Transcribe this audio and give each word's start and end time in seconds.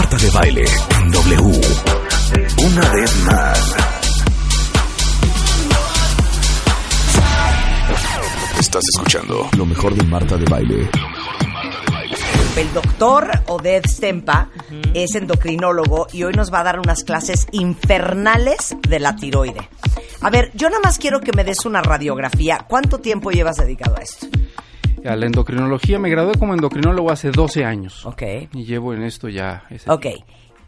Marta 0.00 0.16
de 0.16 0.30
baile 0.30 0.64
en 0.98 1.10
W. 1.10 1.60
Una 2.64 2.88
vez 2.88 3.16
más. 3.26 3.74
Estás 8.58 8.82
escuchando 8.94 9.46
lo 9.58 9.66
mejor 9.66 9.94
de 9.94 10.02
Marta 10.04 10.38
de 10.38 10.46
baile. 10.46 10.88
El 12.56 12.72
doctor 12.72 13.30
Oded 13.48 13.84
Stempa 13.86 14.48
es 14.94 15.14
endocrinólogo 15.16 16.06
y 16.10 16.22
hoy 16.22 16.32
nos 16.32 16.50
va 16.50 16.60
a 16.60 16.64
dar 16.64 16.80
unas 16.80 17.04
clases 17.04 17.46
infernales 17.52 18.76
de 18.88 19.00
la 19.00 19.16
tiroide. 19.16 19.68
A 20.22 20.30
ver, 20.30 20.50
yo 20.54 20.70
nada 20.70 20.80
más 20.82 20.96
quiero 20.96 21.20
que 21.20 21.32
me 21.36 21.44
des 21.44 21.66
una 21.66 21.82
radiografía. 21.82 22.64
¿Cuánto 22.66 23.00
tiempo 23.00 23.32
llevas 23.32 23.56
dedicado 23.56 23.96
a 23.98 24.00
esto? 24.00 24.28
A 25.04 25.16
la 25.16 25.26
endocrinología 25.26 25.98
me 25.98 26.10
gradué 26.10 26.34
como 26.38 26.54
endocrinólogo 26.54 27.10
hace 27.10 27.30
12 27.30 27.64
años. 27.64 28.04
Ok. 28.04 28.22
Y 28.52 28.64
llevo 28.64 28.92
en 28.92 29.02
esto 29.02 29.28
ya... 29.28 29.64
ese 29.70 29.90
Ok. 29.90 30.06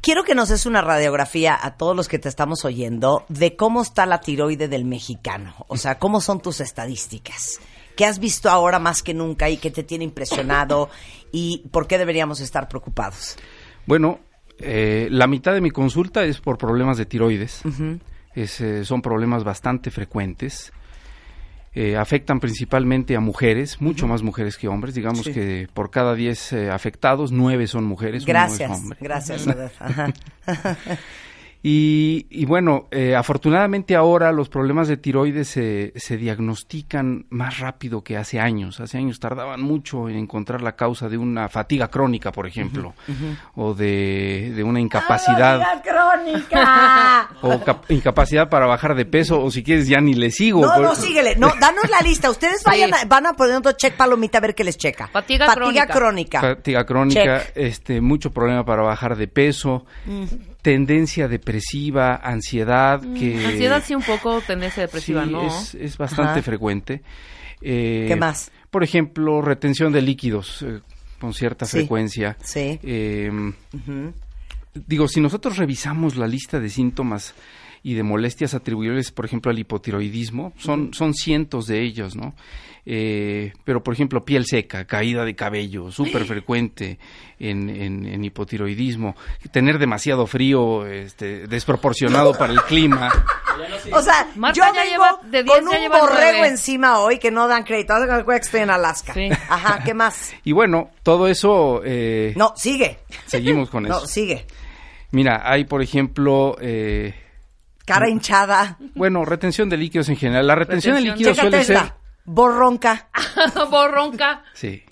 Quiero 0.01 0.25
que 0.25 0.35
nos 0.35 0.49
des 0.49 0.67
una 0.67 0.81
radiografía 0.81 1.57
a 1.61 1.77
todos 1.77 1.95
los 1.95 2.09
que 2.09 2.19
te 2.19 2.29
estamos 2.29 2.65
oyendo 2.65 3.25
de 3.29 3.55
cómo 3.55 3.83
está 3.83 4.05
la 4.05 4.21
tiroide 4.21 4.67
del 4.67 4.85
mexicano. 4.85 5.55
O 5.69 5.77
sea, 5.77 5.99
cómo 5.99 6.21
son 6.21 6.41
tus 6.41 6.61
estadísticas. 6.61 7.61
¿Qué 7.97 8.07
has 8.07 8.19
visto 8.19 8.51
ahora 8.51 8.79
más 8.79 9.03
que 9.03 9.15
nunca 9.15 9.49
y 9.49 9.59
qué 9.59 9.71
te 9.71 9.85
tiene 9.85 10.05
impresionado? 10.05 10.89
¿Y 11.31 11.69
por 11.71 11.87
qué 11.87 11.99
deberíamos 11.99 12.41
estar 12.41 12.69
preocupados? 12.69 13.37
Bueno, 13.87 14.19
eh, 14.59 15.09
la 15.11 15.27
mitad 15.27 15.53
de 15.53 15.61
mi 15.61 15.71
consulta 15.71 16.25
es 16.25 16.41
por 16.41 16.59
problemas 16.59 16.97
de 16.97 17.07
tiroides. 17.07 17.63
Es, 18.35 18.61
eh, 18.61 18.85
son 18.85 19.03
problemas 19.03 19.45
bastante 19.45 19.91
frecuentes. 19.91 20.73
Eh, 21.75 21.97
afectan 21.97 22.39
principalmente 22.39 23.17
a 23.17 23.21
mujeres, 23.21 23.81
mucho 23.81 24.07
más 24.07 24.23
mujeres 24.23 24.59
que 24.59 24.69
hombres. 24.69 24.95
Digamos 24.95 25.25
Sí. 25.25 25.33
que 25.33 25.69
por 25.73 25.91
cada 25.91 26.15
10 26.15 26.53
eh, 26.53 26.71
afectados, 26.71 27.33
9 27.33 27.67
son 27.67 27.85
mujeres. 27.85 28.25
uno 28.25 28.29
Gracias, 28.33 28.71
es 28.71 28.77
hombre. 28.79 28.99
gracias. 29.01 29.47
Y, 31.65 32.27
y 32.29 32.45
bueno, 32.45 32.89
eh, 32.91 33.15
afortunadamente 33.15 33.95
ahora 33.95 34.33
los 34.33 34.49
problemas 34.49 34.89
de 34.89 34.97
tiroides 34.97 35.47
se, 35.47 35.93
se 35.95 36.17
diagnostican 36.17 37.27
más 37.31 37.61
rápido 37.61 38.03
que 38.03 38.17
hace 38.17 38.41
años. 38.41 38.81
Hace 38.81 38.99
años 38.99 39.21
tardaban 39.21 39.63
mucho 39.63 40.09
en 40.09 40.17
encontrar 40.17 40.61
la 40.61 40.75
causa 40.75 41.09
de 41.09 41.19
una 41.19 41.49
fatiga 41.49 41.87
crónica, 41.87 42.33
por 42.33 42.49
ejemplo, 42.49 42.95
o 43.55 43.75
de, 43.75 44.53
de 44.57 44.65
una 44.65 44.81
incapacidad. 44.81 45.61
¡Ah, 45.63 45.81
crónica! 45.83 47.31
o 47.43 47.61
cap- 47.65 47.89
incapacidad 47.91 48.49
para 48.49 48.67
bajar 48.67 48.97
de 48.97 49.05
peso, 49.05 49.41
o 49.41 49.51
si 49.53 49.63
quieres 49.63 49.87
ya 49.87 50.01
ni 50.01 50.15
le 50.15 50.33
sigo. 50.33 50.63
No, 50.67 50.75
Por- 50.75 50.83
no, 50.83 50.95
síguele. 50.97 51.37
No, 51.37 51.53
danos 51.61 51.89
la 51.91 52.01
lista. 52.01 52.29
Ustedes 52.29 52.65
vayan 52.65 52.93
a- 52.93 53.05
van 53.07 53.27
a 53.27 53.35
poniendo 53.35 53.71
check 53.73 53.97
palomita 53.97 54.39
a 54.39 54.41
ver 54.41 54.57
qué 54.57 54.65
les 54.65 54.77
checa. 54.77 55.07
Fatiga 55.07 55.47
crónica. 55.55 55.87
crónica. 55.87 56.41
Fatiga 56.41 56.85
crónica, 56.85 57.39
Check. 57.45 57.53
este, 57.57 58.01
mucho 58.01 58.33
problema 58.33 58.65
para 58.65 58.83
bajar 58.83 59.17
de 59.17 59.29
peso, 59.29 59.87
tendencia 60.63 61.29
depresiva, 61.29 62.17
ansiedad, 62.17 63.01
que 63.15 63.35
Mm, 63.35 63.47
Ansiedad 63.47 63.83
sí 63.85 63.95
un 63.95 64.03
poco, 64.03 64.41
tendencia 64.41 64.83
depresiva, 64.85 65.25
Sí, 65.27 65.33
¿no? 65.33 65.47
es, 65.47 65.75
es 65.75 65.99
bastante 65.99 66.41
Ajá. 66.41 66.43
frecuente. 66.43 67.03
Eh, 67.61 68.07
¿Qué 68.09 68.17
más? 68.17 68.51
Por 68.71 68.83
ejemplo, 68.85 69.43
retención 69.43 69.93
de 69.93 70.03
líquidos 70.03 70.63
eh, 70.63 70.81
con 71.21 71.35
cierta 71.35 71.67
Sí. 71.67 71.79
frecuencia. 71.79 72.37
Sí. 72.43 72.79
Eh, 72.83 73.31
Ujú. 73.73 74.13
digo, 74.87 75.09
si 75.09 75.21
nosotros 75.21 75.57
revisamos 75.59 76.17
la 76.17 76.27
lista 76.27 76.59
de 76.61 76.69
síntomas 76.71 77.35
y 77.83 77.95
de 77.95 78.03
molestias 78.05 78.55
atribuibles, 78.55 79.11
por 79.11 79.25
ejemplo, 79.25 79.51
al 79.51 79.59
hipotiroidismo, 79.59 80.53
son, 80.57 80.95
son 80.95 81.15
cientos 81.15 81.67
de 81.67 81.83
ellos, 81.83 82.15
¿no? 82.15 82.35
Eh, 82.85 83.53
pero, 83.65 83.83
por 83.83 83.95
ejemplo, 83.95 84.25
piel 84.25 84.45
seca, 84.45 84.85
caída 84.87 85.25
de 85.25 85.37
cabello, 85.37 85.93
súper 85.93 86.25
frecuente 86.25 86.99
en, 87.39 87.71
en, 87.71 88.07
en 88.07 88.25
hipotiroidismo, 88.25 89.15
tener 89.53 89.79
demasiado 89.79 90.27
frío, 90.27 90.85
este, 90.87 91.47
desproporcionado 91.47 92.33
para 92.39 92.53
el 92.53 92.61
clima. 92.63 93.09
O 93.93 94.03
sea, 94.03 94.27
Marta 94.35 94.57
yo 94.57 94.75
ya 94.75 94.83
vengo 94.83 95.05
lleva- 95.05 95.21
de 95.31 95.45
con 95.45 95.65
ya 95.65 95.71
un 95.71 95.77
lleva 95.83 96.01
borrego 96.01 96.45
encima 96.45 96.99
hoy 96.99 97.19
que 97.21 97.31
no 97.31 97.47
dan 97.47 97.63
crédito. 97.63 97.93
Haz 97.95 98.25
que 98.25 98.35
estoy 98.37 98.61
en 98.63 98.71
Alaska. 98.71 99.15
Sí. 99.15 99.29
Ajá, 99.49 99.85
¿qué 99.85 99.95
más? 99.95 100.33
Y 100.43 100.51
bueno, 100.51 100.91
todo 101.05 101.29
eso 101.29 101.83
eh, 101.85 102.33
No, 102.37 102.53
sigue. 102.57 102.99
seguimos 103.27 103.71
con 103.71 103.83
No, 103.89 103.99
eso. 103.99 104.07
sigue. 104.09 104.45
Mira, 105.13 105.43
hay, 105.45 105.67
por 105.67 105.83
ejemplo, 105.83 106.57
eh, 106.61 107.15
Cara 107.85 108.09
hinchada. 108.09 108.77
bueno, 108.97 109.25
retención 109.25 109.69
de 109.69 109.77
líquidos 109.77 110.09
en 110.09 110.17
general. 110.17 110.47
La 110.49 110.55
retención, 110.57 110.97
de 110.97 111.03
líquidos 111.03 111.37
Chécate 111.37 111.65
suele 111.65 111.81
ser... 111.81 111.93
Borronca. 112.25 113.09
Borronca. 113.71 114.43
Sí, 114.55 114.85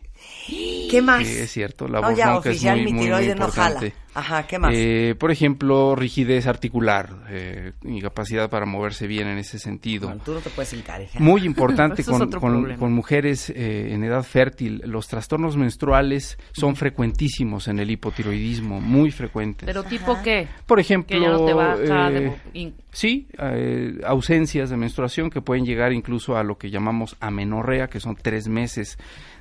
¿Qué 0.91 1.03
más? 1.03 1.27
sí, 1.27 1.33
es 1.39 1.51
cierto. 1.53 1.87
La 1.87 2.01
No, 2.01 2.11
ya, 2.17 2.27
borronca 2.29 2.51
es 2.51 2.57
oficial, 2.57 2.77
muy, 2.77 2.85
mi 2.87 2.93
muy, 2.93 2.99
muy 3.01 3.07
tiroide 3.07 3.35
no 3.37 3.49
jala. 3.49 3.69
importante. 3.71 3.95
Ajá, 4.13 4.45
¿qué 4.49 4.59
más? 4.59 4.73
Eh, 4.75 5.15
por 5.17 5.31
ejemplo, 5.31 5.95
rigidez 5.95 6.49
articular, 6.49 7.11
eh, 7.29 7.75
incapacidad 7.85 8.51
para 8.51 8.67
moverse 8.67 9.07
bien 9.07 9.29
en 9.29 9.39
ese 9.39 9.61
sentido. 9.61 10.09
Bueno, 10.09 10.21
tú 10.25 10.35
no 10.35 10.41
te 10.41 10.51
puedes 10.51 10.73
hincar, 10.73 11.01
hija. 11.01 11.21
Muy 11.21 11.45
importante 11.45 12.03
con, 12.05 12.29
con- 12.33 12.75
con 12.77 12.93
mujeres 12.93 13.51
eh, 13.51 13.93
en 13.95 14.03
edad 14.03 14.25
fértil. 14.25 14.83
Los 14.85 15.07
trastornos 15.07 15.57
menstruales 15.57 16.39
son 16.51 16.75
frecuentísimos 16.75 17.69
en 17.69 17.79
el 17.79 17.89
hipotiroidismo, 17.93 18.81
muy 18.81 19.13
frecuentes. 19.13 19.67
Pero 19.67 19.85
tipo 19.85 20.19
qué? 20.25 20.49
por 20.67 20.81
ejemplo, 20.81 21.17
Que 21.17 21.23
ya 21.23 21.31
no 21.31 21.45
te 21.47 21.53
baja. 21.53 22.09
eh, 22.11 22.13
de- 22.13 22.33
in- 22.55 22.75
Sí, 22.93 23.29
eh, 23.39 24.01
ausencias 24.05 24.69
de 24.71 24.77
menstruación 24.77 25.31
que 25.31 25.41
pueden 25.41 25.65
llegar 25.65 25.93
incluso 25.93 26.37
a 26.37 26.43
lo 26.43 26.59
que 26.59 26.71
llamamos 26.71 27.17
amenorrea, 27.21 27.87
que 27.87 28.01
son 28.01 28.17
tres 28.17 28.49
meses 28.49 28.99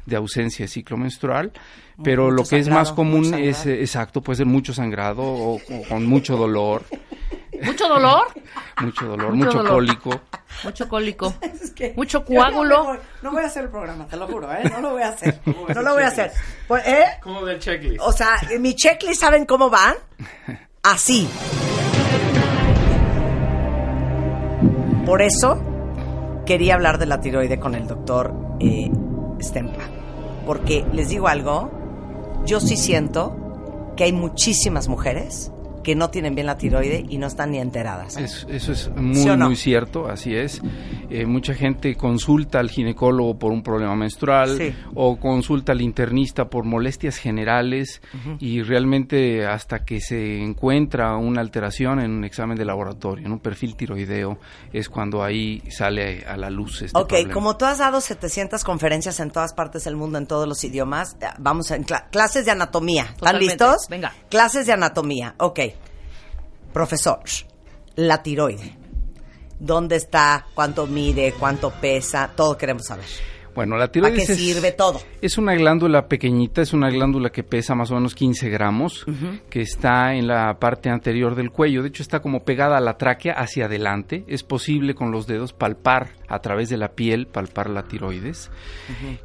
de 0.10 0.16
ausencia 0.18 0.64
de 0.66 0.68
ciclo 0.70 0.98
menstrual, 0.98 1.52
pero 2.04 2.26
mucho 2.26 2.36
lo 2.36 2.44
que 2.44 2.60
es 2.60 2.70
más 2.70 2.92
común 2.92 3.34
es, 3.34 3.66
exacto, 3.66 4.22
puede 4.22 4.38
ser 4.38 4.46
mucho 4.46 4.74
sangrado 4.74 5.22
o, 5.22 5.56
o 5.56 5.84
con 5.88 6.06
mucho 6.06 6.36
dolor, 6.36 6.84
¿Mucho 7.62 7.88
dolor? 7.88 8.28
mucho 8.82 9.06
dolor, 9.06 9.34
Mucho 9.34 9.46
mucho, 9.46 9.58
dolor. 9.58 9.74
cólico. 9.74 10.22
Mucho 10.64 10.90
cólico. 10.90 11.34
Es 11.42 11.72
que 11.72 11.94
Mucho 11.96 12.24
coágulo. 12.24 12.98
No 13.22 13.32
voy 13.32 13.44
a 13.44 13.48
hacer 13.48 13.64
el 13.66 13.70
programa, 13.70 14.08
te 14.08 14.18
lo 14.18 14.28
juro, 14.28 14.52
¿eh? 14.52 14.64
No 14.72 14.82
lo 14.82 14.92
voy 14.92 15.04
a 15.04 15.10
hacer. 15.10 15.40
No 15.46 15.82
lo 15.82 15.94
voy 15.94 16.04
a 16.04 16.08
hacer. 16.08 16.32
Pues, 16.68 16.86
¿Eh? 16.88 17.06
¿Cómo 17.22 17.46
del 17.46 17.60
checklist? 17.60 18.02
O 18.02 18.12
sea, 18.12 18.36
mi 18.60 18.76
checklist, 18.76 19.22
¿saben 19.22 19.46
cómo 19.46 19.70
van? 19.70 19.96
Así. 20.84 21.28
Por 25.06 25.22
eso 25.22 25.62
quería 26.46 26.76
hablar 26.76 26.98
de 26.98 27.06
la 27.08 27.20
tiroide 27.20 27.60
con 27.60 27.76
el 27.76 27.88
doctor 27.88 28.34
eh, 28.60 28.90
Stempa. 29.42 29.99
Porque 30.50 30.84
les 30.94 31.10
digo 31.10 31.28
algo, 31.28 31.70
yo 32.44 32.60
sí 32.60 32.76
siento 32.76 33.94
que 33.96 34.06
hay 34.06 34.12
muchísimas 34.14 34.88
mujeres 34.88 35.52
que 35.84 35.94
no 35.94 36.10
tienen 36.10 36.34
bien 36.34 36.48
la 36.48 36.58
tiroide 36.58 37.06
y 37.08 37.20
no 37.20 37.28
están 37.28 37.52
ni 37.52 37.60
enteradas. 37.60 38.18
Es- 38.18 38.48
eso 38.50 38.72
es 38.72 38.90
muy, 38.96 39.14
¿Sí 39.16 39.30
o 39.30 39.38
no? 39.38 39.46
muy 39.46 39.56
cierto, 39.56 40.08
así 40.08 40.34
es. 40.36 40.60
Eh, 41.10 41.26
mucha 41.26 41.54
gente 41.56 41.96
consulta 41.96 42.60
al 42.60 42.70
ginecólogo 42.70 43.38
por 43.40 43.52
un 43.52 43.64
problema 43.64 43.96
menstrual 43.96 44.58
Sí. 44.58 44.74
o 44.94 45.18
consulta 45.20 45.72
al 45.72 45.82
internista 45.82 46.50
por 46.50 46.66
molestias 46.66 47.18
generales 47.18 48.02
y 48.40 48.62
realmente 48.62 49.46
hasta 49.46 49.80
que 49.86 50.02
se 50.02 50.40
encuentra 50.42 51.16
una 51.18 51.42
alteración 51.42 52.00
en 52.00 52.12
un 52.12 52.24
examen 52.26 52.58
de 52.58 52.66
laboratorio, 52.66 53.26
en 53.26 53.32
un 53.32 53.40
perfil 53.40 53.76
tiroideo, 53.76 54.38
es 54.72 54.88
cuando 54.90 55.24
ahí 55.24 55.64
sale 55.70 56.24
a 56.26 56.38
la 56.38 56.50
luz 56.50 56.82
este 56.84 56.98
Ok, 57.00 57.08
problema. 57.10 57.34
como 57.34 57.58
tú 57.58 57.66
has 57.66 57.80
dado 57.80 58.02
700 58.02 58.64
conferencias 58.64 59.20
en 59.20 59.32
todas 59.32 59.54
partes 59.54 59.84
del 59.86 59.96
mundo, 59.96 60.18
en 60.20 60.28
todos 60.28 60.48
los 60.48 60.64
idiomas, 60.64 61.18
eh, 61.22 61.26
vamos 61.40 61.72
a 61.72 61.76
en 61.76 61.86
clases 62.12 62.46
de 62.46 62.52
anatomía. 62.52 63.04
¿Están 63.04 63.18
Totalmente. 63.18 63.46
listos? 63.66 63.88
Venga. 63.90 64.14
Clases 64.30 64.68
de 64.68 64.74
anatomía. 64.74 65.34
Ok. 65.40 65.60
Profesor, 66.74 67.20
la 67.96 68.22
tiroide. 68.22 68.78
¿Dónde 69.60 69.98
está? 69.98 70.46
¿Cuánto 70.54 70.88
mide? 70.88 71.34
¿Cuánto 71.38 71.70
pesa? 71.70 72.32
Todo 72.34 72.58
queremos 72.58 72.86
saber. 72.86 73.06
Bueno, 73.60 73.76
la 73.76 73.88
¿Para 73.92 73.92
qué 73.92 74.22
tiroides 74.24 74.30
es, 74.30 74.38
sirve 74.38 74.72
todo? 74.72 75.02
es 75.22 75.38
una 75.38 75.54
glándula 75.54 76.08
pequeñita, 76.08 76.62
es 76.62 76.72
una 76.72 76.90
glándula 76.90 77.30
que 77.30 77.44
pesa 77.44 77.76
más 77.76 77.92
o 77.92 77.96
menos 77.96 78.16
15 78.16 78.50
gramos, 78.50 79.06
que 79.50 79.60
está 79.62 80.14
en 80.16 80.28
la 80.28 80.58
parte 80.60 80.90
anterior 80.90 81.36
del 81.36 81.52
cuello. 81.52 81.82
De 81.82 81.90
hecho, 81.90 82.02
está 82.02 82.22
como 82.22 82.44
pegada 82.46 82.78
a 82.78 82.80
la 82.80 82.98
tráquea 82.98 83.34
hacia 83.34 83.66
adelante. 83.66 84.24
Es 84.28 84.44
posible 84.44 84.96
con 84.96 85.12
los 85.12 85.28
dedos 85.28 85.52
palpar 85.52 86.12
a 86.30 86.40
través 86.40 86.70
de 86.70 86.78
la 86.78 86.90
piel, 86.94 87.28
palpar 87.28 87.70
la 87.70 87.84
tiroides. 87.84 88.50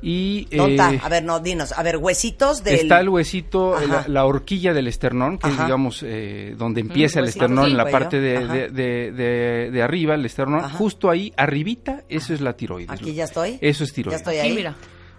Y 0.02 0.46
¿Dónde 0.56 0.82
eh, 0.82 0.94
está? 0.94 1.06
A 1.06 1.08
ver, 1.08 1.22
no, 1.24 1.38
dinos. 1.40 1.72
A 1.72 1.82
ver, 1.82 1.98
huesitos 1.98 2.64
del... 2.64 2.74
Está 2.80 3.00
el 3.00 3.08
huesito, 3.08 3.76
la, 3.86 4.04
la 4.08 4.24
horquilla 4.24 4.72
del 4.72 4.88
esternón, 4.88 5.38
que 5.38 5.48
es, 5.48 5.58
digamos, 5.58 6.02
eh, 6.04 6.54
donde 6.58 6.80
empieza 6.80 7.20
el 7.20 7.26
esternón, 7.26 7.66
en 7.66 7.76
la 7.76 7.86
parte 7.90 8.18
de, 8.20 8.46
de, 8.46 8.68
de- 8.70 9.12
de- 9.12 9.70
de 9.70 9.82
arriba, 9.82 10.14
el 10.14 10.24
esternón. 10.26 10.64
Ajá. 10.64 10.76
Justo 10.76 11.08
ahí, 11.10 11.32
arribita, 11.36 12.02
eso 12.08 12.34
es 12.34 12.40
la 12.40 12.54
tiroides. 12.54 12.90
Aquí 12.90 13.14
ya 13.14 13.24
estoy. 13.24 13.58
Eso 13.60 13.84
es 13.84 13.92
tiroides. 13.92 14.23
Estoy 14.32 14.36
ahí. 14.48 14.54
mira. 14.54 14.74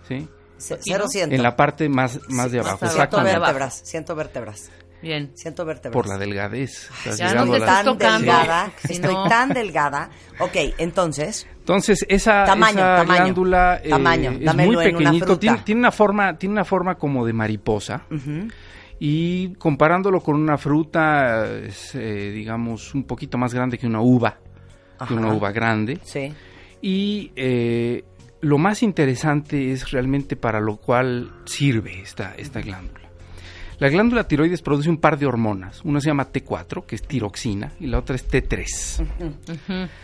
¿sí? 0.07 0.27
C- 0.57 0.77
Cero 0.81 1.03
¿no? 1.05 1.09
siento. 1.09 1.35
En 1.35 1.43
la 1.43 1.55
parte 1.55 1.89
más, 1.89 2.19
más 2.29 2.51
de 2.51 2.59
abajo, 2.59 2.77
abajo. 2.77 2.85
Siento 2.85 2.95
exactamente. 3.03 3.39
vértebras, 3.39 3.81
siento 3.83 4.15
vértebras. 4.15 4.71
Bien. 5.01 5.31
Siento 5.35 5.65
vértebras. 5.65 5.93
Por 5.93 6.07
la 6.07 6.17
delgadez. 6.17 6.89
ya 7.17 7.33
no 7.35 7.45
te 7.51 7.57
estás 7.57 7.83
tan 7.83 7.85
tocando, 7.85 8.31
delgada, 8.31 8.71
si 8.87 8.93
estoy 8.93 9.13
no- 9.13 9.27
tan 9.27 9.49
delgada. 9.49 10.09
Ok, 10.39 10.55
entonces, 10.79 11.45
Entonces, 11.59 12.05
esa, 12.09 12.43
Tamaño, 12.45 12.77
esa 12.79 12.95
tamaño. 12.97 13.19
glándula 13.23 13.81
eh, 13.83 13.89
Tamaño, 13.89 14.31
es 14.31 14.55
muy 14.55 14.75
una 14.75 14.83
pequeñito, 14.83 15.37
tiene, 15.37 15.57
tiene 15.59 15.79
una 15.79 15.91
forma, 15.91 16.37
tiene 16.37 16.53
una 16.53 16.63
forma 16.65 16.95
como 16.95 17.25
de 17.25 17.33
mariposa. 17.33 18.05
Y 18.99 19.53
comparándolo 19.55 20.21
con 20.21 20.35
una 20.35 20.57
fruta, 20.57 21.45
es, 21.53 21.93
eh, 21.95 22.31
digamos, 22.33 22.95
un 22.95 23.03
poquito 23.03 23.37
más 23.37 23.53
grande 23.53 23.77
que 23.77 23.85
una 23.85 23.99
uva, 24.01 24.37
Ajá. 24.97 25.07
que 25.07 25.13
una 25.13 25.33
uva 25.33 25.51
grande. 25.51 25.99
sí. 26.03 26.33
Y 26.81 27.31
eh, 27.35 28.03
lo 28.45 28.59
más 28.59 28.83
interesante 28.83 29.71
es 29.71 29.89
realmente 29.89 30.35
para 30.35 30.59
lo 30.59 30.77
cual 30.77 31.31
sirve 31.45 31.99
esta, 32.01 32.35
esta 32.37 32.61
glándula. 32.61 33.09
La 33.79 33.89
glándula 33.89 34.27
tiroides 34.27 34.61
produce 34.61 34.87
un 34.87 34.97
par 34.97 35.17
de 35.17 35.25
hormonas. 35.25 35.81
Una 35.83 35.99
se 35.99 36.09
llama 36.09 36.31
T4, 36.31 36.85
que 36.85 36.95
es 36.95 37.01
tiroxina, 37.01 37.71
y 37.79 37.87
la 37.87 37.97
otra 37.97 38.15
es 38.15 38.29
T3. 38.29 39.03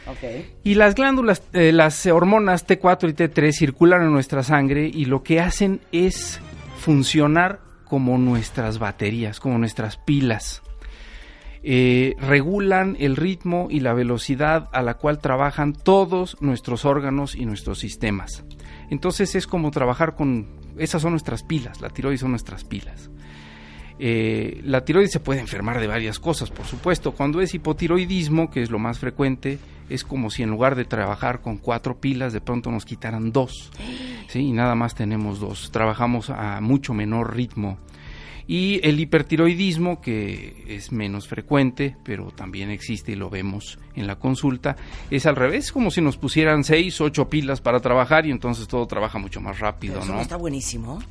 Ok. 0.07 0.45
Y 0.63 0.73
las 0.73 0.95
glándulas, 0.95 1.43
eh, 1.53 1.71
las 1.71 2.07
hormonas 2.07 2.67
T4 2.67 3.11
y 3.11 3.13
T3 3.13 3.51
circulan 3.53 4.01
en 4.01 4.11
nuestra 4.11 4.41
sangre 4.41 4.89
y 4.91 5.05
lo 5.05 5.21
que 5.21 5.39
hacen 5.39 5.79
es 5.91 6.41
funcionar 6.79 7.59
como 7.85 8.17
nuestras 8.17 8.79
baterías, 8.79 9.39
como 9.39 9.59
nuestras 9.59 9.97
pilas. 9.97 10.63
Eh, 11.63 12.15
regulan 12.19 12.97
el 12.99 13.15
ritmo 13.15 13.67
y 13.69 13.81
la 13.81 13.93
velocidad 13.93 14.67
a 14.71 14.81
la 14.81 14.95
cual 14.95 15.19
trabajan 15.19 15.73
todos 15.73 16.37
nuestros 16.41 16.85
órganos 16.85 17.35
y 17.35 17.45
nuestros 17.45 17.79
sistemas. 17.79 18.43
Entonces 18.89 19.35
es 19.35 19.47
como 19.47 19.71
trabajar 19.71 20.15
con... 20.15 20.47
Esas 20.77 21.01
son 21.01 21.11
nuestras 21.11 21.43
pilas, 21.43 21.79
la 21.81 21.89
tiroides 21.89 22.21
son 22.21 22.31
nuestras 22.31 22.63
pilas. 22.63 23.11
Eh, 23.99 24.61
la 24.63 24.83
tiroides 24.83 25.11
se 25.11 25.19
puede 25.19 25.39
enfermar 25.39 25.79
de 25.79 25.85
varias 25.85 26.17
cosas, 26.17 26.49
por 26.49 26.65
supuesto. 26.65 27.11
Cuando 27.11 27.39
es 27.39 27.53
hipotiroidismo, 27.53 28.49
que 28.49 28.63
es 28.63 28.71
lo 28.71 28.79
más 28.79 28.97
frecuente, 28.97 29.59
es 29.89 30.03
como 30.03 30.31
si 30.31 30.41
en 30.41 30.49
lugar 30.49 30.75
de 30.75 30.85
trabajar 30.85 31.41
con 31.41 31.57
cuatro 31.57 31.99
pilas, 31.99 32.33
de 32.33 32.41
pronto 32.41 32.71
nos 32.71 32.85
quitaran 32.85 33.31
dos. 33.31 33.71
¿sí? 34.27 34.39
Y 34.39 34.51
nada 34.53 34.73
más 34.73 34.95
tenemos 34.95 35.39
dos. 35.39 35.69
Trabajamos 35.71 36.31
a 36.31 36.59
mucho 36.61 36.95
menor 36.95 37.35
ritmo. 37.35 37.77
Y 38.47 38.79
el 38.87 38.99
hipertiroidismo, 38.99 40.01
que 40.01 40.65
es 40.67 40.91
menos 40.91 41.27
frecuente, 41.27 41.95
pero 42.03 42.31
también 42.31 42.69
existe 42.69 43.13
y 43.13 43.15
lo 43.15 43.29
vemos 43.29 43.79
en 43.95 44.07
la 44.07 44.17
consulta, 44.17 44.75
es 45.09 45.25
al 45.25 45.35
revés, 45.35 45.71
como 45.71 45.91
si 45.91 46.01
nos 46.01 46.17
pusieran 46.17 46.63
seis, 46.63 46.99
ocho 47.01 47.29
pilas 47.29 47.61
para 47.61 47.79
trabajar 47.79 48.25
y 48.25 48.31
entonces 48.31 48.67
todo 48.67 48.85
trabaja 48.87 49.19
mucho 49.19 49.41
más 49.41 49.59
rápido, 49.59 49.93
Pero 49.93 50.03
eso 50.03 50.11
¿no? 50.11 50.17
no 50.17 50.21
está 50.21 50.37
buenísimo. 50.37 51.01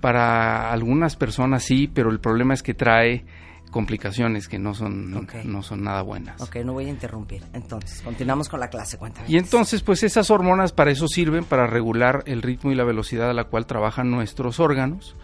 Para 0.00 0.72
algunas 0.72 1.16
personas 1.16 1.62
sí, 1.62 1.88
pero 1.92 2.10
el 2.10 2.18
problema 2.20 2.54
es 2.54 2.62
que 2.62 2.74
trae 2.74 3.24
complicaciones 3.72 4.46
que 4.46 4.60
no 4.60 4.74
son, 4.74 5.26
no 5.44 5.62
son 5.62 5.82
nada 5.82 6.02
buenas. 6.02 6.40
Ok, 6.40 6.56
no 6.64 6.74
voy 6.74 6.86
a 6.86 6.90
interrumpir. 6.90 7.42
Entonces, 7.52 8.02
continuamos 8.02 8.48
con 8.48 8.60
la 8.60 8.68
clase, 8.68 8.98
cuéntame. 8.98 9.26
Y 9.28 9.36
entonces, 9.38 9.82
pues 9.82 10.04
esas 10.04 10.30
hormonas 10.30 10.72
para 10.72 10.92
eso 10.92 11.08
sirven, 11.08 11.44
para 11.44 11.66
regular 11.66 12.22
el 12.26 12.42
ritmo 12.42 12.70
y 12.70 12.76
la 12.76 12.84
velocidad 12.84 13.30
a 13.30 13.32
la 13.32 13.44
cual 13.44 13.66
trabajan 13.66 14.10
nuestros 14.10 14.60
órganos. 14.60 15.16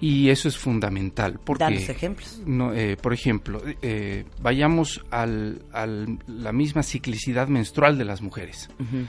Y 0.00 0.28
eso 0.28 0.48
es 0.48 0.58
fundamental. 0.58 1.40
Porque, 1.42 1.64
Danos 1.64 1.88
ejemplos. 1.88 2.42
No, 2.44 2.72
eh, 2.72 2.96
por 3.00 3.14
ejemplo, 3.14 3.62
eh, 3.82 4.24
vayamos 4.40 5.04
a 5.10 5.26
la 5.26 6.52
misma 6.52 6.82
ciclicidad 6.82 7.48
menstrual 7.48 7.96
de 7.96 8.04
las 8.04 8.20
mujeres. 8.20 8.68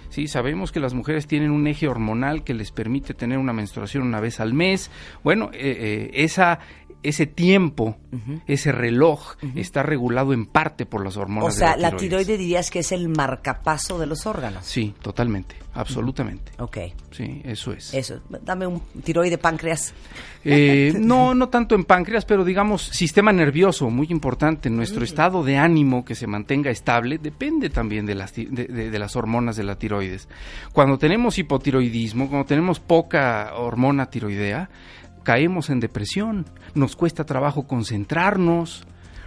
¿sí? 0.10 0.28
Sabemos 0.28 0.72
que 0.72 0.80
las 0.80 0.94
mujeres 0.94 1.28
tienen 1.28 1.52
un 1.52 1.68
eje 1.68 1.88
hormonal 1.88 2.44
que 2.44 2.54
les 2.54 2.72
permite 2.72 3.14
tener 3.14 3.38
una 3.38 3.54
menstruación 3.54 4.04
una 4.04 4.22
vez 4.22 4.40
al 4.40 4.54
mes. 4.54 4.90
Bueno, 5.24 5.50
eh, 5.54 6.10
esa, 6.14 6.60
ese 7.04 7.26
tiempo, 7.28 7.98
ese 8.48 8.72
reloj, 8.72 9.36
está 9.56 9.84
regulado 9.84 10.34
en 10.34 10.46
parte 10.46 10.86
por 10.86 11.04
las 11.04 11.16
hormonas. 11.18 11.54
O 11.56 11.58
sea, 11.58 11.76
de 11.76 11.82
la 11.82 11.92
la 11.92 11.98
tiroide 11.98 12.38
dirías 12.38 12.70
que 12.72 12.80
es 12.80 12.92
el 12.92 13.08
marcapaso 13.10 14.00
de 14.00 14.08
los 14.08 14.26
órganos. 14.26 14.66
Sí, 14.66 14.94
totalmente, 15.02 15.56
absolutamente. 15.74 16.52
Ok, 16.60 16.78
Sí, 17.12 17.42
eso 17.46 17.72
es. 17.74 17.94
eso. 17.94 18.20
Dame 18.44 18.68
un 18.68 18.82
tiroide 19.04 19.38
páncreas. 19.38 19.94
Eh, 20.44 20.94
no, 21.00 21.34
no 21.34 21.50
tanto 21.50 21.76
en 21.76 21.84
páncreas, 21.84 22.26
pero 22.26 22.44
digamos 22.44 22.84
sistema 22.84 23.32
nervioso, 23.32 23.90
muy 23.90 24.08
importante. 24.10 24.70
Nuestro 24.70 25.04
estado 25.04 25.44
de 25.44 25.58
ánimo 25.58 26.04
que 26.06 26.14
se 26.16 26.28
mantenga 26.28 26.70
estable 26.72 27.18
depende 27.20 27.70
también 27.70 28.06
de 28.06 28.16
las, 28.16 28.34
ti- 28.34 28.48
de, 28.50 28.66
de- 28.66 28.90
de 28.92 29.00
las 29.00 29.16
hormonas 29.16 29.56
de 29.56 29.64
la 29.64 29.78
tiroides. 29.78 30.28
Cuando 30.74 30.98
tenemos 30.98 31.38
hipotiroidismo, 31.38 32.28
cuando 32.30 32.46
tenemos 32.48 32.80
poca 32.80 33.54
hormona 33.56 34.08
tiroidea, 34.10 34.70
caemos 35.28 35.70
en 35.70 35.82
depresión, 35.82 36.46
nos 36.74 36.96
cuesta 36.96 37.26
trabajo 37.26 37.68
concentrarnos. 37.68 38.86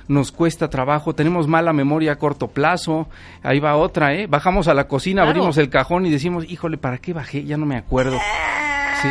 Nos 0.09 0.33
cuesta 0.33 0.71
trabajo, 0.71 1.15
tenemos 1.15 1.47
mala 1.47 1.73
memoria 1.75 2.13
a 2.13 2.17
corto 2.17 2.49
plazo. 2.49 3.07
Ahí 3.45 3.61
va 3.61 3.77
otra, 3.77 4.15
¿eh? 4.15 4.27
Bajamos 4.27 4.67
a 4.67 4.75
la 4.75 4.89
cocina, 4.89 5.23
Claro. 5.23 5.29
abrimos 5.31 5.59
el 5.59 5.69
cajón 5.69 6.07
y 6.07 6.11
decimos, 6.11 6.47
híjole, 6.49 6.79
¿para 6.79 6.99
qué 6.99 7.13
bajé? 7.13 7.45
Ya 7.45 7.57
no 7.59 7.67
me 7.67 7.77
acuerdo. 7.77 8.19
Sí. 9.03 9.09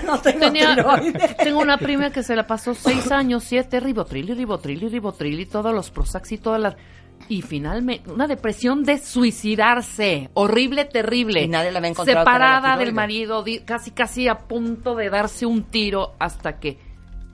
no 0.06 0.18
tengo 0.20 0.40
Tenía, 0.40 0.74
tengo 1.44 1.60
una 1.60 1.76
prima 1.76 2.10
que 2.10 2.22
se 2.24 2.34
la 2.34 2.46
pasó 2.46 2.74
seis 2.74 3.12
años, 3.12 3.44
siete, 3.44 3.78
ribotril 3.78 4.30
y 4.30 4.34
ribotril 4.34 4.82
y 4.82 4.88
ribotril 4.88 5.38
y 5.38 5.46
todos 5.46 5.72
los 5.74 5.90
Prozac 5.90 6.32
y 6.32 6.38
todas 6.38 6.60
las... 6.60 6.76
Y 7.28 7.42
finalmente, 7.42 8.10
una 8.10 8.26
depresión 8.26 8.84
de 8.84 8.98
suicidarse, 8.98 10.30
horrible, 10.34 10.84
terrible. 10.84 11.42
Y 11.42 11.48
nadie 11.48 11.70
la 11.72 11.78
había 11.78 11.94
Separada 11.94 12.76
del 12.76 12.92
marido, 12.92 13.44
casi, 13.64 13.90
casi 13.90 14.28
a 14.28 14.38
punto 14.38 14.94
de 14.94 15.08
darse 15.10 15.46
un 15.46 15.64
tiro 15.64 16.14
hasta 16.18 16.58
que 16.58 16.78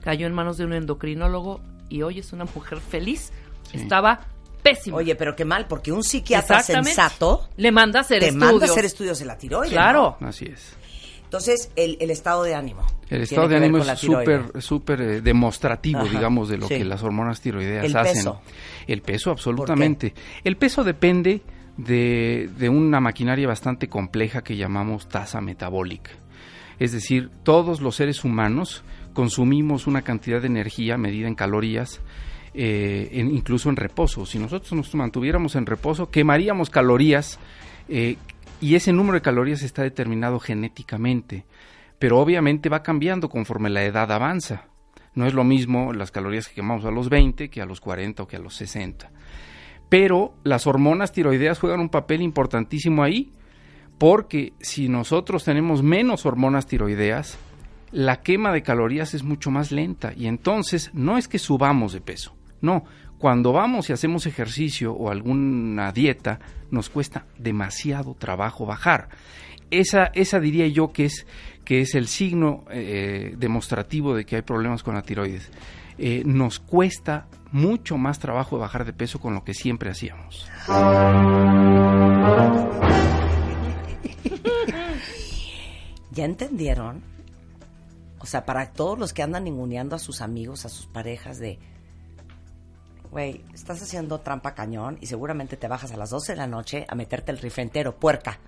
cayó 0.01 0.27
en 0.27 0.33
manos 0.33 0.57
de 0.57 0.65
un 0.65 0.73
endocrinólogo 0.73 1.61
y 1.89 2.01
hoy 2.03 2.19
es 2.19 2.31
una 2.33 2.45
mujer 2.45 2.79
feliz. 2.79 3.31
Sí. 3.71 3.77
Estaba 3.77 4.21
pésima. 4.63 4.97
Oye, 4.97 5.15
pero 5.15 5.35
qué 5.35 5.45
mal, 5.45 5.67
porque 5.67 5.91
un 5.91 6.03
psiquiatra 6.03 6.59
Exactamente. 6.59 6.89
sensato 6.95 7.47
Le 7.57 7.71
manda 7.71 7.99
a 7.99 8.01
hacer 8.01 8.19
te 8.19 8.27
estudios. 8.27 8.51
manda 8.51 8.65
a 8.65 8.69
hacer 8.69 8.85
estudios 8.85 9.19
de 9.19 9.25
la 9.25 9.37
tiroide. 9.37 9.71
Claro. 9.71 10.17
Así 10.21 10.45
es. 10.45 10.75
Entonces, 11.29 11.71
el, 11.75 11.95
el 12.01 12.09
estado 12.09 12.41
de 12.41 12.55
ánimo. 12.55 12.81
El 13.07 13.21
estado 13.21 13.47
de 13.47 13.57
ánimo 13.57 13.77
es 13.77 13.99
súper 13.99 14.61
súper 14.63 15.01
eh, 15.01 15.21
demostrativo, 15.21 15.99
Ajá, 15.99 16.09
digamos, 16.09 16.49
de 16.49 16.57
lo 16.57 16.67
sí. 16.67 16.79
que 16.79 16.83
las 16.85 17.03
hormonas 17.03 17.39
tiroideas 17.39 17.85
El 17.85 17.95
hacen. 17.95 18.13
peso. 18.15 18.41
El 18.87 19.01
peso, 19.03 19.29
absolutamente. 19.29 20.15
El 20.43 20.57
peso 20.57 20.83
depende 20.83 21.41
de, 21.77 22.49
de 22.57 22.67
una 22.69 22.99
maquinaria 22.99 23.47
bastante 23.47 23.87
compleja 23.87 24.41
que 24.43 24.57
llamamos 24.57 25.07
tasa 25.07 25.39
metabólica. 25.39 26.09
Es 26.79 26.93
decir, 26.93 27.29
todos 27.43 27.79
los 27.79 27.95
seres 27.95 28.23
humanos 28.23 28.83
consumimos 29.13 29.85
una 29.85 30.01
cantidad 30.01 30.41
de 30.41 30.47
energía 30.47 30.97
medida 30.97 31.27
en 31.27 31.35
calorías, 31.35 32.01
eh, 32.55 33.09
en- 33.11 33.29
incluso 33.35 33.69
en 33.69 33.75
reposo. 33.75 34.25
Si 34.25 34.39
nosotros 34.39 34.73
nos 34.73 34.95
mantuviéramos 34.95 35.55
en 35.55 35.67
reposo, 35.67 36.09
quemaríamos 36.09 36.71
calorías 36.71 37.37
eh, 37.87 38.17
y 38.61 38.75
ese 38.75 38.93
número 38.93 39.15
de 39.15 39.21
calorías 39.21 39.61
está 39.61 39.83
determinado 39.83 40.39
genéticamente, 40.39 41.45
pero 41.97 42.19
obviamente 42.19 42.69
va 42.69 42.83
cambiando 42.83 43.29
conforme 43.29 43.69
la 43.69 43.83
edad 43.83 44.11
avanza. 44.11 44.65
No 45.15 45.25
es 45.25 45.33
lo 45.33 45.43
mismo 45.43 45.93
las 45.93 46.11
calorías 46.11 46.47
que 46.47 46.55
quemamos 46.55 46.85
a 46.85 46.91
los 46.91 47.09
20 47.09 47.49
que 47.49 47.61
a 47.61 47.65
los 47.65 47.81
40 47.81 48.23
o 48.23 48.27
que 48.27 48.35
a 48.35 48.39
los 48.39 48.55
60. 48.55 49.11
Pero 49.89 50.33
las 50.43 50.67
hormonas 50.67 51.11
tiroideas 51.11 51.59
juegan 51.59 51.79
un 51.79 51.89
papel 51.89 52.21
importantísimo 52.21 53.03
ahí, 53.03 53.31
porque 53.97 54.53
si 54.59 54.87
nosotros 54.87 55.43
tenemos 55.43 55.83
menos 55.83 56.25
hormonas 56.25 56.67
tiroideas, 56.67 57.37
la 57.91 58.21
quema 58.21 58.53
de 58.53 58.61
calorías 58.61 59.13
es 59.13 59.23
mucho 59.23 59.51
más 59.51 59.71
lenta 59.71 60.13
y 60.15 60.27
entonces 60.27 60.91
no 60.93 61.17
es 61.17 61.27
que 61.27 61.39
subamos 61.39 61.91
de 61.91 62.01
peso, 62.01 62.35
no, 62.61 62.85
cuando 63.19 63.51
vamos 63.51 63.89
y 63.89 63.93
hacemos 63.93 64.25
ejercicio 64.25 64.93
o 64.93 65.11
alguna 65.11 65.91
dieta 65.91 66.39
nos 66.71 66.89
cuesta 66.89 67.25
demasiado 67.37 68.15
trabajo 68.15 68.65
bajar. 68.65 69.09
Esa, 69.71 70.05
esa 70.13 70.39
diría 70.39 70.65
yo 70.67 70.91
que 70.91 71.05
es, 71.05 71.27
que 71.65 71.81
es 71.81 71.93
el 71.95 72.07
signo 72.07 72.63
eh, 72.71 73.35
demostrativo 73.37 74.15
de 74.15 74.25
que 74.25 74.37
hay 74.37 74.41
problemas 74.41 74.81
con 74.83 74.95
la 74.95 75.01
tiroides. 75.01 75.51
Eh, 75.97 76.23
nos 76.25 76.59
cuesta 76.59 77.27
mucho 77.51 77.97
más 77.97 78.19
trabajo 78.19 78.57
bajar 78.57 78.85
de 78.85 78.93
peso 78.93 79.19
con 79.19 79.33
lo 79.33 79.43
que 79.43 79.53
siempre 79.53 79.91
hacíamos. 79.91 80.49
¿Ya 86.11 86.25
entendieron? 86.25 87.03
O 88.19 88.25
sea, 88.25 88.45
para 88.45 88.71
todos 88.71 88.97
los 88.97 89.11
que 89.13 89.23
andan 89.23 89.43
ninguneando 89.43 89.95
a 89.95 89.99
sus 89.99 90.21
amigos, 90.21 90.65
a 90.65 90.69
sus 90.69 90.87
parejas 90.87 91.37
de, 91.37 91.59
güey, 93.11 93.43
estás 93.53 93.81
haciendo 93.81 94.19
trampa 94.19 94.53
cañón 94.55 94.97
y 95.01 95.07
seguramente 95.07 95.57
te 95.57 95.67
bajas 95.67 95.91
a 95.91 95.97
las 95.97 96.09
12 96.11 96.33
de 96.33 96.37
la 96.37 96.47
noche 96.47 96.85
a 96.87 96.95
meterte 96.95 97.31
el 97.31 97.37
rifle 97.39 97.63
entero, 97.63 97.95
puerca. 97.95 98.39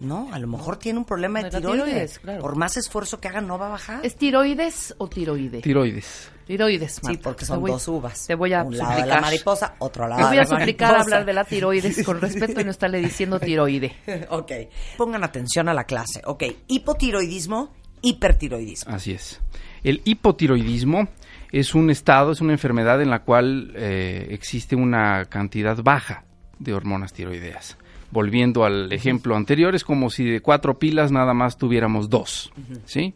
No, 0.00 0.32
a 0.32 0.38
lo 0.38 0.46
mejor 0.46 0.76
tiene 0.76 1.00
un 1.00 1.04
problema 1.04 1.42
de 1.42 1.50
tiroides. 1.50 1.84
tiroides, 1.84 2.18
claro. 2.20 2.40
Por 2.40 2.54
más 2.54 2.76
esfuerzo 2.76 3.20
que 3.20 3.26
haga, 3.26 3.40
no 3.40 3.58
va 3.58 3.66
a 3.66 3.70
bajar. 3.70 4.06
¿Es 4.06 4.14
tiroides 4.16 4.94
o 4.98 5.08
tiroide? 5.08 5.60
Tiroides. 5.60 6.30
tiroides, 6.46 6.92
Sí, 6.94 7.00
Marta. 7.02 7.20
porque 7.24 7.40
Te 7.40 7.46
son 7.46 7.60
voy- 7.60 7.72
dos 7.72 7.88
uvas. 7.88 8.24
Te 8.28 8.36
voy 8.36 8.52
a 8.52 8.62
Un 8.62 8.78
lado 8.78 8.90
de 8.90 8.96
suplicar. 8.98 9.16
la 9.16 9.20
mariposa, 9.20 9.74
otro 9.80 10.06
lado 10.06 10.20
Te 10.20 10.26
voy 10.28 10.36
de 10.36 10.40
a 10.40 10.44
la 10.44 10.48
suplicar 10.48 10.88
mariposa. 10.92 11.02
hablar 11.16 11.26
de 11.26 11.32
la 11.32 11.44
tiroides 11.44 12.02
con 12.06 12.20
respeto 12.20 12.60
y 12.60 12.64
no 12.64 12.70
estarle 12.70 13.00
diciendo 13.00 13.40
tiroide. 13.40 13.96
ok. 14.30 14.52
Pongan 14.96 15.24
atención 15.24 15.68
a 15.68 15.74
la 15.74 15.82
clase. 15.82 16.22
Ok. 16.26 16.44
Hipotiroidismo, 16.68 17.72
hipertiroidismo. 18.00 18.94
Así 18.94 19.12
es. 19.12 19.40
El 19.82 20.00
hipotiroidismo 20.04 21.08
es 21.52 21.74
un 21.74 21.90
estado, 21.90 22.32
es 22.32 22.40
una 22.40 22.52
enfermedad 22.52 23.00
en 23.00 23.10
la 23.10 23.20
cual 23.20 23.72
eh, 23.74 24.28
existe 24.30 24.76
una 24.76 25.24
cantidad 25.26 25.82
baja 25.82 26.24
de 26.58 26.74
hormonas 26.74 27.12
tiroideas. 27.12 27.78
Volviendo 28.10 28.64
al 28.64 28.92
ejemplo 28.92 29.36
anterior, 29.36 29.74
es 29.74 29.84
como 29.84 30.08
si 30.08 30.24
de 30.24 30.40
cuatro 30.40 30.78
pilas 30.78 31.12
nada 31.12 31.34
más 31.34 31.58
tuviéramos 31.58 32.08
dos, 32.08 32.52
¿sí? 32.86 33.14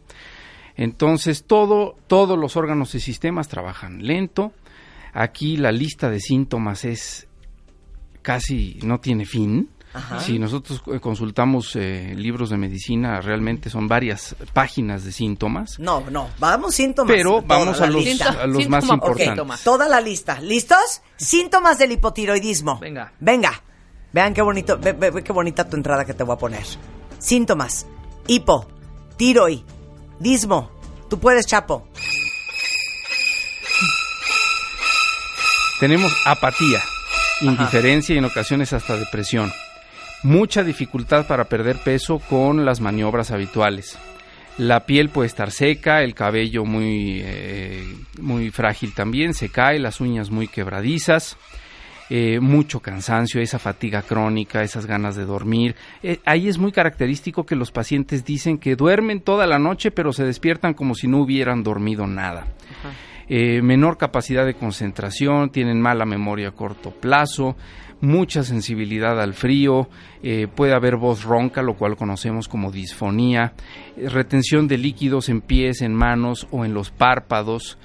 Entonces 0.75 1.45
todo, 1.45 1.95
todos 2.07 2.37
los 2.37 2.55
órganos 2.57 2.93
y 2.95 2.99
sistemas 2.99 3.47
trabajan 3.47 4.05
lento. 4.05 4.53
Aquí 5.13 5.57
la 5.57 5.71
lista 5.71 6.09
de 6.09 6.19
síntomas 6.19 6.85
es 6.85 7.27
casi 8.21 8.79
no 8.83 8.99
tiene 8.99 9.25
fin. 9.25 9.69
Ajá. 9.93 10.19
Si 10.21 10.39
nosotros 10.39 10.81
eh, 10.91 10.99
consultamos 10.99 11.75
eh, 11.75 12.13
libros 12.17 12.49
de 12.49 12.57
medicina, 12.57 13.21
realmente 13.21 13.69
son 13.69 13.87
varias 13.87 14.35
páginas 14.53 15.03
de 15.03 15.11
síntomas. 15.11 15.77
No, 15.79 16.01
no. 16.09 16.29
Vamos 16.39 16.73
síntomas. 16.75 17.15
Pero 17.15 17.41
vamos 17.43 17.79
a 17.79 17.85
los, 17.87 18.03
lista. 18.03 18.29
a 18.41 18.47
los 18.47 18.67
más 18.69 18.83
Síntoma 18.85 18.93
importantes. 19.13 19.63
toda 19.63 19.87
la 19.87 20.01
lista. 20.01 20.39
¿Listos? 20.41 21.01
Síntomas 21.15 21.77
del 21.77 21.91
hipotiroidismo. 21.91 22.79
Venga. 22.79 23.13
Venga. 23.19 23.61
Vean 24.11 24.33
qué 24.33 24.41
bonito, 24.41 24.77
ve, 24.77 24.93
ve- 24.93 25.09
ve 25.11 25.23
qué 25.23 25.31
bonita 25.33 25.67
tu 25.69 25.75
entrada 25.77 26.05
que 26.05 26.13
te 26.13 26.23
voy 26.23 26.35
a 26.35 26.37
poner. 26.37 26.63
Síntomas. 27.19 27.85
Hipo, 28.27 28.67
tiroidismo. 29.17 30.71
Tú 31.09 31.19
puedes, 31.19 31.45
Chapo. 31.45 31.87
Tenemos 35.79 36.13
apatía, 36.25 36.81
indiferencia 37.41 38.15
y 38.15 38.17
en 38.19 38.25
ocasiones 38.25 38.71
hasta 38.73 38.95
depresión. 38.95 39.51
Mucha 40.23 40.63
dificultad 40.63 41.27
para 41.27 41.43
perder 41.45 41.77
peso 41.83 42.17
con 42.17 42.63
las 42.63 42.79
maniobras 42.79 43.31
habituales. 43.31 43.99
La 44.57 44.85
piel 44.85 45.09
puede 45.09 45.27
estar 45.27 45.51
seca, 45.51 46.01
el 46.01 46.13
cabello 46.13 46.63
muy, 46.63 47.21
eh, 47.21 47.83
muy 48.21 48.49
frágil 48.49 48.93
también, 48.93 49.33
se 49.33 49.49
cae, 49.49 49.79
las 49.79 49.99
uñas 49.99 50.29
muy 50.29 50.47
quebradizas, 50.47 51.37
eh, 52.09 52.39
mucho 52.39 52.79
cansancio, 52.79 53.41
esa 53.41 53.59
fatiga 53.59 54.01
crónica, 54.03 54.63
esas 54.63 54.85
ganas 54.85 55.17
de 55.17 55.25
dormir. 55.25 55.75
Eh, 56.03 56.19
ahí 56.23 56.47
es 56.47 56.57
muy 56.57 56.71
característico 56.71 57.45
que 57.45 57.55
los 57.55 57.71
pacientes 57.71 58.23
dicen 58.23 58.59
que 58.59 58.77
duermen 58.77 59.19
toda 59.19 59.45
la 59.45 59.59
noche 59.59 59.91
pero 59.91 60.13
se 60.13 60.23
despiertan 60.23 60.73
como 60.73 60.95
si 60.95 61.07
no 61.07 61.17
hubieran 61.17 61.63
dormido 61.63 62.07
nada. 62.07 62.47
Menor 63.27 63.97
capacidad 63.97 64.45
de 64.45 64.53
concentración, 64.53 65.49
tienen 65.49 65.81
mala 65.81 66.05
memoria 66.05 66.49
a 66.49 66.51
corto 66.51 66.91
plazo, 66.91 67.55
mucha 68.03 68.43
sensibilidad 68.43 69.19
al 69.21 69.33
frío, 69.33 69.87
eh, 70.23 70.47
puede 70.53 70.73
haber 70.73 70.97
voz 70.97 71.23
ronca, 71.23 71.61
lo 71.61 71.75
cual 71.75 71.95
conocemos 71.95 72.49
como 72.49 72.69
disfonía, 72.69 73.53
eh, 73.95 74.09
retención 74.09 74.67
de 74.67 74.77
líquidos 74.77 75.29
en 75.29 75.39
pies, 75.39 75.81
en 75.81 75.93
manos 75.93 76.45
o 76.51 76.65
en 76.65 76.73
los 76.73 76.91
párpados. 76.91 77.77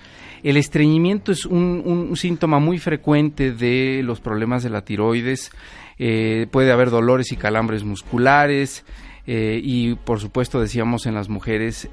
El 0.43 0.57
estreñimiento 0.57 1.31
es 1.31 1.47
un, 1.47 2.13
síntoma 2.17 2.59
muy 2.59 2.79
frecuente 2.79 3.53
de 3.53 4.03
los 4.03 4.21
problemas 4.21 4.65
de 4.65 4.71
la 4.71 4.85
tiroides. 4.85 5.53
Eh, 6.01 6.49
puede 6.51 6.73
haber 6.73 6.91
dolores 6.91 7.31
y 7.31 7.37
calambres 7.37 7.85
musculares 7.85 8.85
y, 9.27 9.95
por 9.97 10.21
supuesto, 10.21 10.59
decíamos 10.59 11.05
en 11.05 11.15
las 11.15 11.29
mujeres 11.29 11.91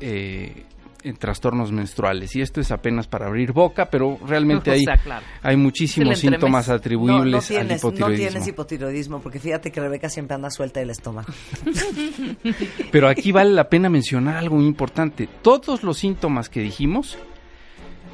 en 1.05 1.15
trastornos 1.17 1.71
menstruales. 1.71 2.35
Y 2.35 2.41
esto 2.41 2.59
es 2.59 2.71
apenas 2.71 3.07
para 3.07 3.27
abrir 3.27 3.51
boca, 3.53 3.89
pero 3.89 4.17
realmente 4.25 4.69
O 4.71 4.73
hay, 4.73 4.83
sea, 4.83 4.97
claro. 4.97 5.25
hay 5.41 5.55
muchísimos 5.55 6.19
síntomas 6.19 6.67
No, 6.67 6.73
no 6.73 6.77
atribuibles 6.77 7.47
tienes, 7.47 7.61
al 7.61 7.67
no 7.67 7.75
hipotiroidismo. 7.75 8.29
tienes 8.29 8.47
hipotiroidismo, 8.47 9.19
porque 9.21 9.39
fíjate 9.39 9.71
que 9.71 9.79
Rebeca 9.79 10.09
siempre 10.09 10.35
anda 10.35 10.49
suelta 10.49 10.79
del 10.79 10.89
estómago. 10.89 11.31
Pero 12.91 13.07
aquí 13.07 13.31
vale 13.31 13.51
la 13.51 13.69
pena 13.69 13.89
mencionar 13.89 14.37
algo 14.37 14.55
muy 14.55 14.65
importante. 14.65 15.29
Todos 15.41 15.83
los 15.83 15.97
síntomas 15.97 16.49
que 16.49 16.61
dijimos 16.61 17.17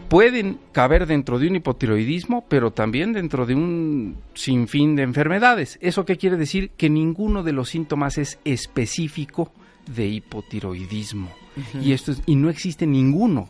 pueden 0.10 0.60
caber 0.74 1.08
dentro 1.08 1.40
de 1.40 1.48
un 1.48 1.56
hipotiroidismo, 1.56 2.44
pero 2.50 2.72
también 2.72 3.14
dentro 3.14 3.46
de 3.46 3.56
un 3.56 4.18
sinfín 4.34 4.98
de 4.98 5.04
enfermedades. 5.04 5.80
¿Eso 5.82 6.04
qué 6.04 6.18
quiere 6.18 6.36
decir? 6.36 6.72
Que 6.72 6.90
ninguno 6.90 7.44
de 7.44 7.54
los 7.54 7.70
síntomas 7.70 8.18
es 8.18 8.38
específico 8.44 9.54
de 9.88 10.08
hipotiroidismo. 10.08 11.30
Y 11.82 11.92
esto 11.92 12.12
es- 12.14 12.22
y 12.26 12.36
no 12.36 12.50
existe 12.50 12.88
ninguno 12.88 13.50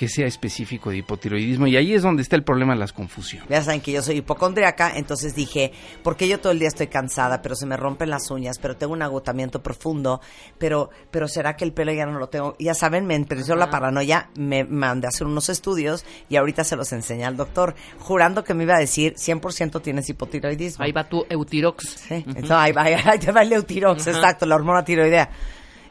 que 0.00 0.08
sea 0.08 0.26
específico 0.26 0.88
de 0.88 0.96
hipotiroidismo 0.96 1.66
y 1.66 1.76
ahí 1.76 1.92
es 1.92 2.00
donde 2.00 2.22
está 2.22 2.34
el 2.34 2.42
problema 2.42 2.72
de 2.72 2.78
las 2.78 2.94
confusiones. 2.94 3.50
Ya 3.50 3.62
saben 3.62 3.82
que 3.82 3.92
yo 3.92 4.00
soy 4.00 4.16
hipocondriaca, 4.16 4.96
entonces 4.96 5.34
dije, 5.34 5.72
porque 6.02 6.26
yo 6.26 6.40
todo 6.40 6.52
el 6.52 6.58
día 6.58 6.68
estoy 6.68 6.86
cansada, 6.86 7.42
pero 7.42 7.54
se 7.54 7.66
me 7.66 7.76
rompen 7.76 8.08
las 8.08 8.30
uñas, 8.30 8.58
pero 8.58 8.78
tengo 8.78 8.94
un 8.94 9.02
agotamiento 9.02 9.62
profundo, 9.62 10.22
pero, 10.56 10.88
pero 11.10 11.28
será 11.28 11.54
que 11.54 11.66
el 11.66 11.74
pelo 11.74 11.92
ya 11.92 12.06
no 12.06 12.18
lo 12.18 12.30
tengo. 12.30 12.56
Ya 12.58 12.72
saben, 12.72 13.04
me 13.04 13.14
empezó 13.14 13.56
la 13.56 13.68
paranoia, 13.68 14.30
me 14.38 14.64
mandé 14.64 15.06
a 15.06 15.10
hacer 15.10 15.26
unos 15.26 15.50
estudios 15.50 16.06
y 16.30 16.36
ahorita 16.36 16.64
se 16.64 16.76
los 16.76 16.90
enseñé 16.94 17.26
al 17.26 17.36
doctor, 17.36 17.74
jurando 17.98 18.42
que 18.42 18.54
me 18.54 18.62
iba 18.62 18.76
a 18.76 18.80
decir 18.80 19.16
100% 19.16 19.82
tienes 19.82 20.08
hipotiroidismo. 20.08 20.82
Ahí 20.82 20.92
va 20.92 21.06
tu 21.10 21.26
Eutirox. 21.28 21.86
Sí, 22.08 22.14
entonces 22.26 22.50
ahí 22.52 22.72
va, 22.72 22.82
ahí 22.84 22.94
va 23.36 23.42
el 23.42 23.52
Eutirox, 23.52 24.06
exacto, 24.06 24.46
la 24.46 24.54
hormona 24.54 24.82
tiroidea. 24.82 25.28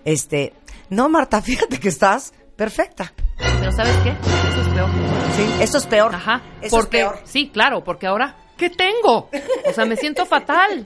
Este, 0.03 0.53
no, 0.89 1.09
Marta, 1.09 1.41
fíjate 1.43 1.79
que 1.79 1.89
estás 1.89 2.33
perfecta. 2.59 3.13
Pero 3.37 3.71
¿sabes 3.71 3.95
qué? 4.03 4.09
Eso 4.09 4.61
es 4.61 4.67
peor. 4.67 4.89
Sí, 5.37 5.63
esto 5.63 5.77
es 5.77 5.85
peor. 5.87 6.13
Ajá. 6.13 6.41
Eso 6.61 6.75
porque, 6.75 6.99
es 6.99 7.03
peor. 7.05 7.19
Sí, 7.23 7.49
claro, 7.53 7.85
porque 7.85 8.05
ahora, 8.05 8.35
¿qué 8.57 8.69
tengo? 8.69 9.29
O 9.65 9.73
sea, 9.73 9.85
me 9.85 9.95
siento 9.95 10.25
fatal. 10.25 10.85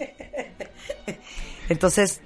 Entonces, 1.69 2.21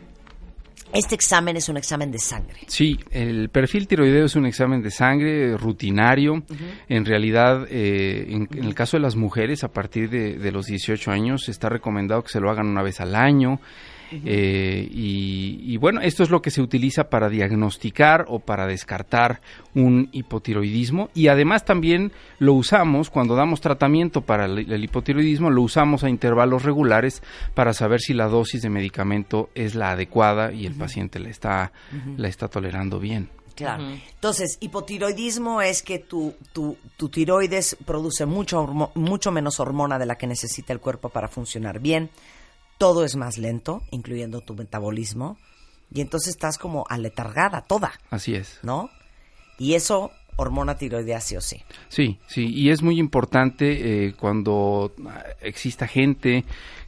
este 0.92 1.16
examen 1.16 1.56
es 1.56 1.70
un 1.70 1.78
examen 1.78 2.12
de 2.12 2.20
sangre. 2.20 2.60
Sí, 2.68 3.00
el 3.10 3.48
perfil 3.48 3.88
tiroideo 3.88 4.26
es 4.26 4.36
un 4.36 4.46
examen 4.46 4.82
de 4.82 4.92
sangre 4.92 5.56
rutinario. 5.56 6.44
En 6.90 7.06
realidad, 7.06 7.66
eh, 7.70 8.26
en, 8.28 8.50
en 8.52 8.66
el 8.66 8.76
caso 8.76 8.98
de 8.98 9.04
las 9.04 9.16
mujeres, 9.16 9.64
a 9.64 9.70
partir 9.70 10.10
de, 10.10 10.38
de 10.38 10.52
los 10.52 10.66
18 10.66 11.10
años, 11.10 11.48
está 11.48 11.70
recomendado 11.70 12.22
que 12.22 12.30
se 12.30 12.42
lo 12.42 12.52
hagan 12.52 12.68
una 12.68 12.84
vez 12.84 13.00
al 13.00 13.16
año. 13.16 13.62
Eh, 14.12 14.88
y, 14.92 15.60
y 15.64 15.78
bueno, 15.78 16.02
esto 16.02 16.24
es 16.24 16.30
lo 16.30 16.42
que 16.42 16.52
se 16.52 16.62
utiliza 16.62 17.10
para 17.10 17.30
diagnosticar 17.30 18.26
o 18.28 18.40
para 18.40 18.66
descartar 18.68 19.42
un 19.76 20.10
hipotiroidismo 20.12 21.10
y 21.14 21.28
además 21.28 21.66
también 21.66 22.12
lo 22.40 22.54
usamos 22.54 23.10
cuando 23.10 23.36
damos 23.36 23.62
tratamiento 23.62 24.22
para 24.22 24.46
el, 24.46 24.72
el 24.72 24.84
hipotiroidismo, 24.84 25.50
lo 25.50 25.62
usamos 25.62 26.04
a 26.04 26.10
intervalos 26.10 26.64
regulares 26.64 27.22
para 27.54 27.74
saber 27.74 28.00
si 28.00 28.14
la 28.14 28.28
dosis 28.28 28.62
de 28.62 28.70
medicamento 28.70 29.50
es 29.56 29.76
la 29.76 29.92
adecuada 29.92 30.52
y 30.54 30.66
el 30.66 30.74
paciente 30.76 31.20
la 31.20 31.30
está, 31.30 31.72
la 32.16 32.28
está 32.28 32.48
tolerando 32.48 33.00
bien. 33.00 33.30
Claro. 33.56 33.84
Entonces, 34.14 34.58
hipotiroidismo 34.62 35.64
es 35.64 35.82
que 35.82 35.98
tu, 35.98 36.36
tu, 36.54 36.78
tu 36.96 37.10
tiroides 37.10 37.76
produce 37.86 38.28
mucho, 38.28 38.62
hormo- 38.62 38.92
mucho 38.94 39.32
menos 39.32 39.60
hormona 39.60 39.98
de 39.98 40.06
la 40.06 40.16
que 40.16 40.28
necesita 40.28 40.74
el 40.74 40.80
cuerpo 40.80 41.10
para 41.10 41.28
funcionar 41.28 41.80
bien. 41.80 42.12
Todo 42.78 43.04
es 43.04 43.16
más 43.16 43.38
lento, 43.38 43.82
incluyendo 43.92 44.42
tu 44.42 44.54
metabolismo. 44.56 45.38
Y 45.92 46.02
entonces 46.02 46.30
estás 46.30 46.58
como 46.58 46.86
aletargada 46.90 47.62
toda, 47.62 47.94
Así 48.10 48.36
es. 48.36 48.60
¿no? 48.62 48.90
Y 49.58 49.74
eso, 49.74 50.12
hormona 50.36 50.76
tiroidea 50.76 51.22
sí 51.22 51.38
o 51.38 51.42
sí. 51.42 51.64
Sí, 51.88 52.20
sí, 52.28 52.46
y 52.54 52.70
es 52.70 52.82
muy 52.82 53.00
importante 53.00 54.08
eh, 54.08 54.14
cuando 54.14 54.94
exista 55.42 55.88
gente 55.88 56.44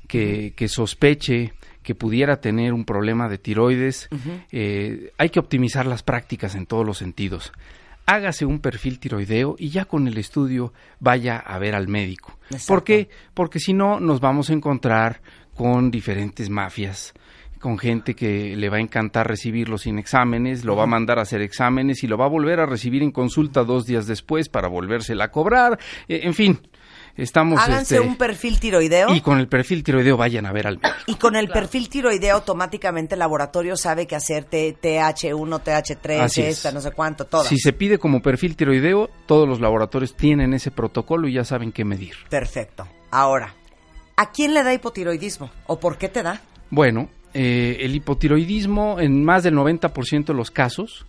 que, 0.08 0.54
que 0.56 0.68
sospeche 0.68 1.54
que 1.90 1.96
pudiera 1.96 2.40
tener 2.40 2.74
un 2.74 2.86
problema 2.86 3.28
de 3.30 3.40
tiroides, 3.40 4.10
eh, 4.52 5.12
hay 5.18 5.30
que 5.30 5.40
optimizar 5.40 5.88
las 5.88 6.04
prácticas 6.04 6.54
en 6.54 6.68
todos 6.68 6.86
los 6.86 7.00
sentidos. 7.00 7.52
Hágase 8.06 8.46
un 8.46 8.60
perfil 8.60 9.00
tiroideo 9.00 9.56
y 9.58 9.70
ya 9.70 9.86
con 9.86 10.08
el 10.08 10.18
estudio 10.20 10.72
vaya 11.00 11.38
a 11.38 11.58
ver 11.58 11.74
al 11.74 11.88
médico. 11.88 12.38
Exacto. 12.52 12.68
¿Por 12.68 12.84
qué? 12.84 13.10
Porque 13.34 13.60
si 13.60 13.74
no 13.74 14.00
nos 14.00 14.20
vamos 14.20 14.50
a 14.50 14.54
encontrar 14.54 15.22
con 15.60 15.92
diferentes 15.92 16.50
mafias, 16.50 17.14
con 17.60 17.78
gente 17.78 18.14
que 18.16 18.56
le 18.56 18.70
va 18.70 18.78
a 18.78 18.80
encantar 18.80 19.28
recibirlo 19.28 19.78
sin 19.78 20.00
exámenes, 20.00 20.64
lo 20.64 20.78
va 20.78 20.84
a 20.84 20.88
mandar 20.88 21.20
a 21.20 21.24
hacer 21.24 21.42
exámenes 21.42 22.02
y 22.02 22.08
lo 22.08 22.18
va 22.18 22.28
a 22.28 22.30
volver 22.30 22.62
a 22.62 22.66
recibir 22.66 23.04
en 23.04 23.12
consulta 23.12 23.66
dos 23.66 23.86
días 23.86 24.08
después 24.08 24.48
para 24.48 24.70
volvérsela 24.70 25.26
a 25.26 25.32
cobrar, 25.32 25.78
eh, 26.08 26.22
en 26.24 26.34
fin. 26.34 26.62
Estamos 27.18 27.60
Háganse 27.60 27.98
este, 27.98 28.08
un 28.08 28.16
perfil 28.16 28.58
tiroideo. 28.62 29.14
y 29.14 29.20
con 29.20 29.38
el 29.38 29.50
perfil 29.50 29.84
tiroideo 29.84 30.16
vayan 30.16 30.46
a 30.46 30.54
ver 30.54 30.66
al 30.66 30.78
médico. 30.78 30.98
Y 31.08 31.16
con 31.16 31.36
el 31.36 31.50
perfil 31.50 31.90
tiroideo 31.90 32.36
automáticamente 32.36 33.16
el 33.16 33.20
laboratorio 33.20 33.76
sabe 33.76 34.08
que 34.08 34.16
hacerte 34.16 34.78
TH1, 34.82 35.62
TH3, 35.62 36.20
Así 36.22 36.42
es. 36.42 36.56
esta, 36.60 36.72
no 36.72 36.80
sé 36.80 36.92
cuánto, 36.92 37.26
todas. 37.26 37.48
Si 37.48 37.58
se 37.58 37.74
pide 37.74 37.98
como 37.98 38.22
perfil 38.22 38.56
tiroideo, 38.56 39.10
todos 39.26 39.46
los 39.46 39.60
laboratorios 39.60 40.16
tienen 40.16 40.54
ese 40.54 40.72
protocolo 40.72 41.28
y 41.28 41.34
ya 41.34 41.44
saben 41.44 41.74
qué 41.74 41.84
medir. 41.84 42.14
Perfecto. 42.30 42.88
Ahora, 43.12 43.54
¿a 44.22 44.32
quién 44.32 44.54
le 44.54 44.64
da 44.64 44.74
hipotiroidismo? 44.74 45.50
¿O 45.68 45.80
por 45.80 45.98
qué 45.98 46.10
te 46.10 46.22
da? 46.24 46.42
Bueno, 46.70 47.10
eh, 47.34 47.78
el 47.82 47.96
hipotiroidismo 47.96 49.00
en 49.00 49.24
más 49.24 49.44
del 49.44 49.56
90% 49.56 50.26
de 50.26 50.34
los 50.34 50.52
casos 50.52 51.06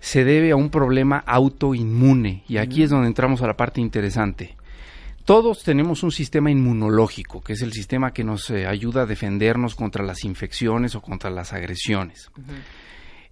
se 0.00 0.24
debe 0.24 0.50
a 0.50 0.56
un 0.56 0.68
problema 0.70 1.22
autoinmune 1.26 2.42
y 2.48 2.56
aquí 2.56 2.82
es 2.82 2.90
donde 2.90 3.06
entramos 3.06 3.42
a 3.42 3.46
la 3.46 3.56
parte 3.56 3.80
interesante. 3.80 4.56
Todos 5.24 5.62
tenemos 5.62 6.02
un 6.02 6.10
sistema 6.10 6.50
inmunológico, 6.50 7.40
que 7.42 7.52
es 7.52 7.62
el 7.62 7.72
sistema 7.72 8.12
que 8.12 8.24
nos 8.24 8.50
eh, 8.50 8.66
ayuda 8.66 9.02
a 9.02 9.06
defendernos 9.06 9.76
contra 9.76 10.04
las 10.04 10.24
infecciones 10.24 10.96
o 10.96 11.00
contra 11.00 11.30
las 11.30 11.52
agresiones. 11.52 12.28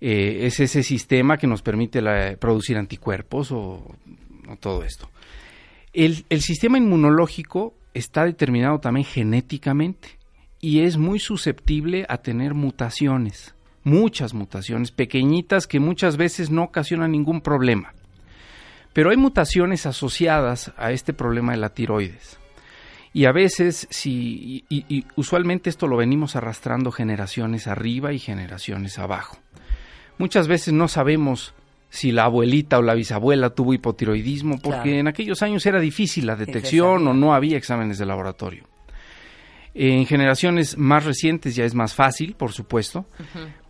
Eh, 0.01 0.47
es 0.47 0.61
ese 0.61 0.83
sistema 0.85 1.37
que 1.37 1.49
nos 1.49 1.63
permite 1.63 2.01
la- 2.01 2.37
producir 2.39 2.77
anticuerpos 2.79 3.51
o, 3.51 3.85
o 4.49 4.57
todo 4.61 4.85
esto. 4.85 5.11
El, 5.93 6.25
el 6.31 6.41
sistema 6.43 6.79
inmunológico 6.79 7.75
está 7.95 8.25
determinado 8.25 8.79
también 8.81 9.05
genéticamente 9.07 10.19
y 10.61 10.81
es 10.81 10.97
muy 10.97 11.19
susceptible 11.19 12.07
a 12.09 12.19
tener 12.19 12.55
mutaciones, 12.55 13.55
muchas 13.83 14.35
mutaciones, 14.35 14.91
pequeñitas 14.91 15.67
que 15.67 15.81
muchas 15.81 16.17
veces 16.17 16.51
no 16.51 16.65
ocasionan 16.65 17.13
ningún 17.13 17.41
problema. 17.41 17.95
Pero 18.93 19.11
hay 19.11 19.17
mutaciones 19.17 19.87
asociadas 19.87 20.73
a 20.77 20.91
este 20.93 21.13
problema 21.13 21.53
de 21.53 21.59
la 21.59 21.69
tiroides. 21.71 22.39
Y 23.13 23.25
a 23.25 23.33
veces, 23.33 23.89
si, 23.91 24.65
y, 24.69 24.85
y- 24.89 25.05
usualmente 25.17 25.71
esto 25.71 25.87
lo 25.89 25.97
venimos 25.97 26.37
arrastrando 26.37 26.93
generaciones 26.93 27.67
arriba 27.67 28.13
y 28.13 28.19
generaciones 28.19 28.99
abajo. 28.99 29.39
Muchas 30.19 30.47
veces 30.49 30.75
no 30.75 30.87
sabemos 30.87 31.55
si 31.91 32.13
la 32.13 32.25
abuelita 32.25 32.79
o 32.79 32.83
la 32.83 32.95
bisabuela 32.95 33.51
tuvo 33.51 33.75
hipotiroidismo 33.75 34.59
porque 34.61 34.83
Claro. 34.83 34.99
en 35.01 35.09
aquellos 35.09 35.43
años 35.43 35.67
era 35.67 35.81
difícil 35.81 36.27
la 36.27 36.37
detección 36.37 37.07
o 37.07 37.13
no 37.13 37.35
había 37.35 37.59
exámenes 37.59 37.99
de 37.99 38.07
laboratorio. 38.07 38.65
En 39.73 40.05
generaciones 40.07 40.77
más 40.79 41.05
recientes 41.05 41.55
ya 41.55 41.65
es 41.65 41.75
más 41.75 41.95
fácil, 41.95 42.35
por 42.35 42.51
supuesto, 42.51 43.07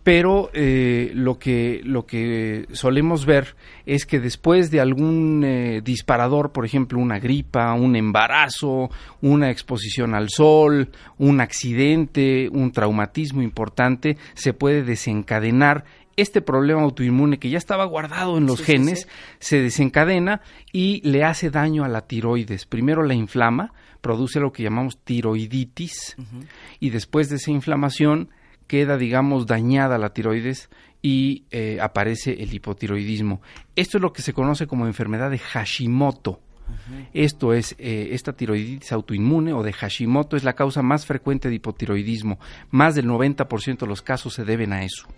pero 0.02 0.48
eh, 0.54 1.10
lo 1.14 1.38
que 1.38 1.82
lo 1.84 2.06
que 2.06 2.64
solemos 2.72 3.26
ver 3.26 3.54
es 3.84 4.06
que 4.06 4.18
después 4.18 4.70
de 4.70 4.80
algún 4.80 5.44
eh, 5.44 5.82
disparador, 5.84 6.52
por 6.52 6.64
ejemplo, 6.64 6.98
una 6.98 7.18
gripa, 7.18 7.74
un 7.74 7.96
embarazo, 7.96 8.88
una 9.20 9.50
exposición 9.50 10.14
al 10.14 10.30
sol, 10.30 10.88
un 11.18 11.42
accidente, 11.42 12.48
un 12.50 12.72
traumatismo 12.72 13.42
importante, 13.42 14.16
se 14.32 14.54
puede 14.54 14.82
desencadenar 14.84 15.84
este 16.16 16.40
problema 16.42 16.82
autoinmune 16.82 17.38
que 17.38 17.50
ya 17.50 17.58
estaba 17.58 17.84
guardado 17.84 18.36
en 18.38 18.46
los 18.46 18.58
Sí, 18.60 18.64
genes, 18.64 19.00
sí. 19.02 19.08
se 19.38 19.62
desencadena 19.62 20.40
y 20.72 21.00
le 21.08 21.24
hace 21.24 21.50
daño 21.50 21.84
a 21.84 21.88
la 21.88 22.02
tiroides. 22.02 22.66
Primero 22.66 23.02
la 23.02 23.14
inflama, 23.14 23.72
produce 24.00 24.40
lo 24.40 24.52
que 24.52 24.62
llamamos 24.62 24.98
tiroiditis 25.04 26.16
y 26.78 26.90
después 26.90 27.28
de 27.28 27.36
esa 27.36 27.50
inflamación 27.50 28.30
queda, 28.66 28.96
digamos, 28.96 29.46
dañada 29.46 29.98
la 29.98 30.12
tiroides 30.12 30.70
y 31.02 31.44
eh, 31.50 31.78
aparece 31.80 32.32
el 32.42 32.52
hipotiroidismo. 32.54 33.40
Esto 33.76 33.98
es 33.98 34.02
lo 34.02 34.12
que 34.12 34.22
se 34.22 34.32
conoce 34.32 34.66
como 34.66 34.86
enfermedad 34.86 35.30
de 35.30 35.38
Hashimoto. 35.38 36.40
Esto 37.12 37.52
es, 37.52 37.74
eh, 37.78 38.10
esta 38.12 38.32
tiroiditis 38.32 38.92
autoinmune 38.92 39.52
o 39.52 39.62
de 39.64 39.72
Hashimoto 39.72 40.36
es 40.36 40.44
la 40.44 40.52
causa 40.52 40.82
más 40.82 41.04
frecuente 41.04 41.48
de 41.48 41.56
hipotiroidismo. 41.56 42.38
Más 42.70 42.94
del 42.94 43.06
90% 43.08 43.78
de 43.80 43.86
los 43.88 44.02
casos 44.02 44.34
se 44.34 44.44
deben 44.44 44.72
a 44.72 44.84
eso. 44.84 45.08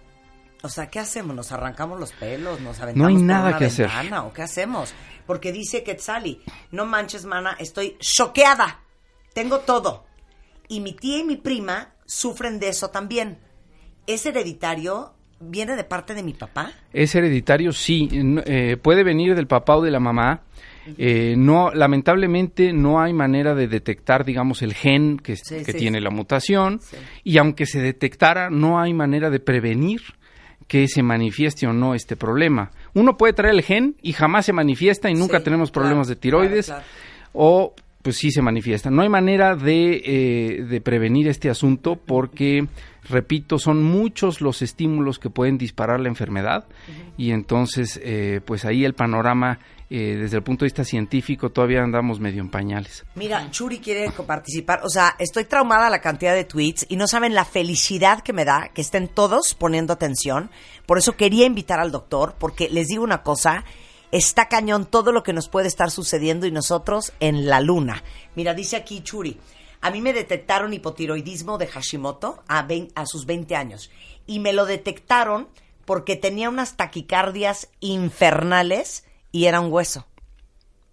O 0.62 0.69
sea, 0.69 0.88
¿qué 0.88 1.00
hacemos? 1.00 1.35
¿Nos 1.35 1.50
arrancamos 1.52 1.99
los 1.99 2.12
pelos? 2.12 2.61
¿Nos 2.61 2.81
aventamos 2.81 2.97
No 2.97 3.09
hay 3.09 3.14
por 3.14 3.23
nada 3.25 3.49
una 3.49 3.59
que 3.59 3.64
hacer. 3.66 3.87
ventana? 3.88 4.25
¿O 4.25 4.33
qué 4.33 4.42
hacemos? 4.42 4.95
Porque 5.26 5.50
dice 5.52 5.83
Quetzali, 5.83 6.40
no 6.71 6.87
manches, 6.87 7.25
mana, 7.25 7.57
estoy 7.59 7.97
choqueada. 7.99 8.81
Tengo 9.35 9.61
todo. 9.61 10.04
Y 10.69 10.81
mi 10.81 10.92
tía 10.92 11.19
y 11.19 11.25
mi 11.25 11.37
prima 11.37 11.95
sufren 12.07 12.61
de 12.61 12.69
eso 12.69 12.90
también. 12.90 13.38
¿Es 14.07 14.25
hereditario? 14.26 15.14
¿Viene 15.40 15.75
de 15.75 15.83
parte 15.85 16.14
de 16.14 16.23
mi 16.23 16.35
papá? 16.35 16.71
¿Es 16.92 17.14
hereditario? 17.16 17.73
Sí. 17.73 18.09
Eh, 18.47 18.76
puede 18.81 19.02
venir 19.02 19.35
del 19.35 19.49
papá 19.49 19.76
o 19.76 19.83
de 19.83 19.90
la 19.90 19.99
mamá. 20.00 20.42
Eh, 20.99 21.35
no, 21.37 21.71
lamentablemente 21.73 22.73
no 22.73 23.00
hay 23.00 23.12
manera 23.12 23.54
de 23.54 23.66
detectar, 23.69 24.25
digamos, 24.25 24.62
el 24.62 24.75
gen 24.75 25.19
que, 25.19 25.37
Sí, 25.37 25.64
que 25.64 25.73
sí, 25.73 25.78
tiene 25.78 25.99
sí. 25.99 26.04
la 26.04 26.11
mutación. 26.11 26.81
Y 27.25 27.39
aunque 27.39 27.67
se 27.67 27.80
detectara, 27.80 28.50
no 28.50 28.80
hay 28.80 28.93
manera 28.95 29.30
de 29.30 29.41
prevenir 29.41 30.00
que 30.73 30.89
se 30.89 31.02
manifieste 31.02 31.67
o 31.67 31.75
no 31.75 31.95
este 31.95 32.17
problema. 32.17 32.71
Uno 32.95 33.19
puede 33.19 33.35
traer 33.35 33.54
el 33.54 33.61
gen 33.61 33.95
y 34.00 34.15
jamás 34.15 34.47
se 34.47 34.54
manifiesta 34.54 35.11
y 35.11 35.15
nunca 35.15 35.37
Sí, 35.37 35.45
tenemos 35.45 35.71
problemas 35.71 36.06
claro, 36.06 36.15
de 36.15 36.17
tiroides. 36.17 36.67
claro, 36.69 36.82
O 37.35 37.75
pues 38.02 38.17
sí 38.17 38.30
se 38.30 38.43
manifiesta. 38.43 38.91
No 38.91 39.02
hay 39.02 39.08
manera 39.08 39.54
de, 39.54 40.02
eh, 40.04 40.65
de 40.65 40.80
prevenir 40.80 41.28
este 41.28 41.49
asunto 41.49 41.97
porque, 41.97 42.67
repito, 43.08 43.58
son 43.58 43.82
muchos 43.82 44.41
los 44.41 44.60
estímulos 44.60 45.19
que 45.19 45.30
pueden 45.30 45.56
disparar 45.56 46.00
la 46.00 46.08
enfermedad 46.08 46.67
y 47.17 47.30
entonces, 47.30 48.00
eh, 48.02 48.41
pues 48.45 48.65
ahí 48.65 48.84
el 48.84 48.95
panorama, 48.95 49.60
eh, 49.88 50.17
desde 50.21 50.38
el 50.38 50.43
punto 50.43 50.65
de 50.65 50.67
vista 50.67 50.84
científico, 50.84 51.50
todavía 51.50 51.82
andamos 51.82 52.19
medio 52.19 52.41
en 52.41 52.50
pañales. 52.50 53.04
Mira, 53.15 53.49
Churi 53.50 53.78
quiere 53.78 54.10
participar. 54.10 54.80
O 54.82 54.88
sea, 54.88 55.15
estoy 55.19 55.45
traumada 55.45 55.88
la 55.88 56.00
cantidad 56.00 56.34
de 56.34 56.45
tweets 56.45 56.86
y 56.88 56.97
no 56.97 57.06
saben 57.06 57.34
la 57.34 57.45
felicidad 57.45 58.23
que 58.23 58.32
me 58.32 58.45
da 58.45 58.71
que 58.75 58.80
estén 58.80 59.06
todos 59.06 59.54
poniendo 59.54 59.93
atención. 59.93 60.50
Por 60.86 60.99
eso 60.99 61.17
quería 61.17 61.47
invitar 61.47 61.78
al 61.78 61.93
doctor, 61.93 62.34
porque 62.38 62.69
les 62.69 62.88
digo 62.88 63.04
una 63.04 63.23
cosa, 63.23 63.65
está 64.13 64.47
cañón 64.49 64.87
todo 64.87 65.11
lo 65.11 65.23
que 65.25 65.33
nos 65.33 65.49
puede 65.49 65.67
estar 65.67 65.91
sucediendo 65.91 66.47
y 66.47 66.53
nosotros 66.53 67.13
en 67.19 67.47
la 67.47 67.61
luna. 67.61 68.05
Mira, 68.37 68.55
dice 68.55 68.77
aquí 68.77 69.01
Churi, 69.03 69.39
a 69.81 69.91
mí 69.91 70.01
me 70.01 70.13
detectaron 70.13 70.73
hipotiroidismo 70.73 71.59
de 71.59 71.67
Hashimoto 71.67 72.45
a, 72.47 72.63
vein- 72.67 72.93
a 72.95 73.05
sus 73.07 73.27
20 73.27 73.57
años 73.57 73.91
y 74.27 74.39
me 74.39 74.53
lo 74.53 74.65
detectaron 74.67 75.49
porque 75.85 76.15
tenía 76.15 76.49
unas 76.49 76.77
taquicardias 76.77 77.69
infernales 77.81 79.05
y 79.33 79.47
era 79.47 79.61
un 79.61 79.73
hueso. 79.73 80.07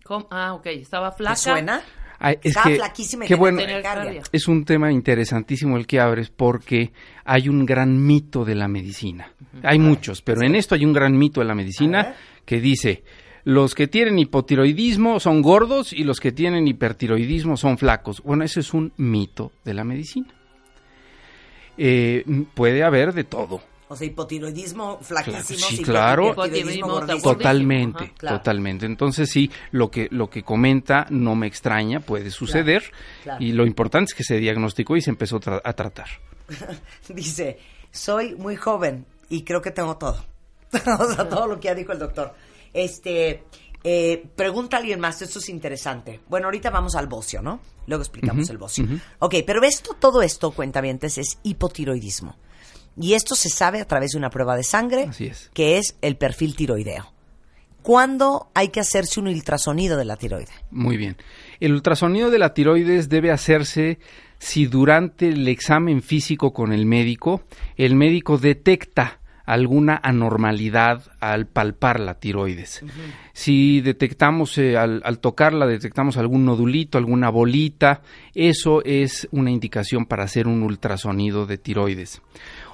¿Cómo? 0.04 0.28
Ah, 0.32 0.54
ok, 0.54 0.66
estaba 0.68 1.12
¿Te 1.12 1.18
flaca. 1.18 1.36
suena? 1.36 1.82
Ay, 2.22 2.36
es 2.42 2.48
Estaba 2.48 2.68
que- 2.70 2.76
flaquísima 2.76 3.26
y 3.26 3.28
qué 3.28 3.36
tenía 3.36 3.40
bueno, 3.40 4.22
es 4.32 4.48
un 4.48 4.66
tema 4.66 4.92
interesantísimo 4.92 5.78
el 5.78 5.86
que 5.88 6.00
abres 6.02 6.30
porque 6.30 6.92
hay 7.24 7.48
un 7.48 7.66
gran 7.66 8.06
mito 8.06 8.44
de 8.44 8.56
la 8.56 8.68
medicina. 8.68 9.32
Hay 9.64 9.80
muchos, 9.80 10.22
pero 10.22 10.42
en 10.42 10.56
esto 10.56 10.76
hay 10.76 10.84
un 10.84 10.92
gran 10.94 11.18
mito 11.18 11.40
de 11.40 11.46
la 11.46 11.54
A 11.54 11.56
ver. 11.56 11.64
medicina 11.66 12.16
que 12.50 12.60
dice, 12.60 13.04
los 13.44 13.76
que 13.76 13.88
tienen 13.88 14.18
hipotiroidismo 14.18 15.20
son 15.20 15.44
gordos 15.44 15.94
y 15.94 16.04
los 16.04 16.20
que 16.20 16.32
tienen 16.32 16.68
hipertiroidismo 16.68 17.58
son 17.58 17.78
flacos. 17.78 18.24
Bueno, 18.24 18.44
eso 18.44 18.60
es 18.60 18.74
un 18.74 18.92
mito 18.98 19.52
de 19.64 19.76
la 19.76 19.84
medicina. 19.84 20.34
Eh, 21.78 22.26
puede 22.56 22.84
haber 22.84 23.14
de 23.14 23.24
todo. 23.24 23.62
O 23.88 23.96
sea, 23.96 24.08
hipotiroidismo 24.08 24.98
flaquísimo, 25.00 25.60
Sí, 25.70 25.78
sí, 25.78 25.84
claro. 25.84 26.32
hipotiroidismo. 26.32 27.06
Totalmente, 27.22 28.04
Ajá, 28.06 28.14
claro. 28.18 28.38
totalmente. 28.38 28.86
Entonces 28.88 29.30
sí, 29.30 29.52
lo 29.72 29.92
que 29.92 30.08
lo 30.10 30.28
que 30.30 30.42
comenta 30.42 31.06
no 31.12 31.36
me 31.36 31.46
extraña, 31.46 32.00
puede 32.00 32.32
suceder 32.32 32.84
claro. 33.24 33.44
y 33.44 33.52
lo 33.52 33.66
importante 33.68 34.10
es 34.12 34.16
que 34.16 34.24
se 34.24 34.38
diagnosticó 34.40 34.98
y 34.98 35.02
se 35.02 35.12
empezó 35.12 35.40
tra- 35.40 35.62
a 35.64 35.74
tratar. 35.74 36.08
Dice, 37.10 37.60
soy 37.92 38.34
muy 38.36 38.56
joven 38.56 39.06
y 39.30 39.44
creo 39.44 39.62
que 39.62 39.72
tengo 39.72 39.98
todo. 39.98 40.26
o 41.00 41.14
sea, 41.14 41.28
todo 41.30 41.48
lo 41.48 41.60
que 41.60 41.66
ya 41.68 41.76
dijo 41.76 41.92
el 41.92 42.00
doctor. 42.00 42.34
Este, 42.74 43.44
eh, 43.84 44.26
pregunta 44.36 44.78
a 44.78 44.80
alguien 44.80 45.00
más, 45.00 45.22
esto 45.22 45.40
es 45.40 45.50
interesante. 45.50 46.20
Bueno, 46.28 46.48
ahorita 46.48 46.70
vamos 46.70 46.96
al 46.96 47.08
bocio, 47.08 47.42
¿no? 47.42 47.60
Luego 47.88 48.04
explicamos 48.04 48.50
el 48.50 48.58
bocio. 48.58 48.84
ujú. 48.84 49.00
Ok, 49.20 49.36
pero 49.46 49.64
esto, 49.64 49.96
todo 50.00 50.22
esto, 50.22 50.52
cuentavientes, 50.52 51.18
es 51.18 51.40
hipotiroidismo. 51.44 52.36
Y 52.98 53.14
esto 53.14 53.36
se 53.36 53.50
sabe 53.50 53.80
a 53.82 53.86
través 53.86 54.12
de 54.12 54.18
una 54.18 54.30
prueba 54.30 54.56
de 54.56 54.64
sangre, 54.64 55.06
Así 55.10 55.28
es. 55.28 55.50
que 55.54 55.78
es 55.78 55.96
el 56.02 56.18
perfil 56.18 56.56
tiroideo. 56.56 57.14
¿Cuándo 57.82 58.50
hay 58.54 58.70
que 58.70 58.82
hacerse 58.82 59.20
un 59.22 59.28
ultrasonido 59.28 59.98
de 59.98 60.06
la 60.06 60.18
tiroide? 60.18 60.52
Muy 60.70 60.98
bien. 60.98 61.16
El 61.62 61.74
ultrasonido 61.74 62.30
de 62.30 62.38
la 62.38 62.54
tiroides 62.54 63.08
debe 63.08 63.32
hacerse 63.32 64.00
si 64.38 64.66
durante 64.66 65.30
el 65.30 65.48
examen 65.48 66.02
físico 66.02 66.52
con 66.52 66.74
el 66.74 66.86
médico, 66.86 67.42
el 67.78 67.96
médico 67.96 68.38
detecta 68.38 69.19
alguna 69.50 70.00
anormalidad 70.04 71.12
al 71.20 71.48
palpar 71.48 72.00
la 72.00 72.20
tiroides. 72.20 72.86
Si 73.34 73.82
detectamos, 73.82 74.56
eh, 74.60 74.78
al, 74.78 75.02
tocarla, 75.20 75.66
detectamos 75.66 76.18
algún 76.18 76.46
nodulito, 76.46 77.00
alguna 77.00 77.32
bolita, 77.32 78.02
eso 78.36 78.84
es 78.86 79.28
una 79.32 79.50
indicación 79.50 80.06
para 80.06 80.24
hacer 80.24 80.48
un 80.48 80.62
ultrasonido 80.62 81.48
de 81.48 81.58
tiroides. 81.58 82.22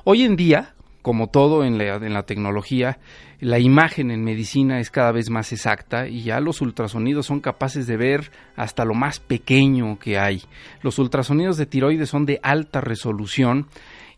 Hoy 0.04 0.24
en 0.24 0.36
día, 0.36 0.76
como 1.02 1.28
todo 1.28 1.64
en 1.64 1.78
la, 1.78 1.96
en 1.96 2.14
la 2.14 2.24
tecnología, 2.24 3.00
la 3.40 3.60
imagen 3.60 4.12
en 4.12 4.26
medicina 4.26 4.82
es 4.82 4.92
cada 4.92 5.14
vez 5.14 5.30
más 5.30 5.54
exacta 5.54 6.10
y 6.10 6.24
ya 6.24 6.42
los 6.42 6.60
ultrasonidos 6.60 7.26
son 7.26 7.40
capaces 7.40 7.88
de 7.88 7.96
ver 7.96 8.32
hasta 8.58 8.84
lo 8.84 8.96
más 8.96 9.22
pequeño 9.22 9.98
que 9.98 10.20
hay. 10.20 10.44
Los 10.82 11.00
ultrasonidos 11.00 11.56
de 11.56 11.68
tiroides 11.68 12.10
son 12.10 12.26
de 12.26 12.42
alta 12.44 12.82
resolución 12.82 13.68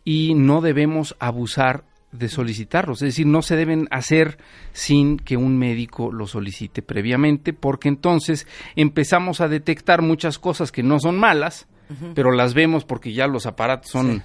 y 0.04 0.34
no 0.34 0.60
debemos 0.60 1.14
abusar 1.20 1.84
de 2.12 2.28
solicitarlos, 2.28 3.02
es 3.02 3.08
decir, 3.08 3.26
no 3.26 3.42
se 3.42 3.56
deben 3.56 3.86
hacer 3.90 4.38
sin 4.72 5.18
que 5.18 5.36
un 5.36 5.58
médico 5.58 6.10
lo 6.10 6.26
solicite 6.26 6.80
previamente, 6.80 7.52
porque 7.52 7.88
entonces 7.88 8.46
empezamos 8.76 9.40
a 9.40 9.48
detectar 9.48 10.00
muchas 10.00 10.38
cosas 10.38 10.72
que 10.72 10.82
no 10.82 10.98
son 11.00 11.18
malas, 11.18 11.66
pero 12.14 12.32
las 12.32 12.52
vemos 12.52 12.84
porque 12.84 13.14
ya 13.14 13.26
los 13.26 13.46
aparatos 13.46 13.90
son 13.90 14.22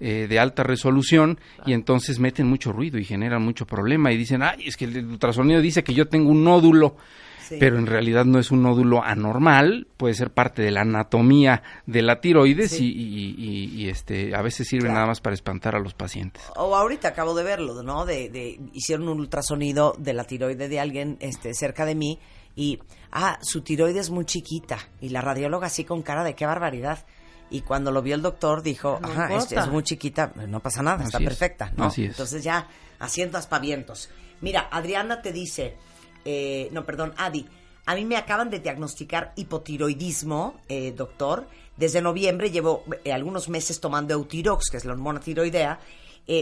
eh, 0.00 0.26
de 0.28 0.38
alta 0.38 0.62
resolución 0.62 1.38
y 1.66 1.74
entonces 1.74 2.18
meten 2.18 2.48
mucho 2.48 2.72
ruido 2.72 2.98
y 2.98 3.04
generan 3.04 3.42
mucho 3.42 3.66
problema 3.66 4.10
y 4.10 4.16
dicen, 4.16 4.42
ay, 4.42 4.64
es 4.66 4.76
que 4.76 4.86
el 4.86 5.06
ultrasonido 5.06 5.60
dice 5.60 5.84
que 5.84 5.94
yo 5.94 6.08
tengo 6.08 6.30
un 6.30 6.42
nódulo 6.42 6.96
pero 7.58 7.78
en 7.78 7.86
realidad 7.86 8.24
no 8.24 8.38
es 8.38 8.50
un 8.50 8.62
nódulo 8.62 9.02
anormal, 9.02 9.86
puede 9.96 10.14
ser 10.14 10.30
parte 10.30 10.62
de 10.62 10.70
la 10.70 10.82
anatomía 10.82 11.62
de 11.86 12.02
la 12.02 12.20
tiroides 12.20 12.80
y, 12.80 12.86
y, 12.86 13.88
este 13.88 14.34
a 14.34 14.42
veces 14.42 14.68
sirve 14.68 14.88
nada 14.88 15.06
más 15.06 15.20
para 15.20 15.34
espantar 15.34 15.74
a 15.74 15.80
los 15.80 15.94
pacientes. 15.94 16.42
O 16.56 16.74
ahorita 16.74 17.08
acabo 17.08 17.34
de 17.34 17.42
verlo, 17.42 17.82
¿no? 17.82 18.06
De, 18.06 18.28
de 18.28 18.60
hicieron 18.72 19.08
un 19.08 19.20
ultrasonido 19.20 19.94
de 19.98 20.12
la 20.12 20.24
tiroide 20.24 20.68
de 20.68 20.80
alguien 20.80 21.16
este 21.20 21.54
cerca 21.54 21.84
de 21.84 21.94
mí 21.94 22.18
y 22.54 22.78
ah, 23.10 23.38
su 23.42 23.62
tiroide 23.62 24.00
es 24.00 24.10
muy 24.10 24.24
chiquita 24.24 24.78
y 25.00 25.08
la 25.08 25.20
radióloga 25.20 25.66
así 25.66 25.84
con 25.84 26.02
cara 26.02 26.24
de 26.24 26.34
qué 26.34 26.46
barbaridad. 26.46 27.04
Y 27.50 27.60
cuando 27.60 27.90
lo 27.90 28.00
vio 28.00 28.14
el 28.14 28.22
doctor 28.22 28.62
dijo, 28.62 28.98
ajá, 29.02 29.34
es, 29.34 29.68
muy 29.68 29.82
chiquita, 29.82 30.32
no 30.48 30.60
pasa 30.60 30.82
nada, 30.82 31.04
está 31.04 31.18
perfecta, 31.18 31.70
¿no? 31.76 31.84
Así 31.84 32.04
es. 32.04 32.10
Entonces 32.10 32.42
ya 32.42 32.66
haciendo 32.98 33.36
aspavientos. 33.36 34.08
Mira, 34.40 34.68
Adriana 34.70 35.20
te 35.20 35.32
dice, 35.32 35.76
eh, 36.24 36.68
no, 36.72 36.84
perdón, 36.84 37.12
Adi, 37.16 37.46
a 37.86 37.94
mí 37.94 38.04
me 38.04 38.16
acaban 38.16 38.50
de 38.50 38.60
diagnosticar 38.60 39.32
hipotiroidismo, 39.36 40.60
eh, 40.68 40.92
doctor. 40.96 41.48
Desde 41.76 42.02
noviembre 42.02 42.50
llevo 42.50 42.84
eh, 43.04 43.12
algunos 43.12 43.48
meses 43.48 43.80
tomando 43.80 44.14
Eutirox, 44.14 44.70
que 44.70 44.76
es 44.76 44.84
la 44.84 44.92
hormona 44.92 45.20
tiroidea. 45.20 45.80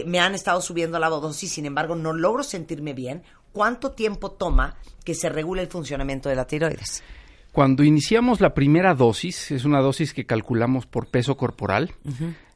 me 0.05 0.19
han 0.19 0.35
estado 0.35 0.61
subiendo 0.61 0.99
la 0.99 1.09
dosis, 1.09 1.51
sin 1.51 1.65
embargo, 1.65 1.95
no 1.95 2.13
logro 2.13 2.43
sentirme 2.43 2.93
bien. 2.93 3.23
¿Cuánto 3.51 3.91
tiempo 3.91 4.31
toma 4.31 4.77
que 5.03 5.15
se 5.15 5.29
regule 5.29 5.63
el 5.63 5.67
funcionamiento 5.67 6.29
de 6.29 6.35
la 6.35 6.45
tiroides? 6.45 7.03
Cuando 7.51 7.83
iniciamos 7.83 8.39
la 8.39 8.53
primera 8.53 8.93
dosis, 8.93 9.51
es 9.51 9.65
una 9.65 9.81
dosis 9.81 10.13
que 10.13 10.25
calculamos 10.25 10.85
por 10.85 11.07
peso 11.07 11.35
corporal. 11.35 11.93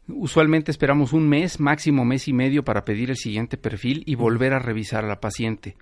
Usualmente 0.07 0.71
esperamos 0.71 1.13
un 1.13 1.27
mes, 1.27 1.59
máximo 1.59 2.05
mes 2.05 2.27
y 2.27 2.33
medio 2.33 2.63
para 2.63 2.85
pedir 2.85 3.09
el 3.09 3.17
siguiente 3.17 3.57
perfil 3.57 4.03
y 4.05 4.15
volver 4.15 4.53
a 4.53 4.59
revisar 4.59 5.03
a 5.03 5.07
la 5.07 5.19
paciente. 5.19 5.75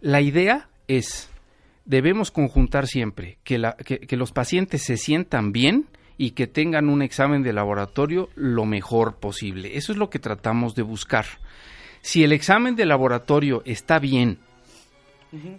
La 0.00 0.20
idea 0.20 0.68
es, 0.96 1.30
debemos 1.84 2.30
conjuntar 2.30 2.86
siempre 2.86 3.38
que, 3.44 3.58
los 4.16 4.32
pacientes 4.32 4.82
se 4.82 4.96
sientan 4.96 5.52
bien 5.52 5.86
y 6.16 6.32
que 6.32 6.46
tengan 6.46 6.88
un 6.88 7.02
examen 7.02 7.42
de 7.42 7.52
laboratorio 7.52 8.28
lo 8.34 8.66
mejor 8.66 9.16
posible. 9.16 9.76
Eso 9.76 9.92
es 9.92 9.98
lo 9.98 10.10
que 10.10 10.18
tratamos 10.18 10.74
de 10.74 10.82
buscar. 10.82 11.26
Si 12.02 12.24
el 12.24 12.32
examen 12.32 12.76
de 12.76 12.86
laboratorio 12.86 13.62
está 13.64 13.98
bien 13.98 14.38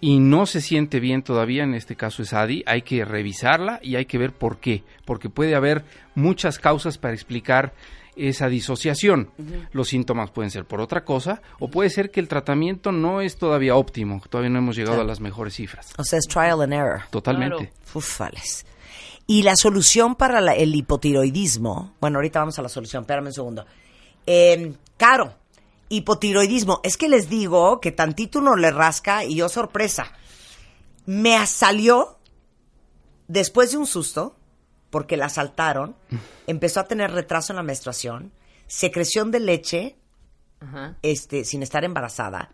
y 0.02 0.20
no 0.20 0.46
se 0.46 0.60
siente 0.60 1.00
bien 1.00 1.24
todavía, 1.24 1.64
en 1.64 1.76
este 1.76 1.96
caso 1.96 2.24
es 2.24 2.34
ADI, 2.34 2.64
hay 2.66 2.82
que 2.82 3.06
revisarla 3.06 3.80
y 3.82 3.96
hay 3.96 4.06
que 4.06 4.18
ver 4.18 4.34
por 4.34 4.60
qué, 4.60 4.84
porque 5.06 5.30
puede 5.30 5.56
haber 5.56 5.86
muchas 6.14 6.60
causas 6.60 6.98
para 6.98 7.14
explicar 7.14 7.74
esa 8.16 8.48
disociación. 8.48 9.32
Los 9.72 9.90
síntomas 9.90 10.32
pueden 10.32 10.52
ser 10.52 10.66
por 10.66 10.82
otra 10.82 11.04
cosa 11.06 11.42
o 11.60 11.70
puede 11.70 11.90
ser 11.90 12.12
que 12.12 12.20
el 12.20 12.28
tratamiento 12.28 12.92
no 12.92 13.22
es 13.22 13.38
todavía 13.38 13.76
óptimo, 13.76 14.22
todavía 14.30 14.50
no 14.50 14.60
hemos 14.60 14.76
llegado 14.76 15.02
a 15.02 15.06
las 15.06 15.20
mejores 15.20 15.56
cifras. 15.56 15.94
O 15.98 16.04
sea, 16.04 16.20
es 16.20 16.28
trial 16.28 16.62
and 16.62 16.74
error. 16.74 17.02
Totalmente. 17.10 17.72
Ufales. 17.94 18.66
Y 19.28 19.44
la 19.44 19.56
solución 19.56 20.16
para 20.16 20.40
el 20.54 20.76
hipotiroidismo, 20.76 21.94
bueno, 22.02 22.18
ahorita 22.18 22.40
vamos 22.40 22.60
a 22.60 22.62
la 22.62 22.70
solución, 22.70 23.04
espérame 23.04 23.28
un 23.28 23.34
segundo. 23.34 23.66
Eh, 24.26 24.74
caro, 24.98 25.36
hipotiroidismo, 25.90 26.82
es 26.84 26.98
que 26.98 27.08
les 27.08 27.30
digo 27.30 27.80
que 27.80 27.92
tantito 27.92 28.40
uno 28.40 28.56
le 28.56 28.72
rasca 28.72 29.24
y 29.24 29.36
yo 29.36 29.48
sorpresa. 29.48 30.12
Me 31.06 31.46
salió 31.48 32.18
después 33.28 33.72
de 33.72 33.78
un 33.78 33.88
susto, 33.88 34.36
porque 34.92 35.18
la 35.18 35.26
asaltaron, 35.26 35.96
empezó 36.48 36.82
a 36.82 36.88
tener 36.88 37.12
retraso 37.12 37.54
en 37.54 37.58
la 37.58 37.64
menstruación, 37.64 38.32
secreción 38.68 39.32
de 39.32 39.40
leche, 39.40 39.96
este, 41.02 41.44
sin 41.44 41.64
estar 41.64 41.84
embarazada. 41.84 42.52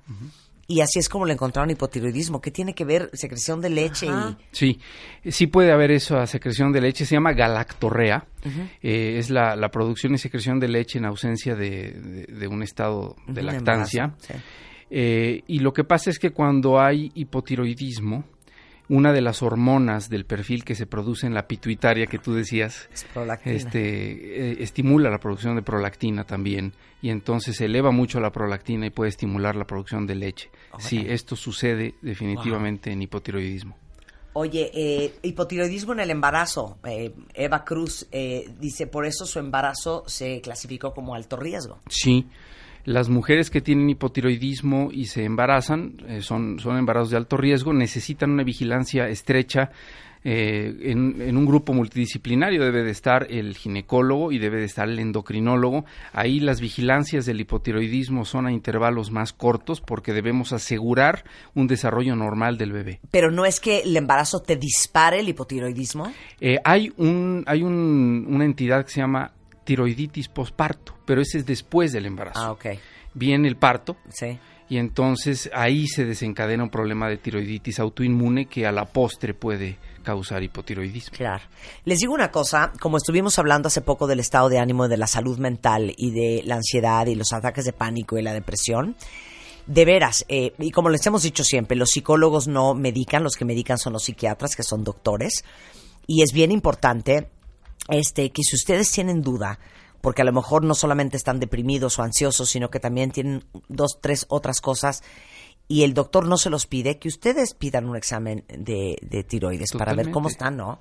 Y 0.69 0.82
así 0.82 1.00
es 1.00 1.08
como 1.08 1.26
le 1.26 1.34
encontraron 1.34 1.69
hipotiroidismo. 1.69 2.41
¿Qué 2.41 2.52
tiene 2.52 2.73
que 2.73 2.84
ver 2.84 3.10
secreción 3.13 3.62
de 3.62 3.69
leche? 3.69 4.08
Y... 4.08 4.38
Sí, 4.52 4.80
sí 5.26 5.47
puede 5.47 5.71
haber 5.71 5.91
eso, 5.91 6.26
secreción 6.26 6.73
de 6.73 6.82
leche. 6.82 7.06
Se 7.06 7.15
llama 7.15 7.32
galactorrea. 7.32 8.26
Eh, 8.82 9.17
es 9.17 9.30
la, 9.30 9.69
producción 9.71 10.13
y 10.13 10.17
secreción 10.17 10.60
de 10.60 10.67
leche 10.67 11.00
en 11.00 11.06
ausencia 11.06 11.56
de, 11.56 12.47
un 12.50 12.63
estado 12.63 13.15
de 13.28 13.43
lactancia. 13.43 14.13
Eh, 14.89 15.41
y 15.47 15.60
lo 15.60 15.73
que 15.73 15.86
pasa 15.86 16.10
es 16.10 16.19
que 16.19 16.32
cuando 16.32 16.80
hay 16.80 17.12
hipotiroidismo, 17.13 18.26
una 18.89 19.12
de 19.12 19.21
las 19.21 19.41
hormonas 19.41 20.10
del 20.10 20.26
perfil 20.26 20.63
que 20.63 20.76
se 20.76 20.86
produce 20.86 21.28
en 21.28 21.34
la 21.34 21.47
pituitaria 21.47 22.08
que 22.08 22.19
tú 22.19 22.34
decías, 22.34 22.89
este, 23.43 24.52
eh, 24.52 24.58
estimula 24.60 25.10
la 25.10 25.19
producción 25.19 25.56
de 25.56 25.62
prolactina 25.62 26.23
también 26.23 26.73
y 27.02 27.10
entonces 27.10 27.60
eleva 27.60 27.91
mucho 27.91 28.19
la 28.19 28.32
prolactina 28.32 28.86
y 28.86 28.89
puede 28.89 29.10
estimular 29.10 29.56
la 29.56 29.65
producción 29.65 30.08
de 30.08 30.15
leche. 30.15 30.50
Sí, 30.80 31.06
esto 31.08 31.36
sucede 31.36 31.95
definitivamente 32.02 32.91
en 32.91 33.02
hipotiroidismo. 33.02 33.78
Oye, 34.34 34.69
eh, 34.73 35.15
hipotiroidismo 35.23 35.93
en 35.93 36.00
el 36.00 36.12
embarazo. 36.12 36.78
Eh, 36.86 37.13
Eva 37.34 37.65
Cruz 37.65 38.08
dice, 38.60 38.88
por 38.88 39.06
eso 39.06 39.26
su 39.26 39.39
embarazo 39.39 40.04
se 40.08 40.41
clasificó 40.41 40.93
como 40.93 41.15
alto 41.15 41.38
riesgo. 41.38 41.80
Sí, 41.89 42.28
las 42.88 43.10
mujeres 43.10 43.50
que 43.50 43.60
tienen 43.60 43.89
hipotiroidismo 43.89 44.91
y 44.93 45.08
se 45.08 45.26
embarazan, 45.26 45.95
eh, 46.08 46.21
son, 46.21 46.58
son 46.58 46.78
embarazos 46.78 47.10
de 47.10 47.17
alto 47.17 47.36
riesgo, 47.36 47.73
necesitan 47.73 48.32
una 48.32 48.43
vigilancia 48.43 49.10
estrecha. 49.10 49.71
Eh, 50.23 50.73
en, 50.91 51.38
un 51.38 51.45
grupo 51.45 51.73
multidisciplinario 51.73 52.63
debe 52.63 52.84
de 52.84 52.91
estar 52.91 53.28
el 53.30 53.58
ginecólogo 53.58 54.32
y 54.32 54.39
debe 54.39 54.60
de 54.60 54.65
estar 54.65 54.88
el 54.88 55.00
endocrinólogo. 55.00 55.84
Ahí 56.13 56.39
las 56.39 56.62
vigilancias 56.62 57.26
del 57.26 57.41
hipotiroidismo 57.41 58.23
son 58.23 58.47
a 58.47 58.54
intervalos 58.54 59.12
más 59.12 59.34
cortos 59.34 59.82
porque 59.82 60.13
debemos 60.13 60.54
asegurar 60.54 61.26
un 61.56 61.67
desarrollo 61.67 62.15
normal 62.15 62.58
del 62.58 62.71
bebé. 62.71 63.02
Pero 63.12 63.32
no 63.32 63.45
es 63.45 63.60
que 63.60 63.80
el 63.80 63.97
embarazo 63.97 64.39
te 64.39 64.56
dispare 64.56 65.19
el 65.19 65.28
hipotiroidismo. 65.28 66.12
Eh, 66.39 66.58
hay 66.63 66.93
un, 66.95 67.43
hay 67.47 67.63
un, 67.63 68.26
una 68.30 68.45
entidad 68.45 68.86
que 68.86 68.91
se 68.91 69.02
llama 69.02 69.34
tiroiditis 69.68 70.30
posparto, 70.30 70.94
pero 71.06 71.22
ese 71.22 71.40
es 71.40 71.46
después 71.46 71.92
del 71.92 72.06
embarazo. 72.06 72.40
Ah, 72.40 72.52
ok. 72.52 72.66
Viene 73.14 73.50
el 73.50 73.58
parto. 73.58 73.98
Sí. 74.08 74.40
Y 74.70 74.78
entonces 74.78 75.50
ahí 75.54 75.88
se 75.88 76.06
desencadena 76.06 76.64
un 76.64 76.70
problema 76.70 77.10
de 77.10 77.18
tiroiditis 77.18 77.80
autoinmune 77.80 78.46
que 78.46 78.66
a 78.66 78.72
la 78.72 78.86
postre 78.86 79.34
puede 79.34 79.78
causar 80.04 80.42
hipotiroidismo. 80.42 81.18
Claro. 81.18 81.44
Les 81.84 82.00
digo 82.00 82.14
una 82.14 82.32
cosa, 82.32 82.72
como 82.80 82.96
estuvimos 82.96 83.38
hablando 83.40 83.68
hace 83.68 83.82
poco 83.82 84.08
del 84.08 84.22
estado 84.22 84.48
de 84.48 84.58
ánimo, 84.58 84.88
de 84.88 84.96
la 84.96 85.08
salud 85.08 85.38
mental 85.38 85.94
y 85.98 86.12
de 86.12 86.44
la 86.46 86.56
ansiedad 86.56 87.06
y 87.08 87.16
los 87.16 87.34
ataques 87.34 87.66
de 87.66 87.74
pánico 87.74 88.18
y 88.18 88.22
la 88.22 88.34
depresión, 88.34 88.96
de 89.66 89.84
veras, 89.84 90.26
eh, 90.30 90.54
y 90.60 90.72
como 90.72 90.90
les 90.90 91.06
hemos 91.06 91.24
dicho 91.24 91.44
siempre, 91.44 91.76
los 91.76 91.90
psicólogos 91.90 92.48
no 92.48 92.74
medican, 92.74 93.22
los 93.22 93.36
que 93.36 93.44
medican 93.44 93.78
son 93.78 93.92
los 93.92 94.04
psiquiatras, 94.06 94.56
que 94.56 94.64
son 94.64 94.86
doctores, 94.86 95.44
y 96.08 96.24
es 96.24 96.32
bien 96.32 96.54
importante 96.54 97.28
este, 97.88 98.32
que 98.32 98.43
si 98.43 98.56
ustedes 98.56 98.91
tienen 98.91 99.21
duda, 99.21 99.60
porque 100.02 100.21
a 100.21 100.26
lo 100.26 100.34
mejor 100.34 100.63
no 100.63 100.76
solamente 100.76 101.17
están 101.17 101.39
deprimidos 101.39 102.00
o 102.00 102.04
ansiosos, 102.04 102.50
sino 102.50 102.69
que 102.69 102.80
también 102.80 103.12
tienen 103.12 103.43
dos, 103.67 104.00
tres 104.02 104.26
otras 104.30 104.62
cosas, 104.62 105.04
y 105.69 105.84
el 105.84 105.93
doctor 105.93 106.26
no 106.26 106.38
se 106.38 106.50
los 106.50 106.65
pide, 106.65 106.97
que 106.97 107.10
ustedes 107.10 107.54
pidan 107.54 107.89
un 107.89 107.97
examen 107.97 108.45
de, 108.47 109.26
tiroides 109.28 109.73
para 109.73 109.93
ver 109.93 110.12
cómo 110.12 110.30
están, 110.30 110.56
¿no? 110.56 110.80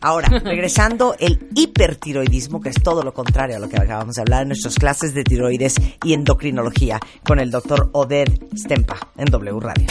Ahora, 0.00 0.28
regresando, 0.44 1.16
el 1.18 1.48
hipertiroidismo, 1.54 2.60
que 2.60 2.68
es 2.68 2.80
todo 2.80 3.02
lo 3.02 3.12
contrario 3.12 3.56
a 3.56 3.58
lo 3.58 3.68
que 3.68 3.76
acabamos 3.76 4.14
de 4.14 4.22
hablar 4.22 4.42
en 4.42 4.48
nuestras 4.48 4.76
clases 4.76 5.14
de 5.14 5.24
tiroides 5.24 5.74
y 6.04 6.12
endocrinología 6.12 7.00
con 7.26 7.40
el 7.40 7.50
doctor 7.50 7.90
Oded 7.92 8.28
Stempa 8.56 8.98
en 9.16 9.26
W 9.26 9.58
Radio. 9.60 9.88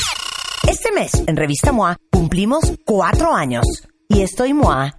Este 0.67 0.91
mes, 0.91 1.11
en 1.27 1.35
Revista 1.35 1.71
MOA, 1.71 1.97
cumplimos 2.11 2.73
cuatro 2.85 3.33
años 3.33 3.65
y 4.07 4.21
estoy 4.21 4.53
MOA 4.53 4.98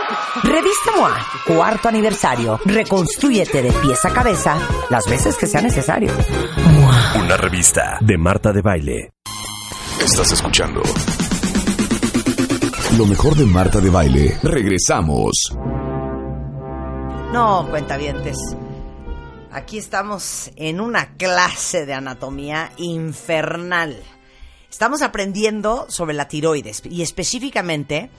Revista 0.43 0.91
MOA, 0.95 1.27
cuarto 1.45 1.89
aniversario. 1.89 2.59
Reconstrúyete 2.65 3.61
de 3.61 3.71
pies 3.71 4.03
a 4.05 4.13
cabeza 4.13 4.57
las 4.89 5.05
veces 5.07 5.37
que 5.37 5.47
sea 5.47 5.61
necesario. 5.61 6.11
Una 7.15 7.37
revista 7.37 7.97
de 8.01 8.17
Marta 8.17 8.51
de 8.51 8.61
Baile. 8.61 9.11
Estás 10.03 10.31
escuchando. 10.31 10.81
Lo 12.97 13.05
mejor 13.05 13.35
de 13.35 13.45
Marta 13.45 13.79
de 13.79 13.89
Baile. 13.89 14.37
Regresamos. 14.43 15.55
No, 17.31 17.67
cuentavientes. 17.69 18.37
Aquí 19.51 19.77
estamos 19.77 20.51
en 20.55 20.79
una 20.79 21.13
clase 21.15 21.85
de 21.85 21.93
anatomía 21.93 22.71
infernal. 22.77 24.01
Estamos 24.69 25.01
aprendiendo 25.01 25.85
sobre 25.89 26.13
la 26.13 26.27
tiroides 26.29 26.81
y 26.89 27.01
específicamente 27.01 28.09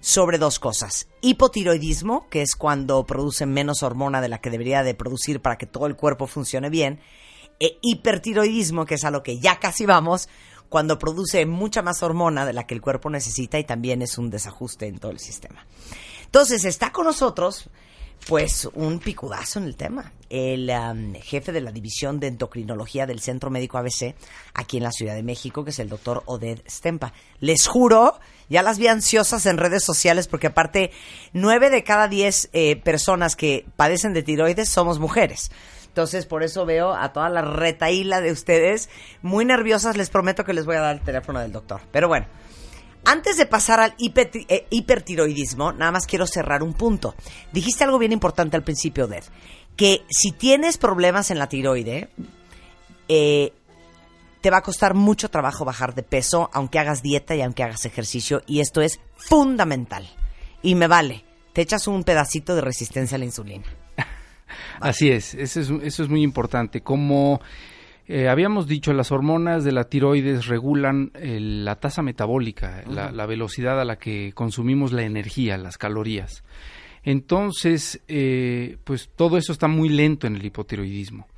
sobre 0.00 0.38
dos 0.38 0.58
cosas. 0.58 1.08
Hipotiroidismo, 1.20 2.28
que 2.28 2.42
es 2.42 2.56
cuando 2.56 3.04
produce 3.06 3.46
menos 3.46 3.82
hormona 3.82 4.20
de 4.20 4.28
la 4.28 4.40
que 4.40 4.50
debería 4.50 4.82
de 4.82 4.94
producir 4.94 5.40
para 5.40 5.58
que 5.58 5.66
todo 5.66 5.86
el 5.86 5.96
cuerpo 5.96 6.26
funcione 6.26 6.70
bien. 6.70 7.00
E 7.58 7.78
hipertiroidismo, 7.82 8.86
que 8.86 8.94
es 8.94 9.04
a 9.04 9.10
lo 9.10 9.22
que 9.22 9.38
ya 9.38 9.58
casi 9.58 9.84
vamos, 9.84 10.28
cuando 10.68 10.98
produce 10.98 11.44
mucha 11.46 11.82
más 11.82 12.02
hormona 12.02 12.46
de 12.46 12.52
la 12.52 12.66
que 12.66 12.74
el 12.74 12.80
cuerpo 12.80 13.10
necesita 13.10 13.58
y 13.58 13.64
también 13.64 14.02
es 14.02 14.16
un 14.16 14.30
desajuste 14.30 14.86
en 14.86 14.98
todo 14.98 15.12
el 15.12 15.18
sistema. 15.18 15.66
Entonces 16.24 16.64
está 16.64 16.92
con 16.92 17.06
nosotros 17.06 17.68
pues 18.28 18.68
un 18.74 18.98
picudazo 18.98 19.58
en 19.58 19.64
el 19.64 19.76
tema. 19.76 20.12
El 20.28 20.70
jefe 21.22 21.52
de 21.52 21.60
la 21.60 21.72
división 21.72 22.20
de 22.20 22.28
endocrinología 22.28 23.06
del 23.06 23.20
Centro 23.20 23.50
Médico 23.50 23.78
ABC, 23.78 24.14
aquí 24.54 24.76
en 24.76 24.84
la 24.84 24.92
Ciudad 24.92 25.14
de 25.14 25.22
México, 25.22 25.64
que 25.64 25.70
es 25.70 25.78
el 25.78 25.88
doctor 25.88 26.22
Oded 26.26 26.60
Stempa. 26.68 27.12
Les 27.40 27.66
juro, 27.66 28.20
ya 28.50 28.62
las 28.62 28.78
vi 28.78 28.88
ansiosas 28.88 29.46
en 29.46 29.56
redes 29.56 29.82
sociales, 29.82 30.28
porque 30.28 30.48
aparte, 30.48 30.90
nueve 31.32 31.70
de 31.70 31.82
cada 31.84 32.08
diez 32.08 32.50
eh, 32.52 32.76
personas 32.76 33.36
que 33.36 33.64
padecen 33.76 34.12
de 34.12 34.22
tiroides 34.22 34.68
somos 34.68 34.98
mujeres. 34.98 35.50
Entonces, 35.86 36.26
por 36.26 36.42
eso 36.42 36.66
veo 36.66 36.92
a 36.92 37.12
toda 37.12 37.30
la 37.30 37.42
retaíla 37.42 38.20
de 38.20 38.30
ustedes 38.30 38.90
muy 39.22 39.44
nerviosas. 39.44 39.96
Les 39.96 40.10
prometo 40.10 40.44
que 40.44 40.52
les 40.52 40.66
voy 40.66 40.76
a 40.76 40.80
dar 40.80 40.96
el 40.96 41.02
teléfono 41.02 41.40
del 41.40 41.52
doctor. 41.52 41.80
Pero 41.90 42.06
bueno, 42.06 42.26
antes 43.04 43.36
de 43.36 43.46
pasar 43.46 43.80
al 43.80 43.94
eh, 43.98 44.66
hipertiroidismo, 44.70 45.72
nada 45.72 45.90
más 45.90 46.06
quiero 46.06 46.26
cerrar 46.26 46.62
un 46.62 46.74
punto. 46.74 47.14
Dijiste 47.52 47.84
algo 47.84 47.98
bien 47.98 48.12
importante 48.12 48.56
al 48.56 48.62
principio, 48.62 49.08
Ded, 49.08 49.24
que 49.76 50.02
si 50.10 50.32
tienes 50.32 50.76
problemas 50.76 51.30
en 51.30 51.38
la 51.38 51.48
tiroide, 51.48 52.08
eh, 53.08 53.52
te 54.40 54.50
va 54.50 54.58
a 54.58 54.62
costar 54.62 54.94
mucho 54.94 55.28
trabajo 55.28 55.64
bajar 55.64 55.94
de 55.94 56.02
peso, 56.02 56.50
aunque 56.52 56.78
hagas 56.78 57.02
dieta 57.02 57.34
y 57.34 57.42
aunque 57.42 57.62
hagas 57.62 57.84
ejercicio, 57.84 58.42
y 58.46 58.60
esto 58.60 58.80
es 58.80 59.00
fundamental. 59.16 60.08
Y 60.62 60.74
me 60.74 60.86
vale, 60.86 61.24
te 61.52 61.62
echas 61.62 61.86
un 61.86 62.04
pedacito 62.04 62.54
de 62.54 62.62
resistencia 62.62 63.16
a 63.16 63.18
la 63.18 63.24
insulina. 63.24 63.64
Así 64.80 65.10
es, 65.10 65.34
eso 65.34 65.60
es, 65.60 65.70
eso 65.82 66.02
es 66.02 66.08
muy 66.08 66.22
importante. 66.22 66.80
Como 66.80 67.40
eh, 68.06 68.28
habíamos 68.28 68.66
dicho, 68.66 68.92
las 68.92 69.12
hormonas 69.12 69.62
de 69.62 69.72
la 69.72 69.84
tiroides 69.84 70.46
regulan 70.46 71.12
eh, 71.14 71.38
la 71.40 71.76
tasa 71.76 72.02
metabólica, 72.02 72.82
la, 72.88 73.12
la 73.12 73.26
velocidad 73.26 73.80
a 73.80 73.84
la 73.84 73.96
que 73.96 74.32
consumimos 74.34 74.92
la 74.92 75.02
energía, 75.02 75.56
las 75.58 75.78
calorías. 75.78 76.42
Entonces, 77.02 78.02
eh, 78.08 78.76
pues 78.84 79.10
todo 79.16 79.38
eso 79.38 79.52
está 79.52 79.68
muy 79.68 79.88
lento 79.88 80.26
en 80.26 80.36
el 80.36 80.44
hipotiroidismo. 80.44 81.28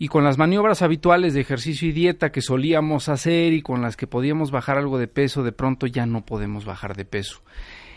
Y 0.00 0.08
con 0.08 0.24
las 0.24 0.38
maniobras 0.38 0.80
habituales 0.82 1.34
de 1.34 1.42
ejercicio 1.42 1.86
y 1.86 1.92
dieta 1.92 2.32
que 2.32 2.40
solíamos 2.40 3.08
hacer 3.10 3.52
y 3.52 3.60
con 3.60 3.82
las 3.82 3.96
que 3.98 4.06
podíamos 4.06 4.50
bajar 4.50 4.78
algo 4.78 4.98
de 4.98 5.06
peso, 5.08 5.42
de 5.44 5.52
pronto 5.52 5.86
ya 5.86 6.06
no 6.06 6.24
podemos 6.24 6.64
bajar 6.64 6.96
de 6.96 7.04
peso. 7.04 7.42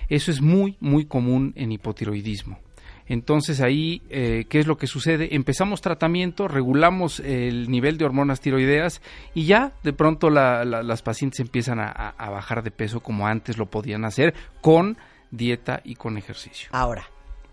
Eso 0.09 0.29
es 0.29 0.41
muy, 0.41 0.75
muy 0.81 1.05
común 1.05 1.53
en 1.55 1.71
hipotiroidismo. 1.71 2.59
Entonces 3.07 3.61
ahí, 3.61 4.01
eh, 4.09 4.45
¿qué 4.49 4.59
es 4.59 4.67
lo 4.67 4.77
que 4.77 4.85
sucede? 4.87 5.33
Empezamos 5.35 5.79
tratamiento, 5.81 6.47
regulamos 6.49 7.21
el 7.21 7.69
nivel 7.71 7.97
de 7.97 8.03
hormonas 8.05 8.41
tiroideas 8.41 9.01
y 9.33 9.45
ya 9.45 9.71
de 9.83 9.93
pronto 9.93 10.29
la- 10.29 10.65
la- 10.65 10.83
las 10.83 11.01
pacientes 11.01 11.39
empiezan 11.39 11.79
a, 11.79 12.15
bajar 12.17 12.63
de 12.63 12.71
peso 12.71 12.99
como 12.99 13.27
antes 13.27 13.57
lo 13.57 13.65
podían 13.67 14.03
hacer 14.05 14.33
con 14.61 14.97
dieta 15.31 15.81
y 15.85 15.95
con 15.95 16.17
ejercicio. 16.17 16.67
Ahora, 16.73 17.05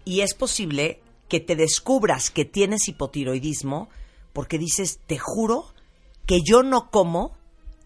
y 0.04 0.20
es 0.22 0.34
posible 0.34 1.00
que 1.28 1.38
te 1.40 1.54
descubras 1.56 2.30
que 2.30 2.44
tienes 2.44 2.88
hipotiroidismo 2.88 3.88
porque 4.32 4.58
dices, 4.58 5.00
te 5.06 5.18
juro 5.18 5.64
que 6.26 6.40
yo 6.42 6.62
no 6.62 6.90
como 6.90 7.32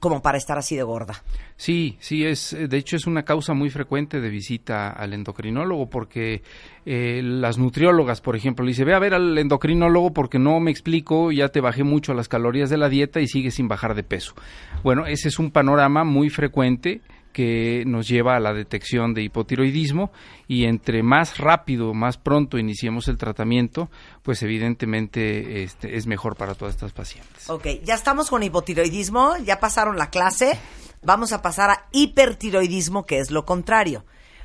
como 0.05 0.21
para 0.21 0.37
estar 0.37 0.59
así 0.59 0.77
de 0.77 0.83
gorda. 0.83 1.23
Sí, 1.57 1.97
sí, 1.99 2.27
es, 2.27 2.53
eh, 2.53 2.69
de 2.69 2.77
hecho 2.77 2.95
es 2.95 3.07
una 3.07 3.23
causa 3.23 3.55
muy 3.55 3.71
frecuente 3.71 4.21
de 4.21 4.29
visita 4.29 4.91
al 4.91 5.15
endocrinólogo 5.15 5.89
porque 5.89 6.43
eh, 6.85 7.23
las 7.25 7.57
nutriólogas, 7.57 8.21
por 8.21 8.37
ejemplo, 8.37 8.67
le 8.67 8.73
dice, 8.73 8.85
ve 8.85 8.93
a 8.93 8.99
ver 8.99 9.15
al 9.15 9.39
endocrinólogo 9.39 10.13
porque 10.13 10.39
no 10.39 10.61
me 10.61 10.71
explico, 10.71 11.33
ya 11.33 11.49
te 11.49 11.63
bajé 11.63 11.85
mucho 11.85 12.13
las 12.13 12.29
calorías 12.29 12.69
de 12.69 12.77
la 12.77 12.91
dieta 12.91 13.21
y 13.21 13.29
sigues 13.29 13.55
sin 13.55 13.67
bajar 13.67 13.95
de 13.95 14.03
peso. 14.03 14.35
Bueno, 14.83 15.07
ese 15.07 15.29
es 15.29 15.39
un 15.39 15.51
panorama 15.51 16.05
muy 16.05 16.29
frecuente 16.29 17.01
que 17.35 17.83
nos 17.87 18.09
lleva 18.09 18.37
a 18.37 18.41
la 18.41 18.55
detección 18.55 19.13
de 19.13 19.23
hipotiroidismo 19.23 20.13
y 20.49 20.65
entre 20.65 21.03
más 21.03 21.37
rápido, 21.37 21.93
más 21.93 22.17
pronto 22.17 22.57
iniciemos 22.57 23.09
el 23.09 23.19
tratamiento, 23.19 23.91
pues 24.23 24.43
evidentemente 24.43 25.65
este, 25.65 25.97
es 25.97 26.07
mejor 26.07 26.37
para 26.37 26.55
todas 26.55 26.75
estas 26.75 26.93
pacientes. 26.93 27.51
Ok, 27.51 27.67
ya 27.83 27.95
estamos 27.95 28.31
con 28.31 28.43
hipotiroidismo, 28.43 29.37
ya 29.45 29.59
pasaron 29.61 29.99
la 29.99 30.11
clase, 30.11 30.57
vamos 31.03 31.33
a 31.33 31.43
pasar 31.43 31.71
a 31.71 31.87
hipertiroidismo, 31.93 33.05
que 33.05 33.19
es 33.19 33.31
lo 33.31 33.45
contrario. 33.45 34.05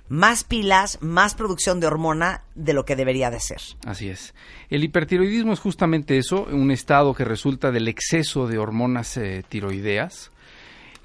Más 0.10 0.44
pilas, 0.44 0.98
más 1.02 1.36
producción 1.36 1.80
de 1.80 1.86
hormona 1.86 2.44
de 2.56 2.74
lo 2.74 2.84
que 2.84 2.96
debería 2.96 3.30
de 3.30 3.40
ser. 3.40 3.62
Así 3.86 4.10
es. 4.10 4.34
El 4.70 4.84
hipertiroidismo 4.84 5.54
es 5.54 5.60
justamente 5.60 6.18
eso, 6.18 6.46
un 6.46 6.72
estado 6.72 7.14
que 7.14 7.24
resulta 7.24 7.70
del 7.70 7.88
exceso 7.88 8.48
de 8.48 8.58
hormonas 8.58 9.16
eh, 9.18 9.44
tiroideas. 9.48 10.32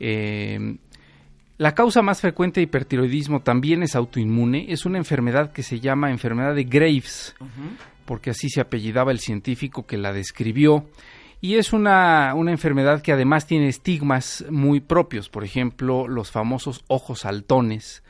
Eh, 0.00 0.78
la 1.56 1.74
causa 1.74 2.02
más 2.02 2.20
frecuente 2.20 2.60
de 2.60 2.64
hipertiroidismo 2.64 3.40
también 3.40 3.82
es 3.82 3.94
autoinmune, 3.94 4.66
es 4.72 4.86
una 4.86 4.98
enfermedad 4.98 5.52
que 5.52 5.62
se 5.62 5.78
llama 5.78 6.10
enfermedad 6.10 6.54
de 6.54 6.64
Graves, 6.64 7.36
porque 8.04 8.30
así 8.30 8.48
se 8.48 8.60
apellidaba 8.60 9.12
el 9.12 9.20
científico 9.20 9.86
que 9.86 9.96
la 9.96 10.12
describió. 10.12 10.86
Y 11.40 11.56
es 11.56 11.72
una, 11.72 12.34
una 12.34 12.50
enfermedad 12.50 13.02
que 13.02 13.12
además 13.12 13.46
tiene 13.46 13.68
estigmas 13.68 14.44
muy 14.50 14.80
propios, 14.80 15.28
por 15.28 15.44
ejemplo, 15.44 16.08
los 16.08 16.30
famosos 16.30 16.82
ojos 16.88 17.20
saltones, 17.20 18.02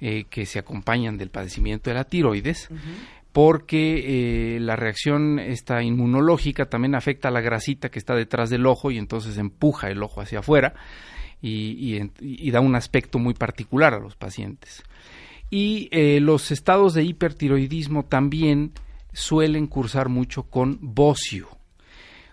eh, 0.00 0.24
que 0.28 0.46
se 0.46 0.58
acompañan 0.58 1.18
del 1.18 1.30
padecimiento 1.30 1.90
de 1.90 1.94
la 1.94 2.04
tiroides, 2.04 2.68
porque 3.32 4.56
eh, 4.56 4.60
la 4.60 4.74
reacción 4.74 5.38
esta 5.38 5.82
inmunológica 5.82 6.64
también 6.64 6.96
afecta 6.96 7.28
a 7.28 7.30
la 7.30 7.42
grasita 7.42 7.90
que 7.90 7.98
está 7.98 8.14
detrás 8.14 8.50
del 8.50 8.66
ojo 8.66 8.90
y 8.90 8.98
entonces 8.98 9.38
empuja 9.38 9.90
el 9.90 10.02
ojo 10.02 10.20
hacia 10.20 10.40
afuera 10.40 10.74
y, 11.40 12.50
da 12.50 12.60
un 12.60 12.74
aspecto 12.74 13.18
muy 13.18 13.34
particular 13.34 13.94
a 13.94 14.00
los 14.00 14.16
pacientes. 14.16 14.82
Y 15.50 15.88
eh, 15.92 16.20
los 16.20 16.50
estados 16.50 16.94
de 16.94 17.04
hipertiroidismo 17.04 18.04
también 18.04 18.72
suelen 19.12 19.66
cursar 19.66 20.08
mucho 20.08 20.44
con 20.44 20.78
bocio 20.80 21.58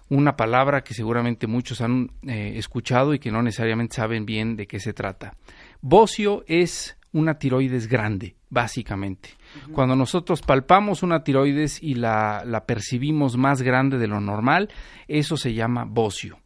una 0.09 0.35
palabra 0.35 0.83
que 0.83 0.93
seguramente 0.93 1.47
muchos 1.47 1.81
han 1.81 2.11
eh, 2.27 2.53
escuchado 2.57 3.13
y 3.13 3.19
que 3.19 3.31
no 3.31 3.41
necesariamente 3.41 3.95
saben 3.95 4.25
bien 4.25 4.55
de 4.55 4.67
qué 4.67 4.79
se 4.79 4.93
trata. 4.93 5.35
Bocio 5.81 6.43
es 6.47 6.97
una 7.11 7.39
tiroides 7.39 7.87
grande, 7.87 8.35
básicamente. 8.49 9.29
Cuando 9.71 9.95
nosotros 9.95 10.41
palpamos 10.41 11.03
una 11.03 11.23
tiroides 11.23 11.81
y 11.81 11.95
la, 11.95 12.43
la 12.45 12.65
percibimos 12.65 13.37
más 13.37 13.61
grande 13.61 13.97
de 13.97 14.07
lo 14.07 14.19
normal, 14.21 14.69
eso 15.07 15.37
se 15.37 15.53
llama 15.53 15.85
bocio. 15.85 16.37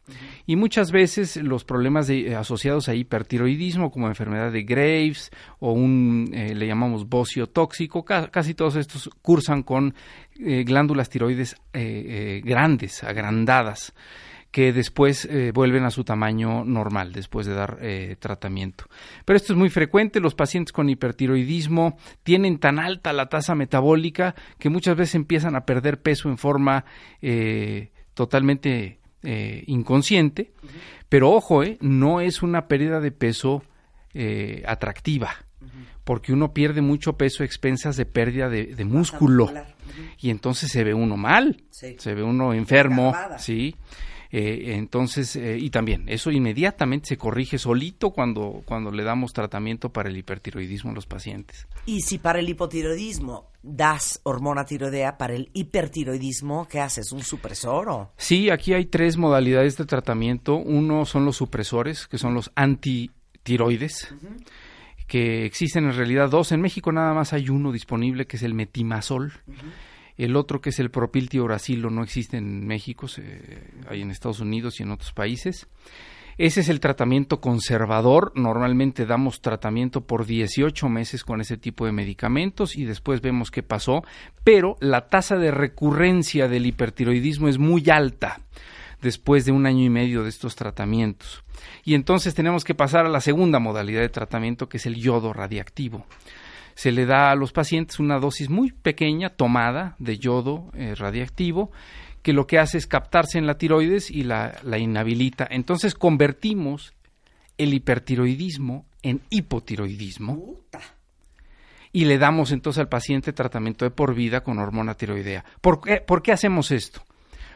Y 0.46 0.56
muchas 0.56 0.90
veces 0.90 1.36
los 1.36 1.64
problemas 1.64 2.06
de- 2.06 2.28
eh, 2.32 2.34
asociados 2.34 2.88
a 2.88 2.94
hipertiroidismo, 2.94 3.90
como 3.90 4.08
enfermedad 4.08 4.50
de 4.52 4.62
Graves 4.64 5.30
o 5.60 5.72
un, 5.72 6.30
eh, 6.34 6.54
le 6.54 6.66
llamamos 6.66 7.08
bocio 7.08 7.46
tóxico, 7.46 8.04
ca- 8.04 8.28
casi 8.30 8.54
todos 8.54 8.76
estos 8.76 9.08
cursan 9.22 9.62
con 9.62 9.94
eh, 10.38 10.64
glándulas 10.64 11.08
tiroides 11.10 11.54
eh, 11.72 12.40
grandes, 12.44 13.04
agrandadas, 13.04 13.92
que 14.50 14.72
después 14.72 15.26
eh, 15.26 15.52
vuelven 15.54 15.84
a 15.84 15.90
su 15.90 16.02
tamaño 16.02 16.64
normal 16.64 17.12
después 17.12 17.46
de 17.46 17.54
dar 17.54 17.78
eh, 17.80 18.16
tratamiento. 18.18 18.84
Pero 19.24 19.36
esto 19.36 19.52
es 19.52 19.58
muy 19.58 19.68
frecuente, 19.70 20.18
los 20.18 20.34
pacientes 20.34 20.72
con 20.72 20.88
hipertiroidismo 20.90 21.96
tienen 22.24 22.58
tan 22.58 22.78
alta 22.80 23.12
la 23.12 23.28
tasa 23.28 23.54
metabólica 23.54 24.34
que 24.58 24.68
muchas 24.68 24.96
veces 24.96 25.14
empiezan 25.14 25.54
a 25.54 25.64
perder 25.64 26.02
peso 26.02 26.28
en 26.28 26.36
forma 26.38 26.84
eh, 27.22 27.92
totalmente 28.14 28.98
eh, 29.22 29.62
inconsciente, 29.66 30.52
pero 31.08 31.30
ojo, 31.30 31.62
eh, 31.62 31.78
no 31.80 32.20
es 32.20 32.42
una 32.42 32.66
pérdida 32.66 32.98
de 33.00 33.12
peso 33.12 33.62
atractiva, 34.66 35.30
porque 36.02 36.32
uno 36.32 36.52
pierde 36.52 36.80
mucho 36.80 37.16
peso 37.16 37.44
a 37.44 37.46
expensas 37.46 37.96
de 37.96 38.06
pérdida 38.06 38.48
de, 38.48 38.74
de 38.74 38.84
músculo. 38.84 39.52
y 40.18 40.30
entonces 40.30 40.72
se 40.72 40.82
ve 40.82 40.94
uno 40.94 41.16
mal, 41.16 41.62
Sí. 41.70 41.94
se 41.98 42.14
ve 42.14 42.22
uno 42.24 42.52
enfermo, 42.52 43.14
sí. 43.38 43.76
Eh, 44.32 44.74
entonces, 44.76 45.34
eh, 45.34 45.58
y 45.58 45.70
también, 45.70 46.08
eso 46.08 46.30
inmediatamente 46.30 47.08
se 47.08 47.16
corrige 47.16 47.58
solito 47.58 48.10
cuando, 48.10 48.62
cuando 48.64 48.92
le 48.92 49.02
damos 49.02 49.32
tratamiento 49.32 49.92
para 49.92 50.08
el 50.08 50.16
hipertiroidismo 50.16 50.92
a 50.92 50.94
los 50.94 51.06
pacientes. 51.06 51.66
Y 51.84 52.02
si 52.02 52.18
para 52.18 52.38
el 52.38 52.48
hipotiroidismo 52.48 53.50
das 53.62 54.20
hormona 54.22 54.64
tiroidea, 54.64 55.18
para 55.18 55.34
el 55.34 55.50
hipertiroidismo, 55.52 56.68
¿qué 56.68 56.80
haces? 56.80 57.10
¿Un 57.10 57.22
supresor 57.22 57.88
o? 57.88 58.12
Sí, 58.16 58.50
aquí 58.50 58.72
hay 58.72 58.86
tres 58.86 59.16
modalidades 59.16 59.76
de 59.76 59.84
tratamiento. 59.84 60.54
Uno 60.56 61.04
son 61.06 61.24
los 61.24 61.36
supresores, 61.36 62.06
que 62.06 62.16
son 62.16 62.32
los 62.32 62.52
antitiroides, 62.54 64.14
que 65.08 65.44
existen 65.44 65.86
en 65.86 65.96
realidad 65.96 66.30
dos. 66.30 66.52
En 66.52 66.60
México 66.60 66.92
nada 66.92 67.12
más 67.14 67.32
hay 67.32 67.48
uno 67.48 67.72
disponible, 67.72 68.26
que 68.26 68.36
es 68.36 68.44
el 68.44 68.54
metimazol. 68.54 69.32
El 70.20 70.36
otro, 70.36 70.60
que 70.60 70.68
es 70.68 70.78
el 70.78 70.90
propiltioracilo, 70.90 71.88
no 71.88 72.02
existe 72.02 72.36
en 72.36 72.66
México, 72.66 73.06
hay 73.88 74.02
en 74.02 74.10
Estados 74.10 74.40
Unidos 74.40 74.78
y 74.78 74.82
en 74.82 74.90
otros 74.90 75.14
países. 75.14 75.66
Ese 76.36 76.60
es 76.60 76.68
el 76.68 76.78
tratamiento 76.78 77.40
conservador. 77.40 78.30
Normalmente 78.34 79.06
damos 79.06 79.40
tratamiento 79.40 80.02
por 80.02 80.26
18 80.26 80.90
meses 80.90 81.24
con 81.24 81.40
ese 81.40 81.56
tipo 81.56 81.86
de 81.86 81.92
medicamentos 81.92 82.76
y 82.76 82.84
después 82.84 83.22
vemos 83.22 83.50
qué 83.50 83.62
pasó. 83.62 84.04
Pero 84.44 84.76
la 84.80 85.08
tasa 85.08 85.36
de 85.36 85.52
recurrencia 85.52 86.48
del 86.48 86.66
hipertiroidismo 86.66 87.48
es 87.48 87.56
muy 87.56 87.88
alta 87.88 88.40
después 89.00 89.46
de 89.46 89.52
un 89.52 89.64
año 89.64 89.84
y 89.84 89.90
medio 89.90 90.22
de 90.22 90.28
estos 90.28 90.54
tratamientos. 90.54 91.42
Y 91.82 91.94
entonces 91.94 92.34
tenemos 92.34 92.64
que 92.64 92.74
pasar 92.74 93.06
a 93.06 93.10
la 93.10 93.22
segunda 93.22 93.58
modalidad 93.58 94.02
de 94.02 94.10
tratamiento, 94.10 94.68
que 94.68 94.76
es 94.76 94.84
el 94.84 94.96
yodo 94.96 95.32
radiactivo. 95.32 96.04
Se 96.80 96.92
le 96.92 97.04
da 97.04 97.30
a 97.30 97.34
los 97.34 97.52
pacientes 97.52 98.00
una 98.00 98.18
dosis 98.18 98.48
muy 98.48 98.72
pequeña 98.72 99.28
tomada 99.28 99.96
de 99.98 100.16
yodo 100.16 100.70
eh, 100.72 100.94
radiactivo 100.94 101.70
que 102.22 102.32
lo 102.32 102.46
que 102.46 102.58
hace 102.58 102.78
es 102.78 102.86
captarse 102.86 103.36
en 103.36 103.46
la 103.46 103.58
tiroides 103.58 104.10
y 104.10 104.22
la, 104.22 104.58
la 104.62 104.78
inhabilita. 104.78 105.46
Entonces 105.50 105.94
convertimos 105.94 106.94
el 107.58 107.74
hipertiroidismo 107.74 108.86
en 109.02 109.20
hipotiroidismo 109.28 110.54
y 111.92 112.06
le 112.06 112.16
damos 112.16 112.50
entonces 112.50 112.80
al 112.80 112.88
paciente 112.88 113.34
tratamiento 113.34 113.84
de 113.84 113.90
por 113.90 114.14
vida 114.14 114.42
con 114.42 114.58
hormona 114.58 114.94
tiroidea. 114.94 115.44
¿Por 115.60 115.82
qué, 115.82 116.00
por 116.00 116.22
qué 116.22 116.32
hacemos 116.32 116.70
esto? 116.70 117.02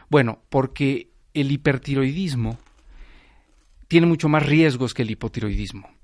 Bueno, 0.07 0.37
porque 0.49 1.09
el 1.33 1.51
hipertiroidismo 1.51 2.59
tiene 3.87 4.05
mucho 4.05 4.29
más 4.29 4.45
riesgos 4.45 4.93
que 4.93 5.01
el 5.01 5.09
hipotiroidismo. 5.09 5.94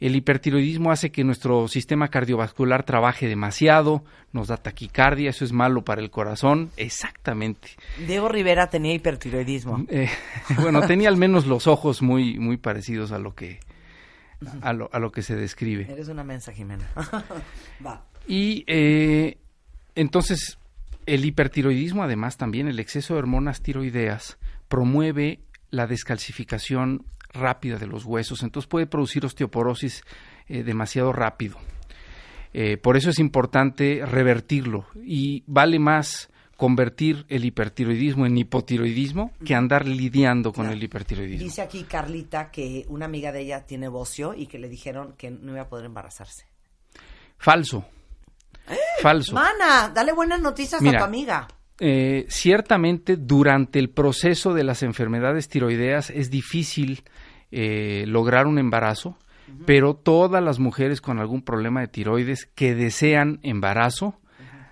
El 0.00 0.16
hipertiroidismo 0.16 0.90
hace 0.90 1.12
que 1.12 1.24
nuestro 1.24 1.68
sistema 1.68 2.08
cardiovascular 2.08 2.84
trabaje 2.84 3.28
demasiado, 3.28 4.02
nos 4.32 4.48
da 4.48 4.56
taquicardia, 4.56 5.30
eso 5.30 5.44
es 5.44 5.52
malo 5.52 5.84
para 5.84 6.00
el 6.00 6.10
corazón, 6.10 6.70
exactamente. 6.78 7.68
Diego 8.06 8.28
Rivera 8.28 8.70
tenía 8.70 8.94
hipertiroidismo. 8.94 9.84
Eh, 9.88 10.08
bueno, 10.60 10.80
tenía 10.86 11.10
al 11.10 11.18
menos 11.18 11.46
los 11.46 11.66
ojos 11.66 12.00
muy, 12.00 12.38
muy 12.38 12.56
parecidos 12.56 13.12
a 13.12 13.18
lo 13.18 13.34
que 13.34 13.60
a 14.62 14.72
lo, 14.72 14.88
a 14.92 14.98
lo 14.98 15.12
que 15.12 15.20
se 15.20 15.36
describe. 15.36 15.86
Eres 15.90 16.08
una 16.08 16.24
mensa, 16.24 16.52
Jimena. 16.52 16.88
Va. 17.86 18.06
Y 18.26 18.64
eh, 18.66 19.36
entonces 19.94 20.58
el 21.06 21.24
hipertiroidismo, 21.24 22.02
además 22.02 22.36
también 22.36 22.68
el 22.68 22.78
exceso 22.78 23.14
de 23.14 23.18
hormonas 23.18 23.62
tiroideas, 23.62 24.38
promueve 24.68 25.40
la 25.70 25.86
descalcificación 25.86 27.04
rápida 27.32 27.78
de 27.78 27.86
los 27.86 28.04
huesos, 28.04 28.42
entonces 28.42 28.68
puede 28.68 28.86
producir 28.86 29.24
osteoporosis 29.24 30.02
eh, 30.48 30.62
demasiado 30.62 31.12
rápido. 31.12 31.56
Eh, 32.52 32.76
por 32.76 32.96
eso 32.96 33.10
es 33.10 33.18
importante 33.20 34.04
revertirlo 34.04 34.86
y 35.04 35.44
vale 35.46 35.78
más 35.78 36.28
convertir 36.56 37.24
el 37.28 37.44
hipertiroidismo 37.44 38.26
en 38.26 38.36
hipotiroidismo 38.36 39.32
que 39.46 39.54
andar 39.54 39.86
lidiando 39.86 40.52
con 40.52 40.64
Claro. 40.64 40.76
el 40.76 40.82
hipertiroidismo. 40.82 41.44
Dice 41.44 41.62
aquí 41.62 41.84
Carlita 41.84 42.50
que 42.50 42.84
una 42.88 43.06
amiga 43.06 43.32
de 43.32 43.40
ella 43.42 43.64
tiene 43.64 43.88
bocio 43.88 44.34
y 44.34 44.46
que 44.46 44.58
le 44.58 44.68
dijeron 44.68 45.14
que 45.16 45.30
no 45.30 45.52
iba 45.52 45.62
a 45.62 45.68
poder 45.68 45.86
embarazarse. 45.86 46.44
Falso. 47.38 47.84
Falso. 49.00 49.34
Mana, 49.34 49.90
dale 49.94 50.12
buenas 50.12 50.40
noticias 50.40 50.82
a 50.84 50.98
tu 50.98 51.02
amiga. 51.04 51.48
Eh, 51.78 52.26
ciertamente 52.28 53.16
durante 53.16 53.78
el 53.78 53.88
proceso 53.88 54.52
de 54.52 54.64
las 54.64 54.82
enfermedades 54.82 55.48
tiroideas 55.48 56.10
es 56.10 56.30
difícil 56.30 57.04
eh, 57.50 58.04
lograr 58.06 58.46
un 58.46 58.58
embarazo, 58.58 59.16
pero 59.66 59.94
todas 59.94 60.42
las 60.42 60.58
mujeres 60.58 61.00
con 61.00 61.18
algún 61.18 61.42
problema 61.42 61.80
de 61.80 61.88
tiroides 61.88 62.46
que 62.46 62.74
desean 62.74 63.40
embarazo 63.42 64.14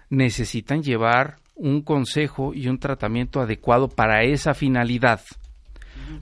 necesitan 0.09 0.83
llevar 0.83 1.37
un 1.57 1.83
consejo 1.83 2.55
y 2.55 2.69
un 2.69 2.79
tratamiento 2.79 3.41
adecuado 3.41 3.89
para 3.89 4.23
esa 4.23 4.55
finalidad. 4.55 5.21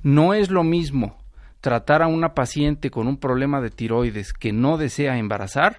No 0.03 0.35
es 0.35 0.51
lo 0.51 0.65
mismo 0.65 1.19
tratar 1.61 2.03
a 2.03 2.07
una 2.07 2.35
paciente 2.35 2.91
con 2.91 3.07
un 3.07 3.19
problema 3.19 3.61
de 3.61 3.71
tiroides 3.71 4.33
que 4.33 4.53
no 4.53 4.79
desea 4.79 5.19
embarazar 5.19 5.79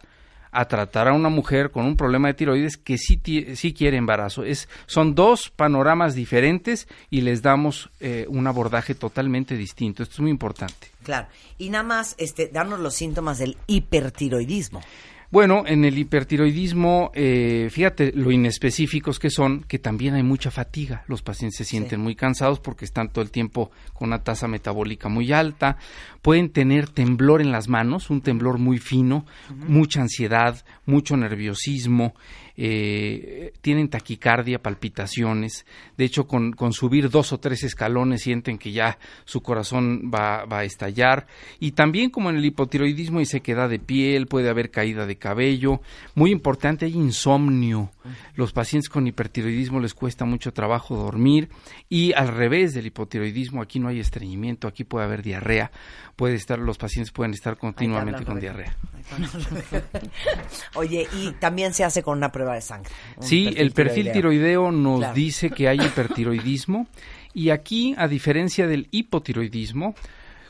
a 0.52 0.66
tratar 0.66 1.08
a 1.08 1.14
una 1.14 1.30
mujer 1.30 1.72
con 1.72 1.86
un 1.86 1.96
problema 1.96 2.28
de 2.28 2.34
tiroides 2.34 2.78
que 2.78 2.98
sí, 2.98 3.20
sí 3.56 3.74
quiere 3.74 3.98
embarazo. 3.98 4.44
Es, 4.44 4.70
son 4.86 5.16
dos 5.16 5.50
panoramas 5.50 6.16
diferentes 6.16 6.88
y 7.10 7.22
les 7.22 7.42
damos 7.42 7.90
eh, 8.00 8.26
un 8.30 8.48
abordaje 8.48 8.96
totalmente 8.96 9.56
distinto. 9.56 10.04
Esto 10.04 10.16
es 10.16 10.20
muy 10.22 10.32
importante. 10.32 10.88
Claro. 11.04 11.28
Y 11.58 11.70
nada 11.70 11.84
más, 11.84 12.16
este, 12.18 12.48
darnos 12.48 12.80
los 12.80 12.94
síntomas 12.94 13.38
del 13.40 13.58
hipertiroidismo. 13.68 14.82
Bueno, 15.30 15.64
en 15.68 15.84
el 15.84 15.98
hipertiroidismo, 15.98 17.12
eh, 17.14 17.68
fíjate 17.70 18.14
lo 18.16 18.32
inespecíficos 18.32 19.20
que 19.20 19.30
son, 19.30 19.64
que 19.64 19.78
también 19.78 20.14
hay 20.14 20.24
mucha 20.24 20.52
fatiga. 20.52 21.04
Los 21.08 21.22
pacientes 21.22 21.58
se 21.58 21.66
sienten 21.66 22.00
muy 22.00 22.16
cansados 22.16 22.62
porque 22.62 22.86
están 22.86 23.10
todo 23.10 23.24
el 23.24 23.32
tiempo 23.32 23.70
con 23.94 24.08
una 24.08 24.24
tasa 24.24 24.48
metabólica 24.48 25.10
muy 25.10 25.34
alta. 25.34 25.78
Pueden 26.22 26.50
tener 26.50 26.88
temblor 26.88 27.42
en 27.42 27.52
las 27.52 27.68
manos, 27.68 28.10
un 28.10 28.22
temblor 28.22 28.58
muy 28.58 28.78
fino, 28.78 29.26
mucha 29.68 30.02
ansiedad, 30.02 30.64
mucho 30.86 31.18
nerviosismo. 31.18 32.16
Eh, 32.60 33.54
tienen 33.62 33.88
taquicardia, 33.88 34.60
palpitaciones. 34.60 35.66
De 35.96 36.06
hecho, 36.06 36.28
con, 36.28 36.52
con 36.54 36.74
subir 36.74 37.10
dos 37.10 37.32
o 37.32 37.40
tres 37.40 37.64
escalones 37.64 38.24
sienten 38.24 38.58
que 38.58 38.72
ya 38.72 38.98
su 39.26 39.42
corazón 39.42 40.12
va, 40.14 40.46
va 40.46 40.60
a 40.60 40.64
estallar. 40.64 41.28
Y 41.60 41.72
también 41.74 42.10
como 42.10 42.32
en 42.32 42.38
el 42.38 42.46
hipotiroidismo 42.46 43.20
hay 43.20 43.26
sequedad 43.26 43.70
de 43.70 43.80
piel, 43.80 44.26
puede 44.26 44.50
haber 44.50 44.72
caída 44.72 45.06
de 45.06 45.18
cabello. 45.18 45.82
Muy 46.16 46.32
importante, 46.32 46.86
hay 46.86 46.94
insomnio. 46.94 47.92
Los 48.36 48.54
pacientes 48.54 48.90
con 48.90 49.06
hipertiroidismo 49.06 49.80
les 49.80 49.94
cuesta 49.94 50.26
mucho 50.26 50.52
trabajo 50.52 50.96
dormir. 50.96 51.50
Y 51.90 52.14
al 52.14 52.30
revés 52.30 52.74
del 52.74 52.88
hipotiroidismo, 52.88 53.62
aquí 53.62 53.80
no 53.80 53.90
hay 53.90 54.00
estreñimiento, 54.00 54.68
aquí 54.68 54.84
puede 54.84 55.06
haber 55.06 55.22
diarrea. 55.22 55.72
Puede 56.16 56.34
estar, 56.34 56.58
los 56.58 56.80
pacientes 56.80 57.12
pueden 57.12 57.34
estar 57.34 57.58
continuamente 57.58 58.26
con 58.26 58.40
diarrea. 58.40 58.76
Oye, 60.76 61.08
y 61.14 61.32
también 61.34 61.74
se 61.74 61.84
hace 61.84 62.02
con 62.02 62.18
una 62.18 62.32
prueba 62.32 62.47
de 62.54 62.62
sangre. 62.62 62.92
Sí, 63.20 63.54
el 63.58 63.72
perfil 63.72 64.12
tiroideo 64.12 64.72
nos 64.72 65.00
Claro. 65.00 65.14
dice 65.14 65.50
que 65.50 65.68
hay 65.68 65.80
hipertiroidismo 65.82 66.88
y 67.34 67.50
aquí, 67.52 67.94
a 67.98 68.08
diferencia 68.08 68.68
del 68.68 68.88
hipotiroidismo, 68.92 69.96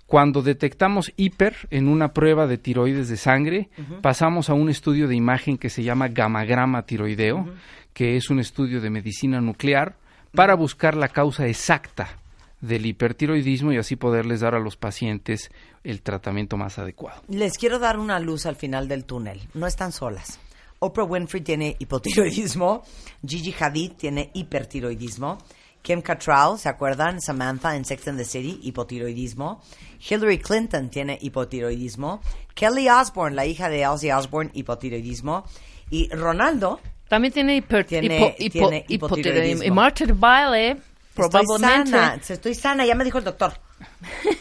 cuando 0.05 0.41
detectamos 0.41 1.11
hiper 1.17 1.55
en 1.69 1.89
una 1.89 2.13
prueba 2.13 2.47
de 2.47 2.57
tiroides 2.57 3.09
de 3.09 3.17
sangre, 3.17 3.69
pasamos 4.01 4.49
a 4.49 4.53
un 4.53 4.69
estudio 4.69 5.07
de 5.09 5.15
imagen 5.15 5.57
que 5.57 5.69
se 5.69 5.83
llama 5.83 6.07
gamagrama 6.07 6.83
tiroideo, 6.83 7.45
que 7.93 8.15
es 8.15 8.29
un 8.29 8.39
estudio 8.39 8.79
de 8.79 8.89
medicina 8.89 9.41
nuclear 9.41 9.95
para 10.33 10.55
buscar 10.55 10.95
la 10.95 11.09
causa 11.09 11.47
exacta 11.47 12.19
del 12.61 12.85
hipertiroidismo 12.85 13.71
y 13.73 13.77
así 13.77 13.95
poderles 13.97 14.39
dar 14.39 14.55
a 14.55 14.59
los 14.59 14.77
pacientes 14.77 15.51
el 15.83 16.01
tratamiento 16.01 16.57
más 16.57 16.79
adecuado. 16.79 17.21
Les 17.27 17.57
quiero 17.57 17.77
dar 17.77 17.99
una 17.99 18.19
luz 18.19 18.45
al 18.45 18.55
final 18.55 18.87
del 18.87 19.03
túnel. 19.05 19.41
No 19.53 19.67
están 19.67 19.91
solas. 19.91 20.39
Oprah 20.79 21.05
Winfrey 21.05 21.41
tiene 21.41 21.75
hipotiroidismo. 21.79 22.83
Gigi 23.25 23.53
Hadid 23.59 23.93
tiene 23.93 24.29
hipertiroidismo. 24.33 25.37
Kim 25.81 26.01
Cattrall, 26.01 26.59
¿se 26.59 26.67
acuerdan? 26.69 27.21
Samantha 27.21 27.75
en 27.75 27.85
Sex 27.85 28.07
and 28.09 28.17
the 28.17 28.25
City, 28.25 28.59
hipotiroidismo. 28.63 29.61
Hillary 30.09 30.39
Clinton 30.39 30.89
tiene 30.89 31.17
hipotiroidismo. 31.21 32.21
Kelly 32.53 32.89
Osbourne, 32.89 33.35
la 33.35 33.45
hija 33.45 33.69
de 33.69 33.87
Ozzy 33.87 34.11
Osbourne, 34.11 34.51
hipotiroidismo. 34.53 35.45
Y 35.89 36.09
Ronaldo, 36.09 36.79
También 37.07 37.31
tiene, 37.33 37.55
hiper, 37.55 37.85
Tiene- 37.85 38.19
hipo- 38.19 38.35
hipo- 38.37 38.51
tiene 38.51 38.85
hipotiroidismo. 38.89 39.63
Y 39.63 39.71
Marta 39.71 40.05
de 40.05 40.11
baile, 40.11 40.71
estoy 40.71 40.83
probablemente. 41.15 41.91
sana, 41.91 42.21
estoy 42.27 42.53
sana, 42.53 42.85
ya 42.85 42.93
me 42.95 43.05
dijo 43.05 43.17
el 43.19 43.23
doctor. 43.23 43.53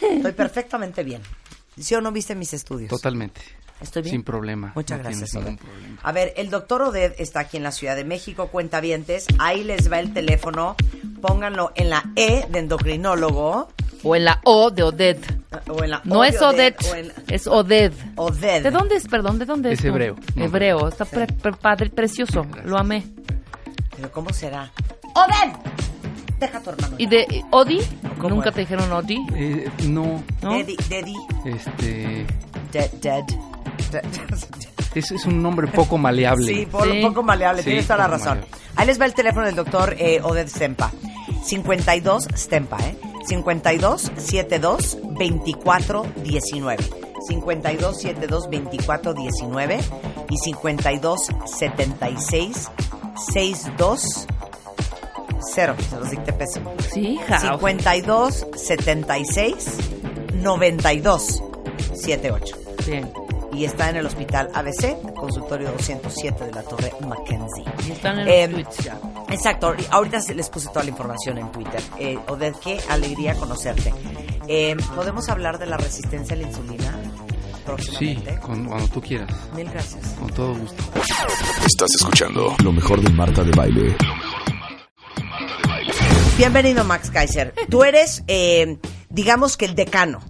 Estoy 0.01 0.33
perfectamente 0.33 1.01
bien. 1.03 1.21
¿Sí 1.79 1.95
o 1.95 2.01
no 2.01 2.11
viste 2.11 2.35
mis 2.35 2.53
estudios? 2.53 2.89
Totalmente. 2.89 3.39
¿Estoy 3.81 4.01
bien? 4.01 4.11
Sin 4.13 4.23
problema. 4.23 4.71
Muchas 4.75 4.97
no 4.97 5.03
gracias. 5.03 5.31
problema. 5.31 5.57
A 6.03 6.11
ver, 6.11 6.33
el 6.37 6.49
doctor 6.49 6.81
Oded 6.81 7.13
está 7.19 7.41
aquí 7.41 7.57
en 7.57 7.63
la 7.63 7.71
Ciudad 7.71 7.95
de 7.95 8.03
México, 8.03 8.47
cuentavientes. 8.47 9.27
Ahí 9.39 9.63
les 9.63 9.91
va 9.91 9.99
el 9.99 10.13
teléfono. 10.13 10.75
Pónganlo 11.21 11.71
en 11.75 11.89
la 11.89 12.03
E 12.15 12.45
de 12.49 12.59
endocrinólogo 12.59 13.69
O 14.03 14.15
en 14.15 14.25
la 14.25 14.39
O 14.43 14.69
de 14.71 14.83
Oded. 14.83 15.17
o 15.67 15.83
en 15.83 15.89
la 15.91 16.01
No 16.05 16.19
O 16.19 16.23
es 16.23 16.39
de 16.39 16.45
Oded, 16.45 16.75
o 16.91 16.95
en 16.95 17.11
es 17.27 17.47
Oded. 17.47 17.93
Oded. 18.15 18.63
¿De 18.63 18.71
dónde 18.71 18.95
es? 18.95 19.07
Perdón, 19.07 19.39
¿de 19.39 19.45
dónde 19.45 19.71
es? 19.73 19.79
Es 19.79 19.85
hebreo. 19.85 20.15
No. 20.35 20.45
Hebreo. 20.45 20.87
Está 20.87 21.05
pre- 21.05 21.27
pre- 21.27 21.53
padre, 21.53 21.89
precioso. 21.89 22.45
Lo 22.65 22.77
amé. 22.77 23.03
Pero 23.95 24.11
¿cómo 24.11 24.31
será? 24.31 24.71
¡Oded! 25.15 25.53
Deja 26.39 26.57
a 26.57 26.61
tu 26.61 26.69
hermano. 26.69 26.95
¿Y 26.99 27.07
de 27.07 27.43
Odi? 27.51 27.79
¿Cómo 28.19 28.35
¿Nunca 28.35 28.51
te 28.51 28.61
dijeron 28.61 28.91
Odi? 28.91 29.17
Eh, 29.35 29.69
no, 29.87 30.21
¿No? 30.41 30.51
Daddy, 30.51 30.75
daddy, 30.89 31.15
este, 31.45 32.25
dead, 32.71 32.91
dead. 33.01 33.23
es, 34.95 35.11
es 35.11 35.25
un 35.25 35.41
nombre 35.41 35.67
poco 35.67 35.97
maleable. 35.97 36.53
Sí, 36.53 36.65
por, 36.65 36.83
Sí. 36.91 37.01
poco 37.01 37.23
maleable, 37.23 37.61
Sí, 37.63 37.69
tienes 37.69 37.85
toda 37.87 37.97
la 37.99 38.07
razón. 38.07 38.39
maleable. 38.39 38.57
Ahí 38.75 38.87
les 38.87 39.01
va 39.01 39.05
el 39.05 39.13
teléfono 39.13 39.45
del 39.45 39.55
doctor 39.55 39.95
eh, 39.97 40.19
Oded 40.23 40.47
Stempa. 40.47 40.91
52 41.43 42.27
Stempa, 42.35 42.77
¿eh? 42.85 42.95
52 43.25 44.11
72 44.17 44.97
24 45.17 46.05
19. 46.23 46.83
52 47.27 47.99
72 48.01 48.49
24 48.49 49.13
19 49.13 49.79
y 50.29 50.37
52 50.37 51.19
76 51.45 52.69
62 53.33 54.27
0. 55.53 55.75
Se 55.89 55.95
los 55.99 56.09
dicté 56.11 56.33
pésimo. 56.33 56.73
Sí, 56.93 57.19
hija. 57.19 57.39
52 57.39 58.47
76 58.55 59.77
92 60.41 61.43
78 61.95 62.55
Bien. 62.85 63.11
y 63.53 63.65
está 63.65 63.89
en 63.89 63.97
el 63.97 64.05
hospital 64.05 64.49
ABC, 64.53 64.95
consultorio 65.15 65.71
207 65.71 66.45
de 66.45 66.51
la 66.53 66.63
Torre 66.63 66.91
Mackenzie. 67.07 67.63
Y 67.87 67.91
están 67.91 68.19
en 68.19 68.25
los 68.25 68.33
Eh, 68.33 68.47
tweets 68.49 68.77
ya. 68.83 68.99
Exacto, 69.29 69.73
ahorita 69.91 70.21
se 70.21 70.33
les 70.35 70.49
puse 70.49 70.67
toda 70.69 70.83
la 70.83 70.89
información 70.91 71.37
en 71.37 71.51
Twitter. 71.51 71.81
Eh, 71.99 72.17
Oded, 72.27 72.53
qué 72.63 72.79
alegría 72.89 73.35
conocerte. 73.35 73.93
Eh, 74.47 74.75
¿Podemos 74.95 75.27
hablar 75.29 75.57
de 75.59 75.65
la 75.65 75.77
resistencia 75.77 76.35
a 76.35 76.39
la 76.39 76.47
insulina 76.47 76.91
Sí, 77.03 77.61
próximamente? 77.65 78.39
con- 78.39 78.65
cuando 78.65 78.87
tú 78.87 79.01
quieras, 79.01 79.29
Mil 79.53 79.69
gracias. 79.69 80.05
con 80.19 80.29
todo 80.29 80.55
gusto. 80.55 80.83
Estás 81.65 81.89
escuchando 81.99 82.55
lo 82.63 82.71
mejor 82.71 83.01
de 83.01 83.09
Marta 83.09 83.43
de 83.43 83.51
Baile. 83.51 83.95
Bienvenido, 86.37 86.83
Max 86.83 87.09
Kaiser. 87.09 87.51
Tú 87.67 87.83
eres, 87.83 88.23
eh, 88.27 88.77
digamos 89.09 89.57
que 89.57 89.65
el 89.65 89.73
decano. 89.73 90.21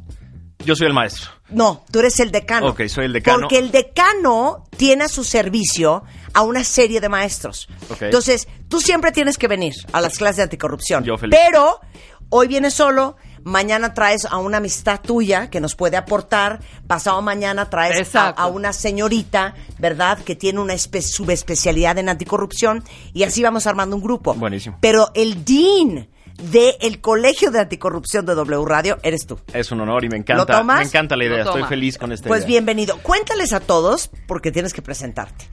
Yo 0.63 0.73
soy 0.73 0.87
el 0.87 0.93
maestro. 0.93 1.31
No, 1.49 1.83
tú 1.91 1.99
eres 1.99 2.21
el 2.21 2.31
decano. 2.31 2.67
Ok, 2.69 2.85
soy 2.87 3.05
el 3.05 3.13
decano. 3.13 3.41
Porque 3.41 3.57
el 3.57 3.71
decano 3.71 4.63
tiene 4.77 5.03
a 5.03 5.07
su 5.09 5.25
servicio 5.25 6.05
a 6.33 6.43
una 6.43 6.63
serie 6.63 7.01
de 7.01 7.09
maestros. 7.09 7.67
Entonces, 7.99 8.47
tú 8.69 8.79
siempre 8.79 9.11
tienes 9.11 9.37
que 9.37 9.49
venir 9.49 9.73
a 9.91 9.99
las 9.99 10.17
clases 10.17 10.37
de 10.37 10.43
anticorrupción. 10.43 11.03
Yo 11.03 11.17
feliz. 11.17 11.37
Pero 11.37 11.81
hoy 12.29 12.47
vienes 12.47 12.73
solo, 12.73 13.17
mañana 13.47 13.93
traes 13.93 14.25
a 14.25 14.37
una 14.37 14.57
amistad 14.57 14.99
tuya 15.01 15.49
que 15.49 15.59
nos 15.61 15.75
puede 15.75 15.97
aportar, 15.97 16.59
pasado 16.85 17.21
mañana 17.21 17.69
traes 17.69 18.13
a, 18.15 18.47
una 18.47 18.73
señorita, 18.73 19.55
¿verdad? 19.79 20.19
Que 20.19 20.35
tiene 20.35 20.59
una 20.59 20.73
espe- 20.73 21.01
subespecialidad 21.01 21.97
en 21.97 22.09
anticorrupción 22.09 22.83
y 23.13 23.23
así 23.23 23.41
vamos 23.41 23.65
armando 23.67 23.95
un 23.95 24.01
grupo. 24.01 24.33
Buenísimo. 24.33 24.77
Pero 24.81 25.09
el 25.15 25.45
dean 25.45 26.07
del 26.51 27.01
Colegio 27.01 27.49
de 27.49 27.59
Anticorrupción 27.61 28.25
de 28.25 28.35
W 28.35 28.65
Radio 28.65 28.97
eres 29.01 29.25
tú. 29.25 29.39
Es 29.53 29.71
un 29.71 29.81
honor 29.81 30.03
y 30.03 30.09
me 30.09 30.17
encanta. 30.17 30.35
¿Lo 30.43 30.45
tomas? 30.45 30.79
Me 30.79 30.85
encanta 30.85 31.15
la 31.15 31.25
idea. 31.25 31.43
Estoy 31.43 31.63
feliz 31.63 31.97
con 31.97 32.11
esta 32.11 32.27
Pues 32.27 32.41
idea. 32.41 32.47
bienvenido. 32.49 32.97
Cuéntales 33.01 33.53
a 33.53 33.59
todos, 33.59 34.11
porque 34.27 34.51
tienes 34.51 34.73
que 34.73 34.81
presentarte. 34.83 35.45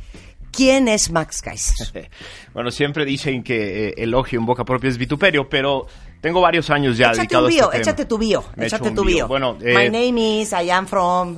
¿Quién 0.53 0.87
es 0.89 1.11
Max 1.11 1.41
Kaiser? 1.43 2.11
Bueno, 2.55 2.71
siempre 2.71 3.05
dicen 3.05 3.43
que 3.43 3.89
eh, 3.89 3.95
elogio 3.97 4.39
en 4.39 4.47
boca 4.47 4.65
propia 4.65 4.89
es 4.89 4.97
vituperio, 4.99 5.49
pero 5.49 5.87
tengo 6.25 6.41
varios 6.41 6.71
años 6.71 6.97
ya 6.97 7.09
échate 7.09 7.19
dedicado 7.19 7.45
un 7.45 7.53
a 7.53 7.55
bio, 7.55 7.65
este 7.65 7.71
tema. 7.71 7.83
échate 7.83 8.05
tu 8.07 8.17
bio, 8.17 8.45
Me 8.57 8.65
échate 8.65 8.91
tu 8.93 9.05
bio. 9.05 9.29
Bueno, 9.29 9.59
My 9.61 9.83
eh, 9.83 9.91
name 9.91 10.41
is, 10.41 10.53
I 10.53 10.71
am 10.71 10.87
from. 10.87 11.37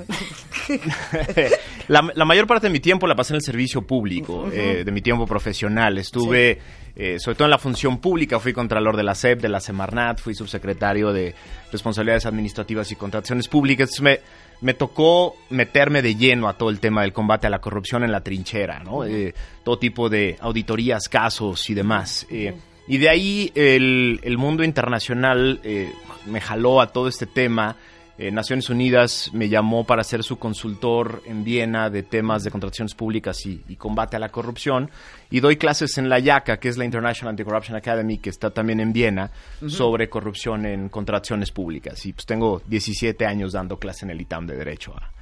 la, 1.89 2.09
la 2.15 2.25
mayor 2.25 2.47
parte 2.47 2.69
de 2.69 2.73
mi 2.73 2.79
tiempo 2.79 3.09
la 3.09 3.17
pasé 3.17 3.33
en 3.33 3.39
el 3.39 3.43
servicio 3.43 3.83
público, 3.83 4.49
eh, 4.53 4.85
de 4.85 4.93
mi 4.93 5.03
tiempo 5.03 5.27
profesional. 5.27 5.99
Estuve, 5.99 6.61
eh, 6.95 7.19
sobre 7.19 7.35
todo 7.35 7.47
en 7.47 7.51
la 7.51 7.59
función 7.59 7.99
pública, 7.99 8.39
fui 8.39 8.53
contralor 8.53 8.97
de 8.97 9.03
la 9.03 9.17
SEP, 9.17 9.41
de 9.41 9.49
la 9.49 9.59
Semarnat, 9.59 10.21
fui 10.21 10.37
subsecretario 10.37 11.13
de 11.13 11.35
Responsabilidades 11.73 12.25
Administrativas 12.27 12.93
y 12.93 12.95
Contrataciones 12.95 13.49
Públicas. 13.49 13.91
Entonces, 13.91 14.03
me, 14.03 14.21
me 14.61 14.75
tocó 14.75 15.35
meterme 15.51 16.01
de 16.01 16.15
lleno 16.15 16.49
a 16.49 16.53
todo 16.57 16.71
el 16.71 16.79
tema 16.79 17.03
del 17.03 17.13
combate 17.13 17.49
a 17.49 17.51
la 17.51 17.59
corrupción 17.59 18.05
en 18.05 18.13
la 18.13 18.21
trinchera, 18.21 18.79
¿no? 18.85 19.05
Eh, 19.05 19.35
todo 19.65 19.81
tipo 19.81 20.09
de 20.09 20.37
auditorías, 20.39 21.09
casos 21.09 21.69
y 21.71 21.75
demás. 21.75 22.25
Eh, 22.31 22.55
y 22.89 22.99
de 22.99 23.09
ahí 23.09 23.53
el, 23.55 24.21
el 24.23 24.39
mundo 24.39 24.63
internacional 24.65 25.61
eh, 25.65 25.93
me 26.27 26.41
jaló 26.41 26.81
a 26.81 26.93
todo 26.93 27.09
este 27.09 27.27
tema. 27.27 27.77
Eh, 28.19 28.31
Naciones 28.31 28.71
Unidas 28.71 29.31
me 29.35 29.51
llamó 29.51 29.85
para 29.85 30.03
ser 30.03 30.23
su 30.23 30.39
consultor 30.39 31.23
en 31.27 31.45
Viena 31.45 31.91
de 31.91 32.03
temas 32.03 32.45
de 32.45 32.51
contrataciones 32.51 32.95
públicas 32.95 33.45
y, 33.45 33.63
y 33.69 33.77
combate 33.77 34.17
a 34.17 34.19
la 34.19 34.31
corrupción. 34.31 34.91
Y 35.31 35.41
doy 35.41 35.57
clases 35.57 35.99
en 35.99 36.09
la 36.09 36.19
IACA, 36.19 36.59
que 36.59 36.69
es 36.69 36.79
la 36.79 36.87
International 36.87 37.31
Anti-Corruption 37.33 37.77
Academy, 37.77 38.19
que 38.19 38.31
está 38.31 38.51
también 38.51 38.81
en 38.81 38.93
Viena, 38.93 39.31
sobre 39.67 40.09
corrupción 40.09 40.65
en 40.65 40.89
contrataciones 40.89 41.51
públicas. 41.51 42.07
Y 42.07 42.15
pues 42.15 42.25
tengo 42.25 42.63
17 42.67 43.27
años 43.27 43.53
dando 43.53 43.79
clase 43.79 44.07
en 44.07 44.13
el 44.13 44.21
ITAM 44.21 44.47
de 44.47 44.57
Derecho 44.57 44.95
a 44.97 45.16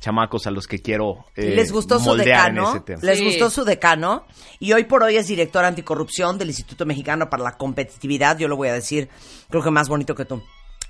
chamacos 0.00 0.46
a 0.46 0.50
los 0.50 0.66
que 0.66 0.80
quiero 0.80 1.24
eh, 1.36 1.54
¿Les 1.56 1.72
gustó 1.72 1.98
su 1.98 2.12
en 2.12 2.18
decano? 2.18 2.70
ese 2.70 2.80
tema. 2.80 3.00
¿Les 3.02 3.18
Sí. 3.18 3.24
gustó 3.24 3.50
su 3.50 3.64
decano? 3.64 4.24
Y 4.58 4.72
hoy 4.72 4.84
por 4.84 5.02
hoy 5.02 5.16
es 5.16 5.26
director 5.26 5.64
anticorrupción 5.64 6.38
del 6.38 6.48
Instituto 6.48 6.86
Mexicano 6.86 7.28
para 7.30 7.42
la 7.42 7.52
Competitividad. 7.56 8.38
Yo 8.38 8.48
lo 8.48 8.56
voy 8.56 8.68
a 8.68 8.72
decir, 8.74 9.08
creo 9.50 9.62
que 9.62 9.70
más 9.70 9.88
bonito 9.88 10.14
que 10.14 10.24
tú. 10.24 10.42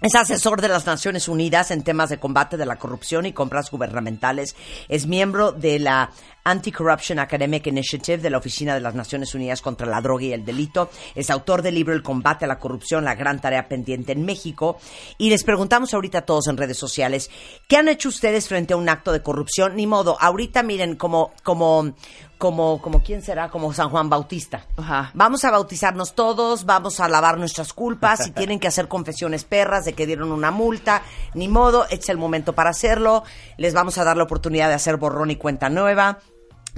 Es 0.02 0.14
asesor 0.14 0.60
de 0.60 0.68
las 0.68 0.84
Naciones 0.84 1.26
Unidas 1.26 1.70
en 1.70 1.82
temas 1.82 2.10
de 2.10 2.18
combate 2.18 2.58
de 2.58 2.66
la 2.66 2.76
corrupción 2.76 3.24
y 3.24 3.32
compras 3.32 3.70
gubernamentales. 3.70 4.54
Es 4.90 5.06
miembro 5.06 5.52
de 5.52 5.78
la 5.78 6.10
Anti-Corruption 6.44 7.18
Academic 7.18 7.66
Initiative 7.66 8.18
de 8.18 8.28
la 8.28 8.36
Oficina 8.36 8.74
de 8.74 8.80
las 8.80 8.94
Naciones 8.94 9.34
Unidas 9.34 9.62
contra 9.62 9.86
la 9.86 10.02
Droga 10.02 10.24
y 10.24 10.32
el 10.32 10.44
Delito. 10.44 10.90
Es 11.14 11.30
autor 11.30 11.62
del 11.62 11.74
libro 11.74 11.94
El 11.94 12.02
combate 12.02 12.44
a 12.44 12.48
la 12.48 12.58
corrupción, 12.58 13.04
la 13.04 13.14
gran 13.14 13.40
tarea 13.40 13.68
pendiente 13.68 14.12
en 14.12 14.26
México. 14.26 14.78
Y 15.16 15.30
les 15.30 15.44
preguntamos 15.44 15.94
ahorita 15.94 16.18
a 16.18 16.26
todos 16.26 16.46
en 16.48 16.58
redes 16.58 16.78
sociales, 16.78 17.30
¿qué 17.66 17.78
han 17.78 17.88
hecho 17.88 18.10
ustedes 18.10 18.48
frente 18.48 18.74
a 18.74 18.76
un 18.76 18.90
acto 18.90 19.12
de 19.12 19.22
corrupción? 19.22 19.76
Ni 19.76 19.86
modo, 19.86 20.18
ahorita 20.20 20.62
miren 20.62 20.96
como, 20.96 21.32
como, 21.42 21.94
como, 22.38 22.80
como, 22.82 23.02
¿quién 23.02 23.22
será? 23.22 23.48
Como 23.50 23.72
San 23.72 23.88
Juan 23.88 24.10
Bautista. 24.10 24.66
Ajá. 24.76 25.10
Vamos 25.14 25.44
a 25.44 25.50
bautizarnos 25.50 26.14
todos, 26.14 26.64
vamos 26.64 27.00
a 27.00 27.08
lavar 27.08 27.38
nuestras 27.38 27.72
culpas, 27.72 28.24
si 28.24 28.30
tienen 28.32 28.60
que 28.60 28.68
hacer 28.68 28.88
confesiones 28.88 29.44
perras 29.44 29.84
de 29.84 29.94
que 29.94 30.06
dieron 30.06 30.32
una 30.32 30.50
multa, 30.50 31.02
ni 31.34 31.48
modo, 31.48 31.86
es 31.88 32.08
el 32.08 32.18
momento 32.18 32.54
para 32.54 32.70
hacerlo, 32.70 33.24
les 33.56 33.74
vamos 33.74 33.98
a 33.98 34.04
dar 34.04 34.16
la 34.16 34.24
oportunidad 34.24 34.68
de 34.68 34.74
hacer 34.74 34.96
borrón 34.96 35.30
y 35.30 35.36
cuenta 35.36 35.70
nueva, 35.70 36.18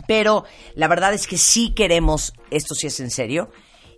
pero 0.06 0.44
la 0.74 0.88
verdad 0.88 1.12
es 1.12 1.26
que 1.26 1.38
sí 1.38 1.74
queremos, 1.74 2.32
esto 2.50 2.74
sí 2.74 2.86
es 2.86 3.00
en 3.00 3.10
serio, 3.10 3.50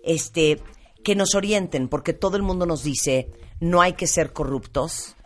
este, 0.03 0.63
que 1.05 1.15
nos 1.15 1.35
orienten, 1.35 1.89
porque 1.89 2.13
todo 2.13 2.37
el 2.37 2.43
mundo 2.43 2.65
nos 2.65 2.83
dice, 2.83 3.31
no 3.61 3.83
hay 3.83 3.93
que 3.93 4.07
ser 4.07 4.33
corruptos, 4.33 5.17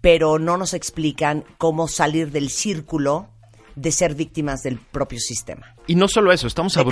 pero 0.00 0.38
no 0.38 0.56
nos 0.56 0.74
explican 0.74 1.44
cómo 1.58 1.88
salir 1.88 2.30
del 2.30 2.50
círculo 2.50 3.28
de 3.74 3.92
ser 3.92 4.14
víctimas 4.14 4.62
del 4.62 4.78
propio 4.78 5.18
sistema. 5.18 5.74
Y 5.86 5.94
no 5.94 6.06
solo 6.08 6.32
eso, 6.32 6.46
estamos, 6.46 6.76
abrum- 6.76 6.90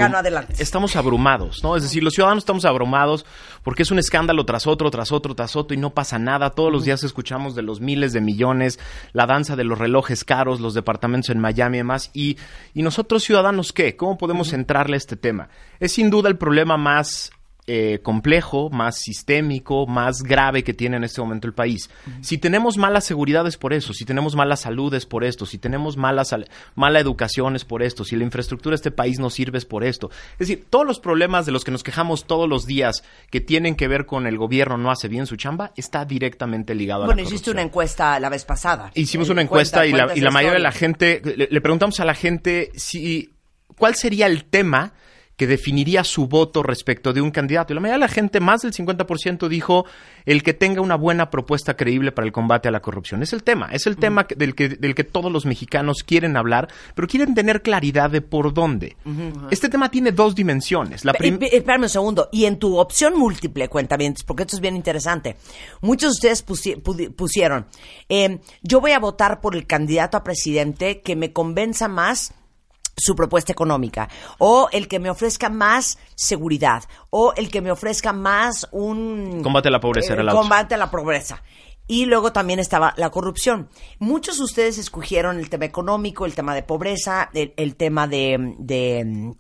estamos 0.59 0.97
abrumados, 0.97 1.63
¿no? 1.63 1.77
Es 1.77 1.83
decir, 1.83 2.03
los 2.03 2.15
ciudadanos 2.15 2.43
estamos 2.43 2.65
abrumados 2.65 3.25
porque 3.63 3.83
es 3.83 3.91
un 3.91 3.99
escándalo 3.99 4.45
tras 4.45 4.67
otro, 4.67 4.91
tras 4.91 5.13
otro, 5.13 5.35
tras 5.35 5.57
otro 5.57 5.75
y 5.75 5.79
no 5.81 5.91
pasa 5.91 6.19
nada. 6.19 6.51
Todos 6.51 6.73
los 6.73 6.85
días 6.85 7.05
escuchamos 7.05 7.55
de 7.55 7.63
los 7.63 7.81
miles 7.81 8.13
de 8.13 8.21
millones, 8.21 8.79
la 9.13 9.27
danza 9.27 9.57
de 9.57 9.65
los 9.65 9.79
relojes 9.79 10.25
caros, 10.25 10.61
los 10.61 10.75
departamentos 10.75 11.31
en 11.31 11.39
Miami 11.39 11.77
y 11.77 11.81
demás. 11.81 12.11
Y, 12.15 12.37
y 12.75 12.83
nosotros 12.83 13.23
ciudadanos, 13.23 13.73
¿qué? 13.73 13.97
¿Cómo 13.97 14.19
podemos 14.19 14.53
entrarle 14.53 14.97
a 14.97 14.99
este 14.99 15.17
tema? 15.17 15.49
Es 15.79 15.93
sin 15.93 16.11
duda 16.11 16.29
el 16.29 16.39
problema 16.39 16.77
más 16.77 17.31
eh, 17.67 18.01
complejo, 18.03 18.69
más 18.71 18.97
sistémico, 18.97 19.87
más 19.87 20.23
grave 20.23 20.65
que 20.65 20.75
tiene 20.75 20.97
en 20.97 21.05
este 21.05 21.21
momento 21.21 21.47
el 21.47 21.53
país. 21.55 21.89
Si 22.21 22.39
tenemos 22.39 22.77
mala 22.79 23.01
seguridad 23.01 23.47
es 23.47 23.57
por 23.57 23.73
eso, 23.73 23.93
si 23.93 24.05
tenemos 24.05 24.35
mala 24.35 24.57
salud 24.57 24.93
es 24.95 25.07
por 25.07 25.23
esto, 25.25 25.47
si 25.47 25.59
tenemos 25.59 25.97
mala, 25.97 26.25
mala 26.75 26.99
educación 27.01 27.55
es 27.57 27.65
por 27.65 27.83
esto, 27.83 28.05
si 28.05 28.17
la 28.17 28.25
infraestructura 28.25 28.73
de 28.73 28.77
este 28.77 28.91
país 28.91 29.19
no 29.21 29.31
sirve 29.31 29.59
es 29.59 29.67
por 29.67 29.85
esto. 29.85 30.11
Es 30.33 30.49
decir, 30.49 30.65
todos 30.69 30.87
los 30.87 30.99
problemas 31.01 31.47
de 31.47 31.53
los 31.53 31.63
que 31.65 31.71
nos 31.71 31.83
quejamos 31.85 32.25
todos 32.27 32.49
los 32.49 32.67
días 32.67 33.05
que 33.31 33.41
tienen 33.41 33.77
que 33.77 33.87
ver 33.89 34.07
con 34.07 34.27
el 34.27 34.37
gobierno 34.37 34.77
no 34.79 34.91
hace 34.91 35.07
bien 35.09 35.27
su 35.27 35.37
chamba, 35.37 35.73
está 35.77 36.05
directamente 36.05 36.75
ligado 36.75 37.03
a 37.05 37.07
Bueno, 37.07 37.23
la 37.23 37.29
hiciste 37.29 37.45
corrupción. 37.51 37.57
una 37.57 37.63
encuesta 37.63 38.19
la 38.21 38.29
vez 38.31 38.45
pasada. 38.45 38.91
Hicimos 38.95 39.29
Eh, 39.29 39.33
una 39.33 39.47
cuenta- 39.47 39.85
encuesta 39.85 39.87
y 39.87 39.93
la, 39.93 40.17
y 40.17 40.21
la 40.21 40.31
mayoría 40.31 40.55
de 40.55 40.63
la 40.63 40.73
gente, 40.73 41.23
le, 41.25 41.47
le 41.51 41.61
preguntamos 41.61 42.01
a 42.01 42.05
la 42.05 42.15
gente 42.15 42.73
si 42.75 43.31
cuál 43.77 43.95
sería 43.95 44.27
el 44.27 44.45
tema 44.45 44.93
que 45.41 45.47
definiría 45.47 46.05
su 46.05 46.27
voto 46.27 46.63
respecto 46.63 47.15
de 47.15 47.23
un 47.23 47.31
candidato. 47.31 47.73
Y 47.73 47.75
la 47.75 47.81
mayoría 47.81 47.95
de 47.97 48.01
la 48.07 48.13
gente, 48.13 48.41
más 48.41 48.61
del 48.61 48.75
50%, 48.75 49.49
dijo 49.49 49.87
el 50.27 50.43
que 50.43 50.53
tenga 50.53 50.83
una 50.83 50.97
buena 50.97 51.31
propuesta 51.31 51.79
creíble 51.79 52.13
para 52.13 52.27
el 52.27 52.33
combate 52.33 52.69
a 52.69 52.71
la 52.71 52.81
corrupción. 52.81 53.23
Es 53.23 53.33
el 53.33 53.43
tema, 53.43 53.71
es 53.73 53.87
el 53.87 53.97
tema 53.97 54.27
del, 54.37 54.55
que, 54.55 54.69
del 54.69 54.95
que 54.95 55.03
todos 55.03 55.33
los 55.33 55.47
mexicanos 55.47 56.03
quieren 56.05 56.37
hablar, 56.37 56.69
pero 56.95 57.09
quieren 57.09 57.35
tener 57.35 57.63
claridad 57.63 58.11
de 58.11 58.21
por 58.21 58.53
dónde. 58.53 58.99
Este 59.51 59.71
tema 59.71 59.91
tiene 59.91 60.13
dos 60.13 60.35
dimensiones. 60.35 61.07
La 61.07 61.13
Eh, 61.13 61.49
Espérame 61.53 61.85
un 61.85 61.89
segundo. 61.89 62.29
Y 62.33 62.45
en 62.45 62.59
tu 62.59 62.77
opción 62.79 63.19
múltiple, 63.19 63.69
cuentamientos, 63.71 64.25
porque 64.25 64.43
esto 64.43 64.57
es 64.57 64.61
bien 64.61 64.77
interesante. 64.77 65.37
Muchos 65.81 66.11
de 66.21 66.29
ustedes 66.33 66.47
pusi- 66.47 67.11
pusieron, 67.17 67.65
eh, 68.11 68.41
yo 68.61 68.83
voy 68.83 68.91
a 68.93 68.99
votar 68.99 69.41
por 69.41 69.57
el 69.57 69.67
candidato 69.67 70.19
a 70.19 70.23
presidente 70.23 71.01
que 71.01 71.17
me 71.17 71.33
convenza 71.33 71.89
más 71.89 72.35
su 73.01 73.15
propuesta 73.17 73.53
económica, 73.53 74.09
o 74.39 74.69
el 74.73 74.87
que 74.89 74.99
me 75.01 75.11
ofrezca 75.11 75.49
más 75.49 75.99
seguridad, 76.15 76.85
o 77.11 77.33
el 77.37 77.51
que 77.51 77.61
me 77.61 77.71
ofrezca 77.71 78.13
más 78.13 78.69
un... 78.73 79.41
Combate 79.43 79.69
a 79.69 79.73
la 79.73 79.81
pobreza, 79.81 80.13
otra. 80.15 80.33
combate 80.33 80.75
a 80.75 80.79
la 80.79 80.91
pobreza. 80.91 81.43
Y 81.87 82.05
luego 82.05 82.33
también 82.33 82.61
estaba 82.61 82.95
la 82.97 83.11
corrupción. 83.11 83.69
Muchos 83.99 84.39
de 84.39 84.45
ustedes 84.45 84.79
escogieron 84.79 85.41
el 85.41 85.51
tema 85.51 85.65
económico, 85.65 86.25
el 86.25 86.35
tema 86.37 86.55
de 86.55 86.63
pobreza, 86.63 87.31
el, 87.35 87.53
el 87.57 87.75
tema 87.75 88.07
de, 88.07 88.55
de- 88.59 89.35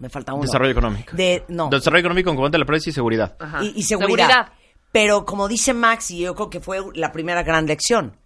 Me 0.00 0.08
falta 0.08 0.32
uno. 0.34 0.42
Desarrollo 0.42 0.72
económico. 0.72 1.14
De, 1.16 1.44
no. 1.46 1.68
Desarrollo 1.68 2.00
económico 2.00 2.30
con 2.30 2.36
combate 2.36 2.56
a 2.56 2.58
la 2.60 2.64
pobreza 2.66 2.90
y 2.90 2.92
seguridad. 2.92 3.36
Ajá. 3.38 3.62
Y, 3.62 3.74
y 3.76 3.82
seguridad. 3.84 4.48
Pero 4.90 5.24
como 5.24 5.46
dice 5.46 5.72
Max, 5.72 6.10
y 6.10 6.18
yo 6.20 6.34
creo 6.34 6.50
que 6.50 6.58
fue 6.60 6.80
la 6.94 7.12
primera 7.12 7.44
gran 7.44 7.66
lección, 7.66 8.16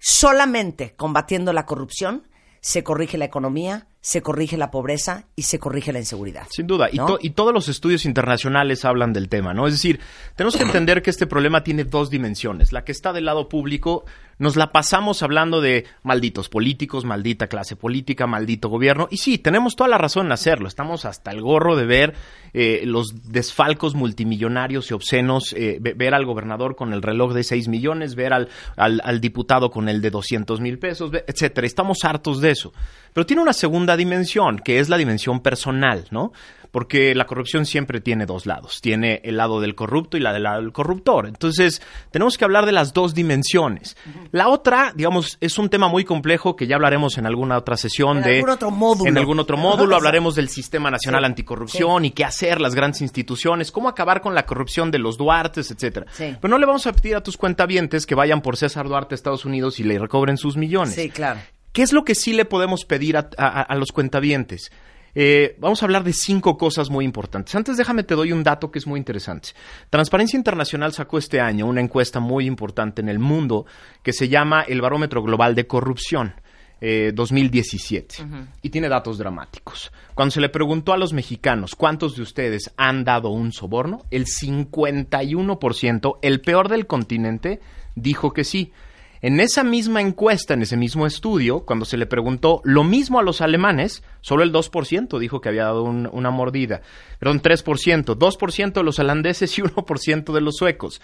solamente 0.00 0.94
combatiendo 0.96 1.52
la 1.52 1.66
corrupción 1.66 2.28
se 2.62 2.82
corrige 2.82 3.18
la 3.18 3.26
economía, 3.26 3.88
se 4.04 4.20
corrige 4.20 4.56
la 4.56 4.72
pobreza 4.72 5.26
y 5.36 5.42
se 5.42 5.60
corrige 5.60 5.92
la 5.92 6.00
inseguridad. 6.00 6.46
Sin 6.50 6.66
duda, 6.66 6.88
y, 6.92 6.96
¿No? 6.96 7.06
to- 7.06 7.18
y 7.22 7.30
todos 7.30 7.54
los 7.54 7.68
estudios 7.68 8.04
internacionales 8.04 8.84
hablan 8.84 9.12
del 9.12 9.28
tema, 9.28 9.54
¿no? 9.54 9.68
Es 9.68 9.74
decir, 9.74 10.00
tenemos 10.34 10.56
que 10.56 10.64
entender 10.64 11.02
que 11.02 11.10
este 11.10 11.28
problema 11.28 11.62
tiene 11.62 11.84
dos 11.84 12.10
dimensiones. 12.10 12.72
La 12.72 12.84
que 12.84 12.90
está 12.90 13.12
del 13.12 13.26
lado 13.26 13.48
público, 13.48 14.04
nos 14.38 14.56
la 14.56 14.72
pasamos 14.72 15.22
hablando 15.22 15.60
de 15.60 15.84
malditos 16.02 16.48
políticos, 16.48 17.04
maldita 17.04 17.46
clase 17.46 17.76
política, 17.76 18.26
maldito 18.26 18.68
gobierno, 18.68 19.06
y 19.08 19.18
sí, 19.18 19.38
tenemos 19.38 19.76
toda 19.76 19.88
la 19.88 19.98
razón 19.98 20.26
en 20.26 20.32
hacerlo. 20.32 20.66
Estamos 20.66 21.04
hasta 21.04 21.30
el 21.30 21.40
gorro 21.40 21.76
de 21.76 21.86
ver 21.86 22.14
eh, 22.54 22.82
los 22.84 23.30
desfalcos 23.30 23.94
multimillonarios 23.94 24.90
y 24.90 24.94
obscenos, 24.94 25.52
eh, 25.52 25.78
ve- 25.80 25.94
ver 25.94 26.12
al 26.14 26.26
gobernador 26.26 26.74
con 26.74 26.92
el 26.92 27.02
reloj 27.02 27.34
de 27.34 27.44
6 27.44 27.68
millones, 27.68 28.16
ver 28.16 28.32
al, 28.32 28.48
al, 28.76 29.00
al 29.04 29.20
diputado 29.20 29.70
con 29.70 29.88
el 29.88 30.00
de 30.02 30.10
200 30.10 30.60
mil 30.60 30.80
pesos, 30.80 31.12
etcétera. 31.28 31.66
Estamos 31.68 31.98
hartos 32.02 32.40
de 32.40 32.50
eso. 32.50 32.72
Pero 33.12 33.26
tiene 33.26 33.42
una 33.42 33.52
segunda 33.52 33.96
dimensión, 33.96 34.58
que 34.58 34.78
es 34.78 34.88
la 34.88 34.96
dimensión 34.96 35.40
personal, 35.40 36.06
¿no? 36.10 36.32
Porque 36.70 37.14
la 37.14 37.26
corrupción 37.26 37.66
siempre 37.66 38.00
tiene 38.00 38.24
dos 38.24 38.46
lados. 38.46 38.80
Tiene 38.80 39.20
el 39.24 39.36
lado 39.36 39.60
del 39.60 39.74
corrupto 39.74 40.16
y 40.16 40.20
la 40.20 40.32
del 40.32 40.44
lado 40.44 40.62
del 40.62 40.72
corruptor. 40.72 41.26
Entonces, 41.26 41.82
tenemos 42.10 42.38
que 42.38 42.46
hablar 42.46 42.64
de 42.64 42.72
las 42.72 42.94
dos 42.94 43.12
dimensiones. 43.14 43.94
La 44.30 44.48
otra, 44.48 44.92
digamos, 44.96 45.36
es 45.42 45.58
un 45.58 45.68
tema 45.68 45.88
muy 45.88 46.04
complejo 46.06 46.56
que 46.56 46.66
ya 46.66 46.76
hablaremos 46.76 47.18
en 47.18 47.26
alguna 47.26 47.58
otra 47.58 47.76
sesión 47.76 48.18
En 48.18 48.22
de... 48.24 48.36
algún 48.36 48.48
otro 48.50 48.70
módulo. 48.70 49.10
En 49.10 49.18
algún 49.18 49.38
otro 49.38 49.58
módulo 49.58 49.96
hablaremos 49.96 50.34
del 50.34 50.48
Sistema 50.48 50.90
Nacional 50.90 51.20
Sí. 51.22 51.26
Anticorrupción 51.26 52.06
y 52.06 52.10
qué 52.12 52.24
hacer 52.24 52.58
las 52.58 52.74
grandes 52.74 53.02
instituciones, 53.02 53.70
cómo 53.70 53.90
acabar 53.90 54.22
con 54.22 54.34
la 54.34 54.46
corrupción 54.46 54.90
de 54.90 54.98
los 54.98 55.18
Duartes, 55.18 55.70
etcétera. 55.70 56.06
Sí. 56.12 56.36
Pero 56.40 56.50
no 56.50 56.58
le 56.58 56.64
vamos 56.64 56.86
a 56.86 56.92
pedir 56.94 57.16
a 57.16 57.22
tus 57.22 57.36
cuentavientes 57.36 58.06
que 58.06 58.14
vayan 58.14 58.40
por 58.40 58.56
César 58.56 58.88
Duarte 58.88 59.14
a 59.14 59.16
Estados 59.16 59.44
Unidos 59.44 59.78
y 59.78 59.84
le 59.84 59.98
recobren 59.98 60.38
sus 60.38 60.56
millones. 60.56 60.94
Sí, 60.94 61.10
claro. 61.10 61.38
¿Qué 61.72 61.82
es 61.82 61.92
lo 61.92 62.04
que 62.04 62.14
sí 62.14 62.32
le 62.32 62.44
podemos 62.44 62.84
pedir 62.84 63.16
a, 63.16 63.28
a- 63.38 63.62
a 63.62 63.74
los 63.76 63.92
cuentavientes? 63.92 64.70
Eh, 65.14 65.56
vamos 65.58 65.82
a 65.82 65.86
hablar 65.86 66.04
de 66.04 66.12
cinco 66.14 66.56
cosas 66.56 66.88
muy 66.88 67.04
importantes. 67.04 67.54
Antes 67.54 67.76
déjame 67.76 68.02
te 68.02 68.14
doy 68.14 68.32
un 68.32 68.42
dato 68.42 68.70
que 68.70 68.78
es 68.78 68.86
muy 68.86 68.98
interesante. 68.98 69.50
Transparencia 69.90 70.38
Internacional 70.38 70.92
sacó 70.94 71.18
este 71.18 71.38
año 71.40 71.66
una 71.66 71.82
encuesta 71.82 72.18
muy 72.18 72.46
importante 72.46 73.02
en 73.02 73.10
el 73.10 73.18
mundo 73.18 73.66
que 74.02 74.14
se 74.14 74.28
llama 74.28 74.62
el 74.62 74.80
Barómetro 74.80 75.22
Global 75.22 75.54
de 75.54 75.66
Corrupción. 75.66 76.34
eh, 76.84 77.12
2017 77.14 78.16
y 78.60 78.70
tiene 78.70 78.88
datos 78.88 79.16
dramáticos. 79.16 79.92
Cuando 80.16 80.32
se 80.32 80.40
le 80.40 80.48
preguntó 80.48 80.92
a 80.92 80.96
los 80.96 81.12
mexicanos 81.12 81.76
cuántos 81.76 82.16
de 82.16 82.22
ustedes 82.22 82.72
han 82.76 83.04
dado 83.04 83.28
un 83.28 83.52
soborno, 83.52 84.02
el 84.10 84.24
51%, 84.26 86.18
el 86.22 86.40
peor 86.40 86.68
del 86.68 86.86
continente, 86.86 87.60
dijo 87.94 88.32
que 88.32 88.42
sí. 88.44 88.72
En 89.22 89.38
esa 89.38 89.62
misma 89.62 90.00
encuesta, 90.00 90.54
en 90.54 90.62
ese 90.62 90.76
mismo 90.76 91.06
estudio, 91.06 91.60
cuando 91.60 91.84
se 91.84 91.96
le 91.96 92.06
preguntó 92.06 92.60
lo 92.64 92.82
mismo 92.82 93.20
a 93.20 93.22
los 93.22 93.40
alemanes, 93.40 94.02
solo 94.20 94.42
el 94.42 94.50
2% 94.52 95.20
dijo 95.20 95.40
que 95.40 95.48
había 95.48 95.62
dado 95.64 95.84
un- 95.84 96.08
una 96.12 96.30
mordida. 96.30 96.82
Perdón, 97.20 97.40
3%, 97.40 98.16
2% 98.16 98.80
de 98.80 98.84
los 98.84 98.98
holandeses 98.98 99.56
y 99.56 99.62
1% 99.62 100.32
de 100.32 100.40
los 100.40 100.56
suecos. 100.56 101.00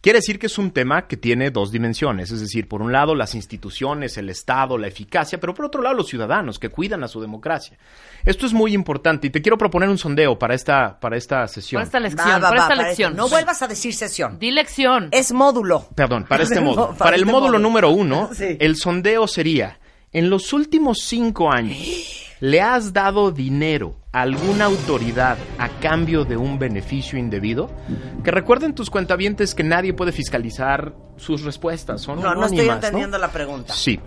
Quiere 0.00 0.18
decir 0.20 0.38
que 0.38 0.46
es 0.46 0.58
un 0.58 0.70
tema 0.70 1.08
que 1.08 1.16
tiene 1.16 1.50
dos 1.50 1.72
dimensiones, 1.72 2.30
es 2.30 2.40
decir, 2.40 2.68
por 2.68 2.82
un 2.82 2.92
lado 2.92 3.16
las 3.16 3.34
instituciones, 3.34 4.16
el 4.16 4.30
Estado, 4.30 4.78
la 4.78 4.86
eficacia, 4.86 5.40
pero 5.40 5.54
por 5.54 5.64
otro 5.66 5.82
lado 5.82 5.96
los 5.96 6.06
ciudadanos 6.06 6.60
que 6.60 6.68
cuidan 6.68 7.02
a 7.02 7.08
su 7.08 7.20
democracia. 7.20 7.76
Esto 8.24 8.46
es 8.46 8.52
muy 8.52 8.74
importante 8.74 9.26
y 9.26 9.30
te 9.30 9.42
quiero 9.42 9.58
proponer 9.58 9.88
un 9.88 9.98
sondeo 9.98 10.38
para 10.38 10.54
esta, 10.54 11.00
para 11.00 11.16
esta 11.16 11.48
sesión. 11.48 11.80
Para 11.80 11.86
esta 11.86 12.00
lección, 12.00 12.28
Va, 12.28 12.34
va, 12.38 12.40
para 12.48 12.50
va, 12.50 12.56
esta 12.66 12.74
para 12.76 12.88
lección. 12.88 13.12
esto. 13.12 13.22
No 13.24 13.28
vuelvas 13.28 13.60
a 13.62 13.66
decir 13.66 13.92
sesión. 13.92 14.38
Di 14.38 14.52
lección. 14.52 15.08
Es 15.10 15.32
módulo. 15.32 15.88
Perdón, 15.96 16.26
para 16.28 16.44
este 16.44 16.60
módulo. 16.62 16.94
Para 16.96 17.16
el 17.16 17.22
este 17.22 17.32
módulo 17.32 17.46
módulo. 17.54 17.58
número 17.58 17.90
uno, 17.90 18.30
Sí. 18.34 18.56
el 18.60 18.76
sondeo 18.76 19.26
sería, 19.26 19.80
en 20.12 20.30
los 20.30 20.52
últimos 20.52 20.98
cinco 21.02 21.50
años, 21.50 21.76
¿le 22.38 22.60
has 22.60 22.92
dado 22.92 23.32
dinero 23.32 23.96
alguna 24.22 24.66
autoridad 24.66 25.38
a 25.58 25.68
cambio 25.80 26.24
de 26.24 26.36
un 26.36 26.58
beneficio 26.58 27.18
indebido? 27.18 27.70
Que 28.24 28.30
recuerden 28.30 28.74
tus 28.74 28.90
cuentavientes 28.90 29.54
que 29.54 29.64
nadie 29.64 29.94
puede 29.94 30.12
fiscalizar 30.12 30.94
sus 31.16 31.42
respuestas. 31.42 32.02
Son 32.02 32.20
No, 32.20 32.34
no 32.34 32.46
estoy 32.46 32.68
entendiendo 32.68 33.18
la 33.18 33.30
pregunta. 33.30 33.72
Sí. 33.72 33.98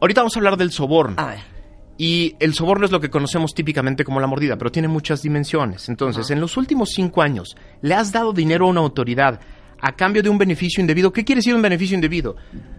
Ahorita 0.00 0.20
vamos 0.20 0.36
a 0.36 0.38
hablar 0.38 0.56
del 0.56 0.72
soborno. 0.72 1.16
A 1.18 1.26
ver. 1.26 1.52
Y 1.98 2.34
el 2.40 2.54
soborno 2.54 2.86
es 2.86 2.90
lo 2.90 3.00
que 3.00 3.10
conocemos 3.10 3.54
típicamente 3.54 4.04
como 4.04 4.18
la 4.18 4.26
mordida, 4.26 4.56
pero 4.56 4.72
tiene 4.72 4.88
muchas 4.88 5.22
dimensiones. 5.22 5.88
Entonces, 5.88 6.30
en 6.30 6.40
los 6.40 6.56
últimos 6.56 6.90
cinco 6.90 7.22
años, 7.22 7.56
¿le 7.82 7.94
has 7.94 8.10
dado 8.10 8.32
dinero 8.32 8.66
a 8.66 8.70
una 8.70 8.80
autoridad 8.80 9.40
a 9.82 9.92
cambio 9.92 10.22
de 10.22 10.30
un 10.30 10.38
beneficio 10.38 10.80
indebido? 10.80 11.12
¿Qué 11.12 11.24
quiere 11.24 11.40
decir 11.40 11.54
un 11.54 11.60
beneficio 11.60 11.94
indebido? 11.94 12.36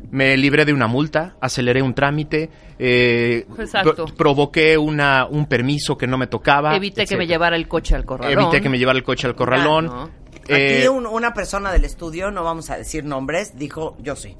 Me 0.10 0.36
libré 0.38 0.64
de 0.66 0.74
una 0.74 0.88
multa, 0.88 1.36
aceleré 1.42 1.82
un 1.82 1.94
trámite, 1.94 2.50
eh, 2.80 3.46
pro- 3.84 4.06
provoqué 4.16 4.78
una, 4.78 5.26
un 5.26 5.46
permiso 5.48 5.98
que 5.98 6.08
no 6.08 6.18
me 6.18 6.28
tocaba. 6.28 6.76
Evité 6.76 7.06
que 7.06 7.18
me 7.18 7.28
llevara 7.28 7.56
el 7.56 7.68
coche 7.68 7.96
al 7.96 8.06
corralón. 8.06 8.44
Evité 8.44 8.62
que 8.62 8.70
me 8.70 8.78
llevara 8.80 8.98
el 8.98 9.04
coche 9.04 9.28
al 9.28 9.36
corralón. 9.36 9.86
¿no? 9.88 10.10
Eh, 10.48 10.80
Aquí 10.80 10.88
un- 10.88 11.06
una 11.08 11.34
persona 11.34 11.72
del 11.72 11.86
estudio, 11.86 12.30
no 12.32 12.44
vamos 12.44 12.70
a 12.70 12.78
decir 12.78 13.04
nombres, 13.04 13.58
dijo 13.58 13.96
yo 14.02 14.16
sí. 14.16 14.36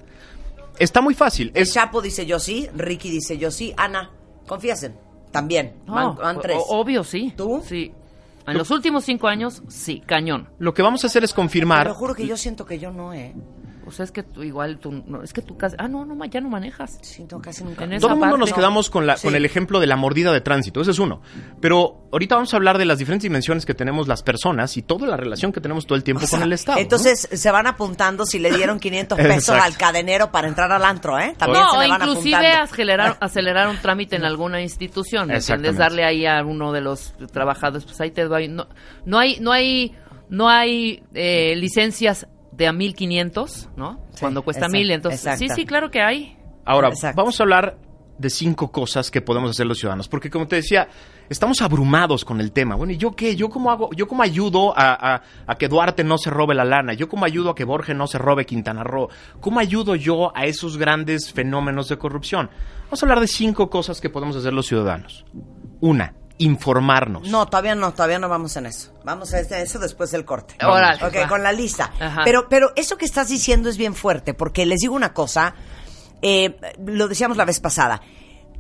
está 0.80 1.02
muy 1.02 1.14
fácil. 1.16 1.52
El 1.56 1.64
Es, 1.64 1.74
Chapo 1.74 2.02
dice 2.02 2.26
yo 2.26 2.40
sí, 2.40 2.68
Ricky 2.76 3.10
dice 3.10 3.38
yo 3.38 3.52
sí, 3.52 3.74
Ana, 3.78 4.12
confiesen, 4.48 4.96
también. 5.32 5.74
No, 5.88 5.94
van, 5.94 6.16
van 6.16 6.40
tres. 6.42 6.58
o- 6.60 6.80
obvio, 6.80 7.04
sí. 7.04 7.34
¿Tú? 7.36 7.64
Sí. 7.68 7.92
En 8.46 8.58
los 8.58 8.72
últimos 8.72 9.06
cinco 9.06 9.28
años, 9.28 9.64
sí, 9.68 10.02
cañón. 10.06 10.50
lo 10.60 10.74
que 10.74 10.82
vamos 10.82 11.04
a 11.04 11.08
hacer 11.08 11.24
es 11.24 11.32
Te 11.32 11.36
confirmar. 11.36 11.88
lo 11.88 11.94
juro 11.96 12.14
que 12.14 12.28
yo 12.28 12.36
siento 12.38 12.66
que 12.66 12.78
yo 12.80 12.92
no, 12.92 13.14
¿eh? 13.14 13.34
O 13.86 13.92
sea, 13.92 14.06
es 14.06 14.12
que 14.12 14.24
tú 14.24 14.44
igual, 14.44 14.78
tú, 14.80 14.92
no, 15.06 15.22
es 15.24 15.34
que 15.34 15.42
tú 15.42 15.58
casi... 15.58 15.76
Ah, 15.80 15.88
no, 15.88 16.06
no, 16.06 16.16
ma- 16.16 16.28
ya 16.28 16.40
no 16.42 16.50
manejas. 16.50 16.98
Siento 17.02 17.40
casi 17.42 17.64
nunca. 17.64 17.84
En 17.84 18.00
Todo 18.00 18.10
el 18.12 18.16
mundo 18.16 18.22
parte, 18.32 18.40
nos 18.40 18.50
no. 18.52 18.56
quedamos 18.56 18.90
con, 18.90 19.06
la, 19.06 19.18
Sí. 19.18 19.28
con 19.28 19.36
el 19.36 19.46
ejemplo 19.46 19.80
de 19.80 19.88
la 19.88 19.96
mordida 19.98 20.32
de 20.32 20.42
tránsito, 20.42 20.82
ese 20.82 20.92
es 20.92 21.00
uno. 21.00 21.22
Pero 21.60 22.08
ahorita 22.12 22.36
vamos 22.36 22.54
a 22.54 22.58
hablar 22.58 22.78
de 22.78 22.86
las 22.86 22.98
diferentes 22.98 23.24
dimensiones 23.24 23.66
que 23.66 23.74
tenemos 23.74 24.08
las 24.08 24.24
personas 24.24 24.78
y 24.78 24.82
toda 24.84 25.08
la 25.08 25.18
relación 25.18 25.52
que 25.52 25.62
tenemos 25.62 25.86
todo 25.86 25.96
el 25.98 26.04
tiempo 26.04 26.24
O 26.24 26.28
sea, 26.28 26.40
con 26.40 26.48
el 26.48 26.54
Estado. 26.54 26.78
¿no? 26.78 26.82
Entonces 26.84 27.28
se 27.32 27.52
van 27.52 27.68
apuntando 27.68 28.26
si 28.26 28.40
le 28.40 28.52
dieron 28.52 28.80
500 28.80 29.18
pesos 29.18 29.50
al 29.60 29.76
cadenero 29.78 30.32
para 30.32 30.48
entrar 30.48 30.72
al 30.72 30.84
antro, 30.86 31.20
¿eh? 31.20 31.34
También 31.38 31.64
No, 31.64 31.72
se 31.72 31.78
o 31.78 31.82
le 31.82 31.90
van 31.90 32.02
inclusive 32.02 32.36
apuntando. 32.36 32.64
acelerar, 32.74 33.18
acelerar 33.20 33.68
un 33.68 33.78
trámite 33.78 34.16
en 34.16 34.26
alguna 34.26 34.62
institución, 34.62 35.28
¿me 35.28 35.36
entiendes? 35.36 35.78
Darle 35.78 36.04
ahí 36.06 36.26
a 36.26 36.44
uno 36.44 36.72
de 36.72 36.82
los 36.82 37.14
trabajadores, 37.32 37.86
pues 37.86 38.00
ahí 38.02 38.12
te 38.12 38.24
doy. 38.26 38.48
No, 38.48 38.68
no 39.06 39.20
hay, 39.20 39.40
no 39.40 39.52
hay, 39.52 39.96
no 40.30 40.48
hay 40.50 41.04
eh, 41.14 41.56
licencias 41.56 42.28
de 42.56 42.68
a 42.68 42.74
1500, 42.74 43.70
¿no? 43.76 44.00
Sí, 44.12 44.20
Cuando 44.22 44.42
cuesta 44.44 44.66
exacto, 44.66 44.78
mil, 44.78 44.92
entonces 44.92 45.40
sí, 45.40 45.48
sí, 45.50 45.66
claro 45.66 45.90
que 45.92 46.02
hay. 46.02 46.38
Ahora, 46.66 46.90
Exacto. 46.90 47.18
vamos 47.22 47.40
a 47.40 47.44
hablar 47.44 47.78
de 48.18 48.30
cinco 48.30 48.72
cosas 48.72 49.10
que 49.10 49.22
podemos 49.22 49.50
hacer 49.52 49.66
los 49.66 49.80
ciudadanos, 49.80 50.08
porque 50.08 50.30
como 50.30 50.48
te 50.48 50.58
decía, 50.58 50.88
estamos 51.30 51.62
abrumados 51.64 52.24
con 52.24 52.40
el 52.40 52.52
tema. 52.52 52.76
Bueno, 52.76 52.94
¿y 52.94 52.98
yo 52.98 53.16
qué? 53.16 53.36
¿Yo 53.36 53.50
cómo 53.50 53.72
hago? 53.72 53.90
¿Yo 53.96 54.08
cómo 54.08 54.22
ayudo 54.22 54.72
a, 54.78 55.16
a- 55.16 55.22
a 55.48 55.56
que 55.56 55.68
Duarte 55.68 56.04
no 56.04 56.18
se 56.20 56.30
robe 56.30 56.54
la 56.54 56.64
lana? 56.64 56.94
¿Yo 56.94 57.10
cómo 57.10 57.26
ayudo 57.26 57.50
a 57.50 57.56
que 57.56 57.64
Borges 57.66 57.96
no 57.98 58.06
se 58.08 58.20
robe 58.20 58.46
Quintana 58.46 58.84
Roo? 58.84 59.10
¿Cómo 59.42 59.60
ayudo 59.60 59.96
yo 59.96 60.32
a 60.38 60.46
esos 60.46 60.78
grandes 60.78 61.34
fenómenos 61.34 61.90
de 61.90 61.98
corrupción? 61.98 62.50
Vamos 62.86 63.02
a 63.02 63.06
hablar 63.08 63.20
de 63.20 63.28
cinco 63.28 63.70
cosas 63.72 64.00
que 64.00 64.10
podemos 64.12 64.36
hacer 64.36 64.54
los 64.54 64.68
ciudadanos. 64.68 65.26
Una, 65.82 66.14
informarnos. 66.44 67.28
No, 67.30 67.46
todavía 67.48 67.76
no, 67.76 67.94
todavía 67.94 68.20
no 68.20 68.30
vamos 68.30 68.56
en 68.58 68.66
eso. 68.66 68.92
Vamos 69.04 69.34
a 69.34 69.40
este- 69.40 69.62
eso 69.62 69.80
después 69.80 70.12
del 70.12 70.26
corte. 70.26 70.56
Órale, 70.66 71.04
Ok, 71.06 71.16
va. 71.24 71.28
con 71.28 71.44
la 71.44 71.52
lista. 71.52 71.92
Ajá. 72.00 72.22
Pero, 72.24 72.48
pero 72.50 72.72
eso 72.76 72.98
que 72.98 73.06
estás 73.06 73.30
diciendo 73.30 73.70
es 73.70 73.78
bien 73.78 73.96
fuerte, 73.96 74.34
porque 74.34 74.66
les 74.66 74.80
digo 74.80 74.96
una 74.96 75.14
cosa, 75.14 75.56
eh, 76.22 76.56
lo 76.86 77.08
decíamos 77.08 77.38
la 77.38 77.46
vez 77.46 77.60
pasada, 77.60 78.02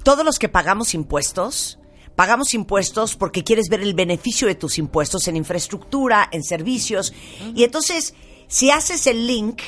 todos 0.04 0.26
los 0.26 0.40
que 0.40 0.50
pagamos 0.50 0.94
impuestos, 0.94 1.80
Pagamos 2.16 2.54
impuestos 2.54 3.16
porque 3.16 3.44
quieres 3.44 3.70
ver 3.70 3.82
el 3.82 3.96
beneficio 3.96 4.48
de 4.48 4.54
tus 4.54 4.78
impuestos 4.78 5.28
en 5.28 5.36
infraestructura, 5.36 6.30
en 6.32 6.44
servicios. 6.44 7.12
Y 7.56 7.64
entonces, 7.64 8.14
si 8.48 8.70
haces 8.70 9.08
el 9.08 9.26
link, 9.26 9.64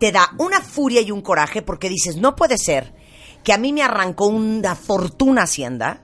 te 0.00 0.10
da 0.10 0.30
una 0.38 0.60
furia 0.62 1.00
y 1.00 1.12
un 1.12 1.22
coraje 1.22 1.62
porque 1.62 1.88
dices, 1.88 2.16
no 2.16 2.34
puede 2.34 2.58
ser 2.58 2.92
que 3.44 3.52
a 3.52 3.56
mí 3.56 3.72
me 3.72 3.84
arrancó 3.84 4.26
una 4.26 4.74
fortuna 4.74 5.42
Hacienda. 5.42 6.02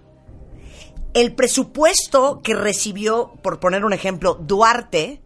El 1.17 1.35
presupuesto 1.35 2.43
que 2.43 2.55
recibió, 2.55 3.33
por 3.43 3.59
poner 3.59 3.87
un 3.87 3.95
ejemplo, 3.95 4.35
Duarte, 4.35 5.23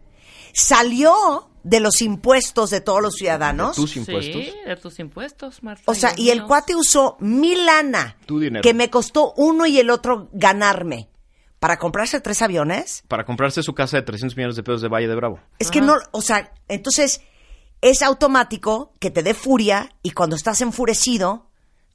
salió 0.53 1.49
de 1.63 1.81
los 1.81 2.01
impuestos 2.01 2.69
de 2.69 2.79
todos 2.79 3.01
los 3.01 3.15
ciudadanos. 3.15 3.75
tus 3.75 3.97
impuestos. 3.97 4.41
Sí, 4.41 4.53
de 4.65 4.75
tus 4.77 4.99
impuestos, 4.99 5.61
Marta. 5.61 5.83
O 5.85 5.93
sea, 5.93 6.13
y 6.15 6.29
el 6.29 6.43
cuate 6.43 6.75
usó 6.75 7.17
mi 7.19 7.55
lana, 7.55 8.15
Tu 8.25 8.39
dinero. 8.39 8.63
que 8.63 8.73
me 8.73 8.89
costó 8.89 9.33
uno 9.35 9.65
y 9.65 9.79
el 9.79 9.89
otro 9.89 10.29
ganarme, 10.31 11.09
para 11.59 11.77
comprarse 11.77 12.21
tres 12.21 12.41
aviones. 12.41 13.03
Para 13.09 13.25
comprarse 13.25 13.61
su 13.61 13.73
casa 13.73 13.97
de 13.97 14.03
300 14.03 14.37
millones 14.37 14.55
de 14.55 14.63
pesos 14.63 14.81
de 14.81 14.87
Valle 14.87 15.09
de 15.09 15.15
Bravo. 15.15 15.41
Es 15.59 15.71
que 15.71 15.81
no, 15.81 15.95
o 16.11 16.21
sea, 16.21 16.53
entonces 16.69 17.19
es 17.81 18.01
automático 18.01 18.93
que 18.99 19.11
te 19.11 19.23
dé 19.23 19.33
furia 19.33 19.93
y 20.03 20.11
cuando 20.11 20.37
estás 20.37 20.61
enfurecido 20.61 21.49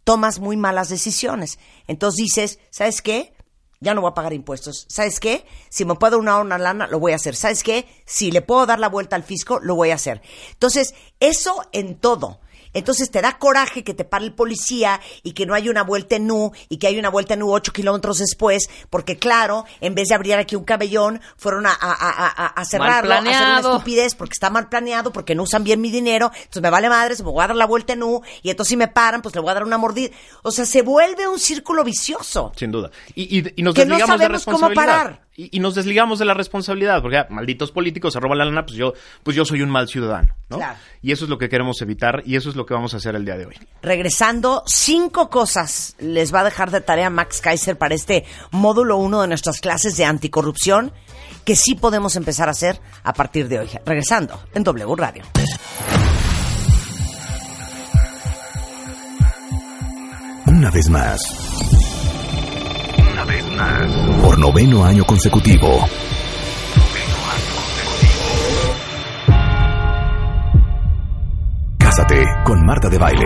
tomas 0.05 0.39
muy 0.39 0.59
malas 0.59 0.91
decisiones. 0.91 1.59
Entonces 1.87 2.17
dices, 2.19 2.59
¿sabes 2.71 3.01
qué? 3.01 3.33
Ya 3.81 3.95
no 3.95 4.01
voy 4.01 4.11
a 4.11 4.15
pagar 4.15 4.33
impuestos. 4.33 4.87
¿Sabes 4.89 5.21
qué? 5.21 5.45
Si 5.69 5.85
me 5.85 5.95
puedo 5.95 6.23
dar 6.23 6.41
una 6.41 6.59
lana, 6.59 6.87
lo 6.87 6.99
voy 6.99 7.13
a 7.13 7.17
hacer. 7.17 7.37
¿Sabes 7.37 7.63
qué? 7.63 7.87
Si 8.05 8.31
le 8.31 8.43
puedo 8.43 8.67
dar 8.67 8.81
la 8.81 8.89
vuelta 8.89 9.17
al 9.17 9.23
fisco, 9.23 9.61
lo 9.61 9.75
voy 9.75 9.91
a 9.91 9.95
hacer. 9.97 10.23
Entonces, 10.53 10.95
eso 11.21 11.63
en 11.73 11.97
todo. 11.97 12.41
Entonces 12.77 13.11
te 13.11 13.21
da 13.23 13.39
coraje 13.39 13.83
que 13.83 13.95
te 13.95 14.05
pare 14.05 14.25
el 14.25 14.33
policía 14.33 15.01
y 15.23 15.33
que 15.33 15.47
no 15.47 15.55
hay 15.55 15.69
una 15.69 15.83
vuelta 15.83 16.17
en 16.17 16.31
U 16.31 16.53
y 16.69 16.77
que 16.77 16.87
hay 16.87 16.99
una 16.99 17.09
vuelta 17.09 17.35
en 17.35 17.43
U 17.43 17.53
ocho 17.53 17.73
kilómetros 17.73 18.19
después, 18.19 18.69
porque 18.91 19.17
claro, 19.19 19.65
en 19.81 19.95
vez 19.95 20.09
de 20.09 20.15
abrir 20.15 20.35
aquí 20.35 20.57
un 20.57 20.65
cabellón, 20.65 21.21
fueron 21.37 21.67
a, 21.67 21.71
a, 21.73 21.93
a, 21.93 22.27
a- 22.27 22.47
a 22.47 22.65
cerrarlo, 22.65 23.13
a 23.13 23.19
hacer 23.19 23.23
una 23.29 23.31
planeado. 23.33 23.73
estupidez 23.73 24.15
porque 24.15 24.35
está 24.35 24.51
mal 24.51 24.69
planeado, 24.69 25.13
porque 25.13 25.35
no 25.35 25.43
usan 25.45 25.65
bien 25.65 25.81
mi 25.81 25.91
dinero, 25.91 26.31
entonces 26.35 26.63
me 26.63 26.71
vale 26.71 26.89
madre, 26.89 27.17
se 27.17 27.23
me 27.25 27.31
voy 27.31 27.43
a 27.43 27.49
dar 27.49 27.57
la 27.57 27.67
vuelta 27.67 27.95
en 27.95 28.03
U 28.03 28.23
y 28.43 28.51
entonces 28.51 28.71
si 28.71 28.77
me 28.77 28.89
paran, 28.89 29.23
pues 29.23 29.35
le 29.35 29.41
voy 29.41 29.51
a 29.51 29.55
dar 29.55 29.65
una 29.65 29.79
mordida. 29.79 30.11
O 30.43 30.51
sea, 30.51 30.65
se 30.67 30.83
vuelve 30.83 31.27
un 31.27 31.39
círculo 31.39 31.83
vicioso. 31.85 32.53
Sin 32.57 32.71
duda. 32.71 32.91
Y, 33.15 33.39
y- 33.39 33.53
y 33.57 33.63
nos 33.63 33.75
Que 33.75 33.85
no 33.87 33.97
de 33.97 34.07
sabemos 34.07 34.45
cómo 34.45 34.69
parar. 34.75 35.26
Y, 35.37 35.57
y 35.57 35.61
nos 35.61 35.75
desligamos 35.75 36.19
de 36.19 36.25
la 36.25 36.35
responsabilidad, 36.35 37.03
porque 37.03 37.19
ah, 37.19 37.27
malditos 37.31 37.73
políticos 37.73 38.13
se 38.15 38.21
roban 38.21 38.39
la 38.39 38.45
lana, 38.45 38.65
pues 38.65 38.77
yo, 38.77 38.95
pues 39.23 39.37
yo 39.37 39.45
soy 39.45 39.63
un 39.63 39.71
mal 39.71 39.89
ciudadano, 39.89 40.35
¿no? 40.49 40.57
Claro. 40.57 40.79
Y 41.03 41.13
eso 41.13 41.25
es 41.25 41.31
lo 41.31 41.39
que 41.39 41.49
queremos 41.49 41.81
evitar 41.83 42.23
y 42.25 42.37
eso 42.37 42.49
es 42.49 42.57
lo 42.57 42.65
que 42.67 42.75
vamos 42.75 42.95
a 42.95 42.97
hacer 42.97 43.15
el 43.15 43.25
día 43.25 43.37
de 43.37 43.47
hoy. 43.47 43.55
Regresando, 43.83 44.63
cinco 44.67 45.31
cosas 45.31 45.95
les 45.99 46.35
va 46.35 46.41
a 46.41 46.45
dejar 46.45 46.71
de 46.71 46.81
tarea 46.81 47.11
Max 47.11 47.41
Kaiser 47.41 47.77
para 47.77 47.95
este 47.95 48.25
módulo 48.51 48.97
uno 48.97 49.23
de 49.23 49.29
nuestras 49.29 49.61
clases 49.61 49.97
de 49.97 50.05
anticorrupción 50.05 50.93
que 51.45 51.55
sí 51.55 51.75
podemos 51.75 52.17
empezar 52.17 52.49
a 52.49 52.51
hacer 52.51 52.81
a 53.05 53.13
partir 53.13 53.49
de 53.49 53.61
hoy. 53.61 53.69
Regresando 53.85 54.41
en 54.53 54.65
W 54.65 54.97
Radio. 54.97 55.23
Una 60.47 60.71
vez 60.71 60.89
más. 60.89 61.21
Una 63.13 63.25
vez 63.25 63.45
más. 63.53 64.06
Por 64.37 64.45
noveno 64.45 64.85
año 64.85 65.03
consecutivo. 65.07 65.89
Cásate 71.79 72.23
con 72.45 72.67
Marta 72.67 72.91
de 72.91 72.99
Baile. 72.99 73.25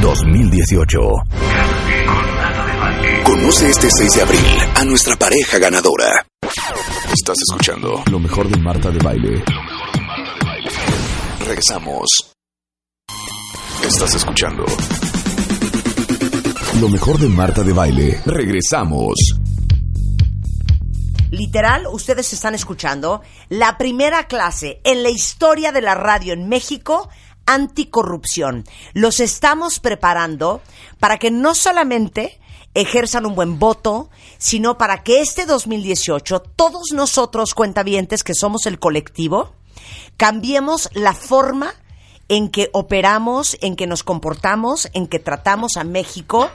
...2018. 0.00 0.98
Conoce 3.24 3.70
este 3.70 3.90
6 3.90 4.14
de 4.14 4.22
abril 4.22 4.40
a 4.76 4.84
nuestra 4.84 5.16
pareja 5.16 5.58
ganadora. 5.58 6.26
Estás 7.12 7.38
escuchando 7.48 8.04
lo 8.08 8.20
mejor 8.20 8.48
de 8.48 8.56
Marta 8.60 8.90
de 8.90 8.98
Baile. 8.98 9.30
Lo 9.30 9.38
mejor 9.38 9.92
de 9.92 10.00
Marta 10.02 10.32
de 10.38 10.44
Baile. 10.44 10.74
Regresamos. 11.40 12.31
Estás 13.86 14.14
escuchando 14.14 14.64
lo 16.80 16.88
mejor 16.88 17.18
de 17.20 17.28
Marta 17.28 17.62
de 17.62 17.72
Baile. 17.72 18.20
Regresamos. 18.26 19.14
Literal, 21.30 21.86
ustedes 21.86 22.32
están 22.32 22.56
escuchando 22.56 23.22
la 23.48 23.78
primera 23.78 24.26
clase 24.26 24.80
en 24.82 25.04
la 25.04 25.10
historia 25.10 25.70
de 25.70 25.80
la 25.80 25.94
radio 25.94 26.32
en 26.32 26.48
México 26.48 27.08
anticorrupción. 27.46 28.64
Los 28.94 29.20
estamos 29.20 29.78
preparando 29.78 30.60
para 30.98 31.18
que 31.18 31.30
no 31.30 31.54
solamente 31.54 32.40
ejerzan 32.74 33.26
un 33.26 33.36
buen 33.36 33.60
voto, 33.60 34.10
sino 34.38 34.76
para 34.76 35.04
que 35.04 35.20
este 35.20 35.46
2018 35.46 36.40
todos 36.56 36.92
nosotros 36.92 37.54
cuentavientes 37.54 38.24
que 38.24 38.34
somos 38.34 38.66
el 38.66 38.80
colectivo 38.80 39.52
cambiemos 40.16 40.88
la 40.94 41.14
forma 41.14 41.74
en 42.32 42.48
que 42.48 42.70
operamos, 42.72 43.58
en 43.60 43.76
que 43.76 43.86
nos 43.86 44.02
comportamos, 44.02 44.88
en 44.94 45.06
que 45.06 45.18
tratamos 45.18 45.76
a 45.76 45.84
México 45.84 46.48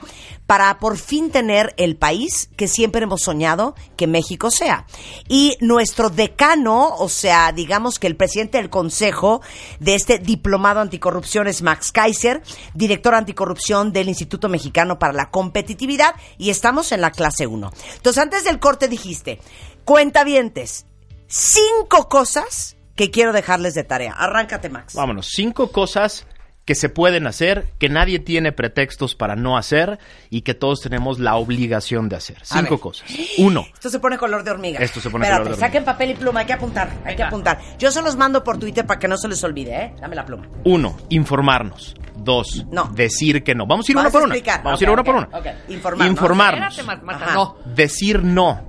para 0.47 0.80
por 0.80 0.97
fin 0.97 1.30
tener 1.30 1.75
el 1.78 1.95
país 1.95 2.49
que 2.57 2.67
siempre 2.67 3.03
hemos 3.03 3.21
soñado 3.21 3.75
que 3.95 4.07
México 4.07 4.49
sea. 4.49 4.88
Y 5.28 5.55
nuestro 5.59 6.09
decano, 6.09 6.95
o 6.97 7.09
sea, 7.09 7.51
digamos 7.51 7.99
que 7.99 8.07
el 8.07 8.15
presidente 8.15 8.57
del 8.57 8.71
consejo 8.71 9.41
de 9.80 9.93
este 9.93 10.17
diplomado 10.17 10.80
anticorrupción 10.80 11.45
es 11.45 11.61
Max 11.61 11.91
Kaiser, 11.91 12.41
director 12.73 13.13
anticorrupción 13.13 13.93
del 13.93 14.09
Instituto 14.09 14.49
Mexicano 14.49 14.97
para 14.97 15.13
la 15.13 15.30
Competitividad 15.30 16.15
y 16.39 16.49
estamos 16.49 16.91
en 16.91 17.01
la 17.01 17.11
clase 17.11 17.45
1. 17.45 17.71
Entonces, 17.97 18.23
antes 18.23 18.43
del 18.45 18.59
corte 18.59 18.88
dijiste, 18.88 19.39
cuentavientes, 19.86 20.88
cinco 21.28 22.09
cosas 22.09 22.76
que 22.97 23.09
quiero 23.11 23.31
dejarles 23.31 23.73
de 23.75 23.85
tarea. 23.85 24.11
Arráncate, 24.13 24.67
Max. 24.69 24.93
Vámonos, 24.95 25.27
cinco 25.31 25.71
cosas 25.71 26.27
que 26.65 26.75
se 26.75 26.89
pueden 26.89 27.27
hacer, 27.27 27.69
que 27.79 27.87
nadie 27.87 28.19
tiene 28.19 28.51
pretextos 28.51 29.15
para 29.15 29.37
no 29.37 29.55
hacer 29.57 29.99
y 30.29 30.41
que 30.41 30.53
todos 30.53 30.81
tenemos 30.81 31.17
la 31.17 31.37
obligación 31.37 32.09
de 32.09 32.17
hacer. 32.17 32.39
Cinco 32.43 32.77
cosas. 32.81 33.09
Uno, 33.37 33.65
Esto 33.73 33.89
se 33.89 33.99
pone 34.01 34.17
color 34.17 34.43
de 34.43 34.51
hormiga. 34.51 34.81
Esto 34.81 34.99
se 34.99 35.09
pone 35.09 35.23
Espérate, 35.23 35.43
color 35.45 35.57
de 35.57 35.63
hormiga. 35.63 35.67
saquen 35.67 35.85
papel 35.85 36.09
y 36.11 36.13
pluma, 36.15 36.41
hay 36.41 36.45
que 36.45 36.51
apuntar, 36.51 36.89
hay 37.05 37.15
que 37.15 37.23
apuntar. 37.23 37.61
Yo 37.79 37.89
se 37.89 38.01
los 38.01 38.17
mando 38.17 38.43
por 38.43 38.57
Twitter 38.59 38.85
para 38.85 38.99
que 38.99 39.07
no 39.07 39.15
se 39.15 39.29
les 39.29 39.41
olvide, 39.45 39.81
¿eh? 39.81 39.93
Dame 40.01 40.17
la 40.17 40.25
pluma. 40.25 40.45
uno, 40.65 40.97
informarnos. 41.07 41.95
Dos, 42.17 42.65
No. 42.69 42.85
decir 42.93 43.43
que 43.45 43.55
no. 43.55 43.65
Vamos 43.65 43.87
a 43.87 43.91
ir 43.93 43.95
Vas 43.95 44.03
una 44.05 44.11
por 44.11 44.21
a 44.23 44.25
una. 44.25 44.33
explicar. 44.35 44.63
Vamos 44.63 44.81
a 44.81 44.83
ir 44.83 44.89
una 44.89 45.01
ok, 45.01 45.05
por 45.05 45.15
una. 45.15 45.27
ok. 45.37 45.45
Informarnos. 45.69 46.07
Informarnos. 46.11 46.77
Espérate, 46.77 47.05
Marta, 47.05 47.33
no. 47.33 47.57
Decir 47.73 48.23
no. 48.25 48.65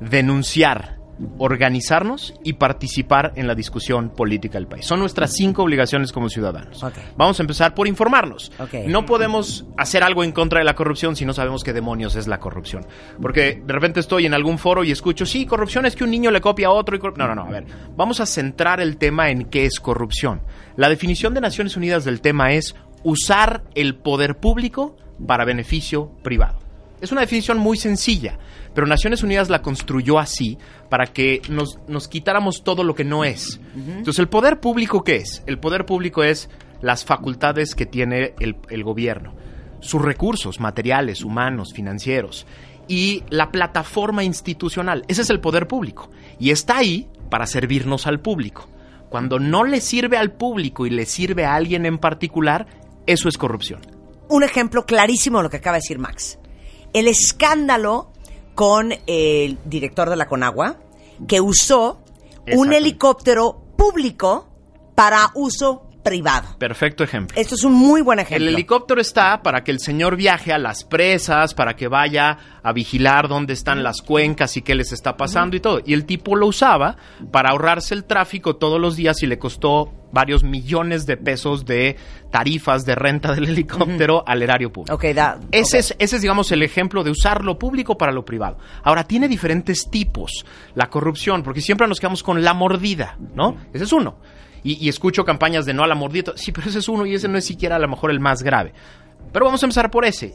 Denunciar. 0.00 0.98
Organizarnos 1.38 2.34
y 2.42 2.54
participar 2.54 3.32
en 3.36 3.46
la 3.46 3.54
discusión 3.54 4.10
política 4.10 4.58
del 4.58 4.66
país. 4.66 4.86
Son 4.86 4.98
nuestras 4.98 5.32
cinco 5.32 5.62
obligaciones 5.62 6.12
como 6.12 6.28
ciudadanos. 6.28 6.84
Vamos 7.16 7.38
a 7.38 7.42
empezar 7.42 7.74
por 7.74 7.86
informarnos. 7.86 8.50
No 8.86 9.06
podemos 9.06 9.66
hacer 9.76 10.02
algo 10.02 10.24
en 10.24 10.32
contra 10.32 10.58
de 10.58 10.64
la 10.64 10.74
corrupción 10.74 11.16
si 11.16 11.24
no 11.24 11.32
sabemos 11.32 11.62
qué 11.62 11.72
demonios 11.72 12.16
es 12.16 12.26
la 12.26 12.38
corrupción. 12.38 12.86
Porque 13.20 13.62
de 13.64 13.72
repente 13.72 14.00
estoy 14.00 14.26
en 14.26 14.34
algún 14.34 14.58
foro 14.58 14.84
y 14.84 14.90
escucho, 14.90 15.26
sí, 15.26 15.46
corrupción 15.46 15.86
es 15.86 15.96
que 15.96 16.04
un 16.04 16.10
niño 16.10 16.30
le 16.30 16.40
copia 16.40 16.68
a 16.68 16.70
otro. 16.70 16.96
Y 16.96 16.98
corru-". 16.98 17.16
no, 17.16 17.28
no, 17.28 17.34
no, 17.34 17.44
a 17.44 17.50
ver. 17.50 17.64
Vamos 17.96 18.20
a 18.20 18.26
centrar 18.26 18.80
el 18.80 18.96
tema 18.96 19.30
en 19.30 19.44
qué 19.44 19.66
es 19.66 19.80
corrupción. 19.80 20.42
La 20.76 20.88
definición 20.88 21.34
de 21.34 21.40
Naciones 21.40 21.76
Unidas 21.76 22.04
del 22.04 22.20
tema 22.20 22.52
es 22.52 22.74
usar 23.04 23.64
el 23.74 23.96
poder 23.96 24.38
público 24.38 24.96
para 25.26 25.44
beneficio 25.44 26.10
privado. 26.22 26.61
Es 27.02 27.10
una 27.10 27.22
definición 27.22 27.58
muy 27.58 27.76
sencilla, 27.76 28.38
pero 28.74 28.86
Naciones 28.86 29.24
Unidas 29.24 29.50
la 29.50 29.60
construyó 29.60 30.20
así 30.20 30.56
para 30.88 31.06
que 31.06 31.42
nos, 31.48 31.80
nos 31.88 32.06
quitáramos 32.06 32.62
todo 32.62 32.84
lo 32.84 32.94
que 32.94 33.02
no 33.02 33.24
es. 33.24 33.60
Entonces, 33.74 34.20
¿el 34.20 34.28
poder 34.28 34.60
público 34.60 35.02
qué 35.02 35.16
es? 35.16 35.42
El 35.46 35.58
poder 35.58 35.84
público 35.84 36.22
es 36.22 36.48
las 36.80 37.04
facultades 37.04 37.74
que 37.74 37.86
tiene 37.86 38.34
el, 38.38 38.56
el 38.70 38.84
gobierno, 38.84 39.34
sus 39.80 40.00
recursos 40.00 40.60
materiales, 40.60 41.24
humanos, 41.24 41.72
financieros 41.74 42.46
y 42.86 43.24
la 43.30 43.50
plataforma 43.50 44.22
institucional. 44.22 45.04
Ese 45.08 45.22
es 45.22 45.30
el 45.30 45.40
poder 45.40 45.66
público. 45.66 46.08
Y 46.38 46.50
está 46.50 46.78
ahí 46.78 47.08
para 47.30 47.46
servirnos 47.46 48.06
al 48.06 48.20
público. 48.20 48.68
Cuando 49.08 49.40
no 49.40 49.64
le 49.64 49.80
sirve 49.80 50.18
al 50.18 50.30
público 50.30 50.86
y 50.86 50.90
le 50.90 51.06
sirve 51.06 51.44
a 51.44 51.56
alguien 51.56 51.84
en 51.84 51.98
particular, 51.98 52.66
eso 53.06 53.28
es 53.28 53.36
corrupción. 53.36 53.80
Un 54.28 54.44
ejemplo 54.44 54.86
clarísimo 54.86 55.38
de 55.38 55.44
lo 55.44 55.50
que 55.50 55.56
acaba 55.56 55.74
de 55.74 55.80
decir 55.80 55.98
Max. 55.98 56.38
El 56.92 57.08
escándalo 57.08 58.10
con 58.54 58.92
el 59.06 59.58
director 59.64 60.10
de 60.10 60.16
la 60.16 60.28
Conagua, 60.28 60.76
que 61.26 61.40
usó 61.40 61.98
un 62.54 62.72
helicóptero 62.72 63.62
público 63.76 64.48
para 64.94 65.30
uso 65.34 65.88
privado. 66.02 66.56
Perfecto 66.58 67.04
ejemplo. 67.04 67.38
Esto 67.40 67.54
es 67.54 67.64
un 67.64 67.74
muy 67.74 68.02
buen 68.02 68.18
ejemplo. 68.18 68.48
El 68.48 68.54
helicóptero 68.54 69.00
está 69.00 69.42
para 69.42 69.64
que 69.64 69.70
el 69.70 69.80
señor 69.80 70.16
viaje 70.16 70.52
a 70.52 70.58
las 70.58 70.84
presas, 70.84 71.54
para 71.54 71.74
que 71.76 71.88
vaya 71.88 72.38
a 72.62 72.72
vigilar 72.72 73.28
dónde 73.28 73.52
están 73.52 73.82
las 73.82 74.02
cuencas 74.02 74.56
y 74.56 74.62
qué 74.62 74.74
les 74.74 74.92
está 74.92 75.16
pasando 75.16 75.56
y 75.56 75.60
todo. 75.60 75.80
Y 75.84 75.94
el 75.94 76.04
tipo 76.04 76.36
lo 76.36 76.46
usaba 76.46 76.96
para 77.30 77.50
ahorrarse 77.50 77.94
el 77.94 78.04
tráfico 78.04 78.56
todos 78.56 78.80
los 78.80 78.96
días 78.96 79.22
y 79.22 79.26
le 79.26 79.38
costó 79.38 79.92
varios 80.12 80.44
millones 80.44 81.06
de 81.06 81.16
pesos 81.16 81.64
de 81.64 81.96
tarifas 82.30 82.84
de 82.84 82.94
renta 82.94 83.34
del 83.34 83.48
helicóptero 83.48 84.22
al 84.26 84.42
erario 84.42 84.72
público. 84.72 84.94
Ok, 84.94 85.04
da. 85.14 85.40
Ese, 85.50 85.78
es, 85.78 85.94
ese 85.98 86.16
es, 86.16 86.22
digamos, 86.22 86.52
el 86.52 86.62
ejemplo 86.62 87.02
de 87.02 87.10
usar 87.10 87.44
lo 87.44 87.58
público 87.58 87.96
para 87.96 88.12
lo 88.12 88.24
privado. 88.24 88.58
Ahora, 88.82 89.04
tiene 89.04 89.28
diferentes 89.28 89.88
tipos 89.90 90.44
la 90.74 90.88
corrupción, 90.88 91.42
porque 91.42 91.60
siempre 91.60 91.88
nos 91.88 91.98
quedamos 91.98 92.22
con 92.22 92.42
la 92.42 92.54
mordida, 92.54 93.16
¿no? 93.34 93.56
Ese 93.72 93.84
es 93.84 93.92
uno. 93.92 94.16
Y, 94.64 94.88
escucho 94.88 95.24
campañas 95.24 95.66
de 95.66 95.74
no 95.74 95.82
a 95.82 95.86
la 95.88 95.94
mordida. 95.94 96.32
Sí, 96.36 96.52
pero 96.52 96.68
ese 96.68 96.78
es 96.78 96.88
uno 96.88 97.04
y 97.06 97.14
ese 97.14 97.28
no 97.28 97.36
es 97.38 97.44
siquiera 97.44 97.76
a 97.76 97.78
lo 97.80 97.88
mejor 97.88 98.10
el 98.10 98.20
más 98.20 98.42
grave. 98.42 98.72
Pero 99.32 99.44
vamos 99.44 99.62
a 99.62 99.66
empezar 99.66 99.90
por 99.90 100.04
ese. 100.04 100.34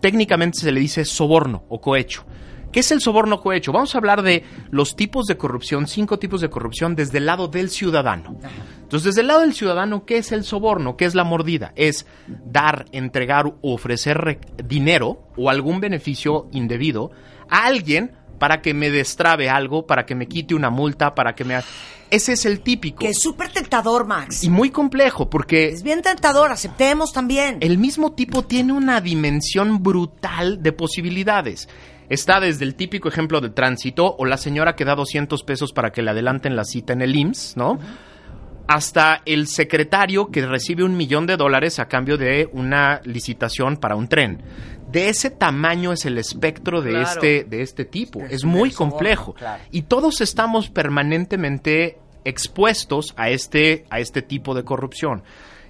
Técnicamente 0.00 0.58
se 0.58 0.72
le 0.72 0.80
dice 0.80 1.04
soborno 1.04 1.64
o 1.68 1.80
cohecho. 1.80 2.24
¿Qué 2.72 2.80
es 2.80 2.90
el 2.92 3.00
soborno 3.00 3.40
cohecho? 3.40 3.72
Vamos 3.72 3.94
a 3.94 3.98
hablar 3.98 4.22
de 4.22 4.44
los 4.70 4.94
tipos 4.94 5.26
de 5.26 5.36
corrupción, 5.36 5.88
cinco 5.88 6.18
tipos 6.20 6.40
de 6.40 6.50
corrupción 6.50 6.94
desde 6.94 7.18
el 7.18 7.26
lado 7.26 7.48
del 7.48 7.68
ciudadano. 7.68 8.36
Entonces, 8.82 9.06
desde 9.06 9.20
el 9.22 9.26
lado 9.26 9.40
del 9.40 9.54
ciudadano, 9.54 10.04
¿qué 10.04 10.18
es 10.18 10.30
el 10.30 10.44
soborno? 10.44 10.96
¿Qué 10.96 11.04
es 11.04 11.16
la 11.16 11.24
mordida? 11.24 11.72
Es 11.74 12.06
dar, 12.28 12.84
entregar 12.92 13.46
o 13.46 13.74
ofrecer 13.74 14.18
re- 14.18 14.40
dinero 14.64 15.24
o 15.36 15.50
algún 15.50 15.80
beneficio 15.80 16.46
indebido 16.52 17.10
a 17.48 17.66
alguien 17.66 18.12
para 18.40 18.62
que 18.62 18.72
me 18.72 18.90
destrabe 18.90 19.50
algo, 19.50 19.86
para 19.86 20.06
que 20.06 20.14
me 20.14 20.26
quite 20.26 20.54
una 20.54 20.70
multa, 20.70 21.14
para 21.14 21.34
que 21.34 21.44
me... 21.44 21.60
Ese 22.10 22.32
es 22.32 22.46
el 22.46 22.60
típico. 22.60 22.98
Que 23.00 23.10
es 23.10 23.20
súper 23.20 23.52
tentador, 23.52 24.06
Max. 24.06 24.42
Y 24.42 24.48
muy 24.48 24.70
complejo, 24.70 25.28
porque 25.30 25.68
Es 25.68 25.82
bien 25.84 26.00
tentador, 26.02 26.50
aceptemos 26.50 27.12
también. 27.12 27.58
el 27.60 27.76
mismo 27.76 28.14
tipo 28.14 28.42
tiene 28.42 28.72
una 28.72 29.00
dimensión 29.02 29.82
brutal 29.82 30.62
de 30.62 30.72
posibilidades. 30.72 31.68
Está 32.08 32.40
desde 32.40 32.64
el 32.64 32.74
típico 32.74 33.08
ejemplo 33.08 33.40
de 33.42 33.50
tránsito 33.50 34.16
o 34.18 34.24
la 34.24 34.38
señora 34.38 34.74
que 34.74 34.86
da 34.86 34.96
200 34.96 35.44
pesos 35.44 35.72
para 35.72 35.92
que 35.92 36.02
le 36.02 36.10
adelanten 36.10 36.56
la 36.56 36.64
cita 36.64 36.94
en 36.94 37.02
el 37.02 37.14
IMSS, 37.14 37.56
¿no? 37.58 37.78
Hasta 38.66 39.20
el 39.26 39.46
secretario 39.48 40.30
que 40.30 40.46
recibe 40.46 40.82
un 40.82 40.96
millón 40.96 41.26
de 41.26 41.36
dólares 41.36 41.78
a 41.78 41.88
cambio 41.88 42.16
de 42.16 42.48
una 42.52 43.00
licitación 43.04 43.76
para 43.76 43.96
un 43.96 44.08
tren. 44.08 44.42
De 44.90 45.08
ese 45.08 45.30
tamaño 45.30 45.92
es 45.92 46.04
el 46.06 46.18
espectro 46.18 46.82
de, 46.82 46.90
Claro. 46.90 47.08
este, 47.08 47.44
de 47.44 47.62
este 47.62 47.84
tipo. 47.84 48.20
Es 48.22 48.32
Es 48.32 48.44
muy 48.44 48.70
complejo. 48.70 49.34
claro. 49.34 49.62
Y 49.70 49.82
todos 49.82 50.20
estamos 50.20 50.68
permanentemente 50.70 51.98
expuestos 52.24 53.14
a 53.16 53.30
este, 53.30 53.84
a 53.90 54.00
este 54.00 54.22
tipo 54.22 54.54
de 54.54 54.64
corrupción. 54.64 55.22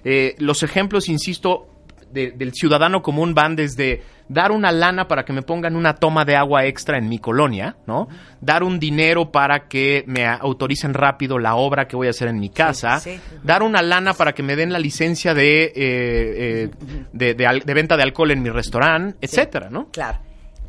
Eh, 0.03 0.35
los 0.39 0.63
ejemplos, 0.63 1.07
insisto, 1.09 1.67
de- 2.13 2.31
del 2.31 2.53
ciudadano 2.53 3.01
común 3.01 3.33
van 3.33 3.55
desde 3.55 4.01
dar 4.27 4.51
una 4.51 4.71
lana 4.71 5.07
para 5.07 5.25
que 5.25 5.33
me 5.33 5.41
pongan 5.41 5.75
una 5.75 5.95
toma 5.95 6.23
de 6.25 6.35
agua 6.35 6.65
extra 6.65 6.97
en 6.97 7.09
mi 7.09 7.19
colonia, 7.19 7.75
¿no? 7.85 8.07
Dar 8.39 8.63
un 8.63 8.79
dinero 8.79 9.31
para 9.31 9.67
que 9.67 10.03
me 10.07 10.25
autoricen 10.25 10.93
rápido 10.93 11.37
la 11.37 11.55
obra 11.55 11.87
que 11.87 11.95
voy 11.95 12.07
a 12.07 12.11
hacer 12.11 12.29
en 12.29 12.39
mi 12.39 12.49
casa, 12.49 12.99
sí. 12.99 13.19
dar 13.43 13.61
una 13.63 13.81
lana 13.81 14.13
para 14.13 14.33
que 14.33 14.41
me 14.43 14.55
den 14.55 14.71
la 14.71 14.79
licencia 14.79 15.33
de, 15.33 15.63
eh, 15.65 15.71
eh, 15.75 16.69
de, 17.11 17.33
de 17.33 17.73
venta 17.73 17.97
de 17.97 18.03
alcohol 18.03 18.31
en 18.31 18.41
mi 18.41 18.49
restaurante, 18.49 19.17
etcétera, 19.21 19.69
¿no? 19.69 19.89
Claro. 19.91 20.19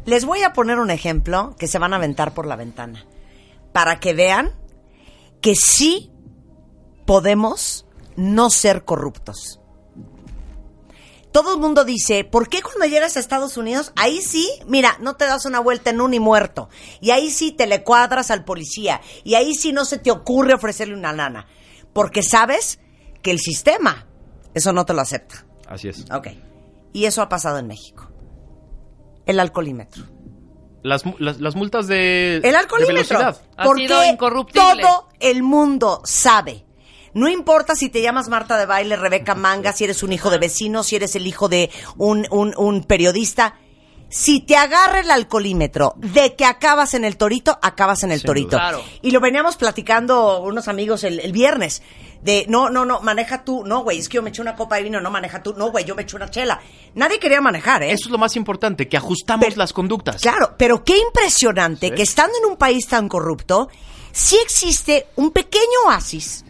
Les 0.07 0.25
voy 0.25 0.43
a 0.43 0.53
poner 0.53 0.79
un 0.81 0.91
ejemplo 0.91 1.55
que 1.57 1.69
se 1.69 1.79
van 1.79 1.93
a 1.93 1.97
aventar 1.97 2.35
por 2.35 2.47
la 2.47 2.57
ventana. 2.57 3.05
Para 3.73 4.01
que 4.01 4.13
vean 4.15 4.51
que 5.41 5.55
sí 5.55 6.11
podemos 7.07 7.87
no 8.17 8.51
ser 8.51 8.85
corruptos. 8.85 9.61
Todo 11.33 11.55
el 11.55 11.61
mundo 11.61 11.85
dice, 11.85 12.25
¿por 12.25 12.49
qué 12.49 12.61
cuando 12.63 12.85
llegas 12.87 13.17
a 13.17 13.21
Estados 13.21 13.57
Unidos, 13.57 13.93
ahí 13.97 14.21
sí, 14.21 14.49
mira, 14.67 14.97
no 15.01 15.17
te 15.17 15.25
das 15.25 15.47
una 15.47 15.61
vuelta 15.61 15.91
en 15.91 16.01
un 16.01 16.13
y 16.13 16.21
muerto? 16.21 16.69
Y 17.01 17.11
ahí 17.11 17.31
sí 17.31 17.53
te 17.53 17.67
le 17.67 17.83
cuadras 17.83 18.31
al 18.31 18.45
policía. 18.45 19.01
Y 19.25 19.35
ahí 19.35 19.55
sí 19.55 19.73
no 19.73 19.85
se 19.87 19.99
te 19.99 20.11
ocurre 20.11 20.53
ofrecerle 20.55 20.95
una 20.95 21.13
lana. 21.13 21.47
Porque 21.95 22.23
sabes 22.23 22.79
que 23.23 23.31
el 23.31 23.39
sistema 23.39 24.07
eso 24.55 24.73
no 24.75 24.85
te 24.85 24.93
lo 24.95 25.01
acepta. 25.01 25.47
Así 25.67 25.89
es. 25.89 26.05
Ok. 26.13 26.29
Y 26.93 27.07
eso 27.07 27.23
ha 27.23 27.29
pasado 27.31 27.59
en 27.59 27.67
México. 27.67 28.11
El 29.25 29.41
alcoholímetro. 29.41 30.05
Las, 30.83 31.05
las, 31.19 31.41
las 31.41 31.55
multas 31.55 31.87
de, 31.87 32.37
El 32.37 32.43
de 32.43 32.57
alcoholímetro. 32.57 33.19
velocidad. 33.19 33.41
Ha 33.57 33.65
Porque 33.65 33.83
sido 33.87 34.05
incorruptible. 34.05 34.83
todo 34.83 35.09
el 35.21 35.43
mundo 35.43 36.03
sabe. 36.05 36.67
No 37.15 37.29
importa 37.29 37.75
si 37.75 37.89
te 37.91 38.01
llamas 38.03 38.29
Marta 38.29 38.57
de 38.59 38.67
Baile, 38.67 38.97
Rebeca 38.97 39.35
Manga, 39.35 39.73
si 39.73 39.85
eres 39.85 40.03
un 40.03 40.13
hijo 40.13 40.31
de 40.31 40.39
vecino, 40.39 40.83
si 40.83 40.97
eres 40.97 41.15
el 41.17 41.27
hijo 41.27 41.49
de 41.49 41.71
un, 41.99 42.27
un, 42.31 42.55
un 42.57 42.85
periodista. 42.85 43.57
Si 44.09 44.41
te 44.41 44.57
agarra 44.57 45.01
el 45.01 45.11
alcoholímetro 45.11 45.95
de 45.97 46.35
que 46.37 46.45
acabas 46.45 46.93
en 46.93 47.05
el 47.07 47.17
torito, 47.17 47.59
acabas 47.63 48.03
en 48.03 48.13
el 48.13 48.19
Sin 48.21 48.27
torito. 48.27 48.49
duda. 48.51 48.59
Claro. 48.69 48.83
Y 49.01 49.11
lo 49.11 49.21
veníamos 49.21 49.57
platicando 49.57 50.41
unos 50.43 50.69
amigos 50.69 51.03
el, 51.05 51.19
el 51.21 51.33
viernes. 51.33 51.83
De, 52.23 52.45
no, 52.47 52.69
no, 52.69 52.85
no, 52.85 53.01
maneja 53.01 53.43
tú. 53.43 53.65
No, 53.65 53.83
güey, 53.83 53.99
es 53.99 54.11
que 54.11 54.17
yo 54.17 54.23
me 54.23 54.29
eché 54.29 54.43
una 54.43 54.55
copa 54.55 54.77
de 54.77 54.83
vino, 54.83 55.01
no 55.01 55.11
maneja 55.11 55.43
tú. 55.43 55.55
No, 55.57 55.71
güey, 55.71 55.87
yo 55.87 55.95
me 55.95 56.03
eché 56.03 56.15
una 56.17 56.31
chela. 56.31 56.61
Nadie 56.95 57.19
quería 57.19 57.41
manejar, 57.41 57.83
¿eh? 57.83 57.91
Eso 57.93 58.05
es 58.09 58.11
lo 58.11 58.19
más 58.19 58.37
importante, 58.37 58.87
que 58.87 58.99
ajustamos 58.99 59.47
Pero- 59.47 59.57
las 59.59 59.73
conductas. 59.73 60.21
Claro, 60.21 60.55
pero 60.59 60.85
qué 60.85 60.99
impresionante 60.99 61.89
Sí. 61.89 61.95
que 61.95 62.03
estando 62.03 62.35
en 62.39 62.51
un 62.51 62.57
país 62.59 62.87
tan 62.87 63.09
corrupto, 63.09 63.71
sí 64.13 64.37
existe 64.45 65.07
un 65.17 65.31
pequeño 65.31 65.65
oasis 65.87 66.45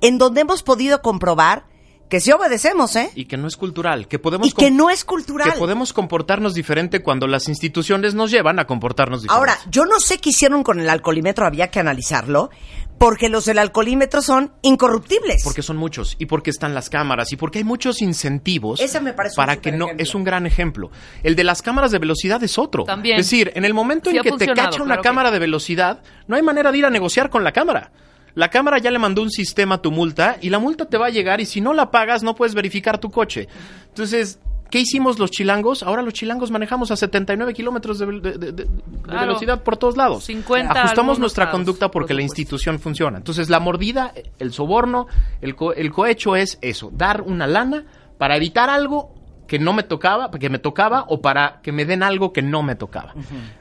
en 0.00 0.18
donde 0.18 0.42
hemos 0.42 0.62
podido 0.62 1.02
comprobar 1.02 1.64
que 2.08 2.20
sí 2.20 2.30
obedecemos, 2.30 2.94
¿eh? 2.94 3.10
Y 3.16 3.24
que 3.24 3.36
no 3.36 3.48
es 3.48 3.56
cultural, 3.56 4.06
que 4.06 4.20
podemos 4.20 4.46
Y 4.46 4.52
que 4.52 4.70
no 4.70 4.90
es 4.90 5.04
cultural. 5.04 5.52
que 5.52 5.58
podemos 5.58 5.92
comportarnos 5.92 6.54
diferente 6.54 7.02
cuando 7.02 7.26
las 7.26 7.48
instituciones 7.48 8.14
nos 8.14 8.30
llevan 8.30 8.60
a 8.60 8.64
comportarnos 8.66 9.22
diferente. 9.22 9.38
Ahora, 9.50 9.58
yo 9.70 9.86
no 9.86 9.98
sé 9.98 10.18
qué 10.18 10.30
hicieron 10.30 10.62
con 10.62 10.78
el 10.78 10.88
alcoholímetro, 10.88 11.44
había 11.46 11.66
que 11.68 11.80
analizarlo, 11.80 12.48
porque 12.96 13.28
los 13.28 13.44
del 13.44 13.58
alcoholímetro 13.58 14.22
son 14.22 14.52
incorruptibles. 14.62 15.42
porque 15.42 15.62
son 15.62 15.78
muchos 15.78 16.14
y 16.20 16.26
porque 16.26 16.50
están 16.50 16.74
las 16.74 16.90
cámaras 16.90 17.32
y 17.32 17.36
porque 17.36 17.58
hay 17.58 17.64
muchos 17.64 18.00
incentivos 18.00 18.78
Ese 18.80 19.00
me 19.00 19.12
parece 19.12 19.32
un 19.34 19.36
para 19.44 19.56
que 19.56 19.72
no 19.72 19.88
es 19.98 20.14
un 20.14 20.22
gran 20.22 20.46
ejemplo. 20.46 20.92
El 21.24 21.34
de 21.34 21.42
las 21.42 21.60
cámaras 21.60 21.90
de 21.90 21.98
velocidad 21.98 22.40
es 22.44 22.56
otro. 22.56 22.84
También. 22.84 23.18
Es 23.18 23.26
decir, 23.26 23.50
en 23.56 23.64
el 23.64 23.74
momento 23.74 24.10
Sí 24.10 24.16
en 24.16 24.22
que 24.22 24.30
te 24.30 24.46
cacha 24.46 24.76
una 24.76 24.94
claro 24.94 25.02
que- 25.02 25.08
cámara 25.08 25.30
de 25.32 25.40
velocidad, 25.40 26.02
no 26.28 26.36
hay 26.36 26.42
manera 26.42 26.70
de 26.70 26.78
ir 26.78 26.86
a 26.86 26.90
negociar 26.90 27.30
con 27.30 27.42
la 27.42 27.50
cámara. 27.50 27.90
La 28.36 28.48
cámara 28.50 28.78
ya 28.78 28.90
le 28.92 28.98
mandó 29.00 29.22
un 29.22 29.30
sistema 29.30 29.74
a 29.76 29.82
tu 29.82 29.90
multa 29.90 30.36
y 30.40 30.50
la 30.50 30.58
multa 30.60 30.84
te 30.84 30.96
va 30.98 31.06
a 31.06 31.10
llegar 31.10 31.40
y 31.40 31.46
si 31.46 31.60
no 31.60 31.72
la 31.74 31.90
pagas 31.90 32.22
no 32.22 32.34
puedes 32.36 32.54
verificar 32.54 32.98
tu 32.98 33.10
coche. 33.10 33.48
Entonces, 33.88 34.38
¿qué 34.70 34.78
hicimos 34.80 35.18
los 35.18 35.30
chilangos? 35.30 35.82
Ahora 35.82 36.02
los 36.02 36.12
chilangos 36.12 36.50
manejamos 36.50 36.90
a 36.90 36.96
79 36.96 37.54
kilómetros 37.54 37.98
de, 37.98 38.06
de- 38.06 38.20
de- 38.20 38.38
de- 38.38 38.52
de 38.52 38.66
Claro. 39.02 39.20
velocidad 39.28 39.62
por 39.62 39.76
todos 39.78 39.96
lados. 39.96 40.24
50 40.24 40.70
Ajustamos 40.82 41.18
nuestra 41.18 41.44
lados, 41.46 41.56
conducta 41.56 41.90
porque 41.90 42.08
por 42.08 42.16
la 42.16 42.22
institución 42.22 42.78
funciona. 42.78 43.16
Entonces, 43.16 43.48
la 43.48 43.58
mordida, 43.58 44.12
el 44.38 44.52
soborno, 44.52 45.06
el, 45.40 45.56
co- 45.56 45.72
el 45.72 45.90
cohecho 45.90 46.36
es 46.36 46.58
eso, 46.60 46.90
dar 46.92 47.22
una 47.22 47.46
lana 47.46 47.84
para 48.18 48.36
evitar 48.36 48.68
algo 48.68 49.14
que 49.46 49.58
no 49.58 49.72
me 49.72 49.82
tocaba, 49.84 50.30
que 50.30 50.50
me 50.50 50.58
tocaba, 50.58 51.04
o 51.08 51.22
para 51.22 51.60
que 51.62 51.70
me 51.72 51.84
den 51.86 52.02
algo 52.02 52.32
que 52.34 52.42
no 52.42 52.62
me 52.62 52.74
tocaba. 52.74 53.14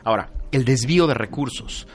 Ahora, 0.03 0.31
el 0.51 0.65
desvío 0.65 1.05
de 1.07 1.13
recursos. 1.13 1.87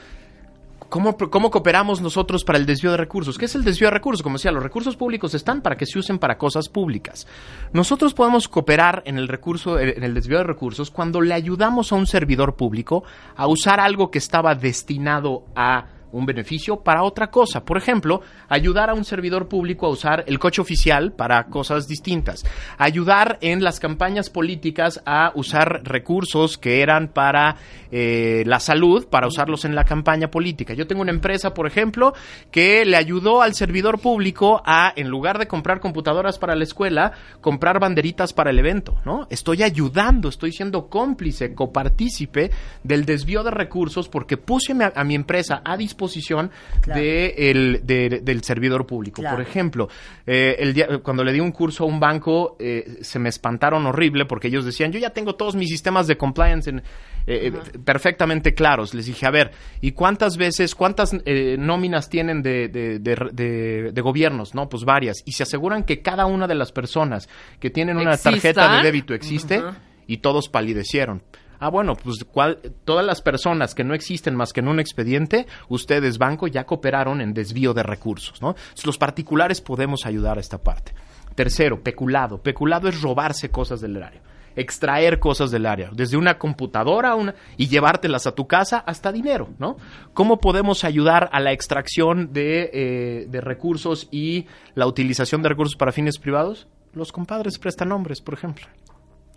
¿Cómo, 0.91 1.16
¿Cómo 1.16 1.51
cooperamos 1.51 2.01
nosotros 2.01 2.45
para 2.45 2.59
el 2.59 2.66
desvío 2.66 2.91
de 2.91 2.97
recursos? 2.97 3.38
¿Qué 3.38 3.45
es 3.45 3.55
el 3.55 3.62
desvío 3.64 3.86
de 3.86 3.93
recursos? 3.93 4.22
Como 4.22 4.36
decía, 4.36 4.51
los 4.51 4.62
recursos 4.62 4.97
públicos 4.97 5.32
están 5.34 5.62
para 5.62 5.76
que 5.76 5.86
se 5.86 5.99
usen 5.99 6.18
para 6.18 6.36
cosas 6.36 6.68
públicas. 6.68 7.28
Nosotros 7.72 8.12
podemos 8.12 8.49
cooperar 8.49 9.03
en 9.07 9.16
el 9.16 9.28
recurso, 9.28 9.78
en 9.78 10.03
el 10.03 10.14
desvío 10.14 10.38
de 10.38 10.45
recursos 10.45 10.91
cuando 10.91 11.20
le 11.20 11.32
ayudamos 11.32 11.93
a 11.93 11.95
un 11.95 12.09
servidor 12.09 12.57
público 12.57 13.05
a 13.36 13.47
usar 13.47 13.78
algo 13.78 14.11
que 14.11 14.18
estaba 14.18 14.57
destinado 14.57 15.45
a 15.55 15.86
un 16.12 16.26
beneficio 16.26 16.80
para 16.80 17.02
otra 17.02 17.30
cosa. 17.30 17.64
Por 17.64 17.76
ejemplo, 17.76 18.22
ayudar 18.48 18.90
a 18.90 18.94
un 18.94 19.04
servidor 19.04 19.48
público 19.48 19.86
a 19.86 19.90
usar 19.90 20.24
el 20.26 20.38
coche 20.38 20.61
oficial 20.61 21.12
para 21.12 21.44
cosas 21.44 21.86
distintas. 21.86 22.44
Ayudar 22.78 23.38
en 23.40 23.62
las 23.62 23.80
campañas 23.80 24.30
políticas 24.30 25.02
a 25.04 25.32
usar 25.34 25.82
recursos 25.84 26.58
que 26.58 26.82
eran 26.82 27.08
para 27.08 27.56
eh, 27.90 28.42
la 28.46 28.61
salud, 28.61 29.06
para 29.08 29.26
usarlos 29.26 29.64
en 29.64 29.74
la 29.74 29.84
campaña 29.84 30.30
política. 30.30 30.74
Yo 30.74 30.86
tengo 30.86 31.02
una 31.02 31.11
empresa, 31.11 31.54
por 31.54 31.66
ejemplo, 31.66 32.14
que 32.50 32.84
le 32.84 32.96
ayudó 32.96 33.42
al 33.42 33.54
servidor 33.54 34.00
público 34.00 34.62
a, 34.64 34.92
en 34.96 35.08
lugar 35.08 35.38
de 35.38 35.46
comprar 35.46 35.80
computadoras 35.80 36.38
para 36.38 36.54
la 36.54 36.64
escuela, 36.64 37.12
comprar 37.40 37.80
banderitas 37.80 38.32
para 38.32 38.50
el 38.50 38.58
evento, 38.58 38.96
¿no? 39.04 39.26
Estoy 39.30 39.62
ayudando, 39.62 40.28
estoy 40.28 40.52
siendo 40.52 40.88
cómplice, 40.88 41.54
copartícipe 41.54 42.50
del 42.82 43.04
desvío 43.04 43.42
de 43.42 43.50
recursos 43.50 44.08
porque 44.08 44.36
puse 44.36 44.74
a, 44.94 45.04
mi 45.04 45.14
empresa 45.14 45.62
a 45.64 45.76
disposición 45.76 45.99
disposición 46.01 46.51
Claro. 46.80 47.01
de 47.01 47.34
el- 47.51 47.80
de- 47.84 48.20
del 48.22 48.42
servidor 48.42 48.86
público. 48.86 49.20
Claro. 49.20 49.36
Por 49.36 49.46
ejemplo, 49.46 49.88
eh, 50.26 50.57
el 50.59 50.72
día- 50.72 50.88
cuando 51.03 51.22
le 51.24 51.32
di 51.32 51.40
un 51.40 51.53
curso 51.53 51.84
a 51.84 51.86
un 51.86 52.01
banco, 52.01 52.57
eh, 52.59 52.98
se 53.03 53.18
me 53.18 53.28
espantaron 53.28 53.84
horrible 53.86 54.24
porque 54.24 54.48
ellos 54.48 54.64
decían, 54.64 54.92
yo 54.92 54.98
ya 54.98 55.11
tengo 55.11 55.34
todos 55.34 55.55
mis 55.57 55.68
sistemas 55.68 56.07
de 56.07 56.16
compliance 56.16 56.70
en- 56.70 56.78
eh, 57.26 57.53
eh, 57.53 57.78
perfectamente 57.84 58.55
claros. 58.55 58.94
Les 58.94 59.07
dije, 59.07 59.26
a 59.26 59.30
ver, 59.30 59.51
¿y 59.80 59.92
cuántas 59.92 60.36
veces, 60.36 60.74
cuántas 60.74 61.14
eh, 61.26 61.57
nóminas 61.59 62.09
tienen 62.09 62.42
de, 62.42 62.68
de- 62.68 62.98
de- 62.98 64.01
gobiernos? 64.01 64.55
No, 64.55 64.68
pues 64.68 64.84
varias. 64.84 65.18
Y 65.26 65.32
se 65.32 65.42
aseguran 65.42 65.84
que 65.84 66.01
cada 66.01 66.24
una 66.26 66.46
de 66.46 66.55
las 66.55 66.72
personas 66.72 67.28
que 67.61 67.68
tienen 67.70 67.98
una 67.98 68.16
tarjeta 68.16 68.76
de 68.76 68.82
débito 68.82 69.12
existe 69.14 69.61
y 70.07 70.16
todos 70.18 70.48
palidecieron. 70.48 71.22
Ah, 71.61 71.68
bueno, 71.68 71.94
pues 71.94 72.24
¿cuál- 72.24 72.58
todas 72.84 73.04
las 73.04 73.20
personas 73.20 73.74
que 73.74 73.84
no 73.84 73.92
existen 73.94 74.34
más 74.34 74.52
que 74.52 74.61
en 74.61 74.68
un 74.68 74.80
expediente, 74.80 75.46
ustedes, 75.68 76.16
banco, 76.18 76.46
ya 76.48 76.64
cooperaron 76.64 77.20
en 77.20 77.34
desvío 77.34 77.74
de 77.74 77.82
recursos, 77.82 78.40
¿no? 78.40 78.56
Los 78.84 78.96
particulares 78.98 79.61
podemos 79.61 80.06
ayudar 80.06 80.38
a 80.38 80.40
esta 80.40 80.58
parte. 80.58 80.92
Tercero, 81.34 81.82
peculado. 81.82 82.38
Peculado 82.42 82.88
es 82.88 83.00
robarse 83.02 83.50
cosas 83.50 83.80
del 83.80 83.96
erario. 83.96 84.20
Extraer 84.56 85.20
cosas 85.20 85.52
del 85.52 85.64
área, 85.64 85.90
desde 85.92 86.16
una 86.16 86.36
computadora 86.38 87.14
una, 87.14 87.34
y 87.56 87.68
llevártelas 87.68 88.26
a 88.26 88.34
tu 88.34 88.48
casa 88.48 88.78
hasta 88.78 89.12
dinero, 89.12 89.48
¿no? 89.58 89.76
¿Cómo 90.12 90.40
podemos 90.40 90.82
ayudar 90.82 91.30
a 91.32 91.38
la 91.40 91.52
extracción 91.52 92.32
de, 92.32 92.68
eh, 92.72 93.26
de 93.28 93.40
recursos 93.40 94.08
y 94.11 94.46
la 94.74 94.86
utilización 94.88 95.42
de 95.42 95.50
recursos 95.50 95.76
para 95.76 95.92
fines 95.92 96.18
privados? 96.18 96.66
Los 96.94 97.12
compadres 97.12 97.58
prestan 97.58 97.90
nombres, 97.90 98.20
por 98.20 98.34
ejemplo. 98.34 98.66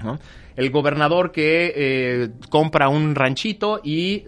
¿No? 0.03 0.19
El 0.55 0.69
gobernador 0.69 1.31
que 1.31 1.73
eh, 1.75 2.29
compra 2.49 2.89
un 2.89 3.15
ranchito 3.15 3.81
y 3.83 4.25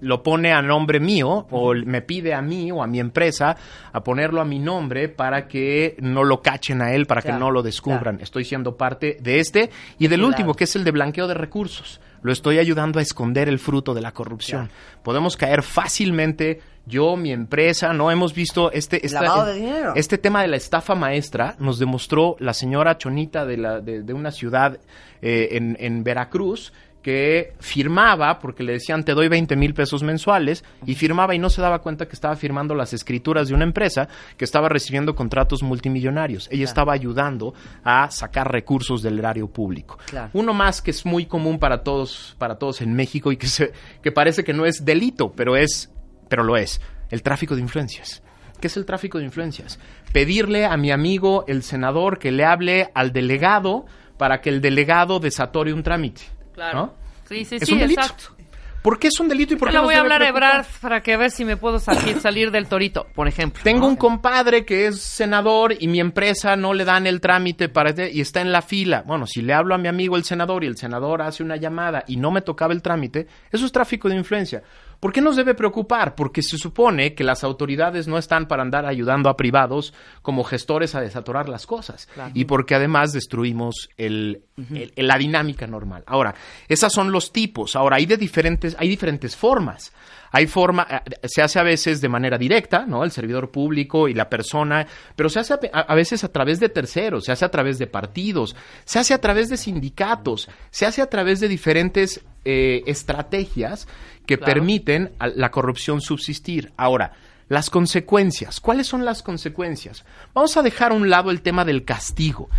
lo 0.00 0.22
pone 0.22 0.52
a 0.52 0.62
nombre 0.62 1.00
mío 1.00 1.46
o 1.50 1.74
me 1.74 2.02
pide 2.02 2.32
a 2.32 2.40
mí 2.40 2.70
o 2.70 2.82
a 2.84 2.86
mi 2.86 3.00
empresa 3.00 3.56
a 3.92 4.04
ponerlo 4.04 4.40
a 4.40 4.44
mi 4.44 4.60
nombre 4.60 5.08
para 5.08 5.48
que 5.48 5.96
no 6.00 6.22
lo 6.22 6.40
cachen 6.40 6.82
a 6.82 6.92
él, 6.94 7.06
para 7.06 7.20
Claro, 7.20 7.36
que 7.36 7.40
no 7.40 7.50
lo 7.50 7.62
descubran. 7.62 8.00
claro. 8.14 8.18
Estoy 8.22 8.44
siendo 8.44 8.76
parte 8.76 9.16
de 9.20 9.40
este 9.40 9.70
y 9.98 10.06
del 10.06 10.20
Claro. 10.20 10.28
último, 10.28 10.54
que 10.54 10.64
es 10.64 10.76
el 10.76 10.84
de 10.84 10.92
blanqueo 10.92 11.26
de 11.26 11.34
recursos. 11.34 12.00
Lo 12.22 12.32
estoy 12.32 12.58
ayudando 12.58 12.98
a 12.98 13.02
esconder 13.02 13.48
el 13.48 13.58
fruto 13.58 13.94
de 13.94 14.00
la 14.00 14.12
corrupción. 14.12 14.70
Podemos 15.02 15.36
caer 15.36 15.62
fácilmente, 15.62 16.60
yo, 16.86 17.16
mi 17.16 17.32
empresa, 17.32 17.92
no 17.92 18.10
hemos 18.10 18.34
visto 18.34 18.70
este, 18.72 19.04
esta- 19.04 19.44
de 19.46 19.54
dinero. 19.54 19.92
este 19.94 20.18
tema 20.18 20.42
de 20.42 20.48
la 20.48 20.56
estafa 20.56 20.94
maestra 20.94 21.54
nos 21.58 21.78
demostró 21.78 22.36
la 22.38 22.54
señora 22.54 22.98
Chonita 22.98 23.44
de, 23.46 23.56
la, 23.56 23.80
de, 23.80 24.02
de 24.02 24.12
una 24.12 24.30
ciudad 24.30 24.78
eh, 25.22 25.48
en, 25.52 25.76
en 25.80 26.04
Veracruz 26.04 26.72
que 27.08 27.54
firmaba, 27.58 28.38
porque 28.38 28.62
le 28.62 28.74
decían 28.74 29.02
te 29.02 29.14
doy 29.14 29.28
20 29.28 29.56
mil 29.56 29.72
pesos 29.72 30.02
mensuales, 30.02 30.62
y 30.84 30.94
firmaba 30.94 31.34
y 31.34 31.38
no 31.38 31.48
se 31.48 31.62
daba 31.62 31.78
cuenta 31.78 32.06
que 32.06 32.12
estaba 32.12 32.36
firmando 32.36 32.74
las 32.74 32.92
escrituras 32.92 33.48
de 33.48 33.54
una 33.54 33.64
empresa 33.64 34.10
que 34.36 34.44
estaba 34.44 34.68
recibiendo 34.68 35.14
contratos 35.14 35.62
multimillonarios. 35.62 36.50
Ella 36.52 36.66
estaba 36.66 36.92
ayudando 36.92 37.54
a 37.82 38.10
sacar 38.10 38.52
recursos 38.52 39.00
del 39.00 39.18
erario 39.18 39.48
público. 39.48 39.98
Claro. 40.04 40.28
Uno 40.34 40.52
más 40.52 40.82
que 40.82 40.90
es 40.90 41.06
muy 41.06 41.24
común 41.24 41.58
para 41.58 41.82
todos, 41.82 42.36
para 42.36 42.56
todos 42.58 42.82
en 42.82 42.92
México 42.92 43.32
y 43.32 43.38
que, 43.38 43.46
se, 43.46 43.72
que 44.02 44.12
parece 44.12 44.44
que 44.44 44.52
no 44.52 44.66
es 44.66 44.84
delito, 44.84 45.32
pero 45.32 45.56
es, 45.56 45.90
pero 46.28 46.44
lo 46.44 46.58
es, 46.58 46.78
el 47.08 47.22
tráfico 47.22 47.54
de 47.54 47.62
influencias. 47.62 48.22
¿Qué 48.60 48.66
es 48.66 48.76
el 48.76 48.84
tráfico 48.84 49.16
de 49.16 49.24
influencias? 49.24 49.78
Pedirle 50.12 50.66
a 50.66 50.76
mi 50.76 50.90
amigo, 50.90 51.46
el 51.48 51.62
senador, 51.62 52.18
que 52.18 52.32
le 52.32 52.44
hable 52.44 52.90
al 52.92 53.14
delegado 53.14 53.86
para 54.18 54.42
que 54.42 54.50
el 54.50 54.60
delegado 54.60 55.20
desatore 55.20 55.72
un 55.72 55.82
trámite. 55.82 56.36
Claro. 56.58 56.78
¿no? 56.78 56.94
Sí, 57.28 57.44
sí, 57.44 57.56
Es 57.56 57.66
sí, 57.66 57.72
un 57.72 57.78
delito. 57.78 58.00
exacto. 58.00 58.34
¿Por 58.82 58.98
qué 58.98 59.08
es 59.08 59.20
un 59.20 59.28
delito 59.28 59.54
y 59.54 59.56
por 59.56 59.68
qué 59.68 59.74
nos 59.74 59.84
voy 59.84 59.94
a 59.94 60.00
hablar 60.00 60.22
a? 60.22 60.28
Ebrard 60.28 60.66
para 60.80 61.02
que 61.02 61.16
ver 61.16 61.30
si 61.30 61.44
me 61.44 61.56
puedo 61.56 61.78
salir, 61.78 62.20
salir 62.20 62.50
del 62.50 62.68
torito, 62.68 63.06
por 63.14 63.28
ejemplo. 63.28 63.62
Tengo 63.62 63.82
¿no? 63.82 63.88
un 63.88 63.96
compadre 63.96 64.64
que 64.64 64.86
es 64.86 65.00
senador 65.00 65.74
y 65.78 65.88
mi 65.88 66.00
empresa 66.00 66.56
no 66.56 66.74
le 66.74 66.84
dan 66.84 67.06
el 67.06 67.20
trámite 67.20 67.68
para 67.68 67.92
y 68.08 68.20
está 68.20 68.40
en 68.40 68.50
la 68.50 68.62
fila. 68.62 69.02
Bueno, 69.06 69.26
si 69.26 69.42
le 69.42 69.52
hablo 69.52 69.74
a 69.74 69.78
mi 69.78 69.88
amigo 69.88 70.16
el 70.16 70.24
senador 70.24 70.64
y 70.64 70.68
el 70.68 70.76
senador 70.76 71.22
hace 71.22 71.42
una 71.42 71.56
llamada 71.56 72.04
y 72.06 72.16
no 72.16 72.30
me 72.30 72.40
tocaba 72.40 72.72
el 72.72 72.82
trámite, 72.82 73.26
eso 73.52 73.66
es 73.66 73.72
tráfico 73.72 74.08
de 74.08 74.16
influencia. 74.16 74.62
¿Por 75.00 75.12
qué 75.12 75.20
nos 75.20 75.36
debe 75.36 75.54
preocupar? 75.54 76.14
Porque 76.16 76.42
se 76.42 76.58
supone 76.58 77.14
que 77.14 77.22
las 77.22 77.44
autoridades 77.44 78.08
no 78.08 78.18
están 78.18 78.48
para 78.48 78.62
andar 78.62 78.84
ayudando 78.84 79.30
a 79.30 79.36
privados 79.36 79.94
como 80.22 80.42
gestores 80.42 80.94
a 80.96 81.00
desatorar 81.00 81.48
las 81.48 81.66
cosas. 81.66 82.08
Y 82.34 82.46
porque 82.46 82.74
además 82.74 83.12
destruimos 83.12 83.88
el, 83.96 84.42
el- 84.74 84.92
la 85.06 85.16
dinámica 85.16 85.66
normal. 85.68 86.02
Ahora, 86.06 86.34
esas 86.68 86.92
son 86.92 87.12
los 87.12 87.32
tipos. 87.32 87.76
Ahora, 87.76 87.96
hay 87.96 88.06
de 88.06 88.16
diferentes, 88.16 88.74
hay 88.78 88.88
diferentes 88.88 89.36
formas. 89.36 89.92
Hay 90.30 90.46
forma, 90.46 90.86
eh, 90.90 91.26
se 91.26 91.40
hace 91.42 91.58
a 91.58 91.62
veces 91.62 92.02
de 92.02 92.08
manera 92.10 92.36
directa, 92.36 92.84
¿no? 92.84 93.02
El 93.02 93.10
servidor 93.12 93.50
público 93.50 94.08
y 94.08 94.14
la 94.14 94.28
persona, 94.28 94.86
pero 95.16 95.30
se 95.30 95.38
hace 95.40 95.54
a, 95.54 95.80
a 95.80 95.94
veces 95.94 96.22
a 96.22 96.28
través 96.30 96.60
de 96.60 96.68
terceros, 96.68 97.24
se 97.24 97.32
hace 97.32 97.46
a 97.46 97.50
través 97.50 97.78
de 97.78 97.86
partidos, 97.86 98.54
se 98.84 98.98
hace 98.98 99.14
a 99.14 99.20
través 99.22 99.48
de 99.48 99.56
sindicatos, 99.56 100.50
se 100.70 100.84
hace 100.84 101.00
a 101.00 101.08
través 101.08 101.40
de 101.40 101.48
diferentes 101.48 102.20
eh, 102.44 102.82
estrategias 102.86 103.88
que 104.28 104.36
Claro. 104.36 104.52
permiten 104.52 105.10
a 105.18 105.26
la 105.28 105.50
corrupción 105.50 106.02
subsistir. 106.02 106.70
Ahora, 106.76 107.12
las 107.48 107.70
consecuencias. 107.70 108.60
¿Cuáles 108.60 108.86
son 108.86 109.06
las 109.06 109.22
consecuencias? 109.22 110.04
Vamos 110.34 110.54
a 110.58 110.62
dejar 110.62 110.92
a 110.92 110.94
un 110.94 111.08
lado 111.08 111.30
el 111.30 111.40
tema 111.40 111.64
del 111.64 111.84
castigo. 111.86 112.50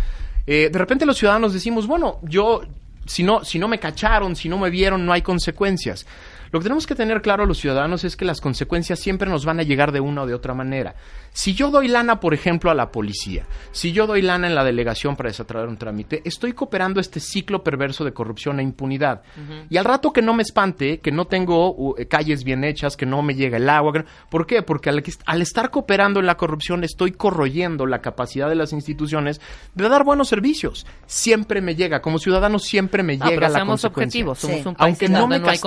Eh, 0.48 0.68
de 0.72 0.78
repente 0.78 1.06
los 1.06 1.16
ciudadanos 1.16 1.52
decimos, 1.52 1.86
bueno, 1.86 2.18
yo, 2.22 2.62
si 3.06 3.22
no, 3.22 3.44
si 3.44 3.60
no 3.60 3.68
me 3.68 3.78
cacharon, 3.78 4.34
si 4.34 4.48
no 4.48 4.58
me 4.58 4.68
vieron, 4.68 5.06
no 5.06 5.12
hay 5.12 5.22
consecuencias. 5.22 6.06
Lo 6.52 6.58
que 6.58 6.64
tenemos 6.64 6.86
que 6.86 6.94
tener 6.94 7.22
claro 7.22 7.46
los 7.46 7.58
ciudadanos 7.58 8.02
es 8.04 8.16
que 8.16 8.24
las 8.24 8.40
consecuencias 8.40 8.98
siempre 8.98 9.30
nos 9.30 9.44
van 9.44 9.60
a 9.60 9.62
llegar 9.62 9.92
de 9.92 10.00
una 10.00 10.22
o 10.22 10.26
de 10.26 10.34
otra 10.34 10.52
manera. 10.52 10.94
Si 11.32 11.54
yo 11.54 11.70
doy 11.70 11.86
lana, 11.86 12.18
por 12.18 12.34
ejemplo, 12.34 12.70
a 12.72 12.74
la 12.74 12.90
policía, 12.90 13.46
si 13.70 13.92
yo 13.92 14.08
doy 14.08 14.20
lana 14.20 14.48
en 14.48 14.56
la 14.56 14.64
delegación 14.64 15.14
para 15.14 15.28
desatraer 15.28 15.68
un 15.68 15.76
trámite, 15.76 16.22
estoy 16.24 16.52
cooperando 16.52 16.98
este 17.00 17.20
ciclo 17.20 17.62
perverso 17.62 18.04
de 18.04 18.12
corrupción 18.12 18.58
e 18.58 18.64
impunidad. 18.64 19.22
Y 19.68 19.76
al 19.76 19.84
rato 19.84 20.12
que 20.12 20.22
no 20.22 20.34
me 20.34 20.42
espante, 20.42 20.98
que 20.98 21.12
no 21.12 21.26
tengo 21.26 21.70
uh, 21.72 21.94
calles 22.08 22.42
bien 22.42 22.64
hechas, 22.64 22.96
que 22.96 23.06
no 23.06 23.22
me 23.22 23.34
llega 23.34 23.56
el 23.58 23.68
agua, 23.68 23.92
que 23.92 23.98
no- 24.00 24.04
¿por 24.28 24.44
qué? 24.46 24.62
Porque 24.62 24.90
al, 24.90 25.04
al 25.26 25.42
estar 25.42 25.70
cooperando 25.70 26.18
en 26.18 26.26
la 26.26 26.36
corrupción 26.36 26.82
estoy 26.82 27.12
corroyendo 27.12 27.86
la 27.86 28.00
capacidad 28.00 28.48
de 28.48 28.56
las 28.56 28.72
instituciones 28.72 29.40
de 29.76 29.88
dar 29.88 30.02
buenos 30.04 30.28
servicios. 30.28 30.84
Siempre 31.06 31.60
me 31.60 31.76
llega, 31.76 32.02
como 32.02 32.18
ciudadano 32.18 32.58
siempre 32.58 33.04
me 33.04 33.16
No, 33.16 33.26
llega 33.26 33.36
pero 33.36 33.52
la 33.52 33.54
seamos 33.54 33.82
consecuencia. 33.82 34.20
objetivos, 34.22 34.38
somos 34.40 34.56
Sí. 34.62 34.68
un 34.68 34.74
país 34.74 34.88
Aunque 35.00 35.08
no 35.08 35.28
me 35.28 35.38
no 35.38 35.48
hay 35.48 35.58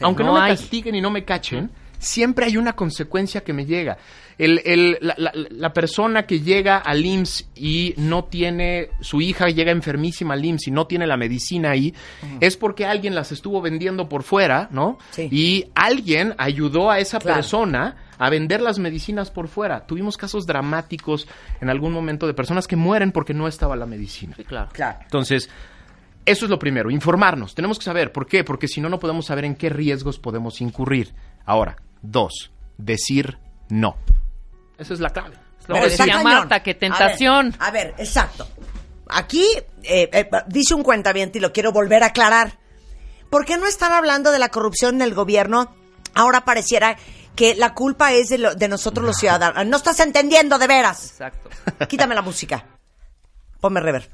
Aunque 0.00 0.24
no, 0.24 0.34
me 0.34 0.40
hay. 0.40 0.52
castiguen 0.56 0.94
y 0.94 1.00
no 1.00 1.10
me 1.10 1.24
cachen, 1.24 1.70
siempre 1.98 2.46
hay 2.46 2.56
una 2.56 2.74
consecuencia 2.74 3.42
que 3.42 3.52
me 3.52 3.66
llega. 3.66 3.98
El, 4.38 4.62
el- 4.64 4.96
la, 5.02 5.14
la- 5.18 5.32
la 5.34 5.72
persona 5.74 6.22
que 6.26 6.40
llega 6.40 6.78
al 6.78 7.04
IMSS 7.04 7.50
y 7.56 7.92
no 7.98 8.24
tiene, 8.24 8.88
su 9.02 9.20
hija 9.20 9.48
llega 9.48 9.70
enfermísima 9.70 10.32
al 10.32 10.42
IMSS 10.42 10.68
y 10.68 10.70
no 10.70 10.86
tiene 10.86 11.06
la 11.06 11.18
medicina 11.18 11.72
ahí, 11.72 11.92
es 12.40 12.56
porque 12.56 12.86
alguien 12.86 13.14
las 13.14 13.32
estuvo 13.32 13.60
vendiendo 13.60 14.08
por 14.08 14.22
fuera, 14.22 14.68
¿no? 14.72 14.96
Sí. 15.10 15.28
Y 15.30 15.66
alguien 15.74 16.34
ayudó 16.38 16.90
a 16.90 17.00
esa 17.00 17.18
Claro. 17.18 17.36
persona 17.36 17.96
a 18.16 18.30
vender 18.30 18.62
las 18.62 18.78
medicinas 18.78 19.30
por 19.30 19.48
fuera. 19.48 19.86
Tuvimos 19.86 20.16
casos 20.16 20.46
dramáticos 20.46 21.28
en 21.60 21.68
algún 21.68 21.92
momento 21.92 22.26
de 22.26 22.32
personas 22.32 22.66
que 22.66 22.76
mueren 22.76 23.12
porque 23.12 23.34
no 23.34 23.46
estaba 23.46 23.76
la 23.76 23.84
medicina. 23.84 24.32
Sí, 24.38 24.44
claro. 24.44 24.70
Claro. 24.72 25.00
Entonces, 25.02 25.50
eso 26.26 26.44
es 26.46 26.50
lo 26.50 26.58
primero, 26.58 26.90
informarnos. 26.90 27.54
Tenemos 27.54 27.78
que 27.78 27.84
saber 27.84 28.12
por 28.12 28.26
qué, 28.26 28.44
porque 28.44 28.68
si 28.68 28.80
no, 28.80 28.88
no 28.88 28.98
podemos 29.00 29.26
saber 29.26 29.44
en 29.44 29.54
qué 29.54 29.68
riesgos 29.68 30.18
podemos 30.18 30.60
incurrir. 30.60 31.14
Ahora, 31.46 31.76
dos, 32.02 32.50
decir 32.78 33.38
no. 33.68 33.96
Esa 34.78 34.94
es 34.94 35.00
la 35.00 35.10
clave. 35.10 35.36
Es 35.60 35.68
lo 35.68 35.74
Pero 35.74 35.86
que 35.86 35.90
decía. 35.96 36.22
Marta, 36.22 36.62
qué 36.62 36.74
tentación. 36.74 37.54
A 37.58 37.70
ver, 37.70 37.88
a 37.88 37.90
ver, 37.90 37.94
exacto. 37.98 38.48
Aquí 39.08 39.44
eh, 39.82 40.08
eh, 40.12 40.30
dice 40.46 40.74
un 40.74 40.82
cuentaviente 40.82 41.38
y 41.38 41.40
lo 41.40 41.52
quiero 41.52 41.72
volver 41.72 42.02
a 42.02 42.06
aclarar. 42.06 42.58
¿Por 43.28 43.44
qué 43.44 43.56
no 43.58 43.66
están 43.66 43.92
hablando 43.92 44.30
de 44.30 44.38
la 44.38 44.48
corrupción 44.48 44.96
en 44.96 45.02
el 45.02 45.14
gobierno? 45.14 45.74
Ahora 46.14 46.44
pareciera 46.44 46.96
que 47.36 47.54
la 47.54 47.74
culpa 47.74 48.12
es 48.12 48.28
de, 48.28 48.38
lo- 48.38 48.54
de 48.54 48.68
nosotros 48.68 49.04
los 49.06 49.16
ciudadanos. 49.16 49.66
No 49.66 49.76
estás 49.76 50.00
entendiendo 50.00 50.58
de 50.58 50.66
veras. 50.66 51.10
Exacto. 51.10 51.48
Quítame 51.88 52.14
la 52.14 52.22
música. 52.22 52.64
Ponme 53.60 53.80
rever. 53.80 54.10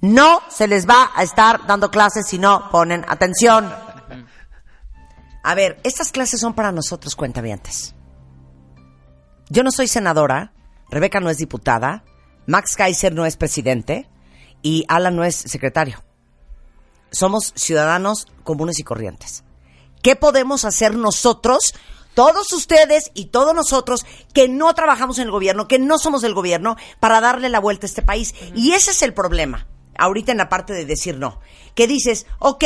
No 0.00 0.40
se 0.50 0.68
les 0.68 0.86
va 0.86 1.10
a 1.14 1.22
estar 1.22 1.66
dando 1.66 1.90
clases 1.90 2.26
si 2.28 2.38
no 2.38 2.70
ponen 2.70 3.04
atención. 3.08 3.72
A 5.42 5.54
ver, 5.54 5.80
estas 5.84 6.12
clases 6.12 6.40
son 6.40 6.54
para 6.54 6.72
nosotros, 6.72 7.16
cuentavientes. 7.16 7.94
Yo 9.48 9.62
no 9.62 9.70
soy 9.70 9.86
senadora, 9.86 10.52
Rebeca 10.90 11.20
no 11.20 11.30
es 11.30 11.38
diputada, 11.38 12.04
Max 12.46 12.74
Kaiser 12.76 13.14
no 13.14 13.26
es 13.26 13.36
presidente 13.36 14.08
y 14.62 14.84
Alan 14.88 15.16
no 15.16 15.24
es 15.24 15.36
secretario. 15.36 16.02
Somos 17.10 17.52
ciudadanos 17.54 18.26
comunes 18.42 18.78
y 18.80 18.82
corrientes. 18.82 19.44
¿Qué 20.02 20.16
podemos 20.16 20.64
hacer 20.64 20.96
nosotros, 20.96 21.74
todos 22.14 22.52
ustedes 22.52 23.10
y 23.14 23.26
todos 23.26 23.54
nosotros 23.54 24.04
que 24.32 24.48
no 24.48 24.74
trabajamos 24.74 25.18
en 25.18 25.24
el 25.24 25.30
gobierno, 25.30 25.68
que 25.68 25.78
no 25.78 25.98
somos 25.98 26.22
del 26.22 26.34
gobierno, 26.34 26.76
para 27.00 27.20
darle 27.20 27.48
la 27.48 27.60
vuelta 27.60 27.86
a 27.86 27.88
este 27.88 28.02
país? 28.02 28.34
Y 28.54 28.72
ese 28.72 28.90
es 28.90 29.02
el 29.02 29.14
problema, 29.14 29.66
ahorita 29.98 30.32
en 30.32 30.38
la 30.38 30.48
parte 30.48 30.72
de 30.72 30.84
decir 30.84 31.18
no. 31.18 31.40
Que 31.74 31.86
dices, 31.86 32.26
ok, 32.38 32.64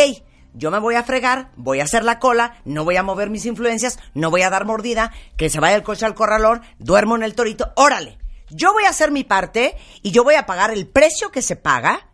yo 0.54 0.70
me 0.70 0.78
voy 0.78 0.96
a 0.96 1.04
fregar, 1.04 1.50
voy 1.56 1.80
a 1.80 1.84
hacer 1.84 2.04
la 2.04 2.18
cola, 2.18 2.60
no 2.64 2.84
voy 2.84 2.96
a 2.96 3.02
mover 3.02 3.30
mis 3.30 3.46
influencias, 3.46 3.98
no 4.14 4.30
voy 4.30 4.42
a 4.42 4.50
dar 4.50 4.64
mordida, 4.64 5.12
que 5.36 5.50
se 5.50 5.60
vaya 5.60 5.76
el 5.76 5.82
coche 5.82 6.06
al 6.06 6.14
corralón, 6.14 6.62
duermo 6.78 7.16
en 7.16 7.22
el 7.22 7.34
torito, 7.34 7.72
órale. 7.76 8.18
Yo 8.50 8.72
voy 8.72 8.84
a 8.84 8.90
hacer 8.90 9.12
mi 9.12 9.22
parte 9.22 9.76
y 10.02 10.10
yo 10.10 10.24
voy 10.24 10.34
a 10.34 10.46
pagar 10.46 10.72
el 10.72 10.88
precio 10.88 11.30
que 11.30 11.42
se 11.42 11.54
paga 11.54 12.08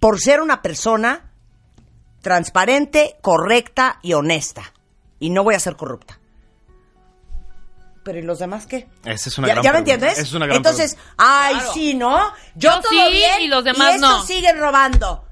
por 0.00 0.20
ser 0.20 0.40
una 0.40 0.62
persona 0.62 1.32
transparente, 2.22 3.16
correcta 3.20 3.98
y 4.02 4.14
honesta. 4.14 4.72
Y 5.18 5.30
no 5.30 5.44
voy 5.44 5.54
a 5.54 5.60
ser 5.60 5.76
corrupta. 5.76 6.18
Pero 8.04 8.18
¿y 8.18 8.22
los 8.22 8.38
demás 8.40 8.66
qué? 8.66 8.88
Esa 9.04 9.28
es 9.28 9.38
una 9.38 9.46
¿Ya, 9.48 9.54
gran 9.54 9.64
ya 9.64 9.72
me 9.72 9.78
entiendes? 9.78 10.12
Esa 10.14 10.22
es 10.22 10.32
una 10.32 10.46
gran 10.46 10.56
Entonces, 10.56 10.94
pregunta. 10.96 11.14
ay, 11.18 11.54
Claro. 11.54 11.72
sí, 11.74 11.94
¿no? 11.94 12.18
Yo, 12.56 12.70
Yo 12.70 12.80
todo 12.80 12.90
sí, 12.90 13.12
bien 13.12 13.42
y 13.42 13.48
los 13.48 13.62
demás 13.64 13.94
estos 13.94 14.10
no. 14.10 14.22
siguen 14.26 14.58
robando. 14.58 15.24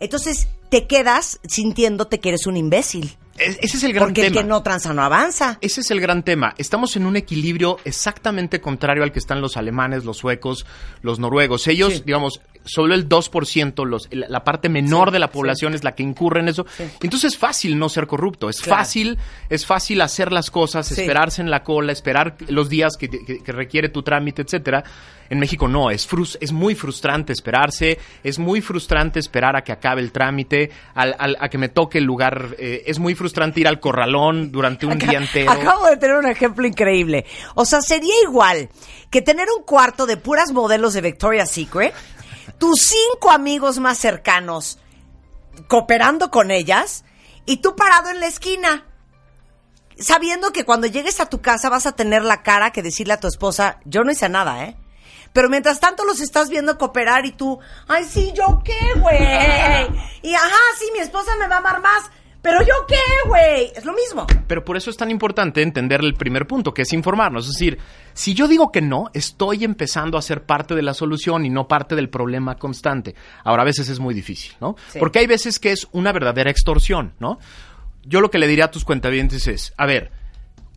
Entonces, 0.00 0.48
te 0.70 0.86
quedas 0.86 1.40
sintiéndote 1.46 2.20
que 2.20 2.30
eres 2.30 2.46
un 2.46 2.56
imbécil. 2.56 3.16
Es- 3.38 3.58
ese 3.62 3.76
es 3.78 3.82
el 3.82 3.92
gran 3.92 4.06
Porque 4.08 4.22
tema. 4.22 4.36
el 4.36 4.42
que 4.42 4.48
no 4.48 4.62
tranza 4.62 4.92
no 4.92 5.02
avanza. 5.02 5.58
Ese 5.60 5.80
es 5.80 5.90
el 5.90 6.00
gran 6.00 6.22
tema. 6.22 6.54
Estamos 6.56 6.94
en 6.96 7.04
un 7.06 7.16
equilibrio 7.16 7.78
exactamente 7.84 8.60
contrario 8.60 9.02
al 9.02 9.10
que 9.12 9.18
están 9.18 9.40
los 9.40 9.56
alemanes, 9.56 10.04
los 10.04 10.18
suecos, 10.18 10.66
los 11.02 11.18
noruegos. 11.18 11.66
Ellos, 11.66 11.94
Sí. 11.94 12.02
digamos, 12.06 12.40
solo 12.64 12.94
el 12.94 13.08
2%, 13.08 13.84
los, 13.86 14.08
la 14.10 14.26
la 14.28 14.42
parte 14.44 14.68
menor 14.68 15.08
Sí, 15.08 15.12
de 15.12 15.18
la 15.18 15.30
población 15.30 15.74
es 15.74 15.84
la 15.84 15.94
que 15.94 16.02
incurre 16.02 16.40
en 16.40 16.48
eso. 16.48 16.66
Entonces 17.02 17.32
es 17.34 17.38
fácil 17.38 17.78
no 17.78 17.88
ser 17.88 18.06
corrupto. 18.06 18.48
Es 18.48 18.60
Claro. 18.60 18.78
fácil, 18.80 19.18
es 19.48 19.64
fácil 19.66 20.00
hacer 20.00 20.32
las 20.32 20.50
cosas, 20.50 20.90
esperarse 20.90 21.40
en 21.42 21.50
la 21.50 21.62
cola, 21.62 21.92
esperar 21.92 22.36
los 22.48 22.68
días 22.68 22.96
que, 22.98 23.08
que- 23.08 23.42
que 23.42 23.52
requiere 23.52 23.88
tu 23.88 24.02
trámite, 24.02 24.42
etcétera. 24.42 24.82
En 25.30 25.38
México 25.38 25.66
no, 25.68 25.90
es, 25.90 26.06
frus- 26.08 26.36
es 26.40 26.52
muy 26.52 26.74
frustrante 26.74 27.32
esperarse, 27.32 27.98
es 28.22 28.38
muy 28.38 28.60
frustrante 28.60 29.18
esperar 29.18 29.56
a 29.56 29.62
que 29.64 29.72
acabe 29.72 30.02
el 30.02 30.12
trámite, 30.12 30.70
al- 30.94 31.16
al- 31.18 31.36
a 31.40 31.48
que 31.48 31.56
me 31.56 31.70
toque 31.70 31.96
el 31.98 32.04
lugar, 32.04 32.54
eh, 32.58 32.82
es 32.86 32.98
muy 32.98 33.14
frustrante 33.14 33.58
ir 33.60 33.66
al 33.68 33.80
corralón 33.80 34.52
durante 34.52 34.84
un 34.84 34.92
Acá- 34.92 35.06
día 35.08 35.18
entero. 35.18 35.50
Acabo 35.50 35.86
de 35.86 35.96
tener 35.96 36.16
un 36.16 36.26
ejemplo 36.26 36.66
increíble. 36.66 37.24
O 37.54 37.64
sea, 37.64 37.80
sería 37.80 38.12
igual 38.22 38.68
que 39.10 39.22
tener 39.22 39.46
un 39.56 39.64
cuarto 39.64 40.04
de 40.06 40.18
puras 40.18 40.52
modelos 40.52 40.92
de 40.92 41.00
Victoria's 41.00 41.50
Secret, 41.50 41.94
tus 42.58 42.80
cinco 42.86 43.30
amigos 43.30 43.78
más 43.78 43.98
cercanos 43.98 44.78
cooperando 45.68 46.30
con 46.30 46.50
ellas 46.50 47.04
y 47.46 47.58
tú 47.58 47.76
parado 47.76 48.10
en 48.10 48.20
la 48.20 48.26
esquina. 48.26 48.86
Sabiendo 49.98 50.52
que 50.52 50.64
cuando 50.64 50.88
llegues 50.88 51.20
a 51.20 51.28
tu 51.28 51.40
casa 51.40 51.68
vas 51.68 51.86
a 51.86 51.92
tener 51.92 52.24
la 52.24 52.42
cara 52.42 52.72
que 52.72 52.82
decirle 52.82 53.14
a 53.14 53.20
tu 53.20 53.28
esposa, 53.28 53.78
yo 53.84 54.02
no 54.02 54.10
hice 54.10 54.28
nada, 54.28 54.64
¿eh? 54.64 54.76
Pero 55.32 55.48
mientras 55.48 55.80
tanto 55.80 56.04
los 56.04 56.20
estás 56.20 56.48
viendo 56.48 56.78
cooperar 56.78 57.26
y 57.26 57.32
tú, 57.32 57.58
ay, 57.88 58.04
sí, 58.04 58.32
¿yo 58.34 58.62
qué, 58.64 59.00
güey? 59.00 59.18
Y 60.22 60.34
ajá, 60.34 60.56
sí, 60.78 60.86
mi 60.92 61.00
esposa 61.00 61.36
me 61.36 61.48
va 61.48 61.56
a 61.56 61.58
amar 61.58 61.80
más. 61.80 62.10
Pero 62.44 62.60
yo 62.60 62.74
qué, 62.86 63.26
güey? 63.26 63.72
Es 63.74 63.86
lo 63.86 63.94
mismo. 63.94 64.26
Pero 64.46 64.62
por 64.66 64.76
eso 64.76 64.90
es 64.90 64.98
tan 64.98 65.10
importante 65.10 65.62
entender 65.62 66.02
el 66.02 66.12
primer 66.12 66.46
punto, 66.46 66.74
que 66.74 66.82
es 66.82 66.92
informarnos. 66.92 67.46
Es 67.46 67.54
decir, 67.54 67.78
si 68.12 68.34
yo 68.34 68.46
digo 68.46 68.70
que 68.70 68.82
no, 68.82 69.10
estoy 69.14 69.64
empezando 69.64 70.18
a 70.18 70.22
ser 70.22 70.44
parte 70.44 70.74
de 70.74 70.82
la 70.82 70.92
solución 70.92 71.46
y 71.46 71.48
no 71.48 71.66
parte 71.66 71.96
del 71.96 72.10
problema 72.10 72.56
constante. 72.56 73.14
Ahora, 73.44 73.62
a 73.62 73.64
veces 73.64 73.88
es 73.88 73.98
muy 73.98 74.12
difícil, 74.12 74.52
¿no? 74.60 74.76
Sí. 74.88 74.98
Porque 74.98 75.20
hay 75.20 75.26
veces 75.26 75.58
que 75.58 75.72
es 75.72 75.88
una 75.92 76.12
verdadera 76.12 76.50
extorsión, 76.50 77.14
¿no? 77.18 77.38
Yo 78.02 78.20
lo 78.20 78.30
que 78.30 78.36
le 78.36 78.46
diría 78.46 78.66
a 78.66 78.70
tus 78.70 78.84
cuentavientes 78.84 79.48
es, 79.48 79.72
a 79.78 79.86
ver, 79.86 80.12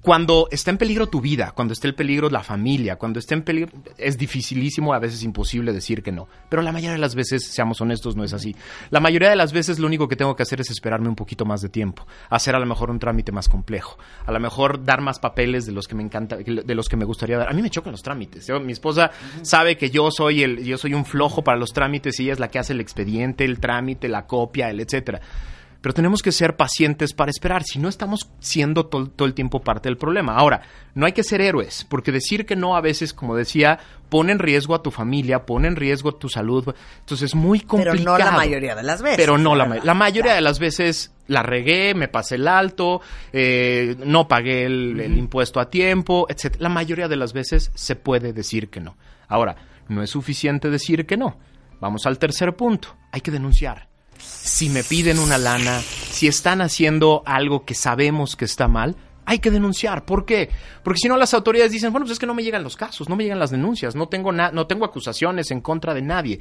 cuando 0.08 0.48
está 0.52 0.72
en 0.72 0.78
peligro 0.78 1.08
tu 1.08 1.20
vida, 1.20 1.52
cuando 1.54 1.74
está 1.74 1.90
en 1.90 1.94
peligro 1.94 2.30
la 2.30 2.42
familia, 2.42 2.96
cuando 2.96 3.20
está 3.20 3.36
en 3.36 3.42
peligro, 3.42 3.74
es 3.98 4.18
dificilísimo, 4.18 4.94
a 4.94 5.00
veces 5.00 5.22
imposible 5.22 5.74
decir 5.74 6.02
que 6.02 6.14
no. 6.14 6.30
Pero 6.48 6.62
la 6.62 6.72
mayoría 6.72 6.94
de 6.94 6.98
las 6.98 7.14
veces, 7.14 7.44
seamos 7.44 7.82
honestos, 7.82 8.16
no 8.16 8.24
es 8.24 8.32
así. 8.32 8.56
La 8.90 9.02
mayoría 9.02 9.30
de 9.30 9.36
las 9.36 9.52
veces 9.52 9.80
lo 9.80 9.86
único 9.86 10.08
que 10.08 10.16
tengo 10.16 10.34
que 10.34 10.44
hacer 10.44 10.62
es 10.62 10.72
esperarme 10.72 11.10
un 11.10 11.16
poquito 11.18 11.44
más 11.44 11.60
de 11.60 11.68
tiempo, 11.68 12.08
hacer 12.30 12.56
a 12.56 12.60
lo 12.60 12.66
mejor 12.66 12.90
un 12.90 13.00
trámite 13.00 13.34
más 13.34 13.50
complejo, 13.50 13.98
a 14.26 14.32
lo 14.32 14.40
mejor 14.40 14.82
dar 14.82 15.02
más 15.02 15.20
papeles 15.20 15.66
de 15.66 15.74
los 15.74 15.90
que 15.90 15.96
me 15.96 16.04
encanta, 16.04 16.38
de 16.38 16.74
los 16.74 16.88
que 16.88 16.96
me 16.96 17.04
gustaría 17.04 17.38
dar. 17.38 17.50
A 17.50 17.54
mí 17.54 17.62
me 17.62 17.70
chocan 17.70 17.92
los 17.92 18.02
trámites. 18.02 18.50
Mi 18.64 18.72
esposa 18.72 19.12
sabe 19.42 19.76
que 19.76 19.90
yo 19.90 20.10
soy 20.10 20.42
el, 20.42 20.64
yo 20.64 20.78
soy 20.78 20.94
un 20.94 21.04
flojo 21.04 21.44
para 21.44 21.58
los 21.58 21.74
trámites 21.74 22.18
y 22.22 22.24
ella 22.24 22.32
es 22.32 22.40
la 22.40 22.48
que 22.48 22.60
hace 22.60 22.72
el 22.72 22.80
expediente, 22.80 23.44
el 23.44 23.60
trámite, 23.60 24.08
la 24.08 24.26
copia, 24.26 24.70
el 24.70 24.80
etcétera. 24.80 25.20
Pero 25.82 25.94
tenemos 25.94 26.22
que 26.22 26.32
ser 26.32 26.56
pacientes 26.58 27.14
para 27.14 27.30
esperar, 27.30 27.64
si 27.64 27.78
no 27.80 27.88
estamos 27.88 28.30
siendo 28.40 28.90
tol- 28.90 29.12
todo 29.16 29.28
el 29.28 29.34
tiempo 29.34 29.62
parte 29.62 29.90
del 29.90 29.98
problema. 29.98 30.36
Ahora, 30.36 30.62
no 30.96 31.06
hay 31.06 31.12
que 31.14 31.24
ser 31.24 31.40
héroes, 31.42 31.86
porque 31.88 32.12
decir 32.12 32.46
que 32.46 32.56
no 32.56 32.76
a 32.76 32.82
veces, 32.82 33.14
como 33.14 33.36
decía, 33.36 33.80
pone 34.10 34.32
en 34.32 34.40
riesgo 34.40 34.74
a 34.76 34.82
tu 34.82 34.90
familia, 34.92 35.46
pone 35.46 35.68
en 35.68 35.76
riesgo 35.76 36.14
tu 36.16 36.30
salud. 36.30 36.74
Entonces 37.00 37.30
es 37.30 37.36
muy 37.36 37.60
Pero 37.60 37.68
complicado. 37.92 38.18
no 38.18 38.18
la 38.18 38.32
mayoría 38.32 38.76
de 38.76 38.84
las 38.84 39.02
veces. 39.02 39.18
Pero 39.18 39.38
no 39.38 39.56
la, 39.56 39.64
la 39.64 39.66
ma- 39.66 39.74
verdad. 39.76 39.86
la 39.86 39.94
mayoría 39.94 40.24
Claro. 40.32 40.36
de 40.36 40.42
las 40.42 40.60
veces 40.60 41.14
la 41.28 41.44
regué, 41.44 41.94
me 41.94 42.08
pasé 42.08 42.36
el 42.36 42.48
alto, 42.48 43.02
eh, 43.34 43.96
no 44.06 44.28
pagué 44.28 44.66
el, 44.66 45.00
el 45.00 45.18
impuesto 45.18 45.60
a 45.60 45.70
tiempo, 45.70 46.26
etc. 46.30 46.56
La 46.60 46.70
mayoría 46.70 47.08
de 47.08 47.18
las 47.18 47.34
veces 47.34 47.72
se 47.76 47.96
puede 47.96 48.34
decir 48.34 48.70
que 48.70 48.80
no. 48.80 48.98
Ahora, 49.28 49.56
no 49.90 50.02
es 50.02 50.10
suficiente 50.10 50.70
decir 50.70 51.06
que 51.06 51.18
no. 51.18 51.38
Vamos 51.80 52.06
al 52.08 52.18
tercer 52.18 52.56
punto. 52.56 52.96
Hay 53.12 53.22
que 53.22 53.30
denunciar. 53.32 53.87
Si 54.20 54.70
me 54.70 54.84
piden 54.84 55.20
una 55.20 55.38
lana, 55.38 55.82
si 55.82 56.28
están 56.28 56.62
haciendo 56.62 57.24
algo 57.26 57.66
que 57.66 57.76
sabemos 57.76 58.36
que 58.36 58.46
está 58.46 58.68
mal, 58.68 58.96
hay 59.26 59.40
que 59.40 59.52
denunciar. 59.52 60.06
¿Por 60.06 60.26
qué? 60.26 60.50
Porque 60.84 61.00
si 61.00 61.10
no 61.10 61.18
las 61.18 61.34
autoridades 61.34 61.72
dicen, 61.72 61.92
bueno, 61.92 62.06
pues 62.06 62.14
es 62.14 62.20
que 62.20 62.26
no 62.26 62.34
me 62.34 62.44
llegan 62.44 62.64
los 62.64 62.78
casos, 62.78 63.10
no 63.10 63.16
me 63.16 63.24
llegan 63.24 63.40
las 63.40 63.52
denuncias, 63.52 63.94
no 63.96 64.08
tengo, 64.08 64.32
no 64.32 64.68
tengo 64.68 64.86
acusaciones 64.86 65.52
en 65.52 65.62
contra 65.62 65.94
de 65.94 66.02
nadie. 66.02 66.40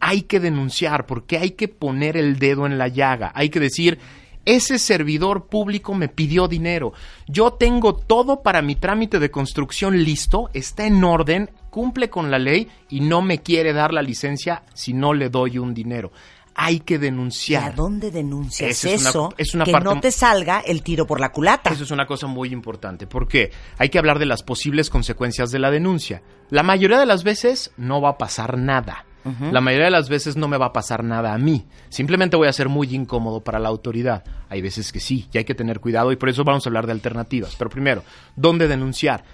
Hay 0.00 0.22
que 0.22 0.38
denunciar 0.38 1.06
porque 1.06 1.36
hay 1.36 1.50
que 1.50 1.66
poner 1.66 2.16
el 2.16 2.38
dedo 2.38 2.64
en 2.64 2.78
la 2.78 2.86
llaga. 2.86 3.32
Hay 3.34 3.48
que 3.50 3.58
decir, 3.58 3.98
ese 4.44 4.78
servidor 4.78 5.48
público 5.48 5.94
me 5.94 6.08
pidió 6.08 6.48
dinero. 6.48 6.92
Yo 7.26 7.54
tengo 7.54 7.94
todo 7.94 8.42
para 8.42 8.62
mi 8.62 8.76
trámite 8.76 9.18
de 9.18 9.30
construcción 9.30 10.04
listo, 10.04 10.48
está 10.54 10.86
en 10.86 11.02
orden, 11.04 11.50
cumple 11.70 12.08
con 12.08 12.30
la 12.30 12.38
ley 12.38 12.68
y 12.88 13.00
no 13.00 13.20
me 13.20 13.42
quiere 13.42 13.72
dar 13.72 13.92
la 13.92 14.00
licencia 14.00 14.62
si 14.74 14.94
no 14.94 15.12
le 15.12 15.28
doy 15.28 15.58
un 15.58 15.74
dinero. 15.74 16.12
Hay 16.60 16.80
que 16.80 16.94
¿Y 16.94 16.96
a 16.96 17.00
denunciar. 17.00 17.74
dónde 17.76 18.10
denuncias 18.10 18.70
Esa 18.70 18.90
es 18.90 19.00
una- 19.02 19.10
eso? 19.10 19.34
es 19.38 19.54
una 19.54 19.64
que 19.64 19.70
parte- 19.70 19.84
no 19.94 20.00
te 20.00 20.10
salga 20.10 20.58
el 20.58 20.82
tiro 20.82 21.06
por 21.06 21.20
la 21.20 21.30
culata. 21.30 21.70
Eso 21.70 21.84
es 21.84 21.90
una 21.92 22.04
cosa 22.04 22.26
muy 22.26 22.48
importante. 22.52 23.06
¿Por 23.06 23.28
qué? 23.28 23.52
Hay 23.78 23.90
que 23.90 23.98
hablar 23.98 24.18
de 24.18 24.26
las 24.26 24.42
posibles 24.42 24.90
consecuencias 24.90 25.52
de 25.52 25.60
la 25.60 25.70
denuncia. 25.70 26.20
La 26.50 26.64
mayoría 26.64 26.98
de 26.98 27.06
las 27.06 27.22
veces 27.22 27.70
no 27.76 28.00
va 28.00 28.10
a 28.10 28.18
pasar 28.18 28.58
nada. 28.58 29.04
La 29.52 29.60
mayoría 29.60 29.84
de 29.86 29.90
las 29.90 30.08
veces 30.08 30.36
no 30.38 30.48
me 30.48 30.56
va 30.56 30.66
a 30.66 30.72
pasar 30.72 31.04
nada 31.04 31.34
a 31.34 31.38
mí. 31.38 31.66
Simplemente 31.90 32.36
voy 32.36 32.48
a 32.48 32.52
ser 32.52 32.70
muy 32.70 32.94
incómodo 32.94 33.40
para 33.44 33.58
la 33.58 33.68
autoridad. 33.68 34.24
Hay 34.48 34.62
veces 34.62 34.90
que 34.90 35.00
sí, 35.00 35.28
y 35.30 35.36
hay 35.38 35.44
que 35.44 35.54
tener 35.54 35.80
cuidado 35.80 36.10
y 36.12 36.16
por 36.16 36.30
eso 36.30 36.44
vamos 36.44 36.64
a 36.64 36.70
hablar 36.70 36.86
de 36.86 36.92
alternativas. 36.92 37.54
Pero 37.56 37.68
primero, 37.68 38.02
¿dónde 38.36 38.68
denunciar? 38.68 39.24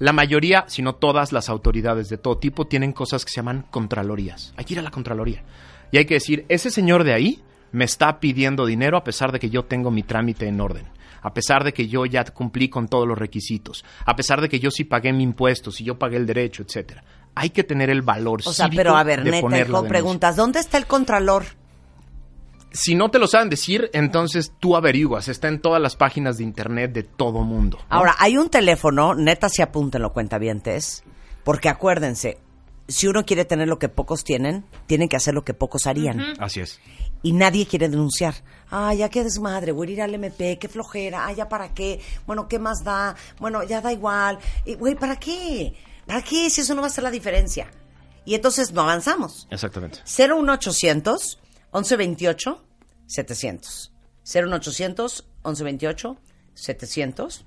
La 0.00 0.12
mayoría, 0.12 0.64
si 0.66 0.82
no 0.82 0.96
todas 0.96 1.32
las 1.32 1.48
autoridades 1.48 2.08
de 2.08 2.18
todo 2.18 2.38
tipo, 2.38 2.66
tienen 2.66 2.92
cosas 2.92 3.24
que 3.24 3.30
se 3.30 3.36
llaman 3.36 3.64
contralorías. 3.70 4.52
Hay 4.56 4.64
que 4.64 4.74
ir 4.74 4.80
a 4.80 4.82
la 4.82 4.90
contraloría. 4.90 5.42
Y 5.90 5.98
hay 5.98 6.04
que 6.04 6.14
decir, 6.14 6.44
ese 6.48 6.70
señor 6.70 7.04
de 7.04 7.14
ahí 7.14 7.42
me 7.72 7.84
está 7.84 8.20
pidiendo 8.20 8.66
dinero 8.66 8.96
a 8.96 9.04
pesar 9.04 9.32
de 9.32 9.38
que 9.38 9.50
yo 9.50 9.64
tengo 9.64 9.90
mi 9.90 10.02
trámite 10.02 10.46
en 10.46 10.60
orden. 10.60 10.86
A 11.22 11.34
pesar 11.34 11.64
de 11.64 11.72
que 11.72 11.88
yo 11.88 12.06
ya 12.06 12.24
cumplí 12.24 12.68
con 12.68 12.88
todos 12.88 13.06
los 13.06 13.18
requisitos. 13.18 13.84
A 14.04 14.14
pesar 14.14 14.40
de 14.40 14.48
que 14.48 14.60
yo 14.60 14.70
sí 14.70 14.84
pagué 14.84 15.12
mi 15.12 15.24
impuesto, 15.24 15.70
si 15.70 15.84
yo 15.84 15.98
pagué 15.98 16.16
el 16.16 16.26
derecho, 16.26 16.62
etcétera. 16.62 17.02
Hay 17.34 17.50
que 17.50 17.64
tener 17.64 17.90
el 17.90 18.02
valor 18.02 18.40
o 18.44 18.52
sea, 18.52 18.70
pero 18.74 18.96
a 18.96 19.02
ver, 19.02 19.24
neta, 19.24 19.58
hijo, 19.58 19.84
preguntas, 19.84 20.36
¿dónde 20.36 20.60
está 20.60 20.78
el 20.78 20.86
contralor? 20.86 21.44
Si 22.70 22.94
no 22.94 23.10
te 23.10 23.18
lo 23.18 23.26
saben 23.26 23.50
decir, 23.50 23.90
entonces 23.92 24.52
tú 24.58 24.76
averiguas. 24.76 25.28
Está 25.28 25.48
en 25.48 25.60
todas 25.60 25.82
las 25.82 25.96
páginas 25.96 26.38
de 26.38 26.44
internet 26.44 26.92
de 26.92 27.02
todo 27.02 27.42
mundo. 27.42 27.78
¿no? 27.78 27.96
Ahora, 27.96 28.14
hay 28.18 28.36
un 28.36 28.48
teléfono, 28.48 29.14
neta, 29.14 29.48
si 29.48 29.62
apúntenlo, 29.62 30.12
cuentavientes, 30.12 31.02
porque 31.44 31.68
acuérdense, 31.68 32.38
si 32.88 33.06
uno 33.06 33.24
quiere 33.24 33.44
tener 33.44 33.68
lo 33.68 33.78
que 33.78 33.88
pocos 33.88 34.24
tienen, 34.24 34.64
tienen 34.86 35.08
que 35.08 35.16
hacer 35.16 35.34
lo 35.34 35.44
que 35.44 35.54
pocos 35.54 35.86
harían. 35.86 36.34
Así 36.38 36.60
es. 36.60 36.80
Y 37.22 37.32
nadie 37.32 37.66
quiere 37.66 37.88
denunciar. 37.88 38.34
Ah, 38.70 38.94
ya 38.94 39.08
qué 39.08 39.24
desmadre, 39.24 39.72
voy 39.72 39.88
a 39.88 39.92
ir 39.92 40.02
al 40.02 40.14
MP, 40.14 40.58
qué 40.58 40.68
flojera, 40.68 41.26
ah, 41.26 41.32
ya 41.32 41.48
para 41.48 41.72
qué, 41.74 42.00
bueno, 42.26 42.48
¿qué 42.48 42.58
más 42.58 42.84
da? 42.84 43.16
Bueno, 43.38 43.62
ya 43.64 43.80
da 43.80 43.92
igual. 43.92 44.38
Y, 44.64 44.74
Güey, 44.74 44.94
¿para 44.94 45.16
qué? 45.16 45.74
¿Para 46.06 46.22
qué? 46.22 46.48
Si 46.50 46.60
eso 46.60 46.74
no 46.74 46.82
va 46.82 46.88
a 46.88 46.90
hacer 46.90 47.04
la 47.04 47.10
diferencia. 47.10 47.68
Y 48.24 48.34
entonces 48.34 48.72
no 48.72 48.82
avanzamos. 48.82 49.46
Exactamente. 49.50 50.00
01800 50.06 51.38
1128 51.72 52.64
700. 53.06 53.92
01800 54.24 55.24
1128 55.44 56.16
700. 56.54 57.44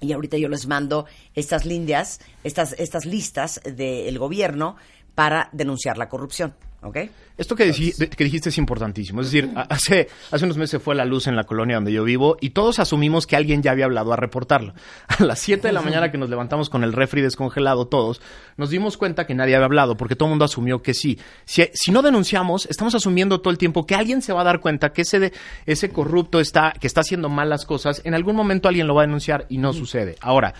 Y 0.00 0.12
ahorita 0.12 0.38
yo 0.38 0.48
les 0.48 0.66
mando 0.66 1.06
estas 1.34 1.66
líneas, 1.66 2.20
estas, 2.44 2.74
estas 2.78 3.04
listas 3.04 3.60
del 3.64 4.18
gobierno 4.18 4.76
para 5.14 5.48
denunciar 5.52 5.98
la 5.98 6.08
corrupción. 6.08 6.54
Esto 7.36 7.54
que, 7.56 7.66
dijiste 7.70 8.48
es 8.48 8.56
importantísimo. 8.58 9.20
Es 9.20 9.26
decir, 9.30 9.50
hace, 9.68 10.08
hace 10.30 10.44
unos 10.46 10.56
meses 10.56 10.82
fue 10.82 10.94
la 10.94 11.04
luz 11.04 11.26
en 11.26 11.36
la 11.36 11.44
colonia 11.44 11.76
donde 11.76 11.92
yo 11.92 12.04
vivo 12.04 12.38
y 12.40 12.50
todos 12.50 12.78
asumimos 12.78 13.26
que 13.26 13.36
alguien 13.36 13.62
ya 13.62 13.72
había 13.72 13.84
hablado 13.84 14.12
a 14.12 14.16
reportarlo. 14.16 14.72
A 15.08 15.22
las 15.24 15.40
7 15.40 15.66
de 15.68 15.72
la 15.72 15.82
mañana 15.82 16.10
que 16.10 16.16
nos 16.16 16.30
levantamos 16.30 16.70
con 16.70 16.82
el 16.82 16.92
refri 16.94 17.20
descongelado 17.20 17.86
todos, 17.86 18.22
nos 18.56 18.70
dimos 18.70 18.96
cuenta 18.96 19.26
que 19.26 19.34
nadie 19.34 19.56
había 19.56 19.66
hablado 19.66 19.96
porque 19.98 20.16
todo 20.16 20.28
el 20.28 20.30
mundo 20.30 20.46
asumió 20.46 20.80
que 20.82 20.94
sí. 20.94 21.18
Si, 21.44 21.68
si 21.74 21.92
no 21.92 22.00
denunciamos, 22.00 22.64
estamos 22.66 22.94
asumiendo 22.94 23.40
todo 23.42 23.50
el 23.50 23.58
tiempo 23.58 23.84
que 23.86 23.94
alguien 23.94 24.22
se 24.22 24.32
va 24.32 24.40
a 24.40 24.44
dar 24.44 24.60
cuenta 24.60 24.92
que 24.94 25.02
ese, 25.02 25.18
de- 25.20 25.32
ese 25.66 25.90
corrupto 25.90 26.40
está, 26.40 26.72
que 26.80 26.86
está 26.86 27.02
haciendo 27.02 27.28
mal 27.28 27.50
las 27.50 27.66
cosas, 27.66 28.00
en 28.04 28.14
algún 28.14 28.36
momento 28.36 28.68
alguien 28.68 28.86
lo 28.86 28.94
va 28.94 29.02
a 29.02 29.06
denunciar 29.06 29.44
y 29.50 29.58
no 29.58 29.72
sucede. 29.74 30.16
Ahora, 30.22 30.54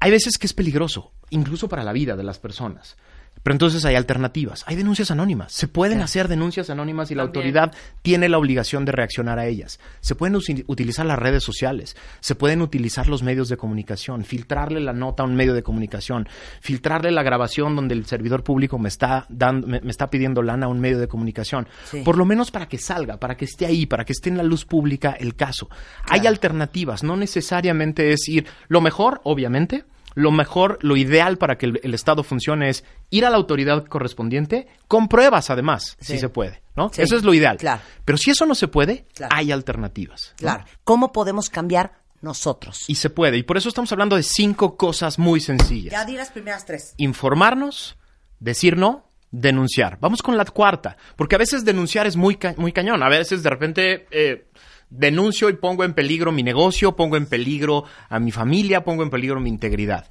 hay 0.00 0.10
veces 0.10 0.36
que 0.36 0.46
es 0.46 0.52
peligroso, 0.52 1.12
incluso 1.30 1.66
para 1.68 1.82
la 1.82 1.92
vida 1.92 2.14
de 2.14 2.24
las 2.24 2.38
personas. 2.38 2.96
Pero 3.42 3.54
entonces 3.54 3.84
hay 3.84 3.94
alternativas. 3.94 4.64
Hay 4.66 4.76
denuncias 4.76 5.10
anónimas. 5.10 5.52
Se 5.52 5.68
pueden 5.68 6.02
hacer 6.02 6.28
denuncias 6.28 6.68
anónimas 6.70 7.10
y 7.10 7.14
la 7.14 7.22
autoridad 7.22 7.72
tiene 8.02 8.28
la 8.28 8.38
obligación 8.38 8.84
de 8.84 8.92
reaccionar 8.92 9.38
a 9.38 9.46
ellas. 9.46 9.78
Se 10.00 10.14
pueden 10.14 10.36
utilizar 10.66 11.06
las 11.06 11.18
redes 11.18 11.44
sociales. 11.44 11.96
Se 12.20 12.34
pueden 12.34 12.60
utilizar 12.60 13.06
los 13.08 13.22
medios 13.22 13.48
de 13.48 13.56
comunicación. 13.56 14.24
Filtrarle 14.24 14.80
la 14.80 14.92
nota 14.92 15.22
a 15.22 15.26
un 15.26 15.36
medio 15.36 15.54
de 15.54 15.62
comunicación. 15.62 16.28
Filtrarle 16.60 17.12
la 17.12 17.22
grabación 17.22 17.76
donde 17.76 17.94
el 17.94 18.06
servidor 18.06 18.42
público 18.42 18.78
me 18.78 18.88
está, 18.88 19.26
dando, 19.28 19.66
me, 19.66 19.80
me 19.80 19.90
está 19.90 20.08
pidiendo 20.08 20.42
lana 20.42 20.66
a 20.66 20.68
un 20.68 20.80
medio 20.80 20.98
de 20.98 21.08
comunicación. 21.08 21.68
Sí. 21.84 22.02
Por 22.04 22.18
lo 22.18 22.24
menos 22.24 22.50
para 22.50 22.66
que 22.66 22.78
salga, 22.78 23.18
para 23.18 23.36
que 23.36 23.44
esté 23.44 23.66
ahí, 23.66 23.86
para 23.86 24.04
que 24.04 24.12
esté 24.12 24.28
en 24.28 24.38
la 24.38 24.42
luz 24.42 24.64
pública 24.64 25.16
el 25.18 25.36
caso. 25.36 25.68
Hay 26.08 26.26
alternativas. 26.26 27.02
No 27.02 27.16
necesariamente 27.16 28.12
es 28.12 28.28
ir. 28.28 28.46
Lo 28.68 28.80
mejor, 28.80 29.20
obviamente, 29.24 29.84
lo 30.16 30.32
mejor, 30.32 30.78
lo 30.80 30.96
ideal 30.96 31.36
para 31.38 31.56
que 31.58 31.66
el, 31.66 31.80
el 31.84 31.94
Estado 31.94 32.24
funcione 32.24 32.68
es 32.70 32.82
ir 33.10 33.24
a 33.24 33.30
la 33.30 33.36
autoridad 33.36 33.84
correspondiente 33.86 34.66
con 34.88 35.06
pruebas, 35.08 35.50
además, 35.50 35.96
Sí. 36.00 36.14
si 36.14 36.18
se 36.18 36.28
puede, 36.30 36.62
¿no? 36.74 36.90
Sí, 36.92 37.02
Eso 37.02 37.16
es 37.16 37.22
lo 37.22 37.32
ideal. 37.34 37.58
claro. 37.58 37.82
Pero 38.04 38.16
si 38.18 38.30
eso 38.30 38.46
no 38.46 38.54
se 38.54 38.66
puede, 38.66 39.06
Claro. 39.14 39.36
hay 39.36 39.52
alternativas. 39.52 40.30
¿no? 40.30 40.36
Claro. 40.38 40.64
¿Cómo 40.84 41.12
podemos 41.12 41.50
cambiar 41.50 42.00
nosotros? 42.22 42.84
Y 42.88 42.94
se 42.94 43.10
puede. 43.10 43.36
Y 43.36 43.42
por 43.42 43.56
eso 43.58 43.68
estamos 43.68 43.92
hablando 43.92 44.16
de 44.16 44.22
cinco 44.22 44.76
cosas 44.76 45.18
muy 45.18 45.38
sencillas. 45.40 45.92
Ya 45.92 46.04
di 46.06 46.14
las 46.16 46.30
primeras 46.30 46.64
tres. 46.64 46.94
Informarnos, 46.96 47.98
decir 48.40 48.76
no, 48.78 49.10
denunciar. 49.30 49.98
Vamos 50.00 50.22
con 50.22 50.36
la 50.38 50.44
cuarta, 50.46 50.96
porque 51.16 51.34
a 51.34 51.38
veces 51.38 51.64
denunciar 51.64 52.06
es 52.06 52.16
muy, 52.16 52.36
ca- 52.36 52.54
muy 52.56 52.72
cañón. 52.72 53.02
A 53.02 53.08
veces 53.10 53.42
de 53.42 53.50
repente 53.50 54.06
eh, 54.10 54.48
denuncio 54.90 55.48
y 55.50 55.54
pongo 55.54 55.84
en 55.84 55.94
peligro 55.94 56.32
mi 56.32 56.42
negocio, 56.42 56.96
pongo 56.96 57.16
en 57.16 57.26
peligro 57.26 57.84
a 58.08 58.18
mi 58.20 58.30
familia, 58.32 58.84
pongo 58.84 59.02
en 59.02 59.10
peligro 59.10 59.40
mi 59.40 59.48
integridad. 59.50 60.10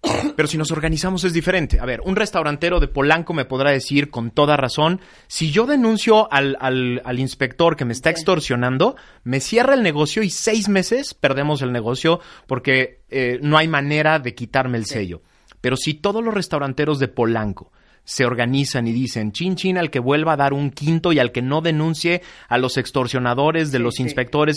Pero 0.36 0.46
si 0.46 0.56
nos 0.56 0.70
organizamos 0.70 1.24
es 1.24 1.32
diferente. 1.32 1.80
A 1.80 1.84
ver, 1.84 2.00
un 2.04 2.14
restaurantero 2.14 2.78
de 2.78 2.86
Polanco 2.88 3.34
me 3.34 3.44
podrá 3.44 3.70
decir 3.72 4.10
con 4.10 4.30
toda 4.30 4.56
razón, 4.56 5.00
si 5.26 5.50
yo 5.50 5.66
denuncio 5.66 6.32
al, 6.32 6.56
al- 6.60 7.02
al 7.04 7.18
inspector 7.18 7.74
que 7.76 7.84
me 7.84 7.92
está 7.92 8.10
extorsionando, 8.10 8.96
me 9.24 9.40
cierra 9.40 9.74
el 9.74 9.82
negocio 9.82 10.22
y 10.22 10.30
seis 10.30 10.68
meses 10.68 11.14
perdemos 11.14 11.62
el 11.62 11.72
negocio 11.72 12.20
porque 12.46 13.00
eh, 13.10 13.38
no 13.42 13.58
hay 13.58 13.66
manera 13.66 14.18
de 14.20 14.34
quitarme 14.34 14.78
el 14.78 14.86
sello. 14.86 15.22
Pero 15.60 15.76
si 15.76 15.94
todos 15.94 16.22
los 16.24 16.32
restauranteros 16.34 17.00
de 17.00 17.08
Polanco 17.08 17.72
se 18.08 18.24
organizan 18.24 18.88
y 18.88 18.92
dicen, 18.92 19.32
chin 19.32 19.54
chin 19.54 19.76
al 19.76 19.90
que 19.90 19.98
vuelva 19.98 20.32
a 20.32 20.36
dar 20.38 20.54
un 20.54 20.70
quinto 20.70 21.12
y 21.12 21.18
al 21.18 21.30
que 21.30 21.42
no 21.42 21.60
denuncie 21.60 22.22
a 22.48 22.56
los 22.56 22.78
extorsionadores 22.78 23.70
de 23.70 23.80
los 23.80 24.00
inspectores, 24.00 24.56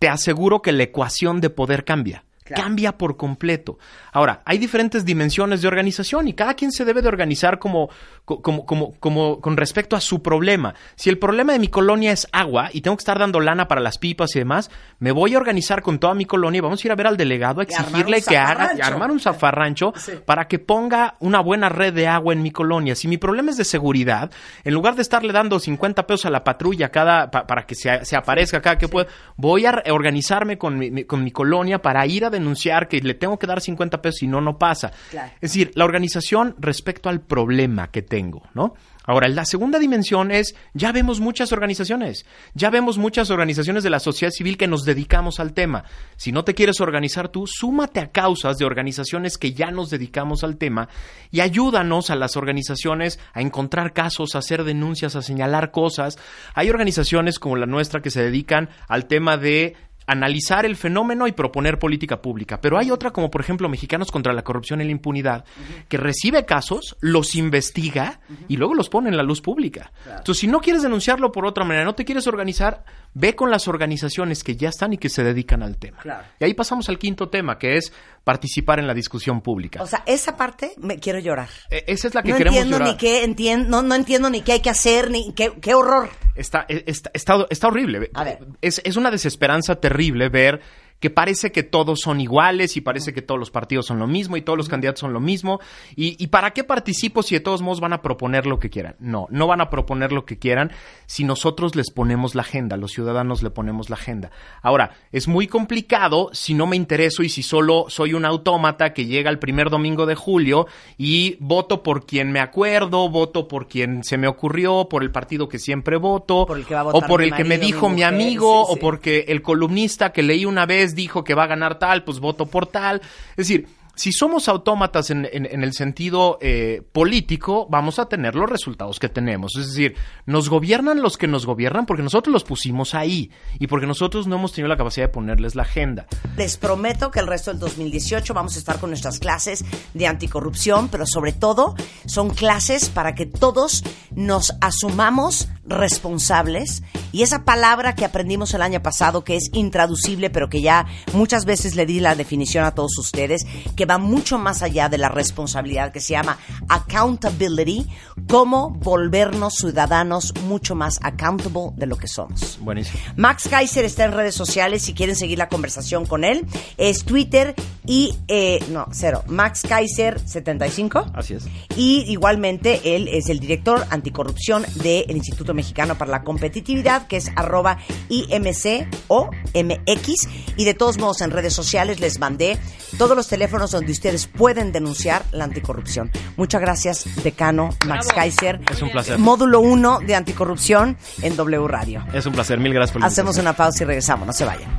te 0.00 0.08
aseguro 0.08 0.60
que 0.60 0.72
la 0.72 0.82
ecuación 0.82 1.40
de 1.40 1.50
poder 1.50 1.84
cambia. 1.84 2.24
Claro. 2.50 2.62
Cambia 2.62 2.98
por 2.98 3.16
completo. 3.16 3.78
Ahora, 4.12 4.42
hay 4.44 4.58
diferentes 4.58 5.04
dimensiones 5.04 5.62
de 5.62 5.68
organización 5.68 6.28
y 6.28 6.34
cada 6.34 6.54
quien 6.54 6.72
se 6.72 6.84
debe 6.84 7.00
de 7.02 7.08
organizar 7.08 7.58
como, 7.58 7.88
co- 8.24 8.42
como, 8.42 8.66
como, 8.66 8.92
como 9.00 9.40
con 9.40 9.56
respecto 9.56 9.96
a 9.96 10.00
su 10.00 10.22
problema. 10.22 10.74
Si 10.96 11.08
el 11.10 11.18
problema 11.18 11.52
de 11.52 11.58
mi 11.58 11.68
colonia 11.68 12.12
es 12.12 12.26
agua 12.32 12.70
y 12.72 12.80
tengo 12.80 12.96
que 12.96 13.02
estar 13.02 13.18
dando 13.18 13.40
lana 13.40 13.68
para 13.68 13.80
las 13.80 13.98
pipas 13.98 14.34
y 14.36 14.40
demás, 14.40 14.70
me 14.98 15.12
voy 15.12 15.34
a 15.34 15.38
organizar 15.38 15.82
con 15.82 15.98
toda 15.98 16.14
mi 16.14 16.24
colonia 16.24 16.58
y 16.58 16.60
vamos 16.60 16.84
a 16.84 16.86
ir 16.88 16.92
a 16.92 16.96
ver 16.96 17.06
al 17.06 17.16
delegado 17.16 17.60
a 17.60 17.64
exigirle 17.64 18.16
que 18.28 18.36
haga, 18.36 18.64
armar 18.86 19.10
un 19.10 19.20
zafarrancho 19.20 19.92
para 20.26 20.46
que 20.48 20.58
ponga 20.58 21.16
una 21.20 21.40
buena 21.40 21.68
red 21.68 21.92
de 21.94 22.06
agua 22.08 22.32
en 22.32 22.42
mi 22.42 22.50
colonia. 22.50 22.94
Si 22.94 23.08
mi 23.08 23.16
problema 23.18 23.50
es 23.50 23.56
de 23.56 23.64
seguridad, 23.64 24.30
en 24.64 24.74
lugar 24.74 24.94
de 24.96 25.02
estarle 25.02 25.32
dando 25.32 25.58
50 25.60 26.06
pesos 26.06 26.26
a 26.26 26.30
la 26.30 26.44
patrulla 26.44 26.90
cada 26.90 27.30
pa- 27.30 27.46
para 27.46 27.66
que 27.66 27.74
se, 27.74 28.04
se 28.04 28.16
aparezca 28.16 28.60
cada 28.60 28.78
que 28.78 28.88
pueda, 28.88 29.06
voy 29.36 29.66
a 29.66 29.82
organizarme 29.90 30.58
con 30.58 30.78
mi- 30.78 31.04
con 31.04 31.22
mi 31.24 31.30
colonia 31.30 31.80
para 31.80 32.06
ir 32.06 32.24
a 32.24 32.30
denunciar 32.40 32.88
que 32.88 33.00
le 33.00 33.14
tengo 33.14 33.38
que 33.38 33.46
dar 33.46 33.60
50 33.60 34.02
pesos 34.02 34.22
y 34.22 34.26
no, 34.26 34.40
no 34.40 34.58
pasa. 34.58 34.90
Claro. 35.10 35.32
Es 35.40 35.52
decir, 35.52 35.70
la 35.74 35.84
organización 35.84 36.54
respecto 36.58 37.08
al 37.08 37.20
problema 37.20 37.90
que 37.90 38.02
tengo, 38.02 38.42
¿no? 38.54 38.74
Ahora, 39.10 39.28
la 39.28 39.44
segunda 39.44 39.78
dimensión 39.78 40.30
es, 40.30 40.54
ya 40.74 40.92
vemos 40.92 41.18
muchas 41.18 41.52
organizaciones, 41.52 42.26
ya 42.54 42.70
vemos 42.70 42.96
muchas 42.96 43.30
organizaciones 43.30 43.82
de 43.82 43.90
la 43.90 43.98
sociedad 43.98 44.30
civil 44.30 44.56
que 44.56 44.68
nos 44.68 44.84
dedicamos 44.84 45.40
al 45.40 45.52
tema. 45.52 45.84
Si 46.16 46.30
no 46.30 46.44
te 46.44 46.54
quieres 46.54 46.80
organizar 46.80 47.28
tú, 47.28 47.46
súmate 47.48 47.98
a 47.98 48.12
causas 48.12 48.58
de 48.58 48.66
organizaciones 48.66 49.36
que 49.36 49.52
ya 49.52 49.72
nos 49.72 49.90
dedicamos 49.90 50.44
al 50.44 50.58
tema 50.58 50.88
y 51.32 51.40
ayúdanos 51.40 52.10
a 52.10 52.14
las 52.14 52.36
organizaciones 52.36 53.18
a 53.32 53.40
encontrar 53.40 53.94
casos, 53.94 54.34
a 54.34 54.38
hacer 54.38 54.62
denuncias, 54.62 55.16
a 55.16 55.22
señalar 55.22 55.72
cosas. 55.72 56.16
Hay 56.54 56.70
organizaciones 56.70 57.40
como 57.40 57.56
la 57.56 57.66
nuestra 57.66 58.02
que 58.02 58.10
se 58.10 58.22
dedican 58.22 58.68
al 58.86 59.06
tema 59.06 59.38
de 59.38 59.74
analizar 60.06 60.66
el 60.66 60.76
fenómeno 60.76 61.26
y 61.28 61.32
proponer 61.32 61.78
política 61.78 62.20
pública. 62.20 62.60
Pero 62.60 62.78
hay 62.78 62.90
otra, 62.90 63.12
como 63.12 63.30
por 63.30 63.40
ejemplo 63.40 63.68
Mexicanos 63.68 64.10
contra 64.10 64.32
la 64.32 64.42
Corrupción 64.42 64.80
y 64.80 64.84
la 64.84 64.90
Impunidad, 64.90 65.44
que 65.88 65.96
recibe 65.96 66.44
casos, 66.44 66.96
los 67.00 67.34
investiga 67.36 68.20
y 68.48 68.56
luego 68.56 68.74
los 68.74 68.88
pone 68.88 69.08
en 69.08 69.16
la 69.16 69.22
luz 69.22 69.40
pública. 69.40 69.92
Entonces, 70.06 70.38
si 70.38 70.46
no 70.48 70.60
quieres 70.60 70.82
denunciarlo 70.82 71.30
por 71.30 71.46
otra 71.46 71.64
manera, 71.64 71.84
no 71.84 71.94
te 71.94 72.04
quieres 72.04 72.26
organizar, 72.26 72.84
ve 73.14 73.36
con 73.36 73.50
las 73.50 73.68
organizaciones 73.68 74.42
que 74.42 74.56
ya 74.56 74.68
están 74.70 74.92
y 74.92 74.98
que 74.98 75.08
se 75.08 75.22
dedican 75.22 75.62
al 75.62 75.76
tema. 75.78 75.98
Claro. 75.98 76.24
Y 76.40 76.44
ahí 76.44 76.54
pasamos 76.54 76.88
al 76.88 76.98
quinto 76.98 77.28
tema, 77.28 77.58
que 77.58 77.76
es 77.76 77.92
participar 78.24 78.78
en 78.80 78.86
la 78.86 78.94
discusión 78.94 79.40
pública. 79.40 79.82
O 79.82 79.86
sea, 79.86 80.02
esa 80.06 80.36
parte 80.36 80.72
me 80.78 80.98
quiero 80.98 81.18
llorar. 81.20 81.48
E- 81.70 81.84
Esa 81.86 82.08
es 82.08 82.14
la 82.14 82.22
que 82.22 82.30
no 82.32 82.36
queremos 82.38 82.56
entiendo 82.58 82.78
llorar. 82.78 82.92
ni 82.92 82.98
qué 82.98 83.24
entiendo, 83.24 83.68
no, 83.68 83.82
no 83.82 83.94
entiendo 83.94 84.28
ni 84.30 84.42
qué 84.42 84.52
hay 84.52 84.60
que 84.60 84.70
hacer, 84.70 85.10
ni 85.10 85.32
qué, 85.34 85.52
qué 85.60 85.74
horror. 85.74 86.10
Está, 86.34 86.64
e, 86.68 86.84
está, 86.86 87.10
está, 87.14 87.46
está 87.50 87.68
horrible. 87.68 88.10
A 88.14 88.24
ver. 88.24 88.38
Es, 88.60 88.80
es 88.84 88.96
una 88.96 89.10
desesperanza 89.10 89.76
terrible 89.90 90.28
ver 90.28 90.60
que 91.00 91.10
parece 91.10 91.50
que 91.50 91.62
todos 91.62 92.00
son 92.00 92.20
iguales 92.20 92.76
y 92.76 92.80
parece 92.80 93.12
que 93.12 93.22
todos 93.22 93.40
los 93.40 93.50
partidos 93.50 93.86
son 93.86 93.98
lo 93.98 94.06
mismo 94.06 94.36
y 94.36 94.42
todos 94.42 94.56
los 94.56 94.68
candidatos 94.68 95.00
son 95.00 95.12
lo 95.12 95.20
mismo. 95.20 95.60
Y, 95.96 96.22
y 96.22 96.28
para 96.28 96.52
qué 96.52 96.62
participo 96.62 97.22
si 97.22 97.34
de 97.34 97.40
todos 97.40 97.62
modos 97.62 97.80
van 97.80 97.92
a 97.92 98.02
proponer 98.02 98.46
lo 98.46 98.58
que 98.58 98.70
quieran? 98.70 98.96
No, 99.00 99.26
no 99.30 99.46
van 99.46 99.60
a 99.60 99.70
proponer 99.70 100.12
lo 100.12 100.24
que 100.24 100.38
quieran 100.38 100.70
si 101.06 101.24
nosotros 101.24 101.74
les 101.74 101.90
ponemos 101.90 102.34
la 102.34 102.42
agenda, 102.42 102.76
los 102.76 102.92
ciudadanos 102.92 103.42
le 103.42 103.50
ponemos 103.50 103.90
la 103.90 103.96
agenda. 103.96 104.30
Ahora, 104.62 104.92
es 105.10 105.26
muy 105.26 105.46
complicado 105.46 106.30
si 106.32 106.54
no 106.54 106.66
me 106.66 106.76
intereso 106.76 107.22
y 107.22 107.28
si 107.28 107.42
solo 107.42 107.86
soy 107.88 108.14
un 108.14 108.24
autómata 108.24 108.92
que 108.92 109.06
llega 109.06 109.30
el 109.30 109.38
primer 109.38 109.70
domingo 109.70 110.06
de 110.06 110.14
julio 110.14 110.66
y 110.98 111.36
voto 111.40 111.82
por 111.82 112.06
quien 112.06 112.30
me 112.30 112.40
acuerdo, 112.40 113.08
voto 113.08 113.48
por 113.48 113.66
quien 113.66 114.04
se 114.04 114.18
me 114.18 114.28
ocurrió, 114.28 114.88
por 114.88 115.02
el 115.02 115.10
partido 115.10 115.48
que 115.48 115.58
siempre 115.58 115.96
voto, 115.96 116.46
Por 116.46 116.60
o 116.70 117.00
por 117.02 117.22
el 117.22 117.32
que 117.34 117.44
me 117.44 117.58
dijo 117.58 117.88
mi 117.88 118.02
amigo, 118.02 118.66
sí, 118.66 118.74
o 118.74 118.76
porque 118.76 119.24
el 119.28 119.42
columnista 119.42 120.12
que 120.12 120.22
leí 120.22 120.44
una 120.44 120.66
vez 120.66 120.89
dijo 120.94 121.24
que 121.24 121.34
va 121.34 121.44
a 121.44 121.48
ganar 121.48 121.78
tal, 121.78 122.04
pues 122.04 122.20
voto 122.20 122.46
por 122.46 122.66
tal. 122.66 123.00
Es 123.30 123.48
decir, 123.48 123.68
si 123.94 124.12
somos 124.12 124.48
autómatas 124.48 125.10
en, 125.10 125.26
el 125.26 125.72
sentido 125.74 126.38
eh, 126.40 126.82
político, 126.92 127.66
vamos 127.68 127.98
a 127.98 128.06
tener 128.06 128.34
los 128.34 128.48
resultados 128.48 128.98
que 128.98 129.08
tenemos. 129.08 129.56
Es 129.56 129.68
decir, 129.68 129.94
nos 130.26 130.48
gobiernan 130.48 131.02
los 131.02 131.18
que 131.18 131.26
nos 131.26 131.46
gobiernan 131.46 131.86
porque 131.86 132.02
nosotros 132.02 132.32
los 132.32 132.44
pusimos 132.44 132.94
ahí 132.94 133.30
y 133.58 133.66
porque 133.66 133.86
nosotros 133.86 134.26
no 134.26 134.36
hemos 134.36 134.52
tenido 134.52 134.68
la 134.68 134.76
capacidad 134.76 135.06
de 135.06 135.12
ponerles 135.12 135.54
la 135.54 135.62
agenda. 135.62 136.06
Les 136.36 136.56
prometo 136.56 137.10
que 137.10 137.20
el 137.20 137.26
resto 137.26 137.50
del 137.50 137.60
2018 137.60 138.32
vamos 138.32 138.56
a 138.56 138.58
estar 138.58 138.78
con 138.78 138.90
nuestras 138.90 139.18
clases 139.18 139.64
de 139.94 140.06
anticorrupción, 140.06 140.88
pero 140.88 141.04
sobre 141.06 141.32
todo 141.32 141.74
son 142.06 142.30
clases 142.30 142.88
para 142.88 143.14
que 143.14 143.26
todos 143.26 143.84
nos 144.12 144.54
asumamos 144.60 145.48
responsables 145.66 146.82
y 147.12 147.22
esa 147.22 147.44
palabra 147.44 147.94
que 147.94 148.04
aprendimos 148.04 148.54
el 148.54 148.62
año 148.62 148.82
pasado 148.82 149.24
que 149.24 149.36
es 149.36 149.50
intraducible, 149.52 150.30
pero 150.30 150.48
que 150.48 150.62
ya 150.62 150.86
muchas 151.12 151.44
veces 151.44 151.76
le 151.76 151.86
di 151.86 152.00
la 152.00 152.14
definición 152.14 152.64
a 152.64 152.74
todos 152.74 152.98
ustedes, 152.98 153.46
que 153.80 153.86
va 153.86 153.96
mucho 153.96 154.36
más 154.36 154.60
allá 154.60 154.90
de 154.90 154.98
la 154.98 155.08
responsabilidad, 155.08 155.90
que 155.90 156.00
se 156.00 156.12
llama 156.12 156.36
accountability, 156.68 157.86
cómo 158.28 158.68
volvernos 158.68 159.54
ciudadanos 159.54 160.34
mucho 160.42 160.74
más 160.74 160.98
accountable 161.02 161.70
de 161.76 161.86
lo 161.86 161.96
que 161.96 162.06
somos. 162.06 162.58
Buenísimo. 162.60 163.02
Max 163.16 163.48
Kaiser 163.48 163.86
está 163.86 164.04
en 164.04 164.12
redes 164.12 164.34
sociales 164.34 164.82
si 164.82 164.92
quieren 164.92 165.16
seguir 165.16 165.38
la 165.38 165.48
conversación 165.48 166.04
con 166.04 166.24
él. 166.24 166.46
Es 166.76 167.04
Twitter 167.06 167.54
Y, 167.86 168.14
eh, 168.28 168.62
no, 168.70 168.86
cero. 168.92 169.24
Max 169.26 169.62
Kaiser 169.66 170.20
75. 170.20 171.06
Así 171.14 171.34
es. 171.34 171.44
Y 171.74 172.04
igualmente 172.08 172.94
él 172.94 173.08
es 173.08 173.30
el 173.30 173.40
director 173.40 173.86
anticorrupción 173.88 174.66
del 174.74 175.16
Instituto 175.16 175.54
Mexicano 175.54 175.96
para 175.96 176.10
la 176.10 176.22
Competitividad, 176.22 177.06
que 177.06 177.16
es 177.16 177.30
arroba 177.34 177.78
IMC 178.10 178.86
o 179.08 179.30
MX. 179.54 180.28
Y 180.58 180.64
de 180.66 180.74
todos 180.74 180.98
modos 180.98 181.22
en 181.22 181.30
redes 181.30 181.54
sociales 181.54 181.98
les 182.00 182.18
mandé 182.20 182.60
todos 182.98 183.16
los 183.16 183.28
teléfonos 183.28 183.69
donde 183.70 183.92
ustedes 183.92 184.26
pueden 184.26 184.72
denunciar 184.72 185.24
la 185.32 185.44
anticorrupción. 185.44 186.10
Muchas 186.36 186.60
gracias, 186.60 187.04
decano 187.22 187.70
Max 187.86 188.08
Kaiser. 188.14 188.60
Es 188.70 188.82
un 188.82 188.90
placer. 188.90 189.18
Módulo 189.18 189.60
1 189.60 190.00
de 190.00 190.14
anticorrupción 190.14 190.96
en 191.22 191.36
W 191.36 191.68
Radio. 191.68 192.04
Es 192.12 192.26
un 192.26 192.32
placer. 192.32 192.58
Mil 192.58 192.72
gracias 192.72 192.92
por 192.92 193.04
Hacemos 193.04 193.38
una 193.38 193.54
pausa 193.54 193.82
y 193.82 193.86
regresamos, 193.86 194.26
no 194.26 194.32
se 194.32 194.44
vayan. 194.44 194.70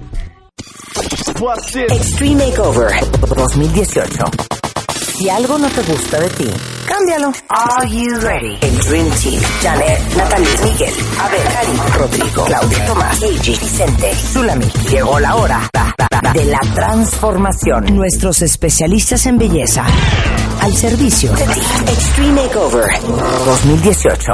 Extreme 1.90 2.48
Makeover 2.48 2.92
2018. 3.36 4.26
Si 5.18 5.30
algo 5.30 5.58
no 5.58 5.70
te 5.70 5.82
gusta 5.84 6.20
de 6.20 6.30
ti, 6.30 6.52
cámbialo. 6.88 7.32
Are 7.50 7.90
you 7.90 8.20
ready? 8.20 8.58
El 8.62 8.78
Dream 8.80 9.10
Team. 9.22 9.42
Janet, 9.62 10.01
Natalie, 10.18 10.48
Miguel, 10.64 10.94
Abel, 11.20 11.44
Karim, 11.54 11.78
Rodrigo, 11.98 12.46
Claudia, 12.46 12.86
Tomás, 12.86 13.22
Eiji, 13.22 13.52
Vicente, 13.52 14.16
Zulami. 14.16 14.66
Llegó 14.90 15.20
la 15.20 15.36
hora 15.36 15.70
de 16.34 16.46
la 16.46 16.60
transformación. 16.74 17.96
Nuestros 17.96 18.42
especialistas 18.42 19.26
en 19.26 19.38
belleza 19.38 19.86
al 20.62 20.74
servicio 20.76 21.32
de 21.34 21.46
ti. 21.46 21.62
Extreme 21.88 22.42
Makeover 22.44 22.86
2018. 23.46 24.34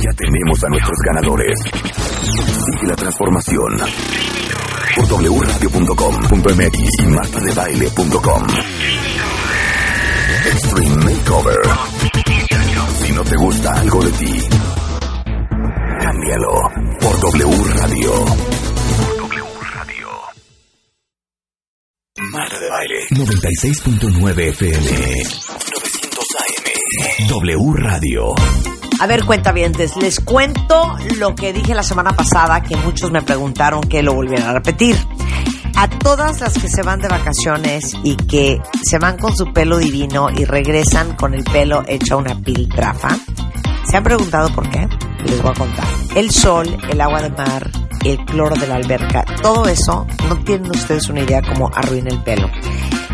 Ya 0.00 0.10
tenemos 0.16 0.64
a 0.64 0.68
nuestros 0.68 0.98
ganadores. 1.04 1.58
Sigue 2.22 2.86
la 2.86 2.96
transformación 2.96 3.76
por 4.96 5.06
wradio.com.mx 5.06 6.78
y 6.98 7.06
martadebaile.com. 7.06 8.42
Extreme 10.46 11.04
Makeover. 11.04 12.11
Si 13.04 13.12
no 13.12 13.24
te 13.24 13.36
gusta 13.36 13.72
algo 13.74 14.02
de 14.04 14.12
ti, 14.12 14.40
cámbialo 16.00 16.70
por 17.00 17.20
W 17.20 17.64
Radio. 17.74 18.12
W 19.18 19.44
Radio. 19.74 20.08
Marta 22.32 22.58
de 22.60 22.70
Baile. 22.70 23.08
96.9 23.10 24.48
FM. 24.50 24.86
900 24.86 26.26
AM. 26.38 27.28
W 27.28 27.72
Radio. 27.74 28.34
A 29.00 29.06
ver, 29.08 29.24
cuentavientes, 29.24 29.96
les 29.96 30.20
cuento 30.20 30.96
lo 31.16 31.34
que 31.34 31.52
dije 31.52 31.74
la 31.74 31.82
semana 31.82 32.14
pasada, 32.14 32.62
que 32.62 32.76
muchos 32.76 33.10
me 33.10 33.22
preguntaron 33.22 33.80
que 33.82 34.02
lo 34.02 34.14
volviera 34.14 34.50
a 34.50 34.52
repetir. 34.52 34.96
A 35.76 35.88
todas 35.88 36.40
las 36.40 36.54
que 36.54 36.68
se 36.68 36.82
van 36.82 37.00
de 37.00 37.08
vacaciones 37.08 37.92
y 38.02 38.16
que 38.16 38.60
se 38.82 38.98
van 38.98 39.18
con 39.18 39.36
su 39.36 39.52
pelo 39.52 39.78
divino 39.78 40.28
y 40.30 40.44
regresan 40.44 41.16
con 41.16 41.34
el 41.34 41.44
pelo 41.44 41.82
hecho 41.86 42.18
una 42.18 42.38
piltrafa, 42.40 43.16
¿se 43.88 43.96
han 43.96 44.04
preguntado 44.04 44.52
por 44.54 44.68
qué? 44.70 44.86
Les 45.24 45.42
voy 45.42 45.50
a 45.50 45.58
contar. 45.58 45.86
El 46.14 46.30
sol, 46.30 46.76
el 46.90 47.00
agua 47.00 47.22
de 47.22 47.30
mar, 47.30 47.70
el 48.04 48.18
cloro 48.24 48.54
de 48.56 48.66
la 48.66 48.76
alberca, 48.76 49.24
todo 49.42 49.66
eso, 49.66 50.06
no 50.28 50.36
tienen 50.44 50.70
ustedes 50.70 51.08
una 51.08 51.20
idea 51.20 51.42
cómo 51.42 51.70
arruina 51.74 52.10
el 52.10 52.22
pelo. 52.22 52.50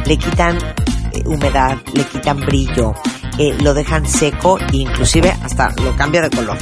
Le 0.05 0.17
quitan 0.17 0.57
eh, 0.57 1.23
humedad, 1.27 1.79
le 1.95 2.05
quitan 2.05 2.41
brillo, 2.41 2.95
eh, 3.39 3.57
lo 3.63 3.73
dejan 3.73 4.07
seco 4.07 4.59
e 4.59 4.79
inclusive 4.79 5.31
hasta 5.31 5.71
lo 5.83 5.95
cambia 5.97 6.23
de 6.23 6.31
color. 6.31 6.59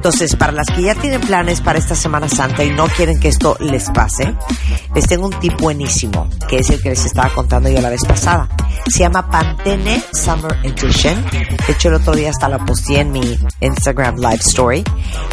Entonces, 0.00 0.34
para 0.34 0.50
las 0.50 0.66
que 0.66 0.80
ya 0.80 0.94
tienen 0.94 1.20
planes 1.20 1.60
para 1.60 1.78
esta 1.78 1.94
Semana 1.94 2.26
Santa 2.26 2.64
y 2.64 2.70
no 2.70 2.86
quieren 2.86 3.20
que 3.20 3.28
esto 3.28 3.58
les 3.60 3.90
pase, 3.90 4.34
les 4.94 5.06
tengo 5.06 5.26
un 5.26 5.40
tip 5.40 5.60
buenísimo, 5.60 6.26
que 6.48 6.60
es 6.60 6.70
el 6.70 6.80
que 6.80 6.88
les 6.88 7.04
estaba 7.04 7.28
contando 7.34 7.68
yo 7.68 7.82
la 7.82 7.90
vez 7.90 8.00
pasada. 8.08 8.48
Se 8.88 9.00
llama 9.00 9.30
Pantene 9.30 10.02
Summer 10.14 10.56
Edition. 10.62 11.22
De 11.30 11.72
hecho, 11.74 11.88
el 11.88 11.96
otro 11.96 12.14
día 12.14 12.30
hasta 12.30 12.48
la 12.48 12.64
posteé 12.64 13.00
en 13.00 13.12
mi 13.12 13.38
Instagram 13.60 14.16
Live 14.16 14.40
Story, 14.46 14.84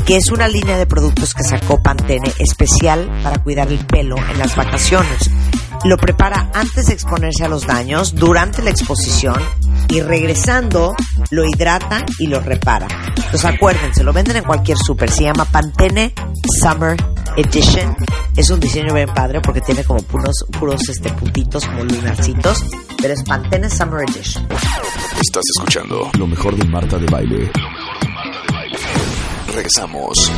que 0.06 0.18
es 0.18 0.32
una 0.32 0.50
línea 0.50 0.78
de 0.78 0.86
productos 0.86 1.34
que 1.34 1.44
sacó 1.44 1.82
Pantene 1.82 2.30
especial 2.38 3.10
para 3.24 3.42
cuidar 3.42 3.70
el 3.70 3.80
pelo 3.86 4.18
en 4.18 4.38
las 4.38 4.54
vacaciones. 4.58 5.32
Lo 5.86 5.96
prepara 5.96 6.52
antes 6.54 6.88
de 6.88 6.94
exponerse 6.94 7.46
a 7.46 7.48
los 7.48 7.66
daños, 7.66 8.16
durante 8.16 8.62
la 8.62 8.72
exposición 8.72 9.42
y 9.90 10.02
regresando 10.02 10.96
lo 11.32 11.44
hidrata 11.46 12.06
y 12.20 12.28
lo 12.28 12.40
repara. 12.40 12.88
Entonces 13.16 13.46
acuérdense, 13.46 14.04
lo 14.04 14.14
venden 14.14 14.38
en 14.38 14.44
cualquier 14.44 14.78
súper. 14.78 15.10
Se 15.10 15.24
llama 15.24 15.46
Pantene 15.46 16.14
Summer 16.62 16.98
Edition. 17.36 17.96
Es 18.36 18.50
un 18.50 18.60
diseño 18.60 18.94
bien 18.94 19.10
padre 19.14 19.42
porque 19.42 19.62
tiene 19.62 19.84
como 19.84 20.02
puros, 20.04 20.46
puros 20.58 20.88
este, 20.90 21.10
puntitos 21.12 21.66
como 21.66 21.84
lunarcitos. 21.84 22.64
Pero 23.02 23.14
es 23.14 23.24
Pantene 23.24 23.70
Summer 23.70 24.04
Edition. 24.10 24.48
Estás 25.22 25.44
escuchando 25.56 26.10
lo 26.18 26.28
mejor 26.28 26.56
de 26.56 26.66
Marta 26.66 26.98
de 26.98 27.06
Baile. 27.08 27.52
Regresamos. 29.54 30.32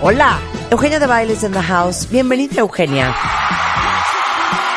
Hola, 0.00 0.38
Eugenia 0.70 0.98
de 0.98 1.06
Bailes 1.06 1.42
in 1.42 1.52
the 1.52 1.62
house. 1.62 2.08
Bienvenida, 2.10 2.60
Eugenia. 2.60 3.14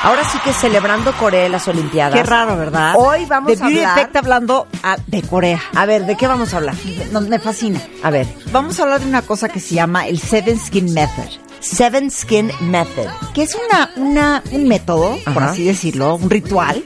Ahora 0.04 0.24
sí 0.24 0.38
que 0.44 0.54
celebrando 0.54 1.12
Corea 1.18 1.46
en 1.48 1.52
las 1.52 1.68
Olimpiadas. 1.68 2.14
Qué 2.16 2.24
raro, 2.24 2.56
¿verdad? 2.56 2.94
Hoy 2.98 3.26
vamos 3.26 3.48
de 3.58 3.64
a 3.64 3.68
Beauty 3.68 3.80
hablar- 3.84 3.98
Effect 4.00 4.16
hablando 4.16 4.68
ah, 4.84 4.98
de 5.08 5.22
Corea. 5.24 5.62
A 5.76 5.86
ver, 5.86 6.06
¿de 6.06 6.16
qué 6.16 6.28
vamos 6.28 6.54
a 6.54 6.58
hablar? 6.58 6.76
No, 7.12 7.20
me 7.22 7.40
fascina. 7.40 7.82
A 8.04 8.10
ver, 8.10 8.28
Vamos 8.52 8.80
a 8.80 8.84
hablar 8.84 9.02
de 9.02 9.08
una 9.08 9.22
cosa 9.24 9.50
que 9.50 9.60
se 9.60 9.76
llama 9.76 10.08
el 10.08 10.20
Seven 10.20 10.60
Skin 10.60 10.94
Method, 10.94 11.28
Seven 11.60 12.10
Skin 12.12 12.52
Method. 12.62 13.08
que 13.34 13.44
es 13.44 13.56
una, 13.56 13.90
una, 13.98 14.44
un 14.52 14.68
método, 14.68 15.18
por 15.34 15.44
así 15.44 15.66
decirlo, 15.66 16.16
un 16.16 16.30
ritual, 16.30 16.84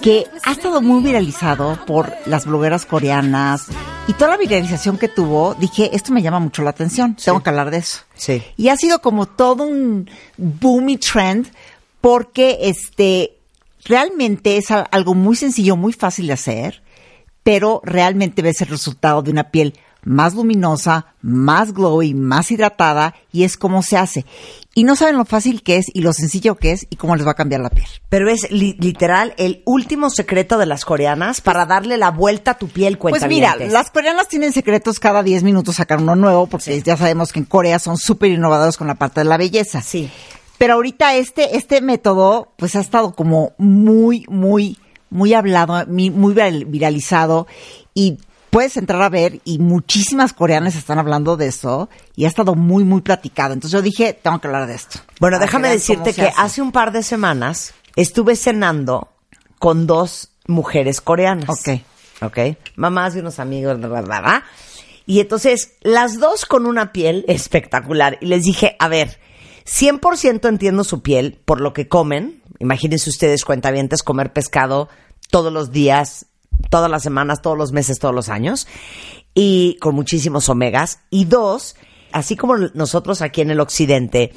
que 0.00 0.26
ha 0.44 0.52
estado 0.52 0.80
muy 0.80 1.02
viralizado 1.02 1.78
por 1.84 2.12
las 2.26 2.46
blogueras 2.46 2.86
coreanas 2.86 3.66
y 4.06 4.12
toda 4.14 4.30
la 4.30 4.36
viralización 4.36 4.96
que 4.98 5.08
tuvo, 5.08 5.54
dije, 5.54 5.90
esto 5.94 6.12
me 6.12 6.22
llama 6.22 6.38
mucho 6.38 6.62
la 6.62 6.70
atención, 6.70 7.16
tengo 7.16 7.42
que 7.42 7.50
hablar 7.50 7.70
de 7.70 7.78
eso. 7.78 7.98
Sí. 8.14 8.42
Y 8.56 8.68
ha 8.68 8.76
sido 8.76 9.00
como 9.00 9.26
todo 9.26 9.64
un 9.64 10.08
boomy 10.38 10.96
trend 10.96 11.48
porque 12.06 12.58
este 12.62 13.36
realmente 13.84 14.58
es 14.58 14.70
al- 14.70 14.86
algo 14.92 15.14
muy 15.14 15.34
sencillo, 15.34 15.74
muy 15.74 15.92
fácil 15.92 16.28
de 16.28 16.34
hacer, 16.34 16.82
pero 17.42 17.80
realmente 17.84 18.42
ves 18.42 18.60
el 18.60 18.68
resultado 18.68 19.22
de 19.22 19.32
una 19.32 19.50
piel 19.50 19.74
más 20.04 20.34
luminosa, 20.34 21.06
más 21.20 21.72
glowy, 21.74 22.14
más 22.14 22.52
hidratada 22.52 23.16
y 23.32 23.42
es 23.42 23.56
como 23.56 23.82
se 23.82 23.96
hace. 23.96 24.24
Y 24.72 24.84
no 24.84 24.94
saben 24.94 25.16
lo 25.16 25.24
fácil 25.24 25.64
que 25.64 25.78
es 25.78 25.86
y 25.92 26.00
lo 26.02 26.12
sencillo 26.12 26.54
que 26.54 26.70
es 26.70 26.86
y 26.90 26.94
cómo 26.94 27.16
les 27.16 27.26
va 27.26 27.32
a 27.32 27.34
cambiar 27.34 27.60
la 27.60 27.70
piel. 27.70 27.88
Pero 28.08 28.30
es 28.30 28.52
li- 28.52 28.76
literal 28.78 29.34
el 29.36 29.62
último 29.64 30.08
secreto 30.08 30.58
de 30.58 30.66
las 30.66 30.84
coreanas 30.84 31.40
para 31.40 31.66
darle 31.66 31.96
la 31.96 32.12
vuelta 32.12 32.52
a 32.52 32.58
tu 32.58 32.68
piel, 32.68 32.98
Pues 32.98 33.22
mira, 33.28 33.54
las 33.72 33.90
coreanas 33.90 34.28
tienen 34.28 34.52
secretos 34.52 35.00
cada 35.00 35.24
10 35.24 35.42
minutos 35.42 35.74
sacar 35.74 35.98
uno 36.00 36.14
nuevo 36.14 36.46
porque 36.46 36.80
ya 36.82 36.96
sabemos 36.96 37.32
que 37.32 37.40
en 37.40 37.46
Corea 37.46 37.80
son 37.80 37.96
súper 37.98 38.30
innovadores 38.30 38.76
con 38.76 38.86
la 38.86 38.94
parte 38.94 39.18
de 39.22 39.24
la 39.24 39.36
belleza. 39.38 39.82
Sí. 39.82 40.08
Pero 40.58 40.74
ahorita 40.74 41.14
este, 41.16 41.56
este 41.56 41.80
método, 41.80 42.52
pues 42.56 42.76
ha 42.76 42.80
estado 42.80 43.14
como 43.14 43.52
muy, 43.58 44.24
muy, 44.28 44.78
muy 45.10 45.34
hablado, 45.34 45.84
muy 45.86 46.10
viral- 46.10 46.64
viralizado 46.66 47.46
y 47.94 48.18
puedes 48.50 48.76
entrar 48.78 49.02
a 49.02 49.08
ver 49.10 49.40
y 49.44 49.58
muchísimas 49.58 50.32
coreanas 50.32 50.74
están 50.76 50.98
hablando 50.98 51.36
de 51.36 51.48
eso 51.48 51.90
y 52.14 52.24
ha 52.24 52.28
estado 52.28 52.54
muy, 52.54 52.84
muy 52.84 53.02
platicado. 53.02 53.52
Entonces 53.52 53.72
yo 53.78 53.82
dije, 53.82 54.14
tengo 54.14 54.38
que 54.40 54.46
hablar 54.48 54.66
de 54.66 54.74
esto. 54.74 54.98
Bueno, 55.20 55.38
déjame 55.38 55.68
decirte 55.68 56.14
que 56.14 56.22
hace. 56.28 56.34
hace 56.40 56.62
un 56.62 56.72
par 56.72 56.90
de 56.92 57.02
semanas 57.02 57.74
estuve 57.96 58.34
cenando 58.34 59.08
con 59.58 59.86
dos 59.86 60.30
mujeres 60.46 61.00
coreanas. 61.02 61.50
Ok. 61.50 61.80
Ok. 62.22 62.38
Mamás 62.76 63.12
de 63.12 63.20
unos 63.20 63.38
amigos, 63.40 63.78
bla, 63.78 63.88
bla, 63.88 64.00
bla. 64.00 64.44
Y 65.04 65.20
entonces, 65.20 65.72
las 65.82 66.18
dos 66.18 66.46
con 66.46 66.64
una 66.66 66.92
piel 66.92 67.24
espectacular. 67.28 68.16
Y 68.22 68.26
les 68.26 68.42
dije, 68.44 68.74
a 68.78 68.88
ver, 68.88 69.20
100% 69.66 70.48
entiendo 70.48 70.84
su 70.84 71.02
piel 71.02 71.40
por 71.44 71.60
lo 71.60 71.72
que 71.72 71.88
comen. 71.88 72.42
Imagínense 72.58 73.10
ustedes, 73.10 73.44
cuentavientes, 73.44 74.02
comer 74.02 74.32
pescado 74.32 74.88
todos 75.30 75.52
los 75.52 75.72
días, 75.72 76.26
todas 76.70 76.90
las 76.90 77.02
semanas, 77.02 77.42
todos 77.42 77.58
los 77.58 77.72
meses, 77.72 77.98
todos 77.98 78.14
los 78.14 78.28
años. 78.28 78.66
Y 79.34 79.76
con 79.80 79.94
muchísimos 79.94 80.48
omegas. 80.48 81.00
Y 81.10 81.24
dos, 81.24 81.76
así 82.16 82.34
como 82.34 82.56
nosotros 82.56 83.20
aquí 83.20 83.42
en 83.42 83.50
el 83.50 83.60
occidente, 83.60 84.32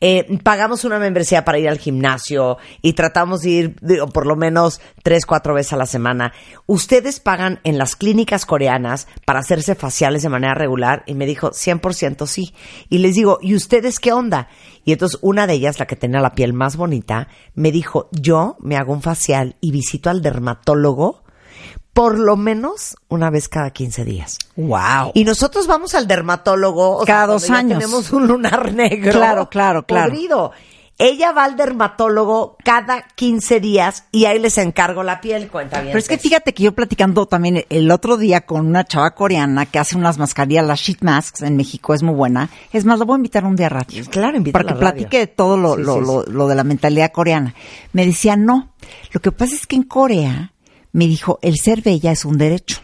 eh, 0.00 0.38
pagamos 0.42 0.84
una 0.84 0.98
membresía 0.98 1.44
para 1.44 1.58
ir 1.58 1.68
al 1.68 1.78
gimnasio 1.78 2.56
y 2.80 2.94
tratamos 2.94 3.42
de 3.42 3.50
ir 3.50 3.76
por 4.14 4.26
lo 4.26 4.34
menos 4.34 4.80
tres, 5.02 5.26
cuatro 5.26 5.52
veces 5.52 5.74
a 5.74 5.76
la 5.76 5.84
semana. 5.84 6.32
Ustedes 6.64 7.20
pagan 7.20 7.60
en 7.64 7.76
las 7.76 7.96
clínicas 7.96 8.46
coreanas 8.46 9.08
para 9.26 9.40
hacerse 9.40 9.74
faciales 9.74 10.22
de 10.22 10.30
manera 10.30 10.54
regular 10.54 11.02
y 11.06 11.12
me 11.12 11.26
dijo 11.26 11.50
100% 11.50 12.26
sí. 12.26 12.54
Y 12.88 12.98
les 12.98 13.14
digo, 13.14 13.38
¿y 13.42 13.54
ustedes 13.54 13.98
qué 13.98 14.14
onda? 14.14 14.48
Y 14.86 14.92
entonces 14.92 15.18
una 15.20 15.46
de 15.46 15.52
ellas, 15.52 15.78
la 15.78 15.86
que 15.86 15.96
tenía 15.96 16.22
la 16.22 16.34
piel 16.34 16.54
más 16.54 16.78
bonita, 16.78 17.28
me 17.54 17.72
dijo, 17.72 18.08
yo 18.10 18.56
me 18.60 18.78
hago 18.78 18.94
un 18.94 19.02
facial 19.02 19.56
y 19.60 19.70
visito 19.70 20.08
al 20.08 20.22
dermatólogo 20.22 21.24
por 21.98 22.16
lo 22.16 22.36
menos 22.36 22.94
una 23.08 23.28
vez 23.28 23.48
cada 23.48 23.70
15 23.70 24.04
días. 24.04 24.38
Wow. 24.54 25.10
Y 25.14 25.24
nosotros 25.24 25.66
vamos 25.66 25.96
al 25.96 26.06
dermatólogo 26.06 26.98
o 26.98 27.04
Cada 27.04 27.26
dos 27.26 27.48
ya 27.48 27.56
años. 27.56 27.80
Tenemos 27.80 28.12
un 28.12 28.28
lunar 28.28 28.72
negro. 28.72 29.10
Claro, 29.10 29.48
claro, 29.48 29.84
claro. 29.84 30.12
podrido. 30.12 30.52
Ella 30.96 31.32
va 31.32 31.42
al 31.42 31.56
dermatólogo 31.56 32.56
cada 32.64 33.02
15 33.16 33.58
días 33.58 34.04
y 34.12 34.26
ahí 34.26 34.38
les 34.38 34.58
encargo 34.58 35.02
la 35.02 35.20
piel, 35.20 35.48
cuenta 35.48 35.80
bien. 35.80 35.88
Pero 35.88 35.98
es 35.98 36.06
que 36.06 36.18
fíjate 36.18 36.54
que 36.54 36.62
yo 36.62 36.72
platicando 36.72 37.26
también 37.26 37.64
el 37.68 37.90
otro 37.90 38.16
día 38.16 38.42
con 38.42 38.64
una 38.64 38.84
chava 38.84 39.16
coreana 39.16 39.66
que 39.66 39.80
hace 39.80 39.96
unas 39.96 40.18
mascarillas, 40.18 40.64
las 40.64 40.78
sheet 40.78 41.02
masks 41.02 41.42
en 41.42 41.56
México, 41.56 41.94
es 41.94 42.04
muy 42.04 42.14
buena. 42.14 42.48
Es 42.72 42.84
más, 42.84 43.00
la 43.00 43.06
voy 43.06 43.14
a 43.14 43.18
invitar 43.18 43.44
un 43.44 43.56
día 43.56 43.66
a 43.66 43.70
radio. 43.70 44.04
Claro, 44.08 44.36
invítala 44.36 44.62
Para 44.64 44.78
que 44.78 44.84
radio. 44.84 44.94
platique 45.08 45.26
todo 45.26 45.56
lo, 45.56 45.74
Sí, 45.74 45.82
lo, 45.82 45.94
sí, 45.94 46.00
lo, 46.02 46.22
lo 46.26 46.46
de 46.46 46.54
la 46.54 46.62
mentalidad 46.62 47.10
coreana. 47.10 47.56
Me 47.92 48.06
decía, 48.06 48.36
no, 48.36 48.70
lo 49.10 49.18
que 49.20 49.32
pasa 49.32 49.56
es 49.56 49.66
que 49.66 49.74
en 49.74 49.82
Corea 49.82 50.52
me 50.92 51.06
dijo, 51.06 51.38
el 51.42 51.56
ser 51.56 51.82
bella 51.82 52.12
es 52.12 52.24
un 52.24 52.38
derecho. 52.38 52.80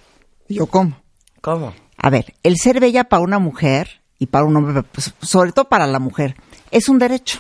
Y 0.48 0.54
yo, 0.54 0.66
¿cómo? 0.66 1.00
¿Cómo? 1.40 1.74
A 1.96 2.10
ver, 2.10 2.34
el 2.42 2.58
ser 2.58 2.80
bella 2.80 3.04
para 3.04 3.22
una 3.22 3.38
mujer 3.38 4.02
y 4.18 4.26
para 4.26 4.44
un 4.44 4.56
hombre, 4.56 4.82
pues, 4.82 5.14
sobre 5.22 5.52
todo 5.52 5.68
para 5.68 5.86
la 5.86 5.98
mujer, 5.98 6.36
es 6.70 6.88
un 6.88 6.98
derecho. 6.98 7.38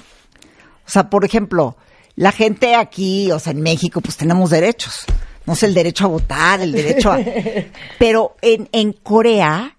O 0.86 0.90
sea, 0.90 1.10
por 1.10 1.24
ejemplo, 1.24 1.76
la 2.16 2.32
gente 2.32 2.74
aquí, 2.74 3.30
o 3.32 3.38
sea, 3.38 3.52
en 3.52 3.62
México, 3.62 4.00
pues 4.00 4.16
tenemos 4.16 4.50
derechos. 4.50 5.04
No 5.46 5.54
sé, 5.54 5.66
el 5.66 5.74
derecho 5.74 6.04
a 6.04 6.08
votar, 6.08 6.60
el 6.60 6.72
derecho 6.72 7.12
a... 7.12 7.18
Pero 7.98 8.36
en, 8.40 8.68
en 8.72 8.92
Corea 8.92 9.76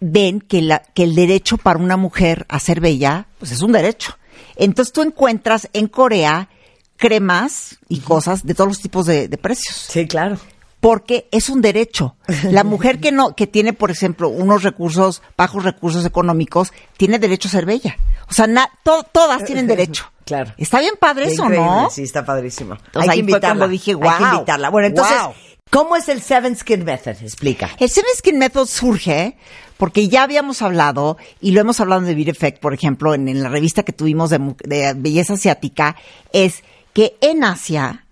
ven 0.00 0.40
que, 0.40 0.62
la, 0.62 0.80
que 0.80 1.04
el 1.04 1.14
derecho 1.14 1.56
para 1.56 1.78
una 1.78 1.96
mujer 1.96 2.46
a 2.48 2.58
ser 2.58 2.80
bella, 2.80 3.28
pues 3.38 3.52
es 3.52 3.62
un 3.62 3.72
derecho. 3.72 4.18
Entonces 4.56 4.92
tú 4.92 5.02
encuentras 5.02 5.68
en 5.72 5.88
Corea 5.88 6.48
cremas 6.96 7.78
y 7.88 8.00
cosas 8.00 8.44
de 8.46 8.54
todos 8.54 8.68
los 8.68 8.80
tipos 8.80 9.06
de, 9.06 9.28
de 9.28 9.38
precios 9.38 9.76
Sí, 9.88 10.06
claro. 10.06 10.36
porque 10.80 11.28
es 11.32 11.48
un 11.48 11.60
derecho. 11.60 12.16
La 12.50 12.64
mujer 12.64 13.00
que 13.00 13.12
no, 13.12 13.34
que 13.34 13.46
tiene, 13.46 13.72
por 13.72 13.90
ejemplo, 13.90 14.28
unos 14.28 14.62
recursos, 14.62 15.22
bajos 15.36 15.64
recursos 15.64 16.04
económicos, 16.06 16.72
tiene 16.96 17.18
derecho 17.18 17.48
a 17.48 17.52
ser 17.52 17.66
bella. 17.66 17.96
O 18.28 18.32
sea, 18.32 18.46
na- 18.46 18.70
to- 18.82 19.04
todas 19.12 19.44
tienen 19.44 19.66
derecho. 19.76 20.10
Claro. 20.24 20.52
Está 20.56 20.80
bien 20.80 20.94
padre 20.98 21.26
eso, 21.26 21.48
¿no? 21.50 21.90
Sí, 21.90 22.02
está 22.02 22.24
padrísimo. 22.24 22.76
Entonces, 22.86 23.14
fue 23.28 23.40
cuando 23.40 23.68
dije, 23.68 23.90
Hay 23.92 23.98
que 23.98 24.04
"Wow, 24.04 24.32
invitarla. 24.34 24.70
Bueno, 24.70 24.88
entonces, 24.88 25.18
wow". 25.22 25.34
¿cómo 25.68 25.96
es 25.96 26.08
el 26.08 26.22
Seven 26.22 26.56
Skin 26.56 26.82
Method? 26.84 27.16
Explica. 27.22 27.68
El 27.78 27.90
Seven 27.90 28.10
Skin 28.16 28.38
Method 28.38 28.66
surge 28.66 29.36
porque 29.76 30.08
ya 30.08 30.22
habíamos 30.22 30.62
hablado, 30.62 31.18
y 31.42 31.50
lo 31.50 31.60
hemos 31.60 31.78
hablado 31.80 32.00
de 32.02 32.14
Beauty 32.14 32.30
Effect, 32.30 32.58
por 32.60 32.72
ejemplo, 32.72 33.12
en, 33.12 33.28
en 33.28 33.42
la 33.42 33.48
revista 33.50 33.82
que 33.82 33.92
tuvimos 33.92 34.30
de, 34.30 34.38
de 34.64 34.94
belleza 34.96 35.34
asiática, 35.34 35.96
es 36.32 36.62
que 36.94 37.16
en 37.20 37.44
Asia 37.44 38.06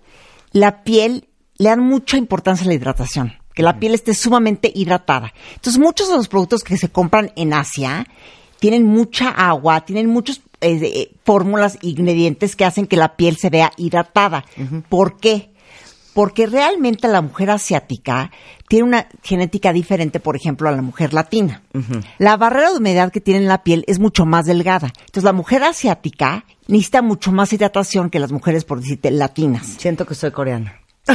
la 0.53 0.85
piel 0.85 1.29
le 1.57 1.71
dan 1.71 1.81
mucha 1.81 2.19
importancia 2.19 2.65
a 2.65 2.69
la 2.69 2.75
hidratación, 2.75 3.33
que 3.55 3.63
la 3.63 3.79
piel 3.79 3.95
esté 3.95 4.13
sumamente 4.13 4.71
hidratada. 4.75 5.33
Entonces, 5.55 5.81
muchos 5.81 6.11
de 6.11 6.17
los 6.17 6.29
productos 6.29 6.63
que 6.63 6.77
se 6.77 6.91
compran 6.91 7.33
en 7.37 7.55
Asia 7.55 8.07
tienen 8.59 8.85
mucha 8.85 9.29
agua, 9.31 9.85
tienen 9.87 10.09
muchas 10.09 10.43
fórmulas, 11.25 11.79
ingredientes 11.83 12.55
que 12.55 12.65
hacen 12.65 12.87
que 12.87 12.97
la 12.97 13.17
piel 13.17 13.37
se 13.37 13.51
vea 13.51 13.73
hidratada. 13.77 14.45
¿Por 14.89 15.19
qué? 15.19 15.52
Porque 16.15 16.47
realmente 16.47 17.09
la 17.09 17.23
mujer 17.23 17.51
asiática 17.51 18.31
tiene 18.69 18.85
una 18.85 19.07
genética 19.23 19.73
diferente, 19.73 20.21
por 20.21 20.37
ejemplo, 20.37 20.69
a 20.69 20.73
la 20.73 20.83
mujer 20.83 21.15
latina. 21.15 21.63
La 22.19 22.37
barrera 22.37 22.71
de 22.71 22.77
humedad 22.77 23.11
que 23.11 23.21
tiene 23.21 23.41
en 23.41 23.49
la 23.49 23.63
piel 23.63 23.85
es 23.87 23.99
mucho 23.99 24.27
más 24.27 24.45
delgada. 24.45 24.89
Entonces, 25.01 25.25
la 25.25 25.33
mujer 25.33 25.63
asiática 25.65 26.45
necesita 26.67 27.01
mucho 27.03 27.33
más 27.33 27.53
hidratación 27.53 28.11
que 28.11 28.19
las 28.19 28.31
mujeres, 28.33 28.65
por 28.65 28.81
decirte, 28.81 29.11
latinas. 29.11 29.67
Siento 29.79 30.05
que 30.07 30.15
soy 30.15 30.31
coreana. 30.33 30.79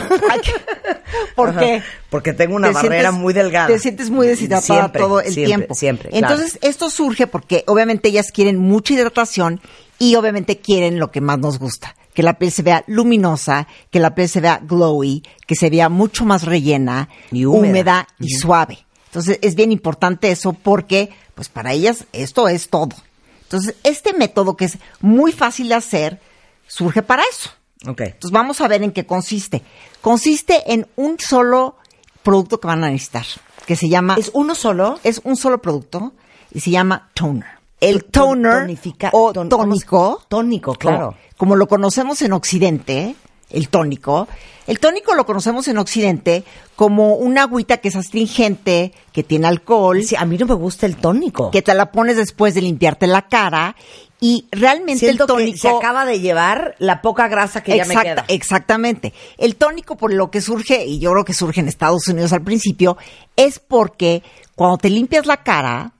¿Por 1.35 1.49
Ajá. 1.49 1.59
qué? 1.59 1.83
Porque 2.09 2.33
tengo 2.33 2.55
una 2.55 2.69
Te 2.69 2.73
barrera 2.73 3.09
sientes- 3.11 3.21
muy 3.21 3.33
delgada. 3.33 3.67
Te 3.67 3.79
sientes 3.79 4.09
muy 4.09 4.27
deshidratada 4.27 4.79
Siempre, 4.81 5.01
todo 5.01 5.19
el 5.21 5.31
siempre, 5.33 5.45
tiempo. 5.45 5.75
Siempre, 5.75 6.09
claro. 6.09 6.27
Entonces, 6.27 6.59
esto 6.61 6.89
surge 6.89 7.27
porque 7.27 7.63
obviamente 7.67 8.09
ellas 8.09 8.31
quieren 8.31 8.57
mucha 8.57 8.93
hidratación 8.93 9.61
y 9.99 10.15
obviamente 10.15 10.57
quieren 10.59 10.99
lo 10.99 11.11
que 11.11 11.21
más 11.21 11.39
nos 11.39 11.59
gusta. 11.59 11.95
Que 12.17 12.23
la 12.23 12.39
piel 12.39 12.51
se 12.51 12.63
vea 12.63 12.83
luminosa, 12.87 13.67
que 13.91 13.99
la 13.99 14.15
piel 14.15 14.27
se 14.27 14.41
vea 14.41 14.59
glowy, 14.63 15.21
que 15.45 15.53
se 15.53 15.69
vea 15.69 15.87
mucho 15.87 16.25
más 16.25 16.45
rellena, 16.45 17.09
Y 17.31 17.45
húmeda. 17.45 18.07
y 18.19 18.29
suave. 18.29 18.87
Entonces, 19.05 19.37
es 19.43 19.53
bien 19.53 19.71
importante 19.71 20.31
eso 20.31 20.53
porque, 20.53 21.11
pues 21.35 21.47
para 21.47 21.73
ellas, 21.73 22.05
esto 22.13 22.47
es 22.47 22.69
todo. 22.69 22.95
Entonces, 23.43 23.75
este 23.83 24.13
método 24.13 24.57
que 24.57 24.65
es 24.65 24.79
muy 24.99 25.31
fácil 25.31 25.69
de 25.69 25.75
hacer, 25.75 26.19
surge 26.65 27.03
para 27.03 27.21
eso. 27.21 27.51
Ok. 27.87 28.01
Entonces 28.01 28.31
vamos 28.31 28.61
a 28.61 28.67
ver 28.67 28.81
en 28.81 28.93
qué 28.93 29.05
consiste. 29.05 29.61
Consiste 30.01 30.73
en 30.73 30.87
un 30.95 31.19
solo 31.19 31.75
producto 32.23 32.59
que 32.59 32.65
van 32.65 32.83
a 32.83 32.89
necesitar, 32.89 33.27
que 33.67 33.75
se 33.75 33.89
llama... 33.89 34.15
¿Es 34.17 34.31
uno 34.33 34.55
solo? 34.55 34.99
es 35.03 35.21
un 35.23 35.35
solo 35.35 35.61
producto 35.61 36.13
y 36.51 36.61
se 36.61 36.71
llama 36.71 37.11
toner. 37.13 37.56
El 37.79 38.05
Ton- 38.05 38.41
toner 38.41 38.77
o 39.11 39.33
tónico. 39.33 40.23
Tónico, 40.27 40.73
claro. 40.75 41.15
Como, 41.37 41.55
lo 41.55 41.67
conocemos 41.67 42.21
en 42.23 42.33
Occidente, 42.33 43.15
el 43.51 43.69
tónico. 43.69 44.27
El 44.65 44.79
tónico 44.79 45.13
lo 45.13 45.25
conocemos 45.25 45.67
en 45.67 45.77
Occidente 45.77 46.43
como 46.75 47.13
una 47.15 47.43
agüita 47.43 47.77
que 47.77 47.89
es 47.89 47.95
astringente, 47.95 48.91
que 49.13 49.23
tiene 49.23 49.47
alcohol, 49.47 50.03
Sí, 50.03 50.15
a 50.17 50.25
mí 50.25 50.37
no 50.37 50.45
me 50.47 50.55
gusta 50.55 50.85
el 50.87 50.97
tónico. 50.97 51.51
que 51.51 51.61
te 51.61 51.73
la 51.73 51.91
pones 51.91 52.17
después 52.17 52.53
de 52.55 52.61
limpiarte 52.61 53.07
la 53.07 53.27
cara 53.27 53.75
y 54.19 54.47
realmente 54.51 55.05
Siento 55.05 55.23
el 55.23 55.27
tónico 55.27 55.51
que 55.53 55.57
se 55.59 55.69
acaba 55.69 56.03
de 56.03 56.19
llevar 56.19 56.75
la 56.79 57.01
poca 57.03 57.27
grasa 57.27 57.61
que 57.63 57.77
ya 57.77 57.85
me 57.85 57.95
queda. 57.95 58.25
Exactamente. 58.27 59.13
El 59.37 59.55
tónico 59.55 59.95
por 59.95 60.11
lo 60.11 60.31
que 60.31 60.41
surge, 60.41 60.85
y 60.85 60.97
yo 60.99 61.11
creo 61.11 61.23
que 61.23 61.33
surge 61.35 61.61
en 61.61 61.67
Estados 61.67 62.07
Unidos 62.07 62.33
al 62.33 62.41
principio, 62.41 62.97
es 63.35 63.59
porque 63.59 64.23
cuando 64.55 64.77
te 64.79 64.89
limpias 64.89 65.27
la 65.27 65.43
cara, 65.43 65.93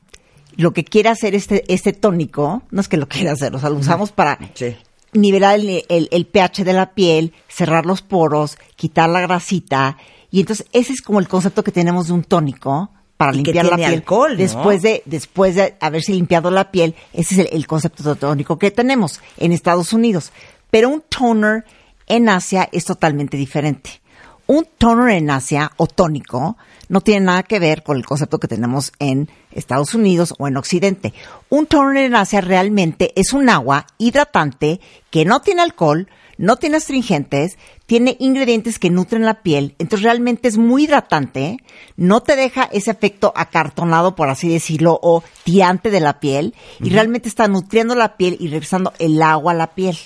lo 0.58 0.74
que 0.74 0.84
quiere 0.84 1.10
hacer 1.10 1.34
este, 1.36 1.64
este 1.74 1.94
tónico, 1.94 2.64
no 2.72 2.82
es 2.82 2.88
que 2.88 2.98
lo 2.98 3.08
quiera 3.08 3.32
hacer, 3.32 3.56
o 3.56 3.60
sea, 3.60 3.70
lo 3.70 3.78
usamos 3.78 4.12
para 4.12 4.38
Sí. 4.56 4.76
nivelar 5.14 5.60
el, 5.60 5.86
el- 5.88 6.10
el 6.12 6.26
pH 6.26 6.64
de 6.66 6.74
la 6.74 6.92
piel, 6.94 7.34
cerrar 7.48 7.86
los 7.86 8.02
poros, 8.02 8.58
quitar 8.76 9.10
la 9.10 9.22
grasita, 9.22 9.98
y 10.32 10.42
entonces 10.42 10.66
ese 10.74 10.94
es 10.94 11.02
como 11.02 11.20
el 11.20 11.28
concepto 11.28 11.64
que 11.64 11.72
tenemos 11.72 12.08
de 12.08 12.14
un 12.14 12.24
tónico 12.24 12.90
para 13.16 13.32
Y 13.32 13.38
que 13.44 13.52
limpiar 13.52 13.66
la 13.66 13.76
tiene 13.78 13.90
piel. 13.92 14.00
alcohol, 14.02 14.32
¿no? 14.34 14.38
Después 14.38 14.82
de 14.82 15.02
después 15.06 15.56
de 15.56 15.76
haberse 15.80 16.12
limpiado 16.12 16.52
la 16.52 16.70
piel, 16.72 16.96
ese 17.14 17.36
es 17.36 17.40
el, 17.40 17.50
el 17.52 17.66
concepto 17.68 18.16
tónico 18.16 18.60
que 18.60 18.70
tenemos 18.70 19.22
en 19.38 19.54
Estados 19.54 19.94
Unidos. 19.94 20.32
Pero 20.70 20.90
un 20.90 21.02
toner 21.08 21.64
en 22.08 22.30
Asia 22.30 22.68
es 22.72 22.86
totalmente 22.86 23.38
diferente. 23.38 24.02
Un 24.46 24.68
toner 24.78 25.16
en 25.18 25.30
Asia 25.32 25.72
o 25.78 25.88
tónico 25.88 26.58
no 26.90 27.02
tiene 27.02 27.26
nada 27.26 27.44
que 27.44 27.60
ver 27.60 27.84
con 27.84 27.98
el 27.98 28.06
concepto 28.06 28.40
que 28.40 28.48
tenemos 28.48 28.92
en 29.00 29.30
Estados 29.52 29.94
Unidos 29.94 30.34
o 30.40 30.48
en 30.48 30.58
Occidente. 30.58 31.14
Un 31.50 31.66
toner 31.66 32.04
en 32.06 32.16
Asia 32.16 32.42
realmente 32.42 33.12
es 33.16 33.34
un 33.34 33.50
agua 33.50 33.88
hidratante 33.98 34.80
que 35.10 35.26
no 35.26 35.42
tiene 35.42 35.62
alcohol, 35.62 36.08
no 36.38 36.58
tiene 36.58 36.78
astringentes, 36.78 37.58
tiene 37.88 38.16
ingredientes 38.20 38.78
que 38.80 38.90
nutren 38.92 39.26
la 39.26 39.42
piel, 39.42 39.74
entonces 39.80 40.04
realmente 40.04 40.48
es 40.48 40.58
muy 40.58 40.84
hidratante, 40.84 41.58
no 41.96 42.22
te 42.22 42.36
deja 42.36 42.70
ese 42.72 42.92
efecto 42.92 43.34
acartonado, 43.36 44.16
por 44.16 44.30
así 44.30 44.48
decirlo, 44.48 45.00
o 45.02 45.24
tirante 45.44 45.90
de 45.90 46.00
la 46.00 46.20
piel, 46.20 46.54
y 46.80 46.90
realmente 46.90 47.28
está 47.28 47.48
nutriendo 47.48 47.96
la 47.96 48.18
piel 48.18 48.38
y 48.40 48.50
regresando 48.50 48.94
el 49.00 49.20
agua 49.22 49.54
a 49.54 49.56
la 49.56 49.74
piel. 49.74 49.98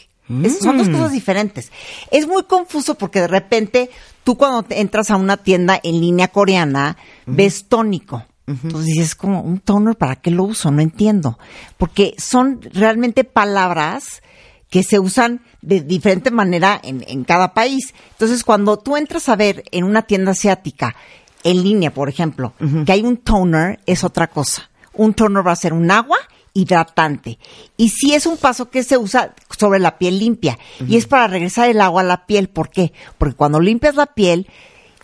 Es- 0.44 0.60
son 0.60 0.78
dos 0.78 0.88
cosas 0.88 1.12
diferentes. 1.12 1.72
Es 2.12 2.26
muy 2.26 2.44
confuso 2.44 2.96
porque 2.96 3.20
de 3.20 3.28
repente 3.28 3.90
tú 4.24 4.38
cuando 4.38 4.66
entras 4.70 5.12
a 5.12 5.16
una 5.18 5.38
tienda 5.38 5.80
en 5.82 6.00
línea 6.00 6.28
coreana 6.28 6.98
ves 7.26 7.66
tónico. 7.68 8.26
Entonces 8.48 8.86
dices, 8.86 9.16
como 9.16 9.42
un 9.42 9.60
toner, 9.60 9.96
¿para 9.96 10.18
qué 10.18 10.30
lo 10.30 10.44
uso? 10.44 10.72
No 10.72 10.82
entiendo. 10.82 11.40
Porque 11.78 12.16
son 12.18 12.60
realmente 12.74 13.24
palabras 13.24 14.22
que 14.70 14.84
se 14.84 15.00
usan 15.00 15.42
de 15.62 15.80
diferente 15.80 16.32
manera 16.32 16.80
en, 16.84 17.06
en 17.08 17.24
cada 17.24 17.54
país. 17.54 17.94
Entonces, 18.12 18.44
cuando 18.44 18.78
tú 18.78 18.98
entras 18.98 19.30
a 19.30 19.38
ver 19.38 19.64
en 19.72 19.86
una 19.86 20.02
tienda 20.02 20.32
asiática, 20.32 20.96
en 21.44 21.64
línea, 21.64 21.94
por 21.94 22.10
ejemplo, 22.10 22.54
que 22.86 22.92
hay 22.92 23.04
un 23.04 23.18
toner, 23.18 23.80
es 23.86 24.04
otra 24.04 24.28
cosa. 24.28 24.70
Un 24.94 25.14
toner 25.14 25.46
va 25.46 25.52
a 25.52 25.56
ser 25.56 25.74
un 25.74 25.90
agua 25.90 26.18
hidratante. 26.54 27.40
Y 27.78 27.90
sí 27.90 28.14
es 28.14 28.26
un 28.26 28.38
paso 28.38 28.70
que 28.70 28.84
se 28.84 28.98
usa 28.98 29.34
sobre 29.58 29.80
la 29.80 29.98
piel 29.98 30.20
limpia. 30.20 30.58
Y 30.88 30.98
es 30.98 31.08
para 31.08 31.28
regresar 31.28 31.70
el 31.70 31.82
agua 31.82 32.02
a 32.02 32.06
la 32.06 32.26
piel. 32.26 32.50
¿Por 32.50 32.70
qué? 32.70 32.94
Porque 33.18 33.36
cuando 33.36 33.60
limpias 33.60 33.96
la 33.96 34.08
piel, 34.08 34.48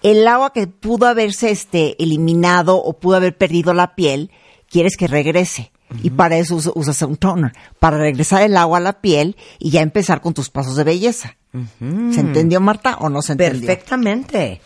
el 0.04 0.28
agua 0.28 0.54
que 0.54 0.68
pudo 0.68 1.08
haberse 1.08 1.50
este, 1.52 2.02
eliminado 2.04 2.76
o 2.78 2.94
pudo 3.00 3.16
haber 3.18 3.38
perdido 3.38 3.74
la 3.74 3.96
piel, 3.96 4.32
quieres 4.70 4.98
que 4.98 5.08
regrese. 5.08 5.72
Y 6.04 6.10
para 6.10 6.36
eso 6.38 6.56
us- 6.56 6.70
usas 6.76 7.02
un 7.04 7.16
toner, 7.16 7.54
para 7.80 7.98
regresar 7.98 8.42
el 8.42 8.58
agua 8.58 8.80
a 8.80 8.82
la 8.82 9.00
piel 9.00 9.38
y 9.58 9.70
ya 9.70 9.80
empezar 9.82 10.20
con 10.20 10.34
tus 10.34 10.50
pasos 10.50 10.76
de 10.76 10.84
belleza. 10.84 11.38
¿Se 11.80 12.20
entendió, 12.20 12.60
Marta, 12.60 12.98
o 13.00 13.10
no 13.10 13.22
se 13.22 13.32
entendió? 13.32 13.68
Perfectamente. 13.68 14.60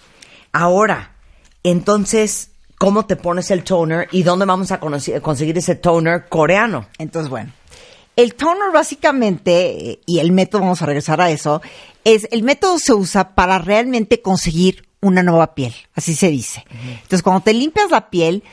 Ahora, 0.52 1.16
entonces, 1.64 2.51
¿cómo 2.82 3.06
te 3.06 3.16
pones 3.16 3.52
el 3.52 3.64
toner 3.64 4.08
y 4.12 4.24
dónde 4.24 4.46
vamos 4.46 4.72
a 4.72 4.80
conseguir 4.80 5.56
ese 5.56 5.76
toner 5.76 6.28
coreano? 6.28 6.88
Entonces, 6.98 7.30
bueno, 7.30 7.52
el 8.16 8.34
toner 8.34 8.72
básicamente, 8.74 10.00
y 10.04 10.18
el 10.18 10.32
método, 10.32 10.62
vamos 10.62 10.82
a 10.82 10.88
regresar 10.88 11.22
a 11.22 11.30
eso, 11.30 11.62
es 12.04 12.28
el 12.32 12.42
método 12.42 12.80
se 12.80 12.94
usa 12.94 13.36
para 13.36 13.60
realmente 13.60 14.24
conseguir 14.24 14.88
una 15.00 15.22
nueva 15.22 15.54
piel, 15.54 15.76
así 15.94 16.16
se 16.16 16.32
dice. 16.32 16.66
Entonces, 16.72 17.22
cuando 17.22 17.42
te 17.42 17.54
limpias 17.54 17.92
la 17.92 18.10
piel, 18.10 18.44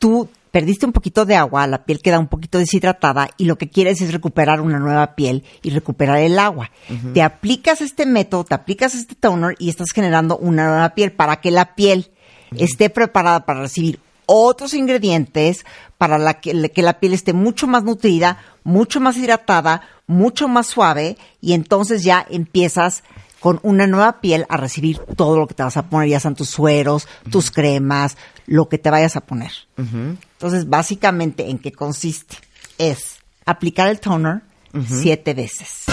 tú 0.00 0.28
perdiste 0.50 0.84
un 0.84 0.92
poquito 0.92 1.24
de 1.24 1.36
agua, 1.36 1.68
la 1.68 1.84
piel 1.84 2.00
queda 2.00 2.18
un 2.18 2.26
poquito 2.26 2.58
deshidratada 2.58 3.30
y 3.36 3.44
lo 3.44 3.56
que 3.56 3.70
quieres 3.70 4.00
es 4.00 4.12
recuperar 4.12 4.62
una 4.62 4.80
nueva 4.80 5.14
piel 5.14 5.44
y 5.62 5.70
recuperar 5.70 6.18
el 6.18 6.40
agua. 6.40 6.72
Te 7.14 7.22
aplicas 7.22 7.80
este 7.80 8.04
método, 8.04 8.42
te 8.42 8.54
aplicas 8.56 8.96
este 8.96 9.14
toner 9.14 9.54
y 9.60 9.68
estás 9.68 9.92
generando 9.94 10.36
una 10.38 10.66
nueva 10.66 10.94
piel 10.96 11.12
para 11.12 11.36
que 11.36 11.52
la 11.52 11.76
piel 11.76 12.10
esté 12.56 12.90
preparada 12.90 13.46
para 13.46 13.60
recibir 13.60 14.00
otros 14.26 14.74
ingredientes 14.74 15.64
para 15.98 16.18
la 16.18 16.40
que, 16.40 16.70
que 16.70 16.82
la 16.82 17.00
piel 17.00 17.14
esté 17.14 17.32
mucho 17.32 17.66
más 17.66 17.84
nutrida, 17.84 18.38
mucho 18.64 19.00
más 19.00 19.16
hidratada, 19.16 19.82
mucho 20.06 20.48
más 20.48 20.66
suave 20.66 21.16
y 21.40 21.52
entonces 21.52 22.02
ya 22.02 22.26
empiezas 22.28 23.02
con 23.40 23.60
una 23.62 23.86
nueva 23.86 24.20
piel 24.20 24.46
a 24.48 24.56
recibir 24.56 24.98
todo 25.16 25.38
lo 25.38 25.46
que 25.46 25.54
te 25.54 25.62
vas 25.62 25.76
a 25.76 25.88
poner, 25.88 26.08
ya 26.08 26.20
sean 26.20 26.34
tus 26.34 26.48
sueros, 26.48 27.06
tus 27.30 27.50
cremas, 27.50 28.16
lo 28.46 28.68
que 28.68 28.78
te 28.78 28.90
vayas 28.90 29.16
a 29.16 29.20
poner. 29.20 29.52
Entonces, 29.76 30.68
básicamente, 30.68 31.48
¿en 31.48 31.58
qué 31.58 31.70
consiste? 31.70 32.36
Es 32.78 33.18
aplicar 33.44 33.88
el 33.88 34.00
toner 34.00 34.42
siete 34.88 35.34
veces. 35.34 35.84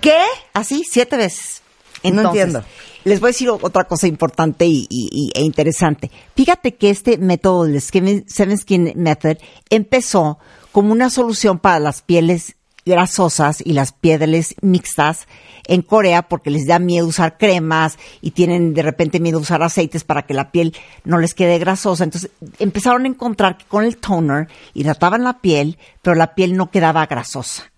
¿Qué? 0.00 0.20
Así, 0.52 0.84
siete 0.88 1.16
veces. 1.16 1.62
No 2.04 2.22
entiendo. 2.22 2.62
Les 3.08 3.20
voy 3.20 3.28
a 3.28 3.32
decir 3.32 3.48
otra 3.50 3.84
cosa 3.84 4.06
importante 4.06 4.66
y, 4.66 4.86
y- 4.90 5.08
y- 5.12 5.32
e 5.34 5.42
interesante. 5.42 6.10
Fíjate 6.36 6.74
que 6.74 6.90
este 6.90 7.18
método, 7.18 7.64
el 7.64 7.80
Skin- 7.80 8.24
Seven 8.28 8.58
Skin 8.58 8.92
Method, 8.96 9.36
empezó 9.70 10.38
como 10.72 10.92
una 10.92 11.10
solución 11.10 11.58
para 11.58 11.78
las 11.78 12.02
pieles 12.02 12.54
grasosas 12.84 13.60
y 13.64 13.72
las 13.74 13.92
pieles 13.92 14.54
mixtas 14.62 15.26
en 15.66 15.82
Corea 15.82 16.22
porque 16.22 16.50
les 16.50 16.66
da 16.66 16.78
miedo 16.78 17.06
usar 17.06 17.36
cremas 17.36 17.98
y 18.22 18.30
tienen 18.30 18.72
de 18.72 18.82
repente 18.82 19.20
miedo 19.20 19.38
usar 19.38 19.62
aceites 19.62 20.04
para 20.04 20.22
que 20.24 20.32
la 20.32 20.50
piel 20.50 20.74
no 21.04 21.18
les 21.18 21.34
quede 21.34 21.58
grasosa. 21.58 22.04
Entonces 22.04 22.30
empezaron 22.58 23.04
a 23.04 23.08
encontrar 23.08 23.58
que 23.58 23.66
con 23.66 23.84
el 23.84 23.98
toner 23.98 24.48
hidrataban 24.72 25.22
la 25.24 25.38
piel, 25.40 25.76
pero 26.00 26.16
la 26.16 26.34
piel 26.34 26.56
no 26.56 26.70
quedaba 26.70 27.04
grasosa. 27.06 27.70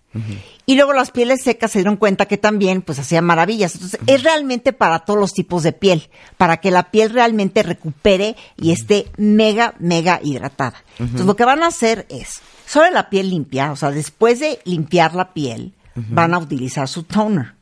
Y 0.65 0.75
luego 0.75 0.93
las 0.93 1.11
pieles 1.11 1.43
secas 1.43 1.71
se 1.71 1.79
dieron 1.79 1.97
cuenta 1.97 2.25
que 2.25 2.37
también 2.37 2.81
pues 2.81 2.99
hacían 2.99 3.25
maravillas. 3.25 3.75
Entonces 3.75 3.99
es 4.07 4.23
realmente 4.23 4.73
para 4.73 4.99
todos 4.99 5.19
los 5.19 5.33
tipos 5.33 5.63
de 5.63 5.73
piel, 5.73 6.09
para 6.37 6.57
que 6.57 6.71
la 6.71 6.91
piel 6.91 7.11
realmente 7.11 7.63
recupere 7.63 8.35
y 8.57 8.71
esté 8.71 9.07
mega, 9.17 9.73
mega 9.79 10.19
hidratada. 10.21 10.83
Entonces 10.99 11.25
lo 11.25 11.35
que 11.35 11.45
van 11.45 11.63
a 11.63 11.67
hacer 11.67 12.05
es, 12.09 12.41
sobre 12.65 12.91
la 12.91 13.09
piel 13.09 13.29
limpia, 13.29 13.71
o 13.71 13.75
sea, 13.75 13.91
después 13.91 14.39
de 14.39 14.59
limpiar 14.65 15.15
la 15.15 15.33
piel, 15.33 15.73
van 15.95 16.33
a 16.33 16.39
utilizar 16.39 16.87
su 16.87 17.03
toner. 17.03 17.53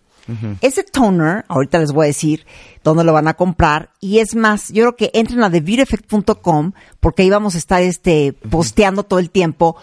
Ese 0.61 0.83
toner, 0.83 1.43
ahorita 1.47 1.79
les 1.79 1.91
voy 1.91 2.05
a 2.05 2.07
decir 2.07 2.45
dónde 2.83 3.03
lo 3.03 3.13
van 3.13 3.27
a 3.27 3.33
comprar. 3.33 3.89
Y 3.99 4.19
es 4.19 4.35
más, 4.35 4.69
yo 4.69 4.83
creo 4.83 4.95
que 4.95 5.11
entren 5.13 5.43
a 5.43 5.49
TheBeautyEffect.com 5.49 6.73
porque 6.99 7.23
ahí 7.23 7.29
vamos 7.31 7.55
a 7.55 7.57
estar 7.57 7.81
este, 7.81 8.33
posteando 8.33 9.03
todo 9.03 9.19
el 9.19 9.31
tiempo 9.31 9.77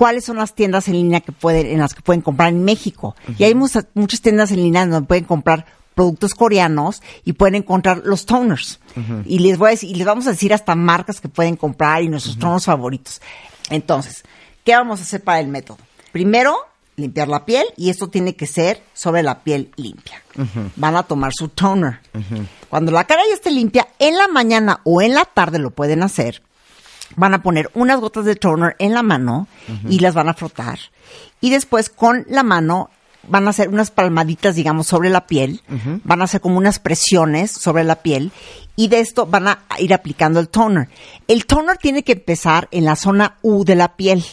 cuáles 0.00 0.24
son 0.24 0.38
las 0.38 0.54
tiendas 0.54 0.88
en 0.88 0.94
línea 0.94 1.20
que 1.20 1.30
pueden, 1.30 1.66
en 1.66 1.78
las 1.78 1.92
que 1.92 2.00
pueden 2.00 2.22
comprar 2.22 2.48
en 2.48 2.64
México. 2.64 3.14
Y 3.36 3.44
hay 3.44 3.54
muchas, 3.54 3.84
muchas 3.92 4.22
tiendas 4.22 4.50
en 4.50 4.56
línea 4.56 4.86
donde 4.86 5.06
pueden 5.06 5.24
comprar 5.24 5.66
productos 5.94 6.32
coreanos 6.32 7.02
y 7.22 7.34
pueden 7.34 7.56
encontrar 7.56 8.00
los 8.06 8.24
toners. 8.24 8.80
Y 9.26 9.40
les 9.40 9.58
voy 9.58 9.66
a 9.66 9.70
decir, 9.72 9.90
y 9.90 9.94
les 9.96 10.06
vamos 10.06 10.26
a 10.26 10.30
decir 10.30 10.54
hasta 10.54 10.74
marcas 10.74 11.20
que 11.20 11.28
pueden 11.28 11.54
comprar 11.54 12.02
y 12.02 12.08
nuestros 12.08 12.38
tonos 12.38 12.64
favoritos. 12.64 13.20
Entonces, 13.68 14.24
¿qué 14.64 14.74
vamos 14.74 15.00
a 15.00 15.02
hacer 15.02 15.22
para 15.22 15.38
el 15.40 15.48
método? 15.48 15.76
Primero, 16.12 16.56
limpiar 16.96 17.28
la 17.28 17.44
piel 17.44 17.66
y 17.76 17.90
esto 17.90 18.08
tiene 18.08 18.34
que 18.34 18.46
ser 18.46 18.82
sobre 18.94 19.22
la 19.22 19.40
piel 19.40 19.70
limpia. 19.76 20.22
Van 20.76 20.96
a 20.96 21.02
tomar 21.02 21.32
su 21.34 21.48
toner. 21.48 22.00
Cuando 22.70 22.90
la 22.90 23.04
cara 23.04 23.20
ya 23.28 23.34
esté 23.34 23.50
limpia, 23.50 23.86
en 23.98 24.16
la 24.16 24.28
mañana 24.28 24.80
o 24.84 25.02
en 25.02 25.12
la 25.12 25.26
tarde 25.26 25.58
lo 25.58 25.72
pueden 25.72 26.02
hacer 26.02 26.40
van 27.16 27.34
a 27.34 27.42
poner 27.42 27.70
unas 27.74 28.00
gotas 28.00 28.24
de 28.24 28.36
toner 28.36 28.76
en 28.78 28.94
la 28.94 29.02
mano 29.02 29.48
y 29.88 29.98
las 30.00 30.14
van 30.14 30.28
a 30.28 30.34
frotar. 30.34 30.78
Y 31.40 31.50
después 31.50 31.90
con 31.90 32.24
la 32.28 32.42
mano 32.42 32.90
van 33.28 33.46
a 33.46 33.50
hacer 33.50 33.68
unas 33.68 33.90
palmaditas, 33.90 34.54
digamos, 34.54 34.86
sobre 34.86 35.10
la 35.10 35.26
piel. 35.26 35.62
Van 36.04 36.20
a 36.20 36.24
hacer 36.24 36.40
como 36.40 36.58
unas 36.58 36.78
presiones 36.78 37.50
sobre 37.50 37.84
la 37.84 37.96
piel. 37.96 38.32
Y 38.76 38.88
de 38.88 39.00
esto 39.00 39.26
van 39.26 39.48
a 39.48 39.58
ir 39.78 39.92
aplicando 39.92 40.40
el 40.40 40.48
toner. 40.48 40.88
El 41.28 41.46
toner 41.46 41.76
tiene 41.76 42.02
que 42.02 42.12
empezar 42.12 42.68
en 42.70 42.84
la 42.84 42.96
zona 42.96 43.36
U 43.42 43.64
de 43.64 43.76
la 43.76 43.96
piel 43.96 44.24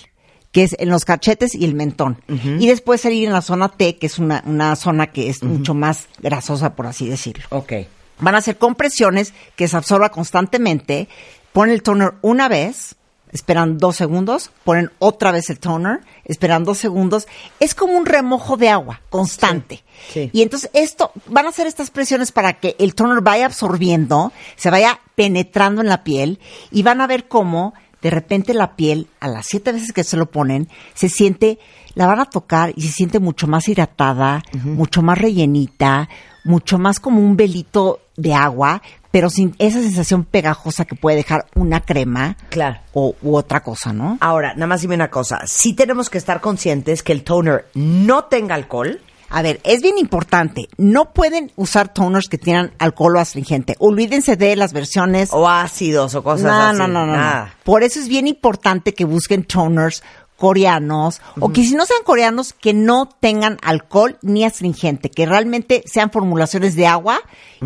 que 0.51 0.63
es 0.63 0.75
en 0.79 0.89
los 0.89 1.05
cachetes 1.05 1.53
y 1.53 1.65
el 1.65 1.75
mentón. 1.75 2.19
Y 2.27 2.65
después 2.67 3.01
salir 3.01 3.25
en 3.25 3.33
la 3.33 3.43
zona 3.43 3.69
T, 3.69 3.97
que 3.97 4.07
es 4.07 4.17
una, 4.17 4.41
una 4.47 4.75
zona 4.75 5.07
que 5.07 5.29
es 5.29 5.43
mucho 5.43 5.75
más 5.75 6.07
grasosa, 6.17 6.73
por 6.73 6.87
así 6.87 7.07
decirlo. 7.07 7.45
Ok. 7.49 7.73
Van 8.19 8.33
a 8.33 8.39
hacer 8.39 8.57
compresiones 8.57 9.33
que 9.55 9.67
se 9.67 9.77
absorba 9.77 10.09
constantemente. 10.09 11.09
Ponen 11.57 11.73
el 11.73 11.81
toner 11.81 12.13
una 12.21 12.47
vez, 12.49 12.97
esperan 13.31 13.79
dos 13.79 13.95
segundos, 13.95 14.51
ponen 14.63 14.91
otra 14.99 15.31
vez 15.31 15.49
el 15.49 15.57
toner, 15.57 16.01
esperan 16.23 16.63
dos 16.63 16.77
segundos. 16.77 17.27
Es 17.59 17.73
como 17.73 17.93
un 17.93 18.05
remojo 18.05 18.57
de 18.57 18.69
agua 18.69 19.01
constante. 19.09 19.83
Sí, 20.09 20.25
sí. 20.25 20.29
Y 20.33 20.43
entonces 20.43 20.69
esto, 20.75 21.11
van 21.25 21.47
a 21.47 21.49
hacer 21.49 21.65
estas 21.65 21.89
presiones 21.89 22.31
para 22.31 22.53
que 22.59 22.75
el 22.77 22.93
toner 22.93 23.21
vaya 23.23 23.47
absorbiendo, 23.47 24.31
se 24.55 24.69
vaya 24.69 24.99
penetrando 25.15 25.81
en 25.81 25.87
la 25.87 26.03
piel 26.03 26.39
y 26.69 26.83
van 26.83 27.01
a 27.01 27.07
ver 27.07 27.27
cómo 27.27 27.73
de 28.03 28.11
repente 28.11 28.53
la 28.53 28.75
piel, 28.75 29.07
a 29.19 29.27
las 29.27 29.47
siete 29.47 29.71
veces 29.71 29.93
que 29.93 30.03
se 30.03 30.15
lo 30.15 30.29
ponen, 30.29 30.69
se 30.93 31.09
siente, 31.09 31.57
la 31.95 32.05
van 32.05 32.19
a 32.19 32.25
tocar 32.25 32.71
y 32.75 32.83
se 32.83 32.93
siente 32.93 33.19
mucho 33.19 33.47
más 33.47 33.67
hidratada, 33.67 34.43
mucho 34.63 35.01
más 35.01 35.17
rellenita, 35.17 36.07
mucho 36.43 36.77
más 36.77 36.99
como 36.99 37.19
un 37.19 37.35
velito 37.35 38.01
de 38.15 38.35
agua, 38.35 38.83
pero 39.17 39.31
sin 39.31 39.55
esa 39.57 39.81
sensación 39.81 40.25
pegajosa 40.25 40.85
que 40.85 40.93
puede 40.93 41.17
dejar 41.17 41.47
una 41.55 41.81
crema 41.81 42.37
Claro. 42.51 42.81
o 42.93 43.15
u 43.23 43.35
otra 43.35 43.63
cosa, 43.63 43.91
¿no? 43.91 44.19
Ahora, 44.21 44.53
nada 44.53 44.67
más 44.67 44.81
dime 44.81 44.93
una 44.93 45.09
cosa. 45.09 45.39
Sí 45.47 45.73
tenemos 45.73 46.11
que 46.11 46.19
estar 46.19 46.39
conscientes 46.39 47.01
que 47.01 47.13
el 47.13 47.23
toner 47.23 47.65
no 47.73 48.25
tenga 48.25 48.53
alcohol. 48.53 49.01
A 49.31 49.41
ver, 49.41 49.59
es 49.63 49.81
bien 49.81 49.97
importante. 49.97 50.67
No 50.77 51.13
pueden 51.13 51.51
usar 51.55 51.91
toners 51.91 52.27
que 52.29 52.37
tengan 52.37 52.73
alcohol 52.77 53.15
o 53.15 53.19
astringente. 53.19 53.75
Olvídense 53.79 54.35
de 54.35 54.55
las 54.55 54.71
versiones. 54.71 55.29
O 55.33 55.49
ácidos 55.49 56.13
o 56.13 56.23
cosas 56.23 56.43
no, 56.45 56.53
así. 56.69 56.77
no, 56.77 56.87
no, 56.87 57.07
no, 57.07 57.13
Nada. 57.13 57.45
no. 57.45 57.51
Por 57.63 57.81
eso 57.81 57.99
es 57.99 58.07
bien 58.07 58.27
importante 58.27 58.93
que 58.93 59.03
busquen 59.05 59.45
toners 59.45 60.03
coreanos 60.37 61.19
o 61.39 61.49
que 61.49 61.63
si 61.63 61.75
no 61.75 61.85
sean 61.85 62.03
coreanos 62.03 62.53
que 62.53 62.73
no 62.73 63.09
tengan 63.19 63.57
alcohol 63.63 64.17
ni 64.21 64.43
astringente, 64.45 65.09
que 65.09 65.25
realmente 65.25 65.83
sean 65.85 66.11
formulaciones 66.11 66.75
de 66.75 66.87
agua 66.87 67.19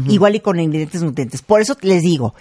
igual 0.07 0.35
y 0.35 0.39
con 0.39 0.60
ingredientes 0.60 1.03
nutrientes. 1.03 1.41
Por 1.41 1.61
eso 1.61 1.76
les 1.81 2.02
digo, 2.02 2.34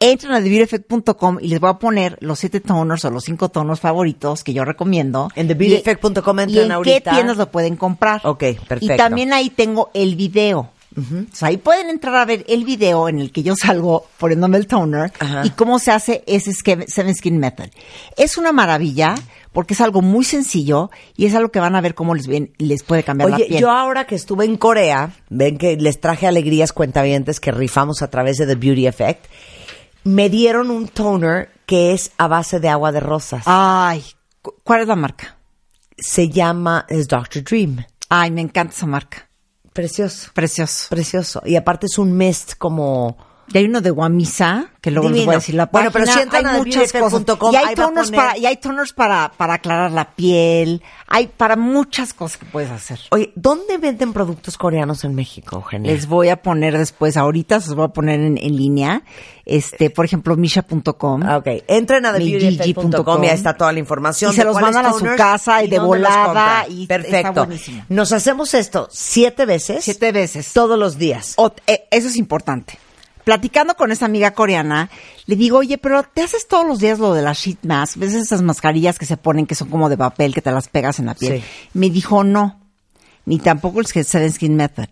entren 0.00 0.32
a 0.32 0.40
TheBeautyEffect.com 0.40 1.38
y 1.40 1.48
les 1.48 1.60
voy 1.60 1.70
a 1.70 1.74
poner 1.74 2.18
los 2.20 2.38
siete 2.38 2.60
toners 2.60 3.04
o 3.04 3.10
los 3.10 3.24
cinco 3.24 3.48
tonos 3.48 3.80
favoritos 3.80 4.44
que 4.44 4.52
yo 4.52 4.64
recomiendo. 4.64 5.30
En 5.34 5.48
TheBeautyEffect.com 5.48 6.38
entran 6.38 6.50
¿Y 6.50 6.58
en 6.58 6.72
ahorita. 6.72 7.10
qué 7.10 7.16
tiendas 7.16 7.36
lo 7.36 7.50
pueden 7.50 7.76
comprar? 7.76 8.20
Ok, 8.24 8.44
perfecto. 8.68 8.94
Y 8.94 8.96
también 8.96 9.32
ahí 9.32 9.50
tengo 9.50 9.90
el 9.94 10.16
video. 10.16 10.70
O 10.98 11.34
sea, 11.36 11.48
ahí 11.48 11.56
pueden 11.56 11.88
entrar 11.90 12.14
a 12.16 12.24
ver 12.24 12.44
el 12.48 12.64
video 12.64 13.08
en 13.08 13.18
el 13.20 13.30
que 13.32 13.42
yo 13.42 13.54
salgo 13.54 14.06
poniéndome 14.18 14.58
el 14.58 14.66
toner 14.66 15.12
Ajá. 15.20 15.42
y 15.44 15.50
cómo 15.50 15.78
se 15.78 15.92
hace 15.92 16.24
ese 16.26 16.52
Seven 16.52 17.14
Skin 17.14 17.38
Method. 17.38 17.68
Es 18.16 18.36
una 18.38 18.52
maravilla 18.52 19.14
porque 19.52 19.74
es 19.74 19.80
algo 19.80 20.02
muy 20.02 20.24
sencillo 20.24 20.90
y 21.16 21.26
es 21.26 21.34
algo 21.34 21.50
que 21.50 21.60
van 21.60 21.74
a 21.76 21.80
ver 21.80 21.94
cómo 21.94 22.14
les, 22.14 22.26
ven, 22.26 22.52
les 22.58 22.82
puede 22.82 23.02
cambiar 23.02 23.30
la 23.30 23.36
piel. 23.38 23.60
yo 23.60 23.70
ahora 23.70 24.06
que 24.06 24.14
estuve 24.14 24.44
en 24.44 24.56
Corea, 24.56 25.12
ven 25.30 25.56
que 25.58 25.76
les 25.76 26.00
traje 26.00 26.26
alegrías 26.26 26.72
cuentavientes 26.72 27.40
que 27.40 27.50
rifamos 27.52 28.02
a 28.02 28.10
través 28.10 28.36
de 28.36 28.46
The 28.46 28.54
Beauty 28.56 28.86
Effect, 28.86 29.24
me 30.04 30.28
dieron 30.30 30.70
un 30.70 30.88
toner 30.88 31.50
que 31.66 31.92
es 31.92 32.12
a 32.18 32.28
base 32.28 32.60
de 32.60 32.68
agua 32.68 32.92
de 32.92 33.00
rosas. 33.00 33.42
Ay, 33.46 34.04
cu- 34.42 34.54
¿cuál 34.64 34.80
es 34.82 34.88
la 34.88 34.96
marca? 34.96 35.36
Se 35.96 36.28
llama, 36.28 36.86
es 36.88 37.08
Dr. 37.08 37.42
Dream. 37.42 37.84
Ay, 38.08 38.30
me 38.30 38.40
encanta 38.40 38.72
esa 38.74 38.86
marca. 38.86 39.27
Precioso. 39.78 40.30
Precioso. 40.34 40.86
Precioso. 40.90 41.40
Y 41.44 41.54
aparte 41.54 41.86
es 41.86 41.98
un 41.98 42.16
mist 42.16 42.54
como... 42.58 43.16
Y 43.52 43.58
hay 43.58 43.64
uno 43.64 43.80
de 43.80 43.90
Guamisa, 43.90 44.70
que 44.80 44.90
luego 44.90 45.08
les 45.08 45.14
Divino. 45.14 45.26
voy 45.30 45.34
a 45.34 45.38
decir 45.38 45.54
la 45.54 45.66
Bueno, 45.66 45.90
página. 45.90 46.04
pero 46.06 46.18
si 46.18 46.22
entran 46.22 46.46
hay 46.46 46.54
a 46.54 46.58
muchas 46.58 46.92
cosas. 46.92 47.10
beautyeffect.com, 47.12 47.52
Y 47.52 47.56
hay 47.56 47.74
toners, 47.74 48.08
poner- 48.10 48.16
para, 48.16 48.38
y 48.38 48.46
hay 48.46 48.56
toners 48.58 48.92
para, 48.92 49.32
para 49.36 49.54
aclarar 49.54 49.90
la 49.90 50.10
piel. 50.14 50.82
Hay 51.06 51.28
para 51.28 51.56
muchas 51.56 52.12
cosas 52.12 52.36
que 52.38 52.46
puedes 52.46 52.70
hacer. 52.70 53.00
Oye, 53.10 53.32
¿dónde 53.36 53.78
venden 53.78 54.12
productos 54.12 54.58
coreanos 54.58 55.04
en 55.04 55.14
México, 55.14 55.56
Eugenia? 55.56 55.90
Les 55.92 56.06
voy 56.06 56.28
a 56.28 56.42
poner 56.42 56.76
después, 56.76 57.16
ahorita 57.16 57.60
se 57.60 57.68
los 57.68 57.76
voy 57.76 57.86
a 57.86 57.88
poner 57.88 58.20
en, 58.20 58.36
en 58.38 58.56
línea. 58.56 59.02
Este, 59.46 59.88
por 59.88 60.04
ejemplo, 60.04 60.36
misha.com. 60.36 61.22
Ah, 61.24 61.38
Ok, 61.38 61.46
entren 61.68 62.04
a. 62.04 62.12
TheBeautyEffect.com 62.12 63.24
y 63.24 63.28
ahí 63.28 63.34
está 63.34 63.56
toda 63.56 63.72
la 63.72 63.78
información. 63.78 64.32
Y 64.32 64.34
se 64.34 64.42
de 64.42 64.44
los 64.44 64.60
mandan 64.60 64.84
a 64.84 64.92
su 64.92 65.06
casa 65.16 65.62
y 65.64 65.68
de 65.68 65.76
dónde 65.78 66.00
los 66.00 66.08
volada 66.10 66.66
y 66.68 66.86
Perfecto. 66.86 67.48
Nos 67.88 68.12
hacemos 68.12 68.52
esto 68.52 68.88
siete 68.90 69.46
veces. 69.46 69.84
Siete 69.84 70.12
veces. 70.12 70.52
Todos 70.52 70.78
los 70.78 70.98
días. 70.98 71.32
O- 71.36 71.52
eh, 71.66 71.84
eso 71.90 72.08
es 72.08 72.16
importante. 72.16 72.78
Platicando 73.28 73.74
con 73.74 73.92
esa 73.92 74.06
amiga 74.06 74.30
coreana, 74.30 74.88
le 75.26 75.36
digo, 75.36 75.58
oye, 75.58 75.76
pero 75.76 76.02
te 76.02 76.22
haces 76.22 76.48
todos 76.48 76.66
los 76.66 76.78
días 76.78 76.98
lo 76.98 77.12
de 77.12 77.20
las 77.20 77.36
sheet 77.36 77.58
mask, 77.62 77.98
ves 77.98 78.14
esas 78.14 78.40
mascarillas 78.40 78.98
que 78.98 79.04
se 79.04 79.18
ponen 79.18 79.44
que 79.44 79.54
son 79.54 79.68
como 79.68 79.90
de 79.90 79.98
papel, 79.98 80.32
que 80.32 80.40
te 80.40 80.50
las 80.50 80.68
pegas 80.68 80.98
en 80.98 81.04
la 81.04 81.14
piel. 81.14 81.42
Sí. 81.42 81.44
Me 81.74 81.90
dijo, 81.90 82.24
no, 82.24 82.58
ni 83.26 83.38
tampoco 83.38 83.80
el 83.80 83.86
Seven 83.86 84.32
Skin 84.32 84.56
Method. 84.56 84.88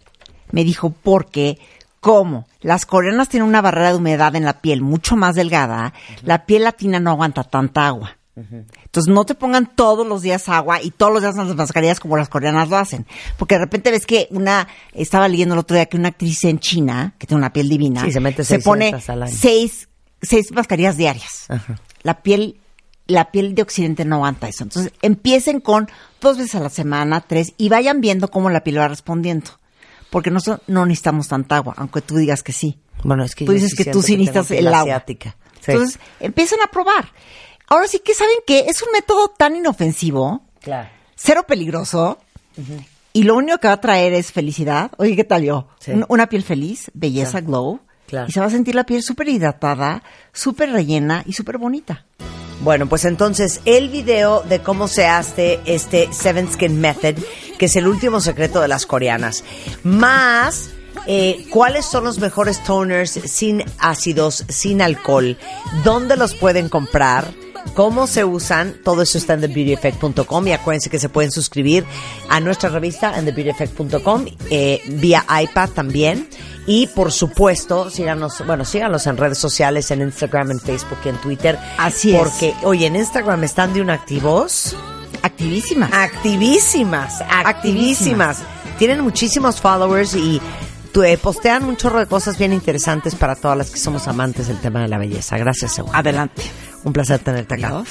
Me 0.51 0.65
dijo, 0.65 0.91
porque, 0.91 1.59
como 2.01 2.47
las 2.61 2.85
coreanas 2.85 3.31
tienen 3.31 3.49
una 3.49 3.63
barrera 3.63 3.93
de 3.93 3.97
humedad 3.97 4.37
en 4.37 4.45
la 4.45 4.61
piel 4.61 4.83
mucho 4.83 5.17
más 5.17 5.35
delgada, 5.35 5.95
la 6.23 6.45
piel 6.45 6.65
latina 6.65 7.01
no 7.01 7.13
aguanta 7.13 7.43
tanta 7.43 7.87
agua. 7.87 8.19
Entonces 8.37 9.13
no 9.13 9.25
te 9.25 9.35
pongan 9.35 9.75
todos 9.75 10.07
los 10.07 10.21
días 10.21 10.49
agua 10.51 10.83
y 10.83 10.91
todos 10.91 11.11
los 11.13 11.23
días 11.23 11.37
las 11.37 11.55
mascarillas 11.57 12.01
como 12.01 12.17
las 12.19 12.29
coreanas 12.29 12.69
lo 12.69 12.77
hacen. 12.77 13.07
Porque 13.39 13.55
de 13.55 13.61
repente 13.63 13.91
ves 13.91 14.05
que 14.05 14.29
una, 14.31 14.69
estaba 14.93 15.27
leyendo 15.27 15.55
el 15.55 15.61
otro 15.61 15.75
día 15.75 15.87
que 15.87 15.97
una 15.97 16.09
actriz 16.09 16.45
en 16.45 16.59
China, 16.59 17.15
que 17.19 17.27
tiene 17.27 17.39
una 17.39 17.53
piel 17.53 17.69
divina, 17.69 18.05
Sí, 18.05 18.13
se 18.13 18.21
mete 18.21 18.45
pone 18.61 18.91
600 18.91 19.11
al 19.11 19.23
año. 19.23 19.33
seis, 19.35 19.89
seis 20.21 20.53
mascarillas 20.53 20.97
diarias. 20.99 21.47
Ajá. 21.49 21.81
La 22.03 22.21
piel, 22.23 22.61
la 23.07 23.31
piel 23.31 23.55
de 23.55 23.63
Occidente 23.63 24.05
no 24.05 24.17
aguanta 24.17 24.49
eso. 24.49 24.65
Entonces 24.65 24.93
empiecen 25.01 25.61
con 25.61 25.89
dos 26.21 26.37
veces 26.37 26.55
a 26.57 26.61
la 26.61 26.69
semana, 26.71 27.23
tres, 27.23 27.55
y 27.57 27.71
vayan 27.71 28.03
viendo 28.03 28.29
cómo 28.29 28.51
la 28.51 28.63
piel 28.63 28.79
va 28.79 28.89
respondiendo. 28.89 29.51
Porque 30.11 30.31
nosotros 30.31 30.61
no 30.69 30.85
necesitamos 30.85 31.29
tanta 31.29 31.57
agua, 31.57 31.75
aunque 31.79 32.01
tú 32.03 32.17
digas 32.17 32.43
que 32.43 32.53
sí. 32.53 32.79
Bueno, 33.03 33.25
es 33.25 33.35
que 33.35 33.45
Tú 33.47 33.53
dices 33.53 33.71
sí 33.77 33.83
que 33.85 33.91
tú 33.91 34.03
sí 34.03 34.17
necesitas 34.17 34.51
el 34.51 34.67
agua. 34.69 34.81
asiática. 34.81 35.37
Sí. 35.61 35.73
Entonces, 35.73 35.99
empiezan 36.21 36.61
a 36.65 36.71
probar. 36.71 37.09
Ahora 37.69 37.89
sí 37.89 37.99
que 38.01 38.15
saben 38.15 38.37
que 38.47 38.61
es 38.69 38.83
un 38.83 38.89
método 38.93 39.29
tan 39.29 39.57
inofensivo, 39.57 40.43
claro. 40.61 40.89
cero 41.17 41.45
peligroso, 41.47 42.19
y 43.13 43.23
lo 43.25 43.35
único 43.37 43.59
que 43.59 43.69
va 43.69 43.75
a 43.75 43.81
traer 43.81 44.13
es 44.15 44.31
felicidad. 44.33 44.91
Oye, 44.99 45.17
¿qué 45.17 45.25
tal 45.25 45.43
yo? 45.43 45.69
Sí. 45.81 45.91
Un- 45.93 46.05
Una 46.09 46.29
piel 46.29 46.43
feliz, 46.43 46.91
belleza, 46.95 47.41
glow. 47.41 47.81
Claro. 48.07 48.27
Y 48.29 48.33
se 48.33 48.39
va 48.41 48.47
a 48.47 48.51
sentir 48.51 48.75
la 48.77 48.85
piel 48.85 49.03
súper 49.03 49.29
hidratada, 49.29 50.03
súper 50.33 50.71
rellena 50.71 51.23
y 51.27 51.33
súper 51.33 51.59
bonita. 51.59 52.05
Bueno, 52.63 52.87
pues 52.89 53.05
entonces 53.05 53.61
el 53.65 53.89
video 53.91 54.43
de 54.43 54.63
cómo 54.63 54.87
se 54.89 55.07
hace 55.07 55.61
este 55.67 56.11
Seven 56.13 56.51
Skin 56.53 56.81
Method, 56.81 57.17
que 57.59 57.67
es 57.67 57.77
el 57.77 57.87
último 57.89 58.21
secreto 58.21 58.61
de 58.63 58.69
las 58.69 58.87
coreanas, 58.87 59.43
más 59.83 60.71
eh, 61.07 61.47
cuáles 61.51 61.85
son 61.85 62.05
los 62.05 62.19
mejores 62.19 62.63
toners 62.65 63.11
sin 63.11 63.63
ácidos, 63.79 64.45
sin 64.49 64.81
alcohol, 64.83 65.37
dónde 65.85 66.17
los 66.17 66.35
pueden 66.35 66.69
comprar. 66.69 67.33
Cómo 67.75 68.07
se 68.07 68.25
usan, 68.25 68.77
todo 68.83 69.03
eso 69.03 69.19
está 69.19 69.35
en 69.35 69.43
TheBeautyEffect.com 69.43 70.47
y 70.47 70.53
acuérdense 70.53 70.91
que 70.91 70.99
se 70.99 71.09
pueden 71.09 71.31
suscribir 71.31 71.85
a 72.29 72.41
nuestra 72.41 72.71
revista 72.71 73.19
en 73.19 73.25
TheBeautyEffect.com 73.27 74.27
eh, 74.51 74.81
vía 74.87 75.25
iPad 75.43 75.71
también 75.71 76.29
y 76.67 76.89
por 76.89 77.13
supuesto 77.13 77.91
síganos, 77.91 78.45
bueno 78.47 78.65
síganos 78.65 79.07
en 79.07 79.17
redes 79.17 79.39
sociales, 79.39 79.91
en 79.91 80.03
Instagram, 80.03 80.51
en 80.51 80.61
Facebook 80.61 80.99
y 81.05 81.09
en 81.09 81.21
Twitter. 81.21 81.59
Así 81.79 82.15
es. 82.15 82.19
Porque, 82.19 82.55
oye, 82.63 82.87
en 82.87 82.97
Instagram 82.97 83.45
están 83.45 83.73
de 83.73 83.81
un 83.81 83.91
activos. 83.91 84.77
Activísima. 85.23 85.89
Activísimas, 85.93 87.21
activísimas. 87.23 88.43
Tienen 88.79 89.01
muchísimos 89.01 89.61
followers 89.61 90.15
y 90.15 90.41
postean 91.21 91.65
un 91.65 91.77
chorro 91.77 91.99
de 91.99 92.07
cosas 92.07 92.39
bien 92.39 92.53
interesantes 92.53 93.15
para 93.15 93.35
todas 93.37 93.57
las 93.57 93.71
que 93.71 93.79
somos 93.79 94.09
amantes 94.09 94.49
del 94.49 94.59
tema 94.59 94.81
de 94.81 94.89
la 94.89 94.99
belleza. 94.99 95.37
Gracias, 95.39 95.79
Eugenia. 95.79 95.99
Adelante. 96.01 96.43
Un 96.85 96.93
placer 96.93 97.19
tenerte 97.19 97.55
acá. 97.55 97.69
Adiós. 97.69 97.89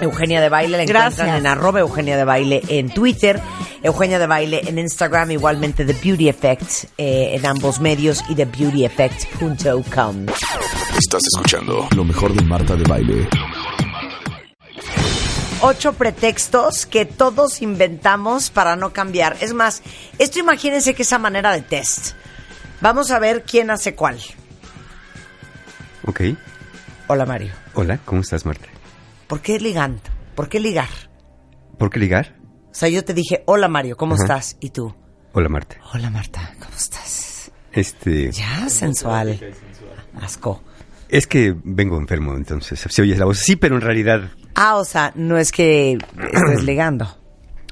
Eugenia 0.00 0.40
de 0.40 0.48
Baile, 0.48 0.76
la 0.76 0.82
encuentran 0.84 1.12
Gracias. 1.12 1.38
en 1.38 1.46
arroba 1.46 1.80
Eugenia 1.80 2.16
de 2.16 2.24
Baile 2.24 2.62
en 2.68 2.88
Twitter, 2.90 3.40
Eugenia 3.82 4.18
de 4.18 4.26
Baile 4.26 4.62
en 4.66 4.78
Instagram, 4.78 5.32
igualmente 5.32 5.84
The 5.84 5.92
Beauty 5.92 6.28
Effect 6.28 6.84
eh, 6.96 7.34
en 7.34 7.44
ambos 7.46 7.80
medios 7.80 8.22
y 8.28 8.34
TheBeautyEffect.com. 8.36 10.26
Estás 10.98 11.22
escuchando 11.34 11.88
lo 11.96 12.04
mejor 12.04 12.32
de 12.32 12.42
Marta 12.42 12.76
de 12.76 12.84
Baile. 12.84 13.28
ocho 15.60 15.92
pretextos 15.94 16.86
que 16.86 17.04
todos 17.04 17.62
inventamos 17.62 18.50
para 18.50 18.76
no 18.76 18.92
cambiar. 18.92 19.36
Es 19.40 19.52
más, 19.52 19.82
esto 20.18 20.38
imagínense 20.38 20.94
que 20.94 21.02
esa 21.02 21.18
manera 21.18 21.50
de 21.52 21.62
test. 21.62 22.12
Vamos 22.80 23.10
a 23.10 23.18
ver 23.18 23.44
quién 23.44 23.70
hace 23.70 23.94
cuál. 23.94 24.18
Ok. 26.06 26.20
Hola 27.08 27.26
Mario. 27.26 27.52
Hola, 27.74 27.98
¿cómo 28.04 28.20
estás, 28.20 28.46
Marta? 28.46 28.66
¿Por 29.26 29.40
qué 29.40 29.58
ligando? 29.58 30.00
¿Por 30.34 30.48
qué 30.48 30.60
ligar? 30.60 30.88
¿Por 31.78 31.90
qué 31.90 31.98
ligar? 31.98 32.36
O 32.70 32.74
sea, 32.74 32.88
yo 32.88 33.04
te 33.04 33.14
dije, 33.14 33.42
hola 33.46 33.68
Mario, 33.68 33.96
¿cómo 33.96 34.14
Ajá. 34.14 34.22
estás? 34.24 34.56
Y 34.60 34.70
tú, 34.70 34.94
Hola, 35.32 35.48
Marta. 35.48 35.76
hola 35.92 36.10
Marta, 36.10 36.54
¿cómo 36.58 36.76
estás? 36.76 37.50
Este. 37.72 38.30
Ya, 38.32 38.68
sensual. 38.68 39.38
Asco. 40.20 40.62
Es 41.08 41.26
que 41.26 41.54
vengo 41.64 41.96
enfermo, 41.98 42.34
entonces 42.34 42.78
se 42.80 43.02
oye 43.02 43.16
la 43.16 43.24
voz. 43.24 43.38
Sí, 43.38 43.56
pero 43.56 43.74
en 43.76 43.80
realidad. 43.80 44.30
Ah, 44.54 44.76
o 44.76 44.84
sea, 44.84 45.12
no 45.14 45.38
es 45.38 45.52
que 45.52 45.92
estés 45.94 46.62
ligando. 46.64 47.16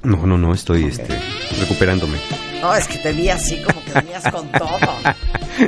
No, 0.03 0.25
no, 0.25 0.37
no, 0.37 0.53
estoy 0.53 0.85
este, 0.85 1.19
recuperándome. 1.59 2.17
No, 2.61 2.73
es 2.75 2.87
que 2.87 2.97
te 2.99 3.11
vi 3.13 3.29
así 3.29 3.61
como 3.61 3.76
venías 4.01 4.23
con 4.31 4.51
todo. 4.51 4.67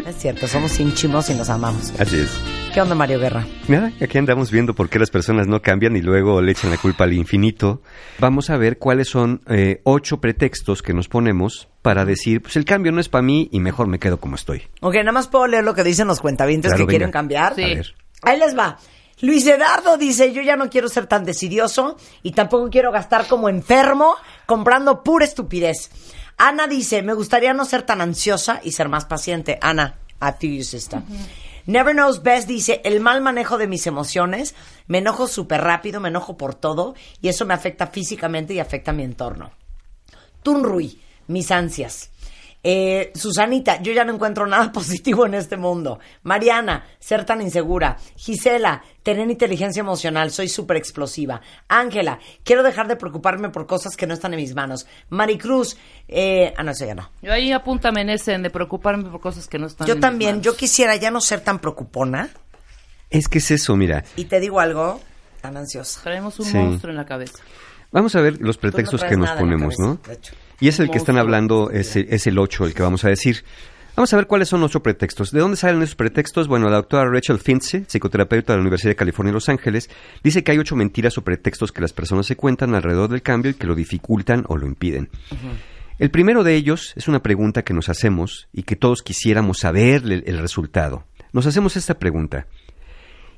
Es 0.07 0.15
cierto, 0.17 0.47
somos 0.47 0.79
ínchimos 0.79 1.29
y 1.29 1.33
nos 1.33 1.49
amamos. 1.49 1.91
Así 1.99 2.17
es. 2.19 2.29
¿Qué 2.73 2.81
onda, 2.81 2.93
Mario 2.93 3.19
Guerra? 3.19 3.45
Nada, 3.67 3.91
aquí 3.99 4.17
andamos 4.19 4.51
viendo 4.51 4.75
por 4.75 4.89
qué 4.89 4.99
las 4.99 5.09
personas 5.09 5.47
no 5.47 5.61
cambian 5.61 5.95
y 5.95 6.01
luego 6.01 6.41
le 6.41 6.51
echan 6.51 6.69
la 6.69 6.77
culpa 6.77 7.05
al 7.05 7.13
infinito. 7.13 7.81
Vamos 8.19 8.49
a 8.51 8.57
ver 8.57 8.77
cuáles 8.77 9.09
son 9.09 9.41
eh, 9.47 9.81
ocho 9.83 10.21
pretextos 10.21 10.83
que 10.83 10.93
nos 10.93 11.07
ponemos 11.07 11.67
para 11.81 12.05
decir, 12.05 12.41
pues 12.43 12.55
el 12.57 12.65
cambio 12.65 12.91
no 12.91 13.01
es 13.01 13.09
para 13.09 13.23
mí 13.23 13.49
y 13.51 13.59
mejor 13.59 13.87
me 13.87 13.97
quedo 13.99 14.19
como 14.19 14.35
estoy. 14.35 14.61
Ok, 14.81 14.95
nada 14.95 15.11
más 15.11 15.27
puedo 15.27 15.47
leer 15.47 15.63
lo 15.63 15.73
que 15.73 15.83
dicen 15.83 16.07
los 16.07 16.19
cuentavientes 16.19 16.71
Claro, 16.71 16.85
que 16.85 16.91
quieren 16.91 17.07
venga. 17.07 17.19
cambiar. 17.19 17.55
Sí. 17.55 17.63
A 17.63 17.67
ver. 17.67 17.95
Ahí 18.21 18.37
les 18.39 18.55
va. 18.57 18.77
Luis 19.21 19.45
Eduardo 19.47 19.97
dice, 19.97 20.31
yo 20.31 20.41
ya 20.41 20.55
no 20.55 20.69
quiero 20.69 20.87
ser 20.87 21.05
tan 21.07 21.25
decidioso 21.25 21.97
y 22.23 22.31
tampoco 22.31 22.69
quiero 22.69 22.91
gastar 22.91 23.27
como 23.27 23.49
enfermo 23.49 24.15
comprando 24.45 25.03
pura 25.03 25.25
estupidez. 25.25 25.89
Ana 26.39 26.67
dice, 26.67 27.03
me 27.03 27.13
gustaría 27.13 27.53
no 27.53 27.65
ser 27.65 27.83
tan 27.83 27.99
ansiosa 27.99 28.61
y 28.63 28.71
ser 28.71 28.87
más 28.87 29.03
paciente. 29.03 29.59
Ana, 29.61 29.99
a 30.21 30.37
ti, 30.37 30.63
sister. 30.63 31.01
Never 31.65 31.93
Knows 31.93 32.23
Best 32.23 32.47
dice, 32.47 32.81
el 32.85 33.01
mal 33.01 33.19
manejo 33.21 33.57
de 33.57 33.67
mis 33.67 33.85
emociones, 33.85 34.55
me 34.87 34.99
enojo 34.99 35.27
súper 35.27 35.61
rápido, 35.61 35.99
me 35.99 36.07
enojo 36.07 36.37
por 36.37 36.55
todo 36.55 36.95
y 37.21 37.27
eso 37.27 37.45
me 37.45 37.53
afecta 37.53 37.87
físicamente 37.87 38.53
y 38.53 38.59
afecta 38.59 38.91
a 38.91 38.93
mi 38.93 39.03
entorno. 39.03 39.51
Tunrui, 40.41 41.01
mis 41.27 41.51
ansias. 41.51 42.09
Eh, 42.61 43.11
Susanita, 43.15 43.81
yo 43.81 43.93
ya 43.93 44.03
no 44.03 44.13
encuentro 44.13 44.45
nada 44.45 44.71
positivo 44.73 45.25
en 45.25 45.33
este 45.33 45.55
mundo. 45.57 45.99
Mariana, 46.23 46.85
ser 46.99 47.25
tan 47.25 47.41
insegura. 47.41 47.97
Gisela, 48.17 48.83
tener 49.01 49.29
inteligencia 49.29 49.79
emocional, 49.79 50.29
soy 50.31 50.49
súper 50.49 50.77
explosiva. 50.77 51.41
Ángela, 51.69 52.19
quiero 52.43 52.61
dejar 52.63 52.87
de 52.87 52.95
preocuparme 52.97 53.49
por 53.49 53.65
cosas 53.65 53.95
que 53.95 54.05
no 54.07 54.13
están 54.13 54.33
en 54.33 54.41
mis 54.41 54.53
manos. 54.55 54.87
Maricruz, 55.09 55.77
eh, 56.07 56.53
ah, 56.57 56.63
no, 56.63 56.71
eso 56.71 56.85
ya 56.85 56.95
no. 56.95 57.09
Yo 57.21 57.31
ahí 57.31 57.51
apúntame 57.53 58.01
en 58.01 58.09
ese, 58.09 58.33
en 58.33 58.43
de 58.43 58.49
preocuparme 58.49 59.09
por 59.09 59.21
cosas 59.21 59.47
que 59.47 59.57
no 59.57 59.67
están 59.67 59.87
Yo 59.87 59.93
en 59.93 59.97
mis 59.99 60.01
también, 60.01 60.31
manos. 60.31 60.45
yo 60.45 60.55
quisiera 60.57 60.95
ya 60.97 61.11
no 61.11 61.21
ser 61.21 61.39
tan 61.41 61.59
preocupona. 61.59 62.29
Es 63.09 63.27
que 63.27 63.37
es 63.39 63.51
eso, 63.51 63.75
mira. 63.75 64.03
Y 64.17 64.25
te 64.25 64.39
digo 64.39 64.59
algo, 64.59 64.99
tan 65.41 65.55
ansiosa. 65.57 66.01
Traemos 66.03 66.37
un 66.39 66.45
Sí. 66.45 66.57
monstruo 66.57 66.91
en 66.91 66.97
la 66.97 67.05
cabeza. 67.05 67.39
Vamos 67.91 68.15
a 68.15 68.21
ver 68.21 68.39
los 68.39 68.57
no 68.57 68.61
pretextos 68.61 69.03
que 69.03 69.15
nos 69.17 69.31
ponemos, 69.31 69.75
cabeza, 69.77 69.83
¿no? 69.83 69.99
de 70.07 70.13
hecho. 70.13 70.33
Y 70.59 70.67
es 70.67 70.79
el 70.79 70.89
que 70.89 70.97
están 70.97 71.17
hablando, 71.17 71.71
es, 71.71 71.95
es 71.95 72.27
el 72.27 72.37
8 72.37 72.65
el 72.65 72.73
que 72.73 72.83
vamos 72.83 73.05
a 73.05 73.09
decir. 73.09 73.43
Vamos 73.95 74.13
a 74.13 74.15
ver 74.15 74.27
cuáles 74.27 74.47
son 74.47 74.61
nuestros 74.61 74.81
pretextos. 74.81 75.31
¿De 75.31 75.41
dónde 75.41 75.57
salen 75.57 75.81
esos 75.81 75.95
pretextos? 75.95 76.47
Bueno, 76.47 76.69
la 76.69 76.77
doctora 76.77 77.09
Rachel 77.09 77.39
Finze, 77.39 77.83
psicoterapeuta 77.85 78.53
de 78.53 78.57
la 78.57 78.61
Universidad 78.61 78.91
de 78.91 78.95
California 78.95 79.31
en 79.31 79.35
Los 79.35 79.49
Ángeles, 79.49 79.89
dice 80.23 80.41
que 80.43 80.53
hay 80.53 80.57
ocho 80.57 80.75
mentiras 80.75 81.17
o 81.17 81.23
pretextos 81.23 81.71
que 81.71 81.81
las 81.81 81.91
personas 81.91 82.25
se 82.25 82.37
cuentan 82.37 82.75
alrededor 82.75 83.09
del 83.09 83.21
cambio 83.21 83.51
y 83.51 83.55
que 83.55 83.67
lo 83.67 83.75
dificultan 83.75 84.45
o 84.47 84.57
lo 84.57 84.67
impiden. 84.67 85.09
El 85.97 86.11
primero 86.11 86.45
de 86.45 86.55
ellos 86.55 86.93
es 86.95 87.09
una 87.09 87.21
pregunta 87.21 87.63
que 87.63 87.73
nos 87.73 87.89
hacemos 87.89 88.47
y 88.53 88.63
que 88.63 88.77
todos 88.77 89.01
quisiéramos 89.01 89.57
saber 89.59 90.03
el, 90.03 90.23
el 90.25 90.37
resultado. 90.39 91.03
Nos 91.33 91.45
hacemos 91.45 91.75
esta 91.75 91.99
pregunta. 91.99 92.47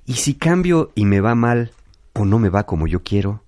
¿Y 0.05 0.13
si 0.13 0.35
cambio 0.35 0.91
y 0.93 1.05
me 1.05 1.21
va 1.21 1.33
mal 1.33 1.71
o 2.13 2.23
no 2.23 2.37
me 2.37 2.49
va 2.49 2.67
como 2.67 2.85
yo 2.85 3.01
quiero? 3.01 3.43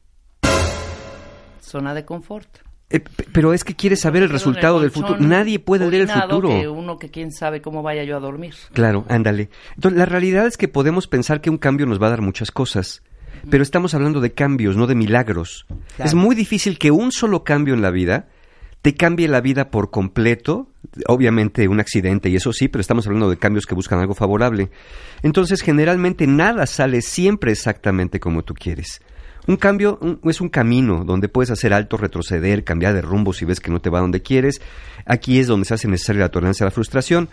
Zona 1.61 1.93
de 1.93 2.05
confort. 2.05 2.72
Eh, 2.94 3.03
pero 3.32 3.53
es 3.53 3.64
que 3.64 3.76
quieres 3.76 4.02
saber 4.02 4.22
el 4.22 4.30
resultado 4.30 4.80
del 4.80 4.91
futuro. 4.91 5.18
Nadie 5.20 5.57
puede 5.57 5.90
leer 5.90 6.03
el 6.03 6.10
futuro. 6.10 6.49
que 6.49 6.68
uno 6.68 6.99
que 6.99 7.10
quién 7.10 7.32
sabe 7.32 7.60
cómo 7.60 7.82
vaya 7.82 8.03
yo 8.03 8.15
a 8.15 8.20
dormir. 8.20 8.53
Claro, 8.72 9.03
ándale. 9.10 9.49
Entonces, 9.76 9.98
la 9.98 10.06
realidad 10.06 10.45
es 10.45 10.57
que 10.57 10.68
podemos 10.68 11.07
pensar 11.07 11.41
que 11.41 11.49
un 11.49 11.57
cambio 11.57 11.88
nos 11.88 11.99
va 11.99 12.07
a 12.07 12.10
dar 12.11 12.22
muchas 12.22 12.52
cosas, 12.52 13.02
pero 13.49 13.64
estamos 13.64 13.95
hablando 13.95 14.22
de 14.22 14.34
cambios, 14.34 14.78
no 14.78 14.86
de 14.86 14.94
milagros. 14.94 15.65
Claro. 15.95 16.07
Es 16.07 16.14
muy 16.14 16.36
difícil 16.36 16.78
que 16.78 16.91
un 16.91 17.11
solo 17.11 17.44
cambio 17.44 17.74
en 17.74 17.82
la 17.82 17.90
vida 17.90 18.28
te 18.84 18.94
cambie 18.94 19.28
la 19.28 19.41
vida 19.41 19.72
por 19.72 19.90
completo. 19.90 20.68
Obviamente 21.07 21.68
un 21.68 21.80
accidente 21.80 22.30
y 22.30 22.36
eso 22.36 22.53
sí, 22.53 22.68
pero 22.68 22.82
estamos 22.82 23.07
hablando 23.07 23.28
de 23.28 23.38
cambios 23.38 23.65
que 23.65 23.74
buscan 23.74 23.98
algo 23.98 24.14
favorable. 24.14 24.70
Entonces, 25.24 25.64
generalmente 25.64 26.28
nada 26.28 26.68
sale 26.68 27.02
siempre 27.02 27.53
exactamente 27.53 28.20
como 28.20 28.44
tú 28.44 28.53
quieres. 28.53 29.02
Un 29.48 29.57
cambio 29.57 29.98
un- 30.02 30.20
es 30.24 30.40
un 30.40 30.49
camino 30.49 31.03
donde 31.06 31.28
puedes 31.28 31.52
hacer 31.52 31.74
alto, 31.74 31.98
retroceder, 31.98 32.64
cambiar 32.64 32.94
de 32.94 33.02
rumbo 33.02 33.34
si 33.34 33.44
ves 33.45 33.60
que 33.60 33.72
no 33.72 33.82
te 33.82 33.90
va 33.90 33.99
donde 33.99 34.22
quieres. 34.22 34.61
Aquí 35.06 35.40
es 35.40 35.48
donde 35.48 35.65
se 35.65 35.74
hace 35.74 35.88
necesaria 35.88 36.22
la 36.22 36.30
tolerancia 36.30 36.64
a 36.64 36.68
la 36.68 36.72
frustración. 36.72 37.28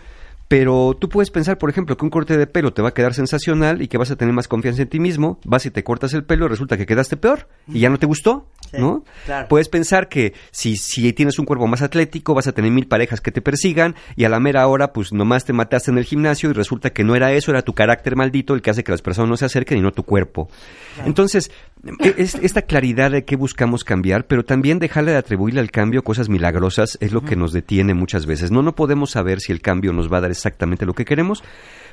Pero 0.51 0.97
tú 0.99 1.07
puedes 1.07 1.31
pensar, 1.31 1.57
por 1.57 1.69
ejemplo, 1.69 1.95
que 1.95 2.03
un 2.03 2.11
corte 2.11 2.35
de 2.35 2.45
pelo 2.45 2.73
te 2.73 2.81
va 2.81 2.89
a 2.89 2.93
quedar 2.93 3.13
sensacional 3.13 3.81
y 3.81 3.87
que 3.87 3.97
vas 3.97 4.11
a 4.11 4.17
tener 4.17 4.33
más 4.33 4.49
confianza 4.49 4.81
en 4.81 4.89
ti 4.89 4.99
mismo, 4.99 5.39
vas 5.45 5.65
y 5.65 5.71
te 5.71 5.81
cortas 5.85 6.13
el 6.13 6.25
pelo 6.25 6.45
y 6.45 6.49
resulta 6.49 6.75
que 6.75 6.85
quedaste 6.85 7.15
peor 7.15 7.47
y 7.69 7.79
ya 7.79 7.89
no 7.89 7.97
te 7.97 8.05
gustó, 8.05 8.47
Sí, 8.69 8.77
¿no? 8.77 9.05
claro. 9.25 9.47
Puedes 9.47 9.69
pensar 9.69 10.09
que 10.09 10.33
si, 10.51 10.75
si 10.75 11.13
tienes 11.13 11.39
un 11.39 11.45
cuerpo 11.45 11.67
más 11.67 11.81
atlético 11.81 12.33
vas 12.33 12.47
a 12.47 12.51
tener 12.51 12.69
mil 12.71 12.85
parejas 12.87 13.21
que 13.21 13.31
te 13.31 13.41
persigan 13.41 13.95
y 14.17 14.25
a 14.25 14.29
la 14.29 14.39
mera 14.41 14.67
hora 14.67 14.91
pues 14.91 15.13
nomás 15.13 15.45
te 15.45 15.53
mataste 15.53 15.89
en 15.91 15.97
el 15.97 16.03
gimnasio 16.03 16.49
y 16.49 16.53
resulta 16.53 16.89
que 16.91 17.03
no 17.05 17.15
era 17.15 17.31
eso, 17.31 17.51
era 17.51 17.61
tu 17.61 17.73
carácter 17.73 18.17
maldito 18.17 18.53
el 18.53 18.61
que 18.61 18.71
hace 18.71 18.83
que 18.83 18.91
las 18.91 19.01
personas 19.01 19.29
no 19.29 19.37
se 19.37 19.45
acerquen 19.45 19.77
y 19.77 19.81
no 19.81 19.91
tu 19.93 20.03
cuerpo. 20.03 20.49
Entonces, 21.05 21.51
e- 21.99 22.13
es- 22.17 22.35
esta 22.35 22.61
claridad 22.63 23.11
de 23.11 23.23
que 23.25 23.35
buscamos 23.35 23.83
cambiar, 23.83 24.27
pero 24.27 24.43
también 24.45 24.79
dejarle 24.79 25.11
de 25.11 25.17
atribuirle 25.17 25.59
al 25.61 25.71
cambio 25.71 26.03
cosas 26.03 26.29
milagrosas 26.29 26.97
es 27.01 27.11
lo 27.13 27.21
que 27.23 27.35
nos 27.35 27.51
detiene 27.53 27.93
muchas 27.93 28.25
veces. 28.25 28.51
No, 28.51 28.61
no 28.61 28.75
podemos 28.75 29.11
saber 29.11 29.39
si 29.41 29.51
el 29.51 29.61
cambio 29.61 29.93
nos 29.93 30.11
va 30.11 30.17
a 30.17 30.21
dar 30.21 30.31
exactamente 30.41 30.85
lo 30.85 30.93
que 30.93 31.05
queremos, 31.05 31.43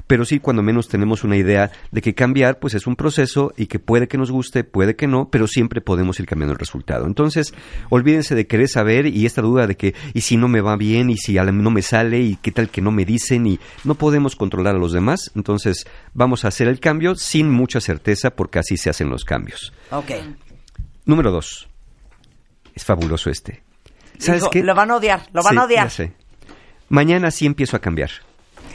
pero 0.07 0.25
sí 0.25 0.39
cuando 0.41 0.63
menos 0.63 0.89
tenemos 0.89 1.23
una 1.23 1.37
idea 1.37 1.71
de 1.93 2.01
que 2.01 2.15
cambiar 2.15 2.59
pues 2.59 2.75
es 2.75 2.87
un 2.87 2.97
proceso 2.97 3.53
y 3.57 3.67
que 3.67 3.79
puede 3.79 4.09
que 4.09 4.17
nos 4.17 4.31
guste, 4.31 4.65
puede 4.65 4.97
que 4.97 5.07
no, 5.07 5.29
pero 5.31 5.47
siempre 5.47 5.81
podemos 5.83 6.19
ir 6.19 6.27
cambiando 6.27 6.55
el 6.55 6.59
resultado. 6.59 7.07
Entonces, 7.07 7.53
olvídense 7.91 8.35
de 8.35 8.47
querer 8.47 8.69
saber 8.69 9.07
y 9.07 9.27
esta 9.27 9.43
duda 9.43 9.67
de 9.67 9.77
que 9.77 9.95
y 10.15 10.23
si 10.23 10.37
no 10.39 10.49
me 10.49 10.61
va 10.63 10.77
bien 10.77 11.11
y 11.11 11.17
si 11.19 11.35
no 11.35 11.71
me 11.71 11.83
sale 11.83 12.21
y 12.21 12.37
qué 12.37 12.51
tal 12.53 12.71
que 12.71 12.81
no 12.81 12.91
me 12.91 13.05
dicen 13.05 13.47
y 13.47 13.61
no 13.85 13.95
podemos 13.97 14.35
controlar 14.35 14.75
a 14.77 14.79
los 14.79 14.93
demás, 14.93 15.31
entonces 15.37 15.87
vamos 16.15 16.45
a 16.45 16.49
hacer 16.49 16.69
el 16.69 16.81
cambio 16.81 17.15
sin 17.15 17.51
mucha 17.51 17.81
certeza 17.81 18.31
porque 18.31 18.59
así 18.59 18.77
se 18.79 18.89
hacen 18.91 19.11
los 19.11 19.25
cambios. 19.25 19.73
Ok. 19.91 20.11
Número 21.05 21.31
dos. 21.31 21.69
Es 22.75 22.85
fabuloso 22.85 23.29
este. 23.31 23.63
¿Sabes 24.19 24.45
qué? 24.51 24.63
Lo 24.63 24.75
van 24.75 24.91
a 24.91 24.97
odiar, 24.97 25.29
lo 25.33 25.43
van 25.43 25.53
Sí, 25.55 25.59
a 25.59 25.65
odiar. 25.65 25.87
ya 25.87 25.91
sé. 25.91 26.13
Mañana 26.89 27.31
sí 27.31 27.45
empiezo 27.47 27.77
a 27.77 27.81
cambiar. 27.81 28.11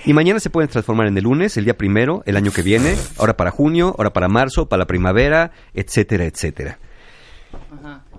Y 0.06 0.14
mañana 0.14 0.40
se 0.40 0.50
pueden 0.50 0.70
transformar 0.70 1.08
en 1.08 1.18
el 1.18 1.24
lunes, 1.24 1.56
el 1.56 1.64
día 1.64 1.78
primero, 1.78 2.24
el 2.26 2.36
año 2.36 2.52
que 2.52 2.62
viene, 2.62 2.96
ahora 3.18 3.38
para 3.38 3.52
junio, 3.52 3.96
ahora 3.98 4.12
para 4.12 4.28
marzo, 4.28 4.68
para 4.68 4.80
la 4.80 4.88
primavera, 4.88 5.52
etcétera, 5.74 6.26
etcétera. 6.26 6.78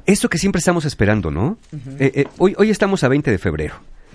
Esto 0.07 0.31
que 0.31 0.39
siempre 0.39 0.61
estamos 0.61 0.87
esperando, 0.87 1.31
¿no? 1.31 1.59
Eh, 1.99 2.13
eh, 2.15 2.25
hoy, 2.39 2.55
hoy 2.57 2.71
estamos 2.71 3.05
a 3.05 3.09
20 3.09 3.31
de 3.31 3.39
febrero. 3.39 3.75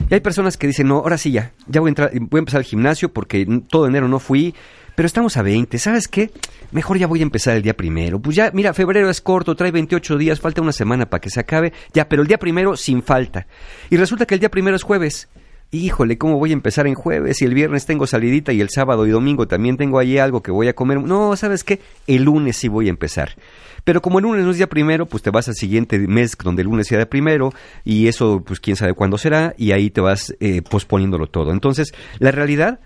Y 0.09 0.13
hay 0.13 0.19
personas 0.19 0.57
que 0.57 0.65
dicen, 0.65 0.87
no, 0.87 0.97
ahora 0.97 1.17
sí 1.17 1.31
ya, 1.31 1.51
ya 1.67 1.81
voy 1.81 1.89
a, 1.89 1.91
entrar, 1.91 2.11
voy 2.13 2.37
a 2.37 2.39
empezar 2.39 2.61
el 2.61 2.65
gimnasio 2.65 3.11
porque 3.13 3.45
todo 3.69 3.85
enero 3.85 4.07
no 4.07 4.19
fui, 4.19 4.55
pero 4.95 5.05
estamos 5.05 5.37
a 5.37 5.43
20, 5.43 5.77
¿sabes 5.77 6.07
qué? 6.07 6.31
Mejor 6.71 6.97
ya 6.97 7.05
voy 7.05 7.19
a 7.19 7.23
empezar 7.23 7.55
el 7.55 7.61
día 7.61 7.75
primero. 7.75 8.19
Pues 8.19 8.35
ya, 8.35 8.49
mira, 8.51 8.73
febrero 8.73 9.09
es 9.09 9.21
corto, 9.21 9.55
trae 9.55 9.71
28 9.71 10.17
días, 10.17 10.39
falta 10.39 10.61
una 10.61 10.71
semana 10.71 11.09
para 11.09 11.21
que 11.21 11.29
se 11.29 11.39
acabe, 11.39 11.73
ya, 11.93 12.09
pero 12.09 12.23
el 12.23 12.27
día 12.27 12.39
primero 12.39 12.75
sin 12.75 13.03
falta. 13.03 13.45
Y 13.89 13.97
resulta 13.97 14.25
que 14.25 14.33
el 14.33 14.39
día 14.39 14.49
primero 14.49 14.75
es 14.75 14.83
jueves. 14.83 15.29
Híjole, 15.71 16.17
¿cómo 16.17 16.39
voy 16.39 16.49
a 16.49 16.53
empezar 16.53 16.87
en 16.87 16.95
jueves? 16.95 17.43
Y 17.43 17.45
el 17.45 17.53
viernes 17.53 17.85
tengo 17.85 18.07
salidita 18.07 18.51
y 18.51 18.59
el 18.59 18.69
sábado 18.71 19.05
y 19.05 19.11
domingo 19.11 19.47
también 19.47 19.77
tengo 19.77 19.99
allí 19.99 20.17
algo 20.17 20.41
que 20.41 20.49
voy 20.49 20.67
a 20.67 20.73
comer. 20.73 20.99
No, 20.99 21.35
¿sabes 21.35 21.63
qué? 21.63 21.79
El 22.07 22.23
lunes 22.23 22.57
sí 22.57 22.67
voy 22.67 22.87
a 22.87 22.89
empezar. 22.89 23.35
Pero 23.83 24.01
como 24.01 24.17
el 24.17 24.23
lunes 24.23 24.45
no 24.45 24.49
es 24.49 24.57
día 24.57 24.67
primero, 24.67 25.05
pues 25.05 25.21
te 25.21 25.29
vas 25.29 25.47
al 25.47 25.53
siguiente 25.53 25.99
mes 25.99 26.35
donde 26.43 26.63
el 26.63 26.69
lunes 26.69 26.87
sea 26.87 26.97
día 26.97 27.07
primero 27.07 27.53
y 27.85 28.07
eso 28.07 28.43
pues 28.43 28.59
quién 28.59 28.77
sabe 28.77 28.95
cuándo 28.95 29.19
será 29.19 29.53
y 29.57 29.71
ahí 29.71 29.91
te 29.91 30.01
vas 30.01 30.35
eh, 30.39 30.63
posponiéndolo 30.63 31.27
todo. 31.27 31.51
Entonces, 31.51 31.93
la 32.17 32.31
realidad 32.31 32.79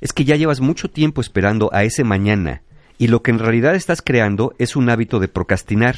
es 0.00 0.12
que 0.12 0.24
ya 0.24 0.34
llevas 0.34 0.60
mucho 0.60 0.90
tiempo 0.90 1.20
esperando 1.20 1.70
a 1.72 1.84
ese 1.84 2.02
mañana 2.02 2.62
y 2.98 3.06
lo 3.06 3.22
que 3.22 3.30
en 3.30 3.38
realidad 3.38 3.76
estás 3.76 4.02
creando 4.02 4.56
es 4.58 4.74
un 4.74 4.90
hábito 4.90 5.20
de 5.20 5.28
procrastinar. 5.28 5.96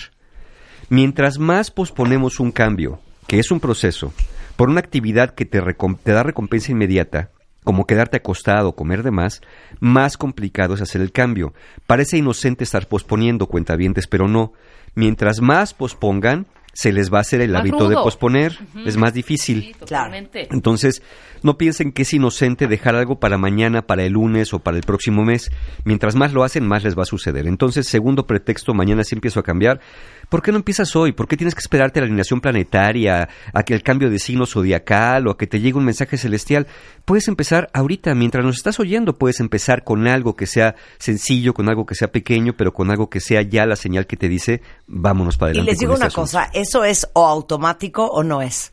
Mientras 0.90 1.38
más 1.38 1.70
posponemos 1.70 2.40
un 2.40 2.52
cambio, 2.52 3.00
que 3.26 3.38
es 3.38 3.50
un 3.50 3.58
proceso, 3.58 4.12
por 4.56 4.68
una 4.70 4.80
actividad 4.80 5.34
que 5.34 5.44
te, 5.44 5.62
recom- 5.62 5.98
te 6.02 6.12
da 6.12 6.22
recompensa 6.22 6.72
inmediata, 6.72 7.30
como 7.64 7.86
quedarte 7.86 8.16
acostado 8.18 8.68
o 8.70 8.76
comer 8.76 9.02
de 9.02 9.10
más, 9.10 9.40
más 9.80 10.16
complicado 10.16 10.74
es 10.74 10.80
hacer 10.80 11.00
el 11.00 11.12
cambio. 11.12 11.52
Parece 11.86 12.16
inocente 12.16 12.64
estar 12.64 12.86
posponiendo 12.86 13.46
cuentavientes, 13.46 14.06
pero 14.06 14.28
no. 14.28 14.52
Mientras 14.94 15.40
más 15.40 15.74
pospongan, 15.74 16.46
se 16.72 16.92
les 16.92 17.12
va 17.12 17.18
a 17.18 17.20
hacer 17.22 17.40
el 17.40 17.52
Más 17.52 17.62
hábito 17.62 17.88
de 17.88 17.94
posponer. 17.96 18.58
Es 18.84 18.98
más 18.98 19.14
difícil. 19.14 19.62
Sí, 19.62 19.74
totalmente. 19.78 20.46
Entonces, 20.50 21.02
no 21.42 21.56
piensen 21.56 21.90
que 21.90 22.02
es 22.02 22.12
inocente 22.12 22.66
dejar 22.66 22.94
algo 22.96 23.18
para 23.18 23.38
mañana, 23.38 23.82
para 23.82 24.04
el 24.04 24.12
lunes 24.12 24.52
o 24.52 24.58
para 24.58 24.76
el 24.76 24.82
próximo 24.82 25.24
mes. 25.24 25.50
Mientras 25.84 26.14
más 26.16 26.34
lo 26.34 26.44
hacen, 26.44 26.68
más 26.68 26.84
les 26.84 26.96
va 26.96 27.02
a 27.02 27.06
suceder. 27.06 27.46
Entonces, 27.46 27.88
segundo 27.88 28.26
pretexto, 28.26 28.74
mañana 28.74 29.04
sí 29.04 29.14
empiezo 29.14 29.40
a 29.40 29.42
cambiar. 29.42 29.80
¿Por 30.28 30.43
qué 30.43 30.51
no 30.51 30.59
empiezas 30.59 30.94
hoy? 30.97 31.12
¿Por 31.12 31.28
qué 31.28 31.36
tienes 31.36 31.55
que 31.55 31.61
esperarte 31.61 31.98
a 31.98 32.03
la 32.03 32.07
alineación 32.07 32.40
planetaria, 32.40 33.28
a 33.53 33.62
que 33.62 33.74
el 33.74 33.82
cambio 33.82 34.11
de 34.11 34.19
signo 34.19 34.44
zodiacal 34.47 35.27
o 35.28 35.31
a 35.31 35.39
que 35.39 35.47
te 35.47 35.61
llegue 35.61 35.78
un 35.78 35.85
mensaje 35.85 36.16
celestial? 36.19 36.66
Puedes 37.05 37.28
empezar 37.28 37.70
ahorita, 37.73 38.15
mientras 38.15 38.44
nos 38.44 38.57
estás 38.57 38.81
oyendo, 38.81 39.16
puedes 39.19 39.39
empezar 39.40 39.85
con 39.85 40.07
algo 40.09 40.35
que 40.35 40.47
sea 40.47 40.74
sencillo, 40.98 41.55
con 41.55 41.69
algo 41.69 41.86
que 41.86 41.94
sea 41.94 42.09
pequeño, 42.11 42.55
pero 42.57 42.73
con 42.74 42.90
algo 42.90 43.09
que 43.09 43.20
sea 43.20 43.43
ya 43.43 43.66
la 43.66 43.77
señal 43.77 44.07
que 44.07 44.16
te 44.16 44.28
dice, 44.28 44.62
vámonos 44.86 45.36
para 45.36 45.51
Y 45.51 45.53
adelante. 45.53 45.70
les 45.73 45.78
digo 45.78 45.93
una 45.94 46.07
este 46.07 46.20
asunto". 46.20 46.39
cosa, 46.39 46.51
eso 46.53 46.85
es 46.85 47.09
o 47.12 47.27
automático 47.27 48.05
o 48.07 48.23
no 48.24 48.43
es. 48.43 48.73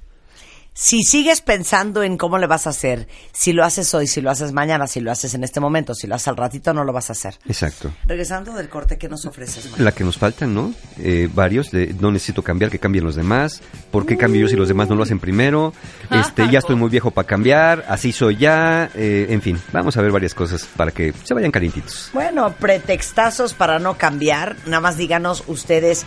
Si 0.76 1.04
sigues 1.04 1.42
pensando 1.42 2.02
en 2.02 2.18
cómo 2.18 2.40
le 2.40 2.48
vas 2.48 2.66
a 2.66 2.72
hacer, 2.72 3.08
si 3.32 3.54
lo 3.54 3.64
haces 3.64 3.94
hoy, 3.94 4.08
si 4.08 4.22
lo 4.22 4.32
haces 4.32 4.54
mañana, 4.54 4.88
si 4.88 5.02
lo 5.02 5.12
haces 5.12 5.36
en 5.36 5.44
este 5.44 5.60
momento, 5.60 5.94
si 5.94 6.08
lo 6.08 6.16
haces 6.16 6.30
al 6.30 6.36
ratito, 6.38 6.74
no 6.74 6.84
lo 6.84 6.92
vas 6.92 7.10
a 7.10 7.14
hacer. 7.14 7.38
Exacto. 7.48 7.94
Regresando 8.06 8.54
del 8.54 8.70
corte, 8.70 8.98
¿qué 8.98 9.08
nos 9.08 9.24
ofreces, 9.28 9.70
Mario? 9.70 9.86
La 9.86 9.92
que 9.92 10.04
nos 10.04 10.18
faltan, 10.18 10.56
¿no? 10.56 10.74
Eh, 10.98 11.30
varios, 11.32 11.70
de 11.70 11.94
no 12.00 12.12
necesito 12.12 12.42
cambiar, 12.42 12.72
que 12.72 12.80
cambien 12.80 13.06
los 13.06 13.14
demás. 13.16 13.62
¿Por 13.92 14.08
qué 14.08 14.18
cambio 14.18 14.42
yo 14.42 14.48
si 14.48 14.56
los 14.56 14.68
demás 14.68 14.90
no 14.90 14.96
lo 14.96 15.04
hacen 15.04 15.20
primero? 15.20 15.74
Este, 16.10 16.50
ya 16.50 16.58
estoy 16.58 16.76
muy 16.76 16.90
viejo 16.90 17.12
para 17.12 17.28
cambiar, 17.28 17.86
así 17.88 18.12
soy 18.12 18.38
ya. 18.38 18.90
eh, 18.96 19.28
en 19.30 19.44
fin, 19.44 19.62
vamos 19.72 19.96
a 19.98 20.02
ver 20.02 20.12
varias 20.12 20.34
cosas 20.34 20.68
para 20.76 20.90
que 20.90 21.14
se 21.24 21.36
vayan 21.36 21.52
calientitos. 21.52 22.10
Bueno, 22.14 22.52
pretextazos 22.60 23.54
para 23.54 23.78
no 23.78 24.00
cambiar. 24.00 24.56
Nada 24.66 24.82
más 24.82 24.98
díganos 24.98 25.44
ustedes 25.46 26.04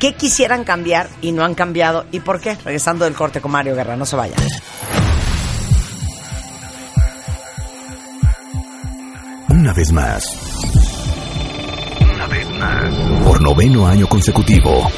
qué 0.00 0.14
quisieran 0.14 0.64
cambiar 0.64 1.08
y 1.20 1.30
no 1.30 1.44
han 1.44 1.54
cambiado 1.54 2.06
y 2.10 2.18
por 2.18 2.40
qué. 2.40 2.56
Regresando 2.56 3.04
del 3.04 3.14
corte 3.14 3.40
con 3.40 3.52
Mario 3.52 3.76
Guerra, 3.76 3.94
no 3.94 4.06
se 4.06 4.16
vayan. 4.16 4.40
Una 9.50 9.72
vez 9.72 9.92
más. 9.92 10.24
Una 12.14 12.26
vez 12.26 12.50
más. 12.58 12.94
Por 13.24 13.42
noveno 13.42 13.86
año 13.86 14.08
consecutivo. 14.08 14.90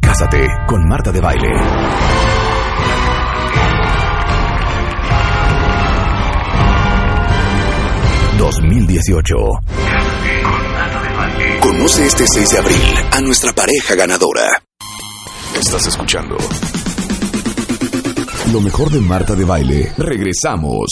Cásate 0.00 0.46
con 0.66 0.88
Marta 0.88 1.12
de 1.12 1.20
Baile. 1.20 2.19
...2018. 8.40 9.36
Conoce 11.60 12.06
este 12.06 12.26
6 12.26 12.50
de 12.52 12.58
abril 12.58 12.94
a 13.12 13.20
nuestra 13.20 13.52
pareja 13.52 13.94
ganadora. 13.94 14.48
Estás 15.60 15.86
escuchando... 15.86 16.38
Lo 18.50 18.62
mejor 18.62 18.90
de 18.90 19.00
Marta 19.00 19.34
de 19.34 19.44
Baile. 19.44 19.92
Regresamos. 19.98 20.88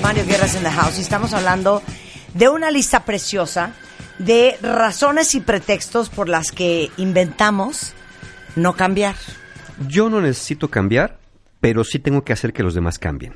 Mario 0.00 0.24
Guerras 0.24 0.54
in 0.54 0.62
the 0.62 0.70
House 0.70 0.98
y 0.98 1.00
estamos 1.00 1.32
hablando 1.32 1.82
de 2.32 2.48
una 2.48 2.70
lista 2.70 3.04
preciosa 3.04 3.72
de 4.18 4.56
razones 4.62 5.34
y 5.34 5.40
pretextos 5.40 6.10
por 6.10 6.28
las 6.28 6.52
que 6.52 6.92
inventamos 6.96 7.92
no 8.54 8.74
cambiar. 8.74 9.16
Yo 9.88 10.08
no 10.08 10.20
necesito 10.20 10.70
cambiar, 10.70 11.18
pero 11.62 11.84
sí 11.84 12.00
tengo 12.00 12.24
que 12.24 12.32
hacer 12.32 12.52
que 12.52 12.64
los 12.64 12.74
demás 12.74 12.98
cambien. 12.98 13.34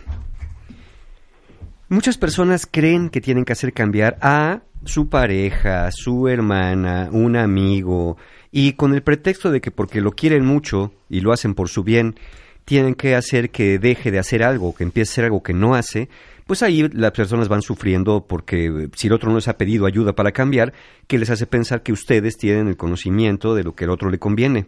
Muchas 1.88 2.18
personas 2.18 2.66
creen 2.68 3.08
que 3.08 3.20
tienen 3.20 3.44
que 3.44 3.52
hacer 3.52 3.72
cambiar 3.72 4.18
a 4.20 4.62
su 4.84 5.08
pareja, 5.08 5.88
su 5.92 6.26
hermana, 6.26 7.08
un 7.12 7.36
amigo, 7.36 8.16
y 8.50 8.72
con 8.72 8.94
el 8.94 9.04
pretexto 9.04 9.52
de 9.52 9.60
que 9.60 9.70
porque 9.70 10.00
lo 10.00 10.10
quieren 10.10 10.44
mucho 10.44 10.92
y 11.08 11.20
lo 11.20 11.32
hacen 11.32 11.54
por 11.54 11.68
su 11.68 11.84
bien, 11.84 12.16
tienen 12.64 12.96
que 12.96 13.14
hacer 13.14 13.50
que 13.50 13.78
deje 13.78 14.10
de 14.10 14.18
hacer 14.18 14.42
algo, 14.42 14.74
que 14.74 14.82
empiece 14.82 15.08
a 15.08 15.12
hacer 15.12 15.24
algo 15.26 15.44
que 15.44 15.54
no 15.54 15.76
hace, 15.76 16.08
pues 16.48 16.64
ahí 16.64 16.88
las 16.92 17.12
personas 17.12 17.46
van 17.46 17.62
sufriendo 17.62 18.26
porque 18.26 18.66
eh, 18.66 18.88
si 18.96 19.06
el 19.06 19.12
otro 19.12 19.28
no 19.28 19.36
les 19.36 19.46
ha 19.46 19.56
pedido 19.56 19.86
ayuda 19.86 20.16
para 20.16 20.32
cambiar, 20.32 20.72
que 21.06 21.18
les 21.18 21.30
hace 21.30 21.46
pensar 21.46 21.84
que 21.84 21.92
ustedes 21.92 22.36
tienen 22.38 22.66
el 22.66 22.76
conocimiento 22.76 23.54
de 23.54 23.62
lo 23.62 23.76
que 23.76 23.84
el 23.84 23.90
otro 23.90 24.10
le 24.10 24.18
conviene. 24.18 24.66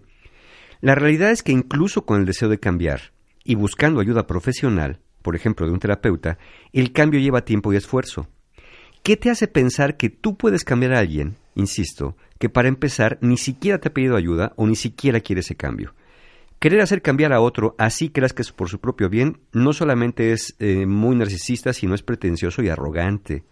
La 0.81 0.95
realidad 0.95 1.33
es 1.33 1.43
que 1.43 1.51
incluso 1.51 2.07
con 2.07 2.21
el 2.21 2.25
deseo 2.25 2.49
de 2.49 2.61
cambiar 2.61 3.18
y 3.49 3.55
buscando 3.55 4.01
ayuda 4.01 4.27
profesional, 4.27 5.01
por 5.23 5.35
ejemplo 5.35 5.67
de 5.67 5.73
un 5.73 5.81
terapeuta, 5.81 6.37
el 6.75 6.93
cambio 6.93 7.19
lleva 7.19 7.47
tiempo 7.47 7.73
y 7.73 7.77
esfuerzo. 7.77 8.29
¿Qué 9.03 9.17
te 9.17 9.31
hace 9.31 9.49
pensar 9.49 9.97
que 9.97 10.11
tú 10.11 10.37
puedes 10.37 10.65
cambiar 10.65 10.93
a 10.93 10.99
alguien, 10.99 11.37
insisto, 11.55 12.15
que 12.39 12.51
para 12.51 12.69
empezar 12.69 13.17
ni 13.23 13.39
siquiera 13.39 13.79
te 13.79 13.89
ha 13.89 13.95
pedido 13.95 14.17
ayuda 14.17 14.53
o 14.57 14.67
ni 14.67 14.77
siquiera 14.77 15.21
quiere 15.21 15.41
ese 15.41 15.57
cambio? 15.57 15.95
Querer 16.59 16.83
hacer 16.83 17.01
cambiar 17.01 17.33
a 17.33 17.41
otro, 17.41 17.75
así 17.79 18.11
creas 18.11 18.35
que 18.35 18.43
es 18.43 18.53
por 18.53 18.69
su 18.69 18.81
propio 18.81 19.09
bien, 19.09 19.41
no 19.53 19.73
solamente 19.73 20.33
es 20.33 20.55
eh, 20.59 20.85
muy 20.85 21.17
narcisista, 21.17 21.73
sino 21.73 21.95
es 21.95 22.03
pretencioso 22.03 22.63
y 22.63 22.69
arrogante. 22.69 23.45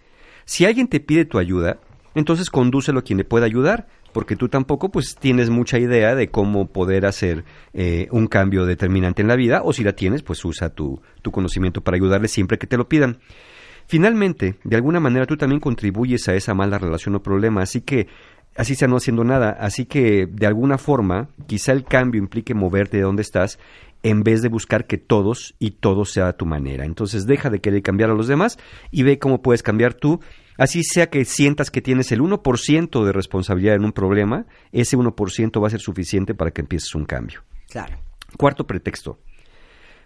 Si 0.45 0.67
alguien 0.67 0.89
te 0.89 1.01
pide 1.01 1.25
tu 1.25 1.39
ayuda, 1.39 1.81
entonces 2.15 2.51
condúcelo 2.51 2.99
a 2.99 3.03
quien 3.03 3.17
le 3.17 3.25
pueda 3.25 3.47
ayudar, 3.47 3.89
porque 4.17 4.35
tú 4.35 4.49
tampoco 4.49 4.89
pues 4.89 5.15
tienes 5.21 5.51
mucha 5.51 5.79
idea 5.79 6.15
de 6.15 6.31
cómo 6.31 6.69
poder 6.69 7.05
hacer 7.05 7.45
eh, 7.75 8.09
un 8.13 8.29
cambio 8.29 8.65
determinante 8.65 9.21
en 9.21 9.29
la 9.29 9.37
vida, 9.37 9.61
o 9.63 9.75
si 9.75 9.85
la 9.85 9.93
tienes, 9.93 10.23
pues 10.23 10.43
usa 10.43 10.71
tu, 10.71 11.03
tu 11.21 11.31
conocimiento 11.31 11.83
para 11.83 11.97
ayudarle 11.97 12.27
siempre 12.27 12.57
que 12.57 12.67
te 12.67 12.79
lo 12.79 12.89
pidan. 12.89 13.19
Finalmente, 13.87 14.55
de 14.65 14.75
alguna 14.75 15.01
manera 15.01 15.27
tú 15.27 15.37
también 15.37 15.61
contribuyes 15.61 16.27
a 16.31 16.35
esa 16.35 16.55
mala 16.55 16.79
relación 16.79 17.15
o 17.15 17.23
problema, 17.23 17.61
así 17.61 17.83
que 17.83 18.07
así 18.57 18.75
sea 18.75 18.89
no 18.89 18.97
haciendo 18.97 19.23
nada, 19.23 19.51
así 19.51 19.85
que 19.85 20.27
de 20.27 20.47
alguna 20.47 20.79
forma 20.79 21.29
quizá 21.47 21.73
el 21.73 21.85
cambio 21.85 22.19
implique 22.19 22.55
moverte 22.55 22.97
de 22.97 23.03
donde 23.03 23.21
estás 23.21 23.59
en 24.07 24.23
vez 24.23 24.41
de 24.41 24.49
buscar 24.49 24.87
que 24.87 24.99
todos 24.99 25.57
y 25.59 25.73
todo 25.73 26.05
sea 26.05 26.29
a 26.29 26.33
tu 26.35 26.47
manera. 26.47 26.85
Entonces 26.85 27.27
deja 27.27 27.51
de 27.51 27.61
querer 27.61 27.83
cambiar 27.83 28.09
a 28.09 28.15
los 28.15 28.29
demás 28.29 28.57
y 28.93 29.03
ve 29.03 29.19
cómo 29.19 29.43
puedes 29.43 29.65
cambiar 29.65 29.95
tú. 29.95 30.21
Así 30.57 30.85
sea 30.85 31.11
que 31.11 31.25
sientas 31.25 31.73
que 31.73 31.83
tienes 31.83 32.13
el 32.13 32.21
1% 32.21 33.05
de 33.05 33.13
responsabilidad 33.13 33.75
en 33.75 33.85
un 33.85 33.91
problema, 33.91 34.47
ese 34.71 34.97
1% 34.97 35.61
va 35.61 35.67
a 35.67 35.71
ser 35.71 35.81
suficiente 35.81 36.37
para 36.37 36.53
que 36.53 36.61
empieces 36.61 36.95
un 36.95 37.05
cambio. 37.05 37.43
Claro. 37.69 37.97
Cuarto 38.39 38.65
pretexto. 38.65 39.19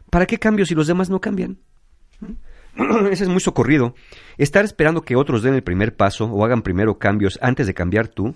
¿Para 0.09 0.25
qué 0.25 0.39
cambio 0.39 0.65
si 0.65 0.75
los 0.75 0.87
demás 0.87 1.11
no 1.11 1.21
cambian? 1.21 1.59
Ese 3.11 3.25
es 3.25 3.29
muy 3.29 3.41
socorrido. 3.41 3.95
Estar 4.39 4.65
esperando 4.65 5.03
que 5.03 5.15
otros 5.15 5.43
den 5.43 5.53
el 5.53 5.63
primer 5.63 5.95
paso 5.95 6.25
o 6.25 6.43
hagan 6.43 6.63
primero 6.63 6.99
cambios 6.99 7.39
antes 7.43 7.67
de 7.67 7.75
cambiar 7.75 8.09
tú 8.09 8.35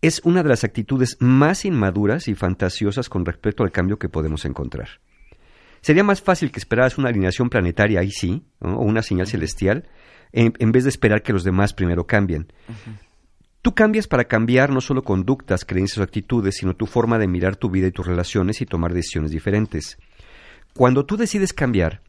es 0.00 0.20
una 0.24 0.42
de 0.42 0.48
las 0.48 0.64
actitudes 0.64 1.16
más 1.20 1.64
inmaduras 1.64 2.28
y 2.28 2.34
fantasiosas 2.34 3.08
con 3.08 3.24
respecto 3.24 3.64
al 3.64 3.72
cambio 3.72 3.98
que 3.98 4.08
podemos 4.08 4.44
encontrar. 4.44 4.88
Sería 5.80 6.04
más 6.04 6.22
fácil 6.22 6.50
que 6.50 6.58
esperaras 6.58 6.98
una 6.98 7.08
alineación 7.08 7.50
planetaria, 7.50 8.00
ahí 8.00 8.10
sí, 8.10 8.44
¿no? 8.60 8.78
o 8.78 8.82
una 8.82 9.02
señal 9.02 9.26
celestial, 9.26 9.88
en, 10.32 10.52
en, 10.58 10.72
vez 10.72 10.84
de 10.84 10.90
esperar 10.90 11.22
que 11.22 11.32
los 11.32 11.44
demás 11.44 11.72
primero 11.72 12.06
cambien. 12.06 12.52
Tú 13.62 13.74
cambias 13.74 14.06
para 14.06 14.24
cambiar 14.24 14.70
no 14.70 14.80
solo 14.80 15.02
conductas, 15.02 15.64
creencias 15.64 15.98
o 15.98 16.02
actitudes, 16.02 16.56
sino 16.56 16.76
tu 16.76 16.86
forma 16.86 17.18
de 17.18 17.28
mirar 17.28 17.56
tu 17.56 17.70
vida 17.70 17.86
y 17.86 17.92
tus 17.92 18.06
relaciones 18.06 18.60
y 18.60 18.66
tomar 18.66 18.92
decisiones 18.92 19.30
diferentes. 19.30 19.98
Cuando 20.74 21.06
tú 21.06 21.16
decides 21.16 21.52
cambiar, 21.52 22.02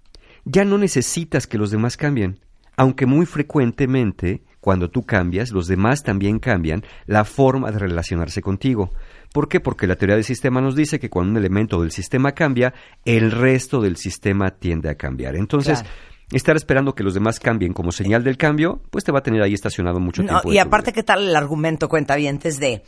ya 0.46 0.66
no 0.66 0.78
necesitas 0.78 1.48
que 1.48 1.58
los 1.58 1.72
demás 1.72 1.98
cambien, 1.98 2.40
aunque 2.76 3.06
muy 3.06 3.26
frecuentemente 3.26 4.44
cuando 4.60 4.90
tú 4.90 5.04
cambias, 5.06 5.52
los 5.52 5.68
demás 5.68 6.04
también 6.04 6.40
cambian 6.40 6.84
la 7.06 7.24
forma 7.26 7.72
de 7.72 7.80
relacionarse 7.80 8.42
contigo. 8.42 8.92
¿Por 9.34 9.48
qué? 9.48 9.60
Porque 9.60 9.88
la 9.88 9.96
teoría 9.96 10.16
del 10.16 10.24
sistema 10.26 10.60
nos 10.62 10.76
dice 10.76 11.00
que 11.00 11.10
cuando 11.10 11.32
un 11.32 11.38
elemento 11.38 11.82
del 11.82 11.92
sistema 11.92 12.32
cambia, 12.34 12.74
el 13.06 13.32
resto 13.32 13.80
del 13.82 13.96
sistema 13.96 14.50
tiende 14.52 14.90
a 14.90 14.96
cambiar. 14.96 15.36
Entonces, 15.36 15.82
Claro. 15.82 15.96
estar 16.32 16.56
esperando 16.56 16.96
que 16.96 17.04
los 17.04 17.14
demás 17.14 17.40
cambien 17.40 17.74
como 17.74 17.92
señal 17.92 18.24
del 18.24 18.38
cambio, 18.38 18.82
pues 18.90 19.04
te 19.04 19.12
va 19.12 19.20
a 19.20 19.24
tener 19.24 19.42
ahí 19.42 19.54
estacionado 19.54 20.00
mucho 20.00 20.24
No, 20.24 20.28
tiempo. 20.42 20.52
y 20.54 20.58
aparte, 20.58 20.92
vida. 20.92 20.96
¿qué 20.96 21.04
tal 21.04 21.28
el 21.28 21.36
argumento 21.36 21.88
cuentavientes 21.90 22.60
de, 22.60 22.84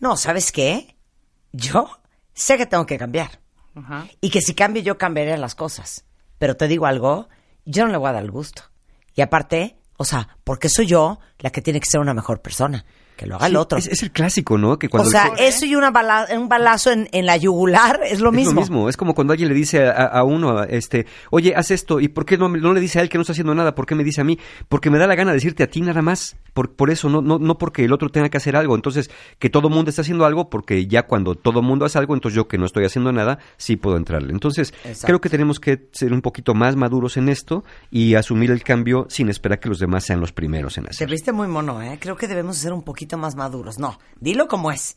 no, 0.00 0.16
¿sabes 0.16 0.50
qué? 0.52 0.96
Yo 1.52 1.88
sé 2.32 2.56
que 2.58 2.66
tengo 2.66 2.86
que 2.86 2.98
cambiar. 2.98 3.40
Ajá. 3.76 4.06
Y 4.20 4.30
que 4.30 4.40
si 4.40 4.54
cambio, 4.54 4.82
yo 4.82 4.98
cambiaré 4.98 5.36
las 5.38 5.54
cosas. 5.54 6.04
Pero 6.38 6.56
te 6.56 6.66
digo 6.68 6.86
algo, 6.86 7.28
yo 7.64 7.86
no 7.86 7.92
le 7.92 7.98
voy 7.98 8.08
a 8.08 8.12
dar 8.12 8.22
el 8.24 8.30
gusto. 8.32 8.62
Y 9.14 9.20
aparte, 9.22 9.76
o 9.96 10.04
sea, 10.04 10.36
porque 10.44 10.68
soy 10.68 10.86
yo 10.86 11.18
la 11.38 11.50
que 11.50 11.62
tiene 11.62 11.80
que 11.80 11.90
ser 11.90 12.00
una 12.00 12.14
mejor 12.14 12.40
persona. 12.40 12.84
Que 13.16 13.26
lo 13.26 13.36
haga 13.36 13.46
el 13.46 13.56
otro. 13.56 13.78
Es, 13.78 13.86
es 13.86 14.02
el 14.02 14.10
clásico, 14.10 14.58
¿no? 14.58 14.78
Que 14.78 14.88
o 14.88 14.90
cuando 14.90 15.08
sea, 15.10 15.28
el- 15.38 15.44
eso 15.44 15.64
y 15.66 15.76
una 15.76 15.90
bala- 15.92 16.26
un 16.36 16.48
balazo 16.48 16.90
en, 16.90 17.08
en 17.12 17.26
la 17.26 17.36
yugular 17.36 18.00
es 18.04 18.20
lo 18.20 18.30
Es 18.30 18.34
mismo. 18.36 18.54
lo 18.54 18.60
mismo, 18.60 18.88
es 18.88 18.96
como 18.96 19.14
cuando 19.14 19.32
alguien 19.32 19.48
le 19.48 19.54
dice 19.54 19.86
a, 19.86 19.92
a 20.06 20.24
uno, 20.24 20.64
este, 20.64 21.06
oye, 21.30 21.54
haz 21.54 21.70
esto, 21.70 22.00
¿y 22.00 22.08
por 22.08 22.26
qué 22.26 22.36
no, 22.36 22.48
no 22.48 22.72
le 22.72 22.80
dice 22.80 22.98
a 22.98 23.02
él 23.02 23.08
que 23.08 23.16
no 23.18 23.22
está 23.22 23.32
haciendo 23.32 23.54
nada? 23.54 23.74
¿Por 23.76 23.86
qué 23.86 23.94
me 23.94 24.02
dice 24.02 24.20
a 24.20 24.24
mí? 24.24 24.38
Porque 24.68 24.90
me 24.90 24.98
da 24.98 25.06
la 25.06 25.14
gana 25.14 25.30
de 25.30 25.36
decirte 25.36 25.62
a 25.62 25.68
ti 25.68 25.80
nada 25.80 26.02
más, 26.02 26.36
por, 26.54 26.74
por 26.74 26.90
eso, 26.90 27.08
no, 27.08 27.22
no, 27.22 27.38
no 27.38 27.56
porque 27.56 27.84
el 27.84 27.92
otro 27.92 28.08
tenga 28.08 28.28
que 28.28 28.36
hacer 28.36 28.56
algo. 28.56 28.74
Entonces, 28.74 29.10
que 29.38 29.48
todo 29.48 29.68
mundo 29.70 29.90
está 29.90 30.02
haciendo 30.02 30.24
algo, 30.24 30.50
porque 30.50 30.86
ya 30.86 31.04
cuando 31.04 31.34
todo 31.36 31.62
mundo 31.62 31.84
hace 31.84 31.98
algo, 31.98 32.14
entonces 32.14 32.34
yo 32.36 32.48
que 32.48 32.58
no 32.58 32.66
estoy 32.66 32.84
haciendo 32.84 33.12
nada, 33.12 33.38
sí 33.56 33.76
puedo 33.76 33.96
entrarle. 33.96 34.32
Entonces, 34.32 34.74
Exacto. 34.84 35.06
creo 35.06 35.20
que 35.20 35.28
tenemos 35.28 35.60
que 35.60 35.88
ser 35.92 36.12
un 36.12 36.20
poquito 36.20 36.54
más 36.54 36.74
maduros 36.74 37.16
en 37.16 37.28
esto 37.28 37.62
y 37.92 38.14
asumir 38.16 38.50
el 38.50 38.64
cambio 38.64 39.06
sin 39.08 39.28
esperar 39.28 39.60
que 39.60 39.68
los 39.68 39.78
demás 39.78 40.04
sean 40.04 40.20
los 40.20 40.32
primeros 40.32 40.78
en 40.78 40.84
Te 40.84 40.90
hacerlo. 40.90 41.12
viste 41.12 41.32
muy 41.32 41.46
mono, 41.46 41.80
¿eh? 41.80 41.98
Creo 42.00 42.16
que 42.16 42.26
debemos 42.26 42.56
ser 42.56 42.72
un 42.72 42.82
poquito 42.82 43.03
más 43.16 43.34
maduros. 43.36 43.78
No, 43.78 43.98
dilo 44.20 44.48
como 44.48 44.70
es. 44.72 44.96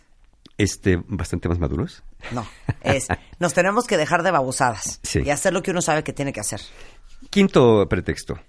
Este, 0.58 1.02
bastante 1.08 1.48
más 1.50 1.60
maduros. 1.60 2.04
No, 2.32 2.48
es, 2.82 3.08
nos 3.40 3.54
tenemos 3.54 3.86
que 3.86 3.98
dejar 3.98 4.24
de 4.24 4.32
babosadas 4.32 5.00
Sí. 5.04 5.22
y 5.24 5.30
hacer 5.30 5.54
lo 5.54 5.62
que 5.62 5.72
uno 5.72 5.82
sabe 5.82 6.04
que 6.04 6.14
tiene 6.14 6.34
que 6.34 6.40
hacer. 6.40 6.62
Quinto 7.30 7.88
pretexto. 7.90 8.40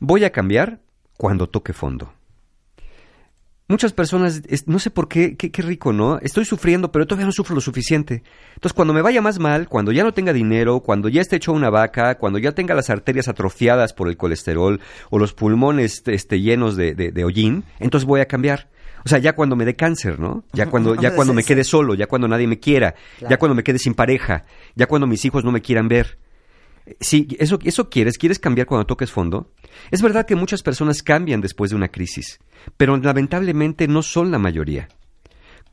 Voy 0.00 0.24
a 0.24 0.30
cambiar 0.32 0.80
cuando 1.16 1.48
toque 1.48 1.72
fondo. 1.72 2.12
Muchas 3.66 3.94
personas, 3.94 4.42
no 4.66 4.78
sé 4.78 4.90
por 4.90 5.08
qué, 5.08 5.38
qué, 5.38 5.50
qué 5.50 5.62
rico, 5.62 5.90
¿no? 5.94 6.18
Estoy 6.18 6.44
sufriendo, 6.44 6.92
pero 6.92 7.06
todavía 7.06 7.24
no 7.24 7.32
sufro 7.32 7.54
lo 7.54 7.62
suficiente. 7.62 8.22
Entonces, 8.56 8.74
cuando 8.74 8.92
me 8.92 9.00
vaya 9.00 9.22
más 9.22 9.38
mal, 9.38 9.70
cuando 9.70 9.90
ya 9.90 10.04
no 10.04 10.12
tenga 10.12 10.34
dinero, 10.34 10.80
cuando 10.80 11.08
ya 11.08 11.22
esté 11.22 11.36
hecho 11.36 11.52
una 11.52 11.70
vaca, 11.70 12.18
cuando 12.18 12.38
ya 12.38 12.52
tenga 12.52 12.74
las 12.74 12.90
arterias 12.90 13.26
atrofiadas 13.26 13.94
por 13.94 14.08
el 14.08 14.18
colesterol 14.18 14.80
o 15.08 15.18
los 15.18 15.32
pulmones 15.32 16.02
este, 16.06 16.40
llenos 16.42 16.76
de, 16.76 16.94
de, 16.94 17.10
de 17.10 17.24
hollín, 17.24 17.64
entonces 17.80 18.06
voy 18.06 18.20
a 18.20 18.26
cambiar. 18.28 18.68
O 19.04 19.08
sea, 19.08 19.18
ya 19.18 19.34
cuando 19.34 19.54
me 19.56 19.64
dé 19.64 19.76
cáncer, 19.76 20.18
¿no? 20.18 20.44
Ya 20.52 20.66
cuando, 20.66 20.94
ya 20.94 21.14
cuando 21.14 21.34
me 21.34 21.42
quede 21.44 21.62
solo, 21.64 21.94
ya 21.94 22.06
cuando 22.06 22.26
nadie 22.26 22.46
me 22.46 22.58
quiera, 22.58 22.94
Claro. 23.18 23.30
ya 23.30 23.38
cuando 23.38 23.54
me 23.54 23.62
quede 23.62 23.78
sin 23.78 23.94
pareja, 23.94 24.44
ya 24.74 24.86
cuando 24.86 25.06
mis 25.06 25.24
hijos 25.24 25.44
no 25.44 25.52
me 25.52 25.60
quieran 25.60 25.88
ver. 25.88 26.18
Sí, 27.00 27.28
eso, 27.38 27.58
eso 27.64 27.88
quieres, 27.88 28.18
quieres 28.18 28.38
cambiar 28.38 28.66
cuando 28.66 28.86
toques 28.86 29.10
fondo. 29.10 29.52
Es 29.90 30.02
verdad 30.02 30.26
que 30.26 30.36
muchas 30.36 30.62
personas 30.62 31.02
cambian 31.02 31.40
después 31.40 31.70
de 31.70 31.76
una 31.76 31.88
crisis, 31.88 32.38
pero 32.76 32.96
lamentablemente 32.96 33.88
no 33.88 34.02
son 34.02 34.30
la 34.30 34.38
mayoría. 34.38 34.88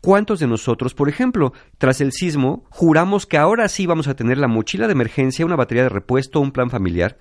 ¿Cuántos 0.01 0.39
de 0.39 0.47
nosotros, 0.47 0.93
por 0.93 1.09
ejemplo, 1.09 1.53
tras 1.77 2.01
el 2.01 2.11
sismo, 2.11 2.65
juramos 2.69 3.27
que 3.27 3.37
ahora 3.37 3.67
sí 3.67 3.85
vamos 3.85 4.07
a 4.07 4.15
tener 4.15 4.37
la 4.39 4.47
mochila 4.47 4.87
de 4.87 4.93
emergencia, 4.93 5.45
una 5.45 5.55
batería 5.55 5.83
de 5.83 5.89
repuesto, 5.89 6.39
un 6.39 6.51
plan 6.51 6.69
familiar? 6.69 7.17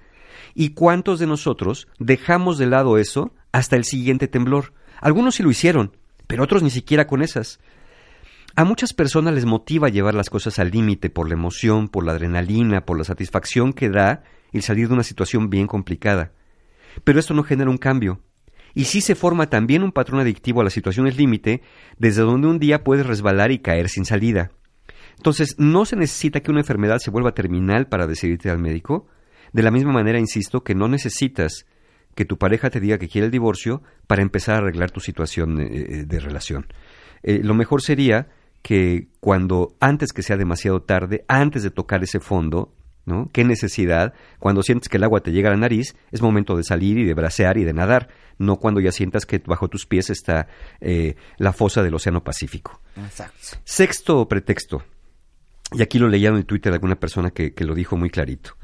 ¿Y 0.54 0.70
cuántos 0.70 1.18
de 1.18 1.26
nosotros 1.26 1.88
dejamos 1.98 2.58
de 2.58 2.66
lado 2.66 2.96
eso 2.96 3.34
hasta 3.52 3.76
el 3.76 3.84
siguiente 3.84 4.28
temblor? 4.28 4.72
Algunos 5.00 5.34
sí 5.34 5.42
lo 5.42 5.50
hicieron, 5.50 5.96
pero 6.30 6.44
otros 6.44 6.62
ni 6.62 6.70
siquiera 6.70 7.08
con 7.08 7.22
esas. 7.22 7.58
A 8.54 8.64
muchas 8.64 8.92
personas 8.92 9.34
les 9.34 9.46
motiva 9.46 9.88
llevar 9.88 10.14
las 10.14 10.30
cosas 10.30 10.60
al 10.60 10.70
límite 10.70 11.10
por 11.10 11.26
la 11.26 11.34
emoción, 11.34 11.88
por 11.88 12.06
la 12.06 12.12
adrenalina, 12.12 12.86
por 12.86 12.96
la 12.96 13.02
satisfacción 13.02 13.72
que 13.72 13.90
da 13.90 14.22
el 14.52 14.62
salir 14.62 14.86
de 14.86 14.94
una 14.94 15.02
situación 15.02 15.50
bien 15.50 15.66
complicada. 15.66 16.30
Pero 17.02 17.18
esto 17.18 17.34
no 17.34 17.42
genera 17.42 17.68
un 17.68 17.78
cambio. 17.78 18.20
Y 18.74 18.84
sí 18.84 19.00
se 19.00 19.16
forma 19.16 19.50
también 19.50 19.82
un 19.82 19.90
patrón 19.90 20.20
adictivo 20.20 20.60
a 20.60 20.64
las 20.64 20.72
situaciones 20.72 21.16
límite, 21.16 21.62
desde 21.98 22.22
donde 22.22 22.46
un 22.46 22.60
día 22.60 22.84
puedes 22.84 23.06
resbalar 23.06 23.50
y 23.50 23.58
caer 23.58 23.88
sin 23.88 24.04
salida. 24.04 24.52
Entonces, 25.16 25.56
no 25.58 25.84
se 25.84 25.96
necesita 25.96 26.42
que 26.42 26.52
una 26.52 26.60
enfermedad 26.60 26.98
se 26.98 27.10
vuelva 27.10 27.34
terminal 27.34 27.88
para 27.88 28.06
decidirte 28.06 28.50
al 28.50 28.60
médico. 28.60 29.08
De 29.52 29.64
la 29.64 29.72
misma 29.72 29.90
manera, 29.90 30.20
insisto, 30.20 30.62
que 30.62 30.76
no 30.76 30.86
necesitas 30.86 31.66
que 32.14 32.24
tu 32.24 32.38
pareja 32.38 32.70
te 32.70 32.80
diga 32.80 32.98
que 32.98 33.08
quiere 33.08 33.26
el 33.26 33.30
divorcio 33.30 33.82
para 34.06 34.22
empezar 34.22 34.56
a 34.56 34.58
arreglar 34.58 34.90
tu 34.90 35.00
situación 35.00 35.60
eh, 35.60 35.68
eh, 35.70 36.04
de 36.06 36.20
relación. 36.20 36.66
Eh, 37.22 37.40
lo 37.42 37.54
mejor 37.54 37.82
sería 37.82 38.28
que 38.62 39.08
cuando, 39.20 39.76
antes 39.80 40.12
que 40.12 40.22
sea 40.22 40.36
demasiado 40.36 40.82
tarde, 40.82 41.24
antes 41.28 41.62
de 41.62 41.70
tocar 41.70 42.02
ese 42.02 42.20
fondo, 42.20 42.74
¿no? 43.06 43.30
¿Qué 43.32 43.44
necesidad? 43.44 44.14
Cuando 44.38 44.62
sientes 44.62 44.88
que 44.88 44.98
el 44.98 45.04
agua 45.04 45.20
te 45.20 45.32
llega 45.32 45.48
a 45.48 45.52
la 45.52 45.58
nariz, 45.58 45.96
es 46.10 46.22
momento 46.22 46.56
de 46.56 46.62
salir 46.62 46.98
y 46.98 47.04
de 47.04 47.14
bracear 47.14 47.56
y 47.56 47.64
de 47.64 47.72
nadar, 47.72 48.08
no 48.38 48.56
cuando 48.56 48.80
ya 48.80 48.92
sientas 48.92 49.26
que 49.26 49.38
bajo 49.38 49.68
tus 49.68 49.86
pies 49.86 50.10
está 50.10 50.48
eh, 50.80 51.16
la 51.38 51.52
fosa 51.52 51.82
del 51.82 51.94
Océano 51.94 52.22
Pacífico. 52.22 52.80
Exacto. 52.96 53.58
Sexto 53.64 54.28
pretexto, 54.28 54.82
y 55.72 55.82
aquí 55.82 55.98
lo 55.98 56.08
leía 56.08 56.28
en 56.28 56.36
el 56.36 56.46
Twitter 56.46 56.72
de 56.72 56.76
alguna 56.76 56.96
persona 56.96 57.30
que, 57.30 57.54
que 57.54 57.64
lo 57.64 57.74
dijo 57.74 57.96
muy 57.96 58.10
clarito. 58.10 58.56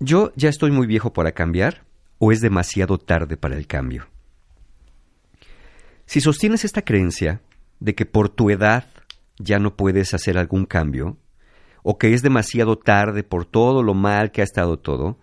Yo 0.00 0.32
ya 0.36 0.48
estoy 0.48 0.70
muy 0.70 0.86
viejo 0.86 1.12
para 1.12 1.32
cambiar 1.32 1.84
o 2.18 2.32
es 2.32 2.40
demasiado 2.40 2.98
tarde 2.98 3.36
para 3.36 3.56
el 3.56 3.66
cambio. 3.66 4.08
Si 6.06 6.20
sostienes 6.20 6.64
esta 6.64 6.82
creencia 6.82 7.42
de 7.80 7.94
que 7.94 8.06
por 8.06 8.28
tu 8.28 8.50
edad 8.50 8.86
ya 9.38 9.58
no 9.58 9.76
puedes 9.76 10.14
hacer 10.14 10.38
algún 10.38 10.64
cambio, 10.64 11.16
o 11.82 11.98
que 11.98 12.12
es 12.12 12.22
demasiado 12.22 12.76
tarde 12.76 13.22
por 13.22 13.44
todo 13.44 13.82
lo 13.82 13.94
mal 13.94 14.32
que 14.32 14.40
ha 14.40 14.44
estado 14.44 14.78
todo, 14.78 15.18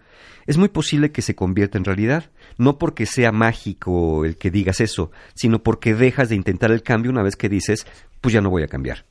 es 0.46 0.58
muy 0.58 0.70
posible 0.70 1.12
que 1.12 1.22
se 1.22 1.36
convierta 1.36 1.78
en 1.78 1.86
realidad, 1.86 2.32
no 2.58 2.78
porque 2.78 3.06
sea 3.06 3.32
mágico 3.32 4.26
el 4.26 4.38
que 4.38 4.52
digas 4.52 4.80
eso, 4.80 5.12
sino 5.34 5.64
porque 5.64 5.96
dejas 5.96 6.30
de 6.30 6.36
intentar 6.36 6.72
el 6.72 6.84
cambio 6.84 7.12
una 7.12 7.24
vez 7.24 7.36
que 7.36 7.50
dices, 7.50 7.88
pues 8.22 8.34
ya 8.34 8.42
no 8.42 8.50
voy 8.50 8.64
a 8.64 8.68
cambiar. 8.68 9.06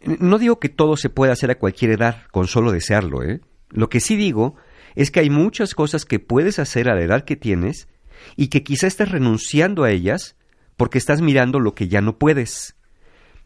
No 0.00 0.38
digo 0.38 0.58
que 0.58 0.68
todo 0.68 0.96
se 0.96 1.10
pueda 1.10 1.32
hacer 1.32 1.50
a 1.50 1.58
cualquier 1.58 1.92
edad, 1.92 2.22
con 2.30 2.46
solo 2.46 2.72
desearlo, 2.72 3.22
¿eh? 3.22 3.40
Lo 3.70 3.88
que 3.88 4.00
sí 4.00 4.16
digo 4.16 4.56
es 4.94 5.10
que 5.10 5.20
hay 5.20 5.30
muchas 5.30 5.74
cosas 5.74 6.04
que 6.04 6.18
puedes 6.18 6.58
hacer 6.58 6.88
a 6.88 6.94
la 6.94 7.02
edad 7.02 7.24
que 7.24 7.36
tienes 7.36 7.88
y 8.36 8.48
que 8.48 8.62
quizá 8.62 8.86
estés 8.86 9.10
renunciando 9.10 9.84
a 9.84 9.90
ellas 9.90 10.36
porque 10.76 10.98
estás 10.98 11.20
mirando 11.20 11.60
lo 11.60 11.74
que 11.74 11.88
ya 11.88 12.00
no 12.00 12.18
puedes. 12.18 12.76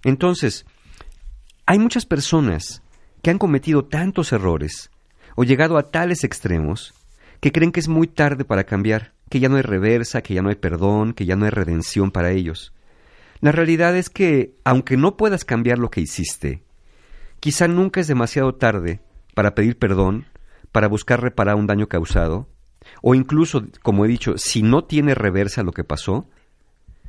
Entonces, 0.04 0.66
hay 1.66 1.78
muchas 1.78 2.06
personas 2.06 2.82
que 3.22 3.30
han 3.30 3.38
cometido 3.38 3.84
tantos 3.84 4.32
errores 4.32 4.90
o 5.36 5.44
llegado 5.44 5.78
a 5.78 5.90
tales 5.90 6.24
extremos 6.24 6.94
que 7.40 7.52
creen 7.52 7.72
que 7.72 7.80
es 7.80 7.88
muy 7.88 8.06
tarde 8.06 8.44
para 8.44 8.64
cambiar, 8.64 9.12
que 9.30 9.40
ya 9.40 9.48
no 9.48 9.56
hay 9.56 9.62
reversa, 9.62 10.22
que 10.22 10.34
ya 10.34 10.42
no 10.42 10.48
hay 10.48 10.56
perdón, 10.56 11.12
que 11.12 11.26
ya 11.26 11.36
no 11.36 11.44
hay 11.44 11.50
redención 11.50 12.10
para 12.10 12.30
ellos. 12.30 12.72
La 13.40 13.52
realidad 13.52 13.96
es 13.96 14.10
que, 14.10 14.54
aunque 14.64 14.96
no 14.96 15.16
puedas 15.16 15.44
cambiar 15.44 15.78
lo 15.78 15.90
que 15.90 16.00
hiciste, 16.00 16.62
quizá 17.38 17.68
nunca 17.68 18.00
es 18.00 18.08
demasiado 18.08 18.54
tarde 18.54 19.00
para 19.34 19.54
pedir 19.54 19.78
perdón, 19.78 20.26
para 20.72 20.88
buscar 20.88 21.20
reparar 21.20 21.56
un 21.56 21.66
daño 21.66 21.86
causado, 21.88 22.48
o 23.02 23.14
incluso, 23.14 23.64
como 23.82 24.04
he 24.04 24.08
dicho, 24.08 24.34
si 24.36 24.62
no 24.62 24.84
tiene 24.84 25.14
reversa 25.14 25.62
lo 25.62 25.72
que 25.72 25.84
pasó, 25.84 26.26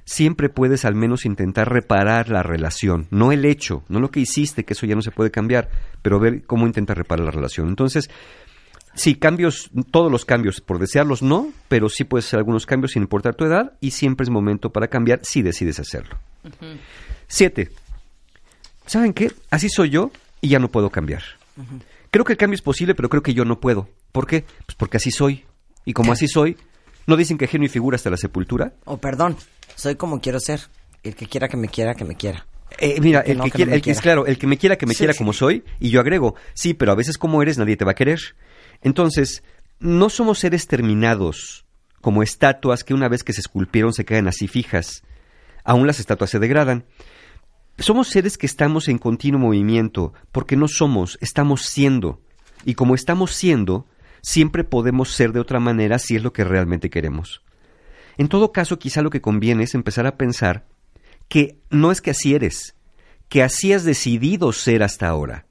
siempre 0.05 0.49
puedes 0.49 0.85
al 0.85 0.95
menos 0.95 1.25
intentar 1.25 1.71
reparar 1.71 2.29
la 2.29 2.41
relación, 2.41 3.07
no 3.11 3.31
el 3.31 3.45
hecho, 3.45 3.83
no 3.89 3.99
lo 3.99 4.09
que 4.09 4.19
hiciste, 4.19 4.65
que 4.65 4.73
eso 4.73 4.85
ya 4.85 4.95
no 4.95 5.01
se 5.01 5.11
puede 5.11 5.29
cambiar, 5.29 5.69
pero 6.01 6.19
ver 6.19 6.43
cómo 6.45 6.65
intentas 6.65 6.97
reparar 6.97 7.25
la 7.25 7.31
relación. 7.31 7.67
Entonces, 7.67 8.09
sí, 8.95 9.15
cambios, 9.15 9.69
todos 9.91 10.11
los 10.11 10.25
cambios, 10.25 10.61
por 10.61 10.79
desearlos 10.79 11.21
no, 11.21 11.51
pero 11.67 11.89
sí 11.89 12.05
puedes 12.05 12.25
hacer 12.25 12.39
algunos 12.39 12.65
cambios 12.65 12.93
sin 12.93 13.03
importar 13.03 13.35
tu 13.35 13.45
edad 13.45 13.73
y 13.81 13.91
siempre 13.91 14.23
es 14.23 14.31
momento 14.31 14.71
para 14.71 14.87
cambiar 14.87 15.19
si 15.23 15.43
decides 15.43 15.79
hacerlo. 15.79 16.17
Siete, 17.27 17.69
¿saben 18.87 19.13
qué? 19.13 19.31
Así 19.51 19.69
soy 19.69 19.91
yo 19.91 20.11
y 20.41 20.49
ya 20.49 20.59
no 20.59 20.69
puedo 20.69 20.89
cambiar. 20.89 21.21
Creo 22.11 22.25
que 22.25 22.33
el 22.33 22.37
cambio 22.37 22.55
es 22.55 22.61
posible, 22.61 22.95
pero 22.95 23.09
creo 23.09 23.21
que 23.23 23.33
yo 23.33 23.45
no 23.45 23.59
puedo. 23.59 23.87
¿Por 24.11 24.25
qué? 24.27 24.43
Pues 24.65 24.75
porque 24.75 24.97
así 24.97 25.11
soy. 25.11 25.45
Y 25.85 25.93
como 25.93 26.11
así 26.11 26.27
soy, 26.27 26.57
¿no 27.07 27.15
dicen 27.17 27.37
que 27.37 27.47
genio 27.47 27.67
y 27.67 27.69
figura 27.69 27.95
hasta 27.95 28.09
la 28.09 28.17
sepultura? 28.17 28.73
O 28.85 28.97
perdón, 28.97 29.37
soy 29.75 29.95
como 29.95 30.19
quiero 30.21 30.39
ser. 30.39 30.61
El 31.03 31.15
que 31.15 31.27
quiera 31.27 31.47
que 31.47 31.55
me 31.57 31.69
quiera, 31.69 31.95
que 31.95 32.03
me 32.05 32.15
quiera. 32.15 32.45
Eh, 32.77 32.99
mira, 33.01 33.23
Que 33.23 33.31
el 33.31 33.37
no, 33.37 33.45
que, 33.45 33.51
que 33.51 33.57
no 33.59 33.65
quiera, 33.65 33.75
el 33.75 33.81
que 33.81 33.91
es 33.91 34.01
claro, 34.01 34.25
el 34.25 34.37
que 34.37 34.47
me 34.47 34.57
quiera 34.57 34.75
que 34.77 34.85
me 34.85 34.93
Sí, 34.93 34.99
quiera 34.99 35.13
sí. 35.13 35.17
como 35.19 35.33
soy, 35.33 35.63
y 35.79 35.89
yo 35.89 35.99
agrego, 36.01 36.35
sí, 36.53 36.73
pero 36.73 36.91
a 36.91 36.95
veces 36.95 37.17
como 37.17 37.41
eres 37.41 37.57
nadie 37.57 37.77
te 37.77 37.85
va 37.85 37.91
a 37.91 37.95
querer. 37.95 38.19
Entonces, 38.81 39.43
no 39.79 40.09
somos 40.09 40.39
seres 40.39 40.67
terminados, 40.67 41.65
como 42.01 42.21
estatuas 42.21 42.83
que 42.83 42.93
una 42.93 43.07
vez 43.09 43.23
que 43.23 43.33
se 43.33 43.41
esculpieron 43.41 43.93
se 43.93 44.05
quedan 44.05 44.27
así 44.27 44.47
fijas. 44.47 45.03
Aún 45.63 45.87
las 45.87 45.99
estatuas 45.99 46.29
se 46.29 46.39
degradan. 46.39 46.85
Somos 47.79 48.09
seres 48.09 48.37
que 48.37 48.45
estamos 48.45 48.89
en 48.89 48.97
continuo 48.97 49.39
movimiento, 49.39 50.13
porque 50.33 50.57
no 50.57 50.67
somos, 50.67 51.17
estamos 51.21 51.61
siendo. 51.61 52.21
Y 52.65 52.73
como 52.73 52.93
estamos 52.93 53.31
siendo, 53.31 53.87
siempre 54.21 54.65
podemos 54.65 55.11
ser 55.11 55.31
de 55.31 55.39
otra 55.39 55.61
manera 55.61 55.97
si 55.97 56.17
es 56.17 56.23
lo 56.23 56.33
que 56.33 56.43
realmente 56.43 56.89
queremos. 56.89 57.41
En 58.17 58.27
todo 58.27 58.51
caso, 58.51 58.79
quizá 58.79 59.01
lo 59.01 59.09
que 59.09 59.21
conviene 59.21 59.63
es 59.63 59.75
empezar 59.75 60.05
a 60.07 60.17
pensar 60.17 60.67
que 61.29 61.57
no 61.69 61.91
es 61.91 62.01
que 62.01 62.11
así 62.11 62.35
eres, 62.35 62.75
que 63.29 63.43
así 63.43 63.71
has 63.71 63.85
decidido 63.85 64.51
ser 64.51 64.83
hasta 64.83 65.07
ahora. 65.07 65.45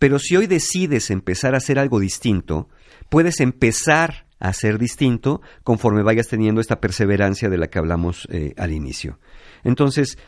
Pero 0.00 0.18
si 0.18 0.36
hoy 0.36 0.48
decides 0.48 1.10
empezar 1.12 1.54
a 1.54 1.58
hacer 1.58 1.78
algo 1.78 2.00
distinto, 2.00 2.68
puedes 3.08 3.38
empezar 3.38 4.26
a 4.40 4.52
ser 4.52 4.78
distinto 4.78 5.40
conforme 5.62 6.02
vayas 6.02 6.26
teniendo 6.26 6.60
esta 6.60 6.80
perseverancia 6.80 7.48
de 7.48 7.58
la 7.58 7.68
que 7.68 7.78
hablamos 7.78 8.26
eh, 8.32 8.52
al 8.56 8.72
inicio. 8.72 9.20
Entonces, 9.62 10.18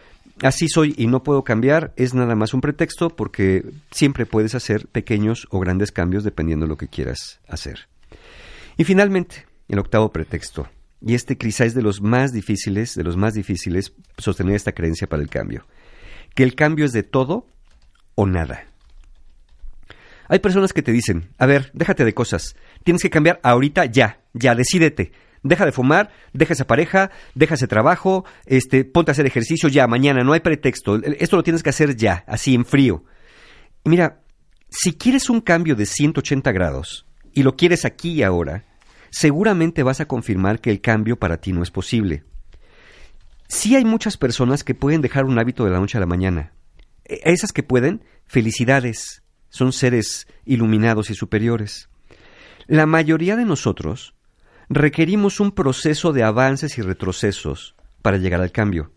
así 0.42 0.68
soy 0.68 0.94
y 0.96 1.06
no 1.06 1.22
puedo 1.22 1.44
cambiar 1.44 1.92
es 1.96 2.14
nada 2.14 2.34
más 2.34 2.54
un 2.54 2.60
pretexto 2.60 3.10
porque 3.10 3.64
siempre 3.90 4.26
puedes 4.26 4.54
hacer 4.54 4.86
pequeños 4.88 5.46
o 5.50 5.60
grandes 5.60 5.92
cambios 5.92 6.24
dependiendo 6.24 6.66
de 6.66 6.70
lo 6.70 6.76
que 6.76 6.88
quieras 6.88 7.40
hacer. 7.48 7.88
Y 8.76 8.84
finalmente, 8.84 9.46
el 9.68 9.78
octavo 9.78 10.12
pretexto. 10.12 10.68
Y 11.00 11.14
este 11.14 11.36
quizá 11.36 11.64
es 11.64 11.74
de 11.74 11.82
los 11.82 12.00
más 12.00 12.32
difíciles, 12.32 12.94
de 12.94 13.04
los 13.04 13.16
más 13.16 13.34
difíciles, 13.34 13.92
sostener 14.18 14.56
esta 14.56 14.72
creencia 14.72 15.08
para 15.08 15.22
el 15.22 15.28
cambio. 15.28 15.66
Que 16.34 16.42
el 16.42 16.54
cambio 16.54 16.86
es 16.86 16.92
de 16.92 17.02
todo 17.02 17.46
o 18.14 18.26
nada. 18.26 18.64
Hay 20.28 20.38
personas 20.38 20.72
que 20.72 20.82
te 20.82 20.92
dicen, 20.92 21.28
a 21.38 21.46
ver, 21.46 21.70
déjate 21.74 22.04
de 22.04 22.14
cosas, 22.14 22.56
tienes 22.82 23.02
que 23.02 23.10
cambiar 23.10 23.40
ahorita 23.42 23.84
ya, 23.84 24.20
ya, 24.32 24.54
decídete. 24.54 25.12
Deja 25.44 25.64
de 25.66 25.70
fumar, 25.72 26.10
deja 26.32 26.54
esa 26.54 26.66
pareja, 26.66 27.10
deja 27.36 27.54
ese 27.54 27.68
trabajo, 27.68 28.24
este, 28.46 28.84
ponte 28.84 29.10
a 29.10 29.12
hacer 29.12 29.26
ejercicio 29.26 29.68
ya, 29.68 29.86
mañana, 29.86 30.24
no 30.24 30.32
hay 30.32 30.40
pretexto. 30.40 30.96
Esto 31.04 31.36
lo 31.36 31.42
tienes 31.44 31.62
que 31.62 31.70
hacer 31.70 31.94
ya, 31.96 32.24
así 32.26 32.54
en 32.54 32.64
frío. 32.64 33.04
Mira, 33.84 34.22
si 34.70 34.94
quieres 34.94 35.30
un 35.30 35.40
cambio 35.40 35.76
de 35.76 35.86
180 35.86 36.50
grados 36.50 37.06
y 37.32 37.42
lo 37.42 37.54
quieres 37.56 37.84
aquí 37.84 38.12
y 38.14 38.22
ahora, 38.22 38.64
seguramente 39.10 39.82
vas 39.84 40.00
a 40.00 40.06
confirmar 40.08 40.60
que 40.60 40.70
el 40.70 40.80
cambio 40.80 41.16
para 41.18 41.36
ti 41.40 41.52
no 41.52 41.62
es 41.62 41.70
posible. 41.70 42.24
Sí 43.46 43.76
hay 43.76 43.84
muchas 43.84 44.16
personas 44.16 44.64
que 44.64 44.74
pueden 44.74 45.02
dejar 45.02 45.26
un 45.26 45.38
hábito 45.38 45.64
de 45.64 45.70
la 45.70 45.78
noche 45.78 45.98
a 45.98 46.00
la 46.00 46.06
mañana. 46.06 46.52
E- 47.04 47.20
Esas 47.24 47.52
que 47.52 47.62
pueden, 47.62 48.02
felicidades, 48.26 49.22
son 49.50 49.72
seres 49.72 50.26
iluminados 50.46 51.10
y 51.10 51.14
superiores. 51.14 51.88
La 52.66 52.86
mayoría 52.86 53.36
de 53.36 53.44
nosotros 53.44 54.14
requerimos 54.68 55.40
un 55.40 55.52
proceso 55.52 56.12
de 56.12 56.22
avances 56.22 56.78
y 56.78 56.82
retrocesos 56.82 57.74
para 58.02 58.16
llegar 58.16 58.40
al 58.40 58.52
cambio. 58.52 58.90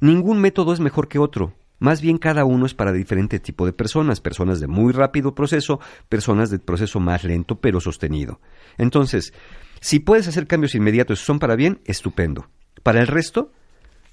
Ningún 0.00 0.40
método 0.40 0.72
es 0.72 0.80
mejor 0.80 1.08
que 1.08 1.18
otro. 1.18 1.54
Más 1.78 2.00
bien 2.00 2.18
cada 2.18 2.44
uno 2.44 2.66
es 2.66 2.74
para 2.74 2.92
diferente 2.92 3.40
tipo 3.40 3.64
de 3.64 3.72
personas, 3.72 4.20
personas 4.20 4.60
de 4.60 4.66
muy 4.66 4.92
rápido 4.92 5.34
proceso, 5.34 5.80
personas 6.08 6.50
de 6.50 6.58
proceso 6.58 7.00
más 7.00 7.24
lento 7.24 7.60
pero 7.60 7.80
sostenido. 7.80 8.40
Entonces, 8.76 9.32
si 9.80 9.98
puedes 9.98 10.28
hacer 10.28 10.46
cambios 10.46 10.74
inmediatos 10.74 11.20
son 11.20 11.38
para 11.38 11.56
bien, 11.56 11.80
estupendo. 11.86 12.48
Para 12.82 13.00
el 13.00 13.06
resto, 13.06 13.50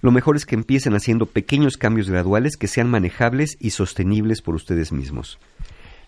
lo 0.02 0.12
mejor 0.12 0.38
es 0.38 0.46
que 0.46 0.56
empiecen 0.56 0.94
haciendo 0.94 1.26
pequeños 1.26 1.78
cambios 1.78 2.10
graduales 2.10 2.56
que 2.56 2.68
sean 2.68 2.90
manejables 2.90 3.58
y 3.60 3.72
sostenibles 3.72 4.42
por 4.42 4.56
ustedes 4.56 4.92
mismos. 4.92 5.40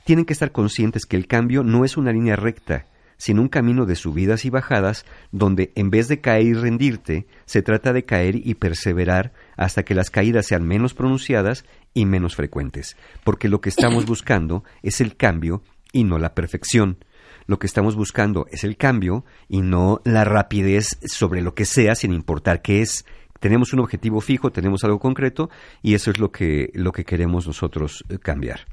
Tienen 0.05 0.25
que 0.25 0.33
estar 0.33 0.51
conscientes 0.51 1.05
que 1.05 1.17
el 1.17 1.27
cambio 1.27 1.63
no 1.63 1.83
es 1.83 1.97
una 1.97 2.13
línea 2.13 2.35
recta, 2.35 2.85
sino 3.19 3.41
un 3.41 3.49
camino 3.49 3.85
de 3.85 3.95
subidas 3.95 4.45
y 4.45 4.49
bajadas 4.49 5.05
donde 5.31 5.71
en 5.75 5.91
vez 5.91 6.07
de 6.07 6.21
caer 6.21 6.45
y 6.45 6.53
rendirte, 6.53 7.27
se 7.45 7.61
trata 7.61 7.93
de 7.93 8.05
caer 8.05 8.35
y 8.35 8.55
perseverar 8.55 9.33
hasta 9.57 9.83
que 9.83 9.93
las 9.93 10.09
caídas 10.09 10.47
sean 10.47 10.65
menos 10.65 10.95
pronunciadas 10.95 11.65
y 11.93 12.05
menos 12.05 12.35
frecuentes, 12.35 12.97
porque 13.23 13.49
lo 13.49 13.61
que 13.61 13.69
estamos 13.69 14.05
buscando 14.07 14.63
es 14.81 15.01
el 15.01 15.15
cambio 15.15 15.61
y 15.91 16.05
no 16.05 16.17
la 16.17 16.33
perfección. 16.33 17.03
Lo 17.45 17.59
que 17.59 17.67
estamos 17.67 17.95
buscando 17.95 18.45
es 18.51 18.63
el 18.63 18.77
cambio 18.77 19.25
y 19.47 19.61
no 19.61 20.01
la 20.05 20.23
rapidez 20.23 20.99
sobre 21.05 21.41
lo 21.41 21.55
que 21.55 21.65
sea 21.65 21.95
sin 21.95 22.13
importar 22.13 22.61
qué 22.61 22.81
es. 22.81 23.05
Tenemos 23.39 23.73
un 23.73 23.79
objetivo 23.79 24.21
fijo, 24.21 24.51
tenemos 24.51 24.83
algo 24.83 24.99
concreto 24.99 25.49
y 25.81 25.93
eso 25.93 26.11
es 26.11 26.19
lo 26.19 26.31
que, 26.31 26.71
lo 26.73 26.91
que 26.91 27.05
queremos 27.05 27.47
nosotros 27.47 28.05
eh, 28.09 28.17
cambiar. 28.19 28.67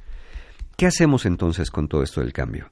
¿Qué 0.76 0.86
hacemos 0.86 1.24
entonces 1.24 1.70
con 1.70 1.88
todo 1.88 2.02
esto 2.02 2.20
del 2.20 2.34
cambio? 2.34 2.70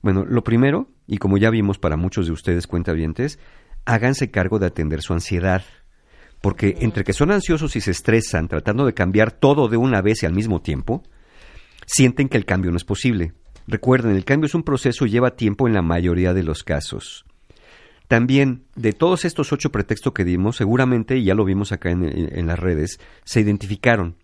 Bueno, 0.00 0.24
lo 0.24 0.44
primero, 0.44 0.88
y 1.06 1.18
como 1.18 1.38
ya 1.38 1.50
vimos 1.50 1.78
para 1.78 1.96
muchos 1.96 2.26
de 2.26 2.32
ustedes 2.32 2.66
cuentavientes, 2.66 3.38
háganse 3.84 4.30
cargo 4.30 4.58
de 4.58 4.66
atender 4.66 5.02
su 5.02 5.12
ansiedad. 5.12 5.62
Porque 6.40 6.76
entre 6.80 7.04
que 7.04 7.12
son 7.12 7.30
ansiosos 7.30 7.76
y 7.76 7.80
se 7.80 7.92
estresan 7.92 8.48
tratando 8.48 8.84
de 8.84 8.94
cambiar 8.94 9.30
todo 9.30 9.68
de 9.68 9.76
una 9.76 10.02
vez 10.02 10.22
y 10.22 10.26
al 10.26 10.32
mismo 10.32 10.60
tiempo, 10.60 11.02
sienten 11.86 12.28
que 12.28 12.36
el 12.36 12.44
cambio 12.44 12.70
no 12.70 12.76
es 12.76 12.84
posible. 12.84 13.32
Recuerden, 13.66 14.16
el 14.16 14.24
cambio 14.24 14.46
es 14.46 14.54
un 14.54 14.64
proceso 14.64 15.06
y 15.06 15.10
lleva 15.10 15.36
tiempo 15.36 15.68
en 15.68 15.74
la 15.74 15.82
mayoría 15.82 16.34
de 16.34 16.42
los 16.42 16.64
casos. 16.64 17.24
También, 18.08 18.64
de 18.74 18.92
todos 18.92 19.24
estos 19.24 19.52
ocho 19.52 19.70
pretextos 19.70 20.12
que 20.12 20.24
dimos, 20.24 20.56
seguramente, 20.56 21.16
y 21.16 21.24
ya 21.24 21.34
lo 21.34 21.44
vimos 21.44 21.72
acá 21.72 21.90
en, 21.90 22.46
las 22.46 22.58
redes, 22.58 23.00
se 23.24 23.40
identificaron. 23.40 24.16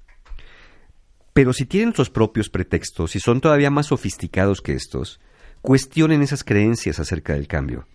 Pero 1.33 1.53
si 1.53 1.65
tienen 1.65 1.95
sus 1.95 2.11
propios 2.11 2.51
pretextos 2.51 3.17
y 3.17 3.21
son 3.21 3.41
todavía 3.41 3.71
más 3.71 3.87
sofisticados 3.87 4.61
que 4.61 4.75
estos, 4.75 5.21
cuestionen 5.63 6.23
esas 6.23 6.45
creencias 6.45 6.99
acerca 6.99 7.35
del 7.35 7.47
cambio. 7.47 7.87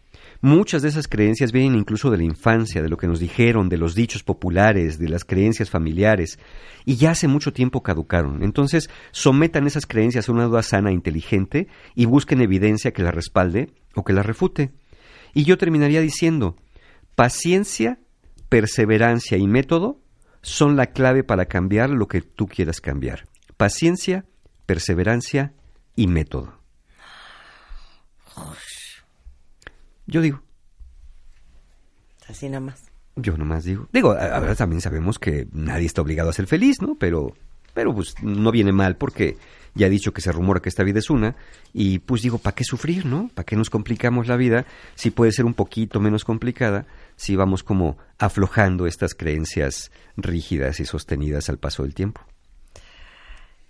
Muchas 0.41 0.81
de 0.81 0.89
esas 0.89 1.07
creencias 1.07 1.53
vienen 1.53 1.75
incluso 1.75 2.11
de 2.11 2.17
la 2.17 2.25
infancia, 2.25 2.81
de 2.81 2.89
lo 2.89 2.97
que 2.97 3.07
nos 3.07 3.21
dijeron, 3.21 3.69
de 3.69 3.77
los 3.77 3.95
dichos 3.95 4.23
populares, 4.23 4.99
de 4.99 5.07
las 5.07 5.23
creencias 5.23 5.69
familiares, 5.69 6.37
y 6.83 6.97
ya 6.97 7.11
hace 7.11 7.29
mucho 7.29 7.53
tiempo 7.53 7.81
caducaron. 7.81 8.43
Entonces, 8.43 8.89
sometan 9.11 9.67
esas 9.67 9.85
creencias 9.85 10.27
a 10.27 10.33
una 10.33 10.43
duda 10.43 10.61
sana 10.61 10.89
e 10.89 10.93
inteligente 10.93 11.67
y 11.95 12.05
busquen 12.05 12.41
evidencia 12.41 12.91
que 12.91 13.03
la 13.03 13.11
respalde 13.11 13.69
o 13.95 14.03
que 14.03 14.11
la 14.11 14.21
refute. 14.21 14.73
Y 15.33 15.45
yo 15.45 15.57
terminaría 15.57 16.01
diciendo, 16.01 16.57
paciencia, 17.15 17.99
perseverancia 18.49 19.37
y 19.37 19.47
método 19.47 20.01
son 20.41 20.75
la 20.75 20.87
clave 20.87 21.23
para 21.23 21.45
cambiar 21.45 21.89
lo 21.89 22.09
que 22.09 22.21
tú 22.21 22.47
quieras 22.47 22.81
cambiar. 22.81 23.29
Paciencia, 23.55 24.25
perseverancia 24.65 25.53
y 25.95 26.07
método. 26.07 26.62
Yo 30.05 30.21
digo, 30.21 30.41
Así 32.27 32.47
nada 32.47 32.61
más. 32.61 32.83
yo 33.15 33.37
nomás 33.37 33.63
digo. 33.65 33.87
Digo, 33.91 34.11
ahora 34.11 34.55
también 34.55 34.81
sabemos 34.81 35.19
que 35.19 35.47
nadie 35.51 35.85
está 35.85 36.01
obligado 36.01 36.29
a 36.29 36.33
ser 36.33 36.47
feliz, 36.47 36.81
¿no? 36.81 36.95
Pero, 36.95 37.33
pero 37.73 37.93
pues 37.93 38.15
no 38.21 38.51
viene 38.51 38.71
mal 38.71 38.95
porque 38.95 39.37
ya 39.75 39.87
he 39.87 39.89
dicho 39.89 40.13
que 40.13 40.21
se 40.21 40.31
rumora 40.31 40.61
que 40.61 40.69
esta 40.69 40.83
vida 40.83 40.99
es 40.99 41.09
una 41.09 41.35
y 41.73 41.99
pues 41.99 42.21
digo, 42.21 42.37
¿para 42.37 42.55
qué 42.55 42.63
sufrir, 42.63 43.05
no? 43.05 43.29
¿Para 43.33 43.45
qué 43.45 43.55
nos 43.55 43.69
complicamos 43.69 44.27
la 44.27 44.37
vida 44.37 44.65
si 44.95 45.11
puede 45.11 45.31
ser 45.31 45.45
un 45.45 45.53
poquito 45.53 45.99
menos 45.99 46.23
complicada 46.25 46.85
si 47.15 47.35
vamos 47.35 47.63
como 47.63 47.97
aflojando 48.19 48.87
estas 48.87 49.15
creencias 49.15 49.91
rígidas 50.15 50.79
y 50.79 50.85
sostenidas 50.85 51.49
al 51.49 51.57
paso 51.57 51.83
del 51.83 51.93
tiempo? 51.93 52.21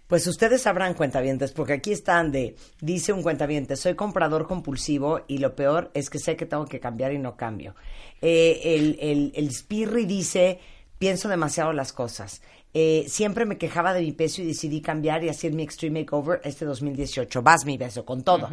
Pues 0.07 0.27
ustedes 0.27 0.61
sabrán, 0.61 0.93
cuentavientes, 0.93 1.51
porque 1.51 1.73
aquí 1.73 1.91
están 1.91 2.31
de, 2.31 2.55
dice 2.81 3.13
un 3.13 3.23
cuentaviente, 3.23 3.75
soy 3.75 3.95
comprador 3.95 4.47
compulsivo 4.47 5.21
y 5.27 5.37
lo 5.37 5.55
peor 5.55 5.91
es 5.93 6.09
que 6.09 6.19
sé 6.19 6.35
que 6.35 6.45
tengo 6.45 6.65
que 6.65 6.79
cambiar 6.79 7.13
y 7.13 7.19
no 7.19 7.35
cambio. 7.35 7.75
Eh, 8.21 8.59
el, 8.63 8.97
el, 8.99 9.31
el 9.35 9.51
Spirri 9.53 10.05
dice, 10.05 10.59
pienso 10.99 11.29
demasiado 11.29 11.73
las 11.73 11.93
cosas. 11.93 12.41
Eh, 12.73 13.05
siempre 13.07 13.45
me 13.45 13.57
quejaba 13.57 13.93
de 13.93 14.01
mi 14.01 14.13
peso 14.13 14.41
y 14.41 14.45
decidí 14.45 14.81
cambiar 14.81 15.23
y 15.23 15.29
hacer 15.29 15.53
mi 15.53 15.63
Extreme 15.63 16.01
Makeover 16.01 16.41
este 16.43 16.65
2018. 16.65 17.41
Vas 17.41 17.65
mi 17.65 17.77
beso, 17.77 18.03
con 18.03 18.23
todo. 18.23 18.49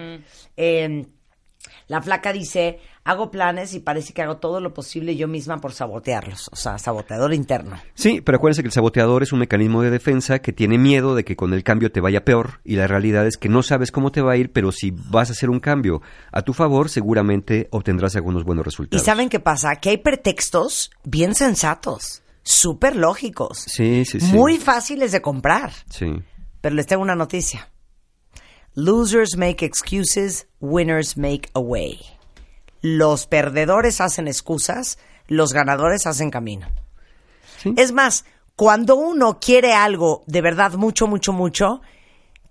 Eh, 0.56 1.06
la 1.88 2.00
flaca 2.00 2.32
dice, 2.32 2.78
hago 3.04 3.30
planes 3.30 3.74
y 3.74 3.80
parece 3.80 4.12
que 4.12 4.22
hago 4.22 4.36
todo 4.38 4.60
lo 4.60 4.72
posible 4.72 5.16
yo 5.16 5.28
misma 5.28 5.58
por 5.58 5.72
sabotearlos. 5.72 6.48
O 6.52 6.56
sea, 6.56 6.78
saboteador 6.78 7.34
interno. 7.34 7.76
Sí, 7.94 8.20
pero 8.20 8.36
acuérdense 8.36 8.62
que 8.62 8.68
el 8.68 8.72
saboteador 8.72 9.22
es 9.22 9.32
un 9.32 9.40
mecanismo 9.40 9.82
de 9.82 9.90
defensa 9.90 10.38
que 10.40 10.52
tiene 10.52 10.78
miedo 10.78 11.14
de 11.14 11.24
que 11.24 11.36
con 11.36 11.52
el 11.52 11.62
cambio 11.64 11.90
te 11.92 12.00
vaya 12.00 12.24
peor 12.24 12.60
y 12.64 12.76
la 12.76 12.86
realidad 12.86 13.26
es 13.26 13.36
que 13.36 13.48
no 13.48 13.62
sabes 13.62 13.92
cómo 13.92 14.12
te 14.12 14.20
va 14.22 14.32
a 14.32 14.36
ir, 14.36 14.52
pero 14.52 14.72
si 14.72 14.90
vas 14.92 15.28
a 15.30 15.32
hacer 15.32 15.50
un 15.50 15.60
cambio 15.60 16.00
a 16.32 16.42
tu 16.42 16.52
favor, 16.52 16.88
seguramente 16.88 17.68
obtendrás 17.72 18.16
algunos 18.16 18.44
buenos 18.44 18.64
¿Y 18.64 18.66
resultados. 18.66 19.04
saben 19.04 19.28
qué 19.28 19.40
pasa? 19.40 19.76
Que 19.76 19.90
hay 19.90 19.96
pretextos 19.98 20.90
bien 21.04 21.34
sensatos, 21.34 22.22
súper 22.42 22.96
lógicos, 22.96 23.58
Sí, 23.66 24.04
sí, 24.04 24.20
sí. 24.20 24.32
muy 24.32 24.58
fáciles 24.58 25.12
de 25.12 25.20
comprar. 25.20 25.72
Sí. 25.90 26.06
Pero 26.60 26.74
les 26.74 26.86
tengo 26.86 27.02
una 27.02 27.14
noticia. 27.14 27.69
Losers 28.74 29.36
make 29.36 29.64
excuses, 29.64 30.46
winners 30.60 31.16
make 31.16 31.50
a 31.54 31.60
way. 31.60 32.00
Los 32.82 33.26
perdedores 33.26 34.00
hacen 34.00 34.28
excusas, 34.28 34.98
los 35.26 35.52
ganadores 35.52 36.06
hacen 36.06 36.30
camino. 36.30 36.68
Sí. 37.58 37.74
Es 37.76 37.92
más, 37.92 38.24
cuando 38.56 38.94
uno 38.96 39.38
quiere 39.40 39.74
algo 39.74 40.22
de 40.26 40.40
verdad 40.40 40.72
mucho, 40.74 41.06
mucho, 41.06 41.32
mucho, 41.32 41.82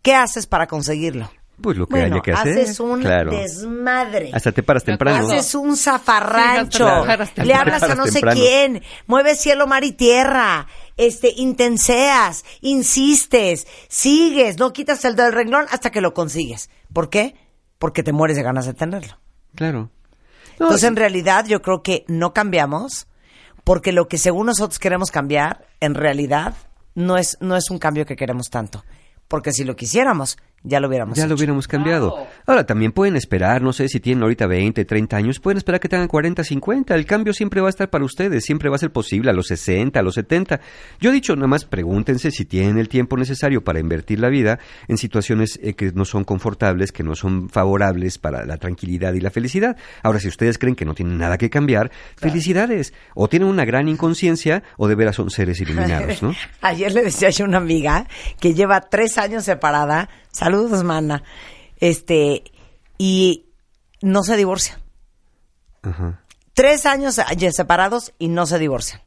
¿qué 0.01 0.13
haces 0.13 0.45
para 0.45 0.67
conseguirlo? 0.67 1.31
Pues 1.61 1.77
lo 1.77 1.87
que 1.87 1.95
Bueno, 1.95 2.15
haya 2.15 2.21
que 2.21 2.31
hacer. 2.31 2.59
haces 2.59 2.79
un 2.79 3.01
claro. 3.01 3.31
desmadre. 3.31 4.31
Hasta 4.33 4.51
te 4.51 4.63
paras 4.63 4.83
temprano. 4.83 5.27
Haces 5.27 5.55
un 5.55 5.75
zafarrancho. 5.75 7.03
Sí, 7.05 7.11
hasta 7.11 7.43
Le 7.43 7.53
hablas 7.53 7.83
a 7.83 7.95
no 7.95 8.07
sé 8.07 8.21
quién. 8.21 8.81
Mueves 9.07 9.41
cielo, 9.41 9.67
mar 9.67 9.83
y 9.83 9.91
tierra. 9.91 10.67
Este, 10.99 11.31
intenseas, 11.37 12.43
insistes, 12.59 13.65
sigues, 13.87 14.59
no 14.59 14.73
quitas 14.73 15.05
el 15.05 15.15
dedo 15.15 15.27
del 15.27 15.35
renglón 15.35 15.65
hasta 15.71 15.91
que 15.91 16.01
lo 16.01 16.13
consigues. 16.13 16.69
¿Por 16.91 17.09
qué? 17.09 17.35
Porque 17.77 18.03
te 18.03 18.11
mueres 18.11 18.35
de 18.35 18.43
ganas 18.43 18.65
de 18.65 18.73
tenerlo. 18.73 19.17
Claro. 19.55 19.91
No, 20.59 20.65
Entonces, 20.65 20.81
sí. 20.81 20.87
en 20.87 20.97
realidad, 20.97 21.45
yo 21.45 21.61
creo 21.61 21.83
que 21.83 22.03
no 22.09 22.33
cambiamos 22.33 23.07
porque 23.63 23.93
lo 23.93 24.09
que 24.09 24.17
según 24.17 24.47
nosotros 24.47 24.77
queremos 24.77 25.09
cambiar, 25.09 25.67
en 25.79 25.95
realidad, 25.95 26.55
no 26.95 27.17
es, 27.17 27.37
no 27.39 27.55
es 27.55 27.69
un 27.69 27.79
cambio 27.79 28.05
que 28.05 28.17
queremos 28.17 28.49
tanto. 28.49 28.83
Porque 29.29 29.53
si 29.53 29.63
lo 29.63 29.77
quisiéramos, 29.77 30.37
ya 30.63 30.79
lo 30.79 30.87
hubiéramos 30.87 31.17
Ya 31.17 31.27
lo 31.27 31.35
hubiéramos 31.35 31.67
cambiado. 31.67 32.27
Ahora, 32.45 32.65
también 32.65 32.91
pueden 32.91 33.15
esperar, 33.15 33.61
no 33.61 33.73
sé 33.73 33.87
si 33.87 33.99
tienen 33.99 34.23
ahorita 34.23 34.47
20, 34.47 34.83
30 34.85 35.17
años, 35.17 35.39
pueden 35.39 35.57
esperar 35.57 35.79
que 35.79 35.89
tengan 35.89 36.07
40, 36.07 36.43
50. 36.43 36.95
El 36.95 37.05
cambio 37.05 37.33
siempre 37.33 37.61
va 37.61 37.67
a 37.67 37.69
estar 37.69 37.89
para 37.89 38.03
ustedes, 38.03 38.43
siempre 38.43 38.69
va 38.69 38.75
a 38.75 38.79
ser 38.79 38.91
posible 38.91 39.29
a 39.29 39.33
los 39.33 39.47
60, 39.47 39.99
a 39.99 40.03
los 40.03 40.15
70. 40.15 40.59
Yo 40.99 41.11
he 41.11 41.13
dicho, 41.13 41.35
nada 41.35 41.47
más 41.47 41.65
pregúntense 41.65 42.31
si 42.31 42.45
tienen 42.45 42.77
el 42.77 42.89
tiempo 42.89 43.17
necesario 43.17 43.63
para 43.63 43.79
invertir 43.79 44.19
la 44.19 44.29
vida 44.29 44.59
en 44.87 44.97
situaciones 44.97 45.59
eh, 45.61 45.73
que 45.73 45.91
no 45.93 46.05
son 46.05 46.23
confortables, 46.23 46.91
que 46.91 47.03
no 47.03 47.15
son 47.15 47.49
favorables 47.49 48.17
para 48.17 48.45
la 48.45 48.57
tranquilidad 48.57 49.13
y 49.13 49.21
la 49.21 49.31
felicidad. 49.31 49.77
Ahora, 50.03 50.19
si 50.19 50.27
ustedes 50.27 50.57
creen 50.57 50.75
que 50.75 50.85
no 50.85 50.93
tienen 50.93 51.17
nada 51.17 51.37
que 51.37 51.49
cambiar, 51.49 51.91
felicidades. 52.17 52.93
O 53.15 53.27
tienen 53.29 53.47
una 53.47 53.65
gran 53.65 53.87
inconsciencia 53.87 54.63
o 54.77 54.87
de 54.87 54.95
veras 54.95 55.15
son 55.15 55.29
seres 55.29 55.59
iluminados, 55.61 56.21
¿no? 56.21 56.33
Ayer 56.61 56.93
le 56.93 57.03
decía 57.03 57.29
yo 57.29 57.45
a 57.45 57.47
una 57.47 57.57
amiga 57.57 58.07
que 58.39 58.53
lleva 58.53 58.81
tres 58.81 59.17
años 59.17 59.45
separada, 59.45 60.09
saludos, 60.39 60.83
mana, 60.85 61.23
este, 61.79 62.43
y 62.97 63.45
no 64.01 64.23
se 64.23 64.37
divorcia. 64.37 64.79
Ajá. 65.81 66.23
Tres 66.53 66.85
años 66.85 67.19
ya 67.37 67.51
separados 67.51 68.13
y 68.19 68.29
no 68.29 68.45
se 68.45 68.57
divorcian. 68.57 69.01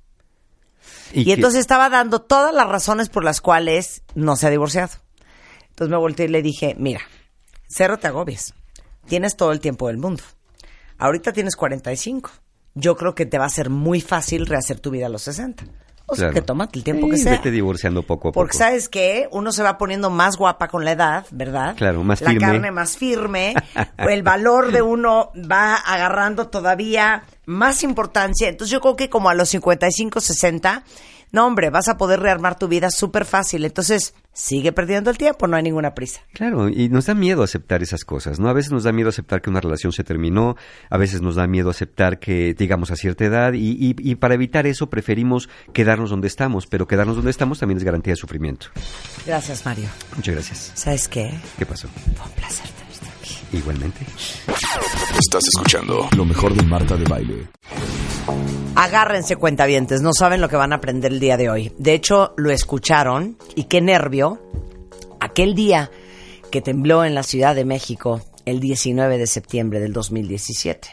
Y, 1.12 1.32
entonces 1.32 1.60
estaba 1.60 1.88
dando 1.88 2.20
todas 2.20 2.54
las 2.54 2.68
razones 2.68 3.08
por 3.08 3.24
las 3.24 3.40
cuales 3.40 4.02
no 4.14 4.36
se 4.36 4.46
ha 4.46 4.50
divorciado. 4.50 4.92
Entonces 5.70 5.90
me 5.90 5.96
volteé 5.96 6.26
y 6.26 6.28
le 6.28 6.42
dije, 6.42 6.74
mira, 6.78 7.00
cero 7.68 7.98
te 7.98 8.08
agobies. 8.08 8.54
Tienes 9.06 9.36
todo 9.36 9.52
el 9.52 9.60
tiempo 9.60 9.88
del 9.88 9.98
mundo. 9.98 10.22
Ahorita 10.98 11.32
tienes 11.32 11.56
45. 11.56 12.30
Yo 12.74 12.96
creo 12.96 13.14
que 13.14 13.26
te 13.26 13.38
va 13.38 13.46
a 13.46 13.50
ser 13.50 13.70
muy 13.70 14.00
fácil 14.00 14.46
rehacer 14.46 14.80
tu 14.80 14.90
vida 14.90 15.06
a 15.06 15.10
los 15.10 15.22
60. 15.22 15.64
O 16.12 16.16
sea, 16.16 16.24
Claro. 16.26 16.34
que 16.34 16.42
tómate 16.42 16.78
el 16.78 16.84
tiempo 16.84 17.08
que 17.08 17.16
sea. 17.16 17.32
Vete 17.32 17.50
divorciando 17.50 18.02
poco 18.02 18.28
a 18.28 18.32
poco. 18.32 18.40
Porque 18.40 18.56
sabes 18.56 18.88
que 18.88 19.28
uno 19.32 19.52
se 19.52 19.62
va 19.62 19.78
poniendo 19.78 20.10
más 20.10 20.36
guapa 20.36 20.68
con 20.68 20.84
la 20.84 20.92
edad, 20.92 21.26
¿verdad? 21.30 21.74
Claro, 21.76 22.02
más 22.04 22.20
la 22.20 22.30
firme. 22.30 22.46
carne 22.46 22.70
más 22.70 22.96
firme, 22.96 23.54
el 23.98 24.22
valor 24.22 24.72
de 24.72 24.82
uno 24.82 25.30
va 25.50 25.74
agarrando 25.76 26.48
todavía 26.48 27.24
más 27.46 27.82
importancia. 27.82 28.48
Entonces 28.48 28.70
yo 28.72 28.80
creo 28.80 28.96
que 28.96 29.08
como 29.10 29.28
a 29.30 29.34
los 29.34 29.48
55, 29.50 30.20
60, 30.20 30.82
no 31.32 31.46
hombre, 31.46 31.70
vas 31.70 31.88
a 31.88 31.96
poder 31.96 32.20
rearmar 32.20 32.58
tu 32.58 32.68
vida 32.68 32.90
súper 32.90 33.24
fácil. 33.24 33.64
Entonces 33.64 34.14
sigue 34.34 34.72
perdiendo 34.72 35.10
el 35.10 35.18
tiempo, 35.18 35.46
no 35.46 35.56
hay 35.56 35.62
ninguna 35.62 35.94
prisa. 35.94 36.20
Claro, 36.32 36.68
y 36.68 36.88
nos 36.88 37.06
da 37.06 37.14
miedo 37.14 37.42
aceptar 37.42 37.82
esas 37.82 38.04
cosas, 38.04 38.38
¿no? 38.38 38.48
A 38.48 38.52
veces 38.52 38.70
nos 38.72 38.84
da 38.84 38.92
miedo 38.92 39.08
aceptar 39.08 39.42
que 39.42 39.50
una 39.50 39.60
relación 39.60 39.92
se 39.92 40.04
terminó, 40.04 40.56
a 40.90 40.96
veces 40.98 41.20
nos 41.22 41.34
da 41.36 41.46
miedo 41.46 41.68
aceptar 41.70 42.18
que 42.18 42.54
llegamos 42.58 42.90
a 42.90 42.96
cierta 42.96 43.24
edad, 43.24 43.52
y, 43.54 43.70
y- 43.72 43.94
y 43.98 44.14
para 44.14 44.34
evitar 44.34 44.66
eso 44.66 44.88
preferimos 44.88 45.48
quedarnos 45.72 46.10
donde 46.10 46.28
estamos, 46.28 46.66
pero 46.66 46.86
quedarnos 46.86 47.16
donde 47.16 47.30
estamos 47.30 47.58
también 47.58 47.78
es 47.78 47.84
garantía 47.84 48.12
de 48.12 48.16
sufrimiento. 48.16 48.66
Gracias, 49.26 49.64
Mario. 49.66 49.88
Muchas 50.16 50.34
gracias. 50.34 50.72
¿Sabes 50.74 51.08
qué? 51.08 51.32
¿Qué 51.58 51.66
pasó? 51.66 51.88
Fue 52.16 52.26
un 52.26 52.32
placer. 52.32 52.81
Igualmente. 53.52 54.06
Estás 55.18 55.42
escuchando 55.54 56.08
lo 56.16 56.24
mejor 56.24 56.54
de 56.54 56.62
Marta 56.62 56.96
de 56.96 57.04
Baile. 57.04 57.48
Agárrense 58.74 59.36
cuentavientes, 59.36 60.00
no 60.00 60.12
saben 60.14 60.40
lo 60.40 60.48
que 60.48 60.56
van 60.56 60.72
a 60.72 60.76
aprender 60.76 61.12
el 61.12 61.20
día 61.20 61.36
de 61.36 61.50
hoy. 61.50 61.72
De 61.76 61.92
hecho, 61.92 62.32
lo 62.36 62.50
escucharon 62.50 63.36
y 63.54 63.64
qué 63.64 63.80
nervio. 63.80 64.40
Aquel 65.20 65.54
día 65.54 65.90
que 66.50 66.62
tembló 66.62 67.04
en 67.04 67.14
la 67.14 67.22
Ciudad 67.22 67.54
de 67.54 67.64
México 67.64 68.22
el 68.46 68.60
19 68.60 69.18
de 69.18 69.26
septiembre 69.26 69.80
del 69.80 69.92
2017. 69.92 70.88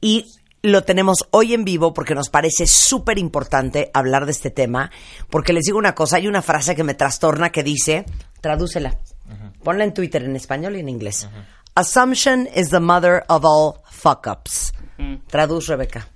Y 0.00 0.26
lo 0.62 0.84
tenemos 0.84 1.26
hoy 1.30 1.54
en 1.54 1.64
vivo 1.64 1.94
porque 1.94 2.14
nos 2.14 2.28
parece 2.28 2.66
súper 2.66 3.18
importante 3.18 3.90
hablar 3.94 4.26
de 4.26 4.32
este 4.32 4.50
tema. 4.50 4.90
Porque 5.28 5.52
les 5.52 5.64
digo 5.64 5.78
una 5.78 5.94
cosa, 5.94 6.16
hay 6.16 6.28
una 6.28 6.42
frase 6.42 6.74
que 6.74 6.84
me 6.84 6.94
trastorna 6.94 7.50
que 7.50 7.62
dice, 7.62 8.04
tradúcela, 8.40 8.98
ponla 9.62 9.84
en 9.84 9.94
Twitter 9.94 10.22
en 10.22 10.36
español 10.36 10.76
y 10.76 10.80
en 10.80 10.88
inglés. 10.88 11.28
Assumption 11.76 12.46
is 12.46 12.70
the 12.70 12.80
mother 12.80 13.24
of 13.28 13.44
all 13.44 13.84
fuck-ups. 13.90 14.72
Traduz, 15.28 15.68
Rebeca. 15.68 16.06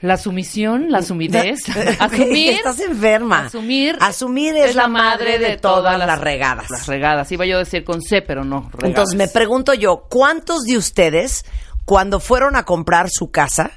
La 0.00 0.18
sumisión, 0.18 0.90
la 0.90 1.00
sumidez, 1.00 1.60
asumir. 1.98 2.54
Estás 2.54 2.78
enferma. 2.80 3.46
Asumir. 3.46 3.96
Asumir 4.00 4.54
es, 4.54 4.74
la 4.74 4.86
madre 4.86 5.38
de 5.38 5.56
todas 5.56 5.98
las, 5.98 6.20
regadas. 6.20 6.68
Las 6.68 6.86
regadas. 6.86 7.32
Iba 7.32 7.46
yo 7.46 7.56
a 7.56 7.60
decir 7.60 7.84
con 7.84 8.02
C, 8.02 8.20
pero 8.20 8.44
no. 8.44 8.68
Regadas. 8.72 8.84
Entonces 8.84 9.16
me 9.16 9.28
pregunto 9.28 9.72
yo, 9.72 10.06
¿cuántos 10.10 10.64
de 10.64 10.76
ustedes, 10.76 11.46
cuando 11.86 12.20
fueron 12.20 12.54
a 12.54 12.64
comprar 12.64 13.08
su 13.10 13.30
casa, 13.30 13.70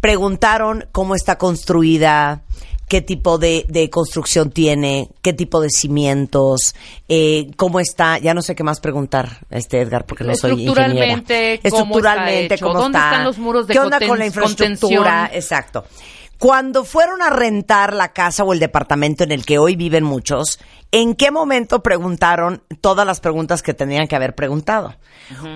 preguntaron 0.00 0.88
cómo 0.90 1.14
está 1.14 1.36
construida, 1.36 2.44
qué 2.90 3.00
tipo 3.00 3.38
de, 3.38 3.64
de 3.68 3.88
construcción 3.88 4.50
tiene, 4.50 5.10
qué 5.22 5.32
tipo 5.32 5.60
de 5.60 5.70
cimientos, 5.70 6.74
eh, 7.08 7.46
cómo 7.56 7.78
está, 7.78 8.18
ya 8.18 8.34
no 8.34 8.42
sé 8.42 8.56
qué 8.56 8.64
más 8.64 8.80
preguntar, 8.80 9.46
este 9.48 9.80
Edgar, 9.80 10.06
porque 10.06 10.24
no 10.24 10.34
soy 10.34 10.64
ingeniera. 10.64 11.14
Estructuralmente, 11.14 11.60
cómo 11.70 11.82
Estructuralmente, 11.84 12.54
está 12.54 12.66
dónde 12.66 12.98
está, 12.98 13.10
están 13.10 13.24
los 13.24 13.38
muros 13.38 13.68
de 13.68 13.74
qué 13.74 13.78
onda 13.78 14.00
con 14.04 14.18
la 14.18 14.26
infraestructura, 14.26 15.28
contención. 15.28 15.28
exacto. 15.32 15.84
Cuando 16.36 16.84
fueron 16.84 17.22
a 17.22 17.30
rentar 17.30 17.94
la 17.94 18.12
casa 18.12 18.42
o 18.42 18.52
el 18.52 18.58
departamento 18.58 19.22
en 19.22 19.30
el 19.30 19.46
que 19.46 19.58
hoy 19.58 19.76
viven 19.76 20.02
muchos, 20.02 20.58
¿en 20.90 21.14
qué 21.14 21.30
momento 21.30 21.84
preguntaron 21.84 22.64
todas 22.80 23.06
las 23.06 23.20
preguntas 23.20 23.62
que 23.62 23.72
tenían 23.72 24.08
que 24.08 24.16
haber 24.16 24.34
preguntado? 24.34 24.96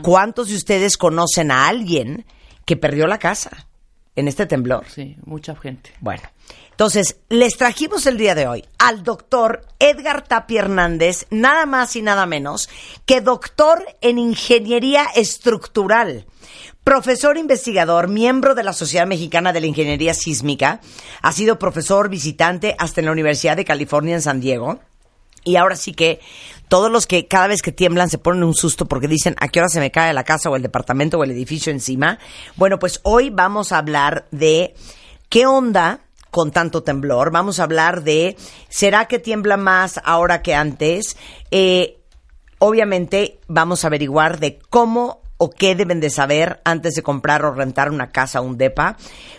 ¿Cuántos 0.04 0.50
de 0.50 0.54
ustedes 0.54 0.96
conocen 0.96 1.50
a 1.50 1.66
alguien 1.66 2.26
que 2.64 2.76
perdió 2.76 3.08
la 3.08 3.18
casa 3.18 3.66
en 4.14 4.28
este 4.28 4.46
temblor? 4.46 4.84
Sí, 4.88 5.16
mucha 5.24 5.56
gente. 5.56 5.90
Bueno, 5.98 6.22
entonces 6.74 7.18
les 7.28 7.56
trajimos 7.56 8.04
el 8.06 8.18
día 8.18 8.34
de 8.34 8.48
hoy 8.48 8.64
al 8.80 9.04
doctor 9.04 9.64
Edgar 9.78 10.26
Tapia 10.26 10.62
Hernández, 10.62 11.24
nada 11.30 11.66
más 11.66 11.94
y 11.94 12.02
nada 12.02 12.26
menos 12.26 12.68
que 13.06 13.20
doctor 13.20 13.84
en 14.00 14.18
ingeniería 14.18 15.06
estructural, 15.14 16.26
profesor 16.82 17.38
investigador, 17.38 18.08
miembro 18.08 18.56
de 18.56 18.64
la 18.64 18.72
Sociedad 18.72 19.06
Mexicana 19.06 19.52
de 19.52 19.60
la 19.60 19.68
Ingeniería 19.68 20.14
Sísmica, 20.14 20.80
ha 21.22 21.30
sido 21.30 21.60
profesor 21.60 22.08
visitante 22.08 22.74
hasta 22.76 23.00
en 23.00 23.06
la 23.06 23.12
Universidad 23.12 23.56
de 23.56 23.64
California 23.64 24.16
en 24.16 24.22
San 24.22 24.40
Diego. 24.40 24.80
Y 25.44 25.54
ahora 25.54 25.76
sí 25.76 25.92
que 25.92 26.18
todos 26.66 26.90
los 26.90 27.06
que 27.06 27.28
cada 27.28 27.46
vez 27.46 27.62
que 27.62 27.70
tiemblan 27.70 28.10
se 28.10 28.18
ponen 28.18 28.42
un 28.42 28.54
susto 28.54 28.86
porque 28.86 29.06
dicen 29.06 29.36
a 29.38 29.46
qué 29.46 29.60
hora 29.60 29.68
se 29.68 29.78
me 29.78 29.92
cae 29.92 30.12
la 30.12 30.24
casa 30.24 30.50
o 30.50 30.56
el 30.56 30.62
departamento 30.62 31.18
o 31.18 31.22
el 31.22 31.30
edificio 31.30 31.70
encima. 31.70 32.18
Bueno, 32.56 32.80
pues 32.80 32.98
hoy 33.04 33.30
vamos 33.30 33.70
a 33.70 33.78
hablar 33.78 34.26
de 34.32 34.74
qué 35.28 35.46
onda 35.46 36.00
con 36.34 36.50
tanto 36.50 36.82
temblor. 36.82 37.30
Vamos 37.30 37.60
a 37.60 37.62
hablar 37.62 38.02
de, 38.02 38.36
¿será 38.68 39.06
que 39.06 39.20
tiembla 39.20 39.56
más 39.56 40.00
ahora 40.02 40.42
que 40.42 40.52
antes? 40.52 41.16
Eh, 41.52 42.00
obviamente 42.58 43.38
vamos 43.46 43.84
a 43.84 43.86
averiguar 43.86 44.40
de 44.40 44.58
cómo 44.68 45.22
o 45.36 45.50
qué 45.50 45.76
deben 45.76 46.00
de 46.00 46.10
saber 46.10 46.60
antes 46.64 46.94
de 46.94 47.04
comprar 47.04 47.44
o 47.44 47.52
rentar 47.52 47.88
una 47.88 48.10
casa 48.10 48.40
o 48.40 48.44
un 48.44 48.58
DEPA, 48.58 48.96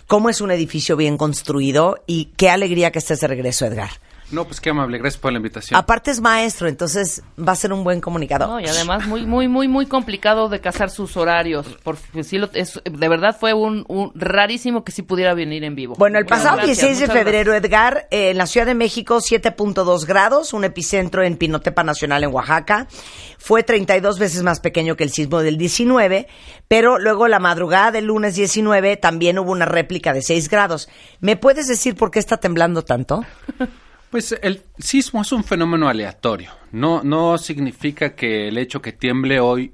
cómo 0.08 0.30
es 0.30 0.40
un 0.40 0.52
edificio 0.52 0.96
bien 0.96 1.18
construido 1.18 1.98
y 2.08 2.32
qué 2.38 2.50
alegría 2.50 2.94
que 2.94 3.00
estés 3.00 3.20
de 3.20 3.28
regreso, 3.28 3.66
Edgar. 3.66 3.90
No, 4.32 4.46
pues 4.46 4.60
qué 4.60 4.72
amable, 4.72 4.98
gracias 4.98 5.22
por 5.22 5.32
la 5.32 5.38
invitación. 5.38 5.78
Aparte 5.78 6.10
es 6.10 6.20
maestro, 6.20 6.68
entonces 6.68 7.22
va 7.38 7.52
a 7.52 7.56
ser 7.56 7.72
un 7.72 7.84
buen 7.84 8.02
comunicador. 8.02 8.48
No, 8.50 8.60
y 8.60 8.66
además 8.66 9.06
muy, 9.06 9.26
muy, 9.26 9.48
muy, 9.48 9.68
muy 9.68 9.86
complicado 9.86 10.50
de 10.50 10.60
casar 10.60 10.90
sus 10.90 11.16
horarios. 11.16 11.68
Porque 11.84 12.24
sí 12.24 12.40
lo, 12.40 12.50
es, 12.54 12.82
de 12.84 13.08
verdad 13.08 13.38
fue 13.40 13.54
un, 13.54 13.86
un 13.88 14.12
rarísimo 14.16 14.84
que 14.84 14.92
sí 14.92 15.04
pudiera 15.04 15.36
venir 15.36 15.64
en 15.64 15.76
vivo. 15.76 15.96
Bueno, 15.98 16.18
el 16.18 16.26
pasado 16.26 16.58
gracias, 16.58 16.80
16 16.80 17.08
de 17.08 17.14
febrero, 17.14 17.54
Edgar, 17.54 18.08
eh, 18.10 18.32
en 18.32 18.38
la 18.38 18.48
Ciudad 18.48 18.66
de 18.66 18.74
México, 18.74 19.18
7.2 19.18 20.06
grados, 20.06 20.54
un 20.54 20.64
epicentro 20.64 21.24
en 21.24 21.38
Pinotepa 21.38 21.84
Nacional 21.84 22.24
en 22.24 22.34
Oaxaca. 22.34 22.88
Fue 23.38 23.62
32 23.62 24.18
veces 24.18 24.42
más 24.42 24.60
pequeño 24.60 24.96
que 24.96 25.04
el 25.04 25.12
sismo 25.12 25.42
del 25.42 25.58
19, 25.58 26.28
pero 26.68 26.98
luego 26.98 27.28
la 27.28 27.40
madrugada 27.40 27.92
del 27.92 28.06
lunes 28.06 28.36
19 28.36 28.98
también 28.98 29.38
hubo 29.38 29.52
una 29.52 29.66
réplica 29.66 30.14
de 30.14 30.24
6 30.24 30.50
grados. 30.50 30.90
¿Me 31.20 31.38
puedes 31.38 31.68
decir 31.68 31.96
por 31.96 32.10
qué 32.10 32.18
está 32.18 32.38
temblando 32.38 32.84
tanto? 32.84 33.24
Pues 34.16 34.34
el 34.42 34.62
sismo 34.80 35.24
es 35.24 35.34
un 35.34 35.44
fenómeno 35.44 35.90
aleatorio. 35.90 36.50
No, 36.72 37.04
no 37.04 37.38
significa 37.38 38.16
que 38.16 38.48
el 38.48 38.58
hecho 38.58 38.82
que 38.82 38.94
tiemble 38.94 39.42
hoy 39.42 39.74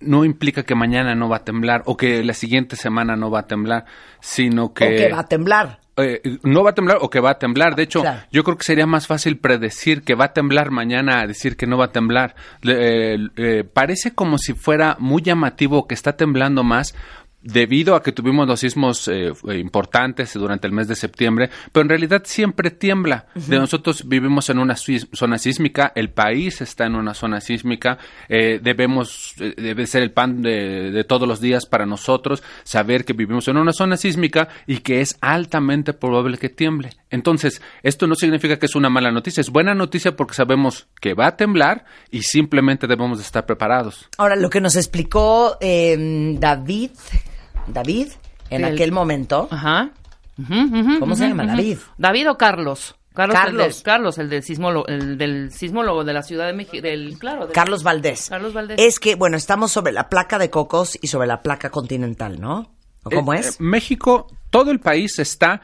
no 0.00 0.26
implica 0.26 0.62
que 0.62 0.74
mañana 0.74 1.14
no 1.14 1.30
va 1.30 1.38
a 1.38 1.44
temblar 1.44 1.84
o 1.86 1.96
que 1.96 2.22
la 2.22 2.34
siguiente 2.34 2.76
semana 2.76 3.16
no 3.16 3.30
va 3.30 3.40
a 3.40 3.46
temblar, 3.46 3.86
sino 4.20 4.74
que... 4.74 4.84
¿O 4.84 4.88
que 4.88 5.08
va 5.10 5.20
a 5.20 5.26
temblar? 5.26 5.80
eh, 5.96 6.20
no 6.42 6.62
va 6.62 6.70
a 6.70 6.74
temblar 6.74 6.98
o 7.00 7.08
que 7.08 7.20
va 7.20 7.30
a 7.30 7.38
temblar. 7.38 7.76
De 7.76 7.84
hecho, 7.84 8.02
Claro. 8.02 8.20
yo 8.30 8.44
creo 8.44 8.58
que 8.58 8.64
sería 8.64 8.86
más 8.86 9.06
fácil 9.06 9.38
predecir 9.38 10.02
que 10.02 10.14
va 10.14 10.26
a 10.26 10.32
temblar 10.34 10.70
mañana 10.70 11.20
a 11.22 11.26
decir 11.26 11.56
que 11.56 11.66
no 11.66 11.78
va 11.78 11.86
a 11.86 11.92
temblar. 11.92 12.36
Eh, 12.64 13.16
eh, 13.38 13.64
parece 13.64 14.14
como 14.14 14.36
si 14.36 14.52
fuera 14.52 14.96
muy 15.00 15.22
llamativo 15.22 15.88
que 15.88 15.94
está 15.94 16.14
temblando 16.14 16.62
más 16.62 16.94
debido 17.52 17.94
a 17.94 18.02
que 18.02 18.12
tuvimos 18.12 18.46
los 18.46 18.60
sismos 18.60 19.08
eh, 19.08 19.32
importantes 19.56 20.34
durante 20.34 20.66
el 20.66 20.72
mes 20.72 20.86
de 20.86 20.94
septiembre, 20.94 21.48
pero 21.72 21.82
en 21.82 21.88
realidad 21.88 22.22
siempre 22.24 22.70
tiembla. 22.70 23.26
De 23.34 23.58
nosotros 23.58 24.06
vivimos 24.06 24.50
en 24.50 24.58
una 24.58 24.76
zona 24.76 25.38
sísmica, 25.38 25.92
el 25.94 26.10
país 26.10 26.60
está 26.60 26.86
en 26.86 26.94
una 26.94 27.14
zona 27.14 27.40
sísmica, 27.40 27.98
eh, 28.28 28.60
debemos, 28.62 29.34
eh, 29.40 29.54
debe 29.56 29.86
ser 29.86 30.02
el 30.02 30.12
pan 30.12 30.42
de, 30.42 30.90
de 30.90 31.04
todos 31.04 31.26
los 31.26 31.40
días 31.40 31.64
para 31.64 31.86
nosotros 31.86 32.42
saber 32.64 33.06
que 33.06 33.14
vivimos 33.14 33.48
en 33.48 33.56
una 33.56 33.72
zona 33.72 33.96
sísmica 33.96 34.48
y 34.66 34.78
que 34.78 35.00
es 35.00 35.16
altamente 35.20 35.94
probable 35.94 36.36
que 36.36 36.50
tiemble. 36.50 36.90
Entonces, 37.10 37.62
esto 37.82 38.06
no 38.06 38.14
significa 38.14 38.58
que 38.58 38.66
es 38.66 38.74
una 38.74 38.90
mala 38.90 39.10
noticia, 39.10 39.40
es 39.40 39.50
buena 39.50 39.74
noticia 39.74 40.16
porque 40.16 40.34
sabemos 40.34 40.88
que 41.00 41.14
va 41.14 41.28
a 41.28 41.36
temblar 41.36 41.86
y 42.10 42.22
simplemente 42.22 42.86
debemos 42.86 43.18
de 43.18 43.24
estar 43.24 43.46
preparados. 43.46 44.08
Ahora, 44.18 44.36
lo 44.36 44.50
que 44.50 44.60
nos 44.60 44.76
explicó 44.76 45.56
eh, 45.60 45.96
David, 46.38 46.90
David, 47.72 48.08
en 48.50 48.64
El- 48.64 48.74
aquel 48.74 48.92
momento, 48.92 49.48
Ajá. 49.50 49.90
¿Cómo 51.00 51.16
se 51.16 51.28
llama? 51.28 51.46
David. 51.46 51.78
David 51.96 52.30
o 52.30 52.38
Carlos. 52.38 52.94
Carlos, 53.14 53.34
Carlos. 53.36 53.66
El 53.66 53.72
de, 53.78 53.82
Carlos, 53.82 54.18
el 54.18 54.30
del 54.30 54.42
sismólogo, 54.44 54.86
el 54.86 55.18
del 55.18 55.50
sismólogo 55.50 56.04
de 56.04 56.12
la 56.12 56.22
Ciudad 56.22 56.46
de 56.46 56.52
México, 56.52 56.80
del, 56.80 57.18
claro. 57.18 57.46
del- 57.46 57.52
Carlos 57.54 57.82
Valdés. 57.82 58.26
Carlos 58.28 58.52
Valdés. 58.52 58.76
Es 58.78 59.00
que, 59.00 59.16
bueno, 59.16 59.36
estamos 59.36 59.72
sobre 59.72 59.92
la 59.92 60.08
placa 60.08 60.38
de 60.38 60.50
cocos 60.50 60.96
y 61.02 61.08
sobre 61.08 61.26
la 61.26 61.42
placa 61.42 61.70
continental, 61.70 62.40
¿no? 62.40 62.72
¿O 63.02 63.10
cómo 63.10 63.34
Eh, 63.34 63.40
es? 63.40 63.54
eh, 63.54 63.56
México, 63.58 64.28
todo 64.50 64.70
el 64.70 64.78
país 64.78 65.18
está. 65.18 65.62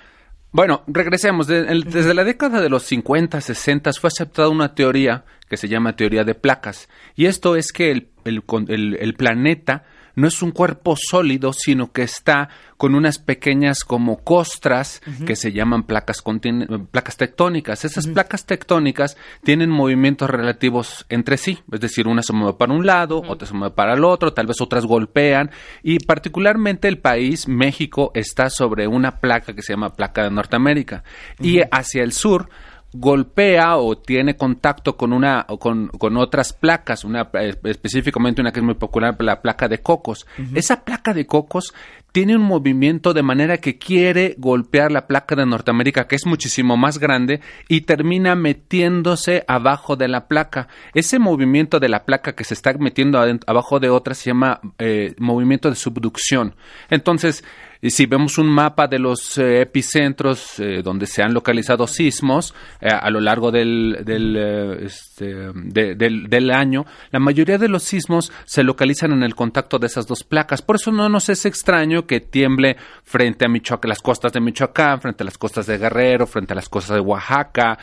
Bueno, 0.50 0.82
regresemos. 0.88 1.46
De- 1.46 1.60
el- 1.60 1.84
desde 1.84 2.12
la 2.14 2.24
década 2.24 2.60
de 2.60 2.68
los 2.68 2.82
50, 2.82 3.40
60 3.40 3.92
fue 3.92 4.08
aceptada 4.08 4.48
una 4.48 4.74
teoría 4.74 5.24
que 5.48 5.56
se 5.56 5.68
llama 5.68 5.94
teoría 5.94 6.24
de 6.24 6.34
placas. 6.34 6.88
Y 7.14 7.26
esto 7.26 7.54
es 7.54 7.70
que 7.72 7.92
el, 7.92 8.08
el- 8.24 8.96
el 9.00 9.14
planeta 9.14 9.84
no 10.14 10.28
es 10.28 10.42
un 10.42 10.50
cuerpo 10.50 10.96
sólido, 10.96 11.52
sino 11.52 11.92
que 11.92 12.02
está 12.02 12.48
con 12.76 12.94
unas 12.94 13.18
pequeñas 13.18 13.84
como 13.84 14.18
costras 14.24 15.00
que 15.26 15.36
se 15.36 15.52
llaman 15.52 15.84
placas, 15.84 16.22
continen- 16.22 16.86
placas 16.88 17.16
tectónicas. 17.16 17.84
Esas 17.84 18.06
placas 18.06 18.46
tectónicas 18.46 19.16
tienen 19.42 19.70
movimientos 19.70 20.28
relativos 20.28 21.06
entre 21.08 21.36
sí, 21.36 21.58
es 21.72 21.80
decir, 21.80 22.06
una 22.08 22.22
se 22.22 22.32
mueve 22.32 22.58
para 22.58 22.72
un 22.74 22.84
lado, 22.84 23.22
otra 23.26 23.46
se 23.46 23.54
mueve 23.54 23.74
para 23.74 23.94
el 23.94 24.04
otro, 24.04 24.32
tal 24.32 24.46
vez 24.46 24.60
otras 24.60 24.86
golpean. 24.86 25.50
Y 25.82 25.98
particularmente 26.00 26.88
el 26.88 26.98
país, 26.98 27.48
México, 27.48 28.10
está 28.14 28.50
sobre 28.50 28.86
una 28.86 29.20
placa 29.20 29.54
que 29.54 29.62
se 29.62 29.72
llama 29.72 29.94
placa 29.94 30.24
de 30.24 30.30
Norteamérica. 30.30 31.04
Y 31.40 31.60
hacia 31.70 32.02
el 32.02 32.12
sur 32.12 32.48
golpea 32.94 33.76
o 33.76 33.98
tiene 33.98 34.36
contacto 34.36 34.96
con 34.96 35.12
una 35.12 35.44
o 35.48 35.58
con, 35.58 35.88
con 35.88 36.16
otras 36.16 36.52
placas, 36.52 37.04
una 37.04 37.28
eh, 37.34 37.54
específicamente 37.64 38.40
una 38.40 38.52
que 38.52 38.60
es 38.60 38.64
muy 38.64 38.74
popular, 38.74 39.16
la 39.18 39.42
placa 39.42 39.68
de 39.68 39.78
cocos. 39.78 40.26
Esa 40.54 40.84
placa 40.84 41.12
de 41.12 41.26
cocos 41.26 41.74
tiene 42.12 42.36
un 42.36 42.42
movimiento 42.42 43.12
de 43.12 43.24
manera 43.24 43.58
que 43.58 43.76
quiere 43.76 44.36
golpear 44.38 44.92
la 44.92 45.08
placa 45.08 45.34
de 45.34 45.44
Norteamérica, 45.44 46.06
que 46.06 46.14
es 46.14 46.24
muchísimo 46.24 46.76
más 46.76 47.00
grande, 47.00 47.40
y 47.68 47.80
termina 47.80 48.36
metiéndose 48.36 49.44
abajo 49.48 49.96
de 49.96 50.06
la 50.06 50.28
placa. 50.28 50.68
Ese 50.94 51.18
movimiento 51.18 51.80
de 51.80 51.88
la 51.88 52.04
placa 52.04 52.36
que 52.36 52.44
se 52.44 52.54
está 52.54 52.72
metiendo 52.74 53.18
abajo 53.48 53.80
de 53.80 53.90
otra 53.90 54.14
se 54.14 54.30
llama 54.30 54.60
eh, 54.78 55.16
movimiento 55.18 55.68
de 55.68 55.74
subducción. 55.74 56.54
Entonces, 56.88 57.42
y 57.84 57.90
si 57.90 58.06
vemos 58.06 58.38
un 58.38 58.48
mapa 58.48 58.86
de 58.88 58.98
los 58.98 59.36
eh, 59.36 59.60
epicentros 59.60 60.58
eh, 60.58 60.80
donde 60.82 61.06
se 61.06 61.22
han 61.22 61.34
localizado 61.34 61.86
sismos 61.86 62.54
eh, 62.80 62.88
a 62.88 63.10
lo 63.10 63.20
largo 63.20 63.50
del, 63.50 63.98
del, 64.06 64.36
este, 64.82 65.26
de- 65.54 65.94
del, 65.94 66.28
del 66.30 66.50
año, 66.50 66.86
la 67.10 67.18
mayoría 67.20 67.58
de 67.58 67.68
los 67.68 67.82
sismos 67.82 68.32
se 68.46 68.62
localizan 68.64 69.12
en 69.12 69.22
el 69.22 69.34
contacto 69.34 69.78
de 69.78 69.86
esas 69.88 70.06
dos 70.06 70.24
placas. 70.24 70.62
Por 70.62 70.76
eso 70.76 70.92
no 70.92 71.10
nos 71.10 71.28
es 71.28 71.44
extraño 71.44 72.06
que 72.06 72.20
tiemble 72.20 72.78
frente 73.02 73.44
a 73.44 73.48
Michoacán, 73.50 73.90
las 73.90 74.00
costas 74.00 74.32
de 74.32 74.40
Michoacán, 74.40 75.02
frente 75.02 75.22
a 75.22 75.26
las 75.26 75.36
costas 75.36 75.66
de 75.66 75.76
Guerrero, 75.76 76.26
frente 76.26 76.54
a 76.54 76.56
las 76.56 76.70
costas 76.70 76.96
de 76.96 77.00
Oaxaca, 77.02 77.78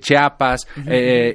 Chiapas. 0.00 0.66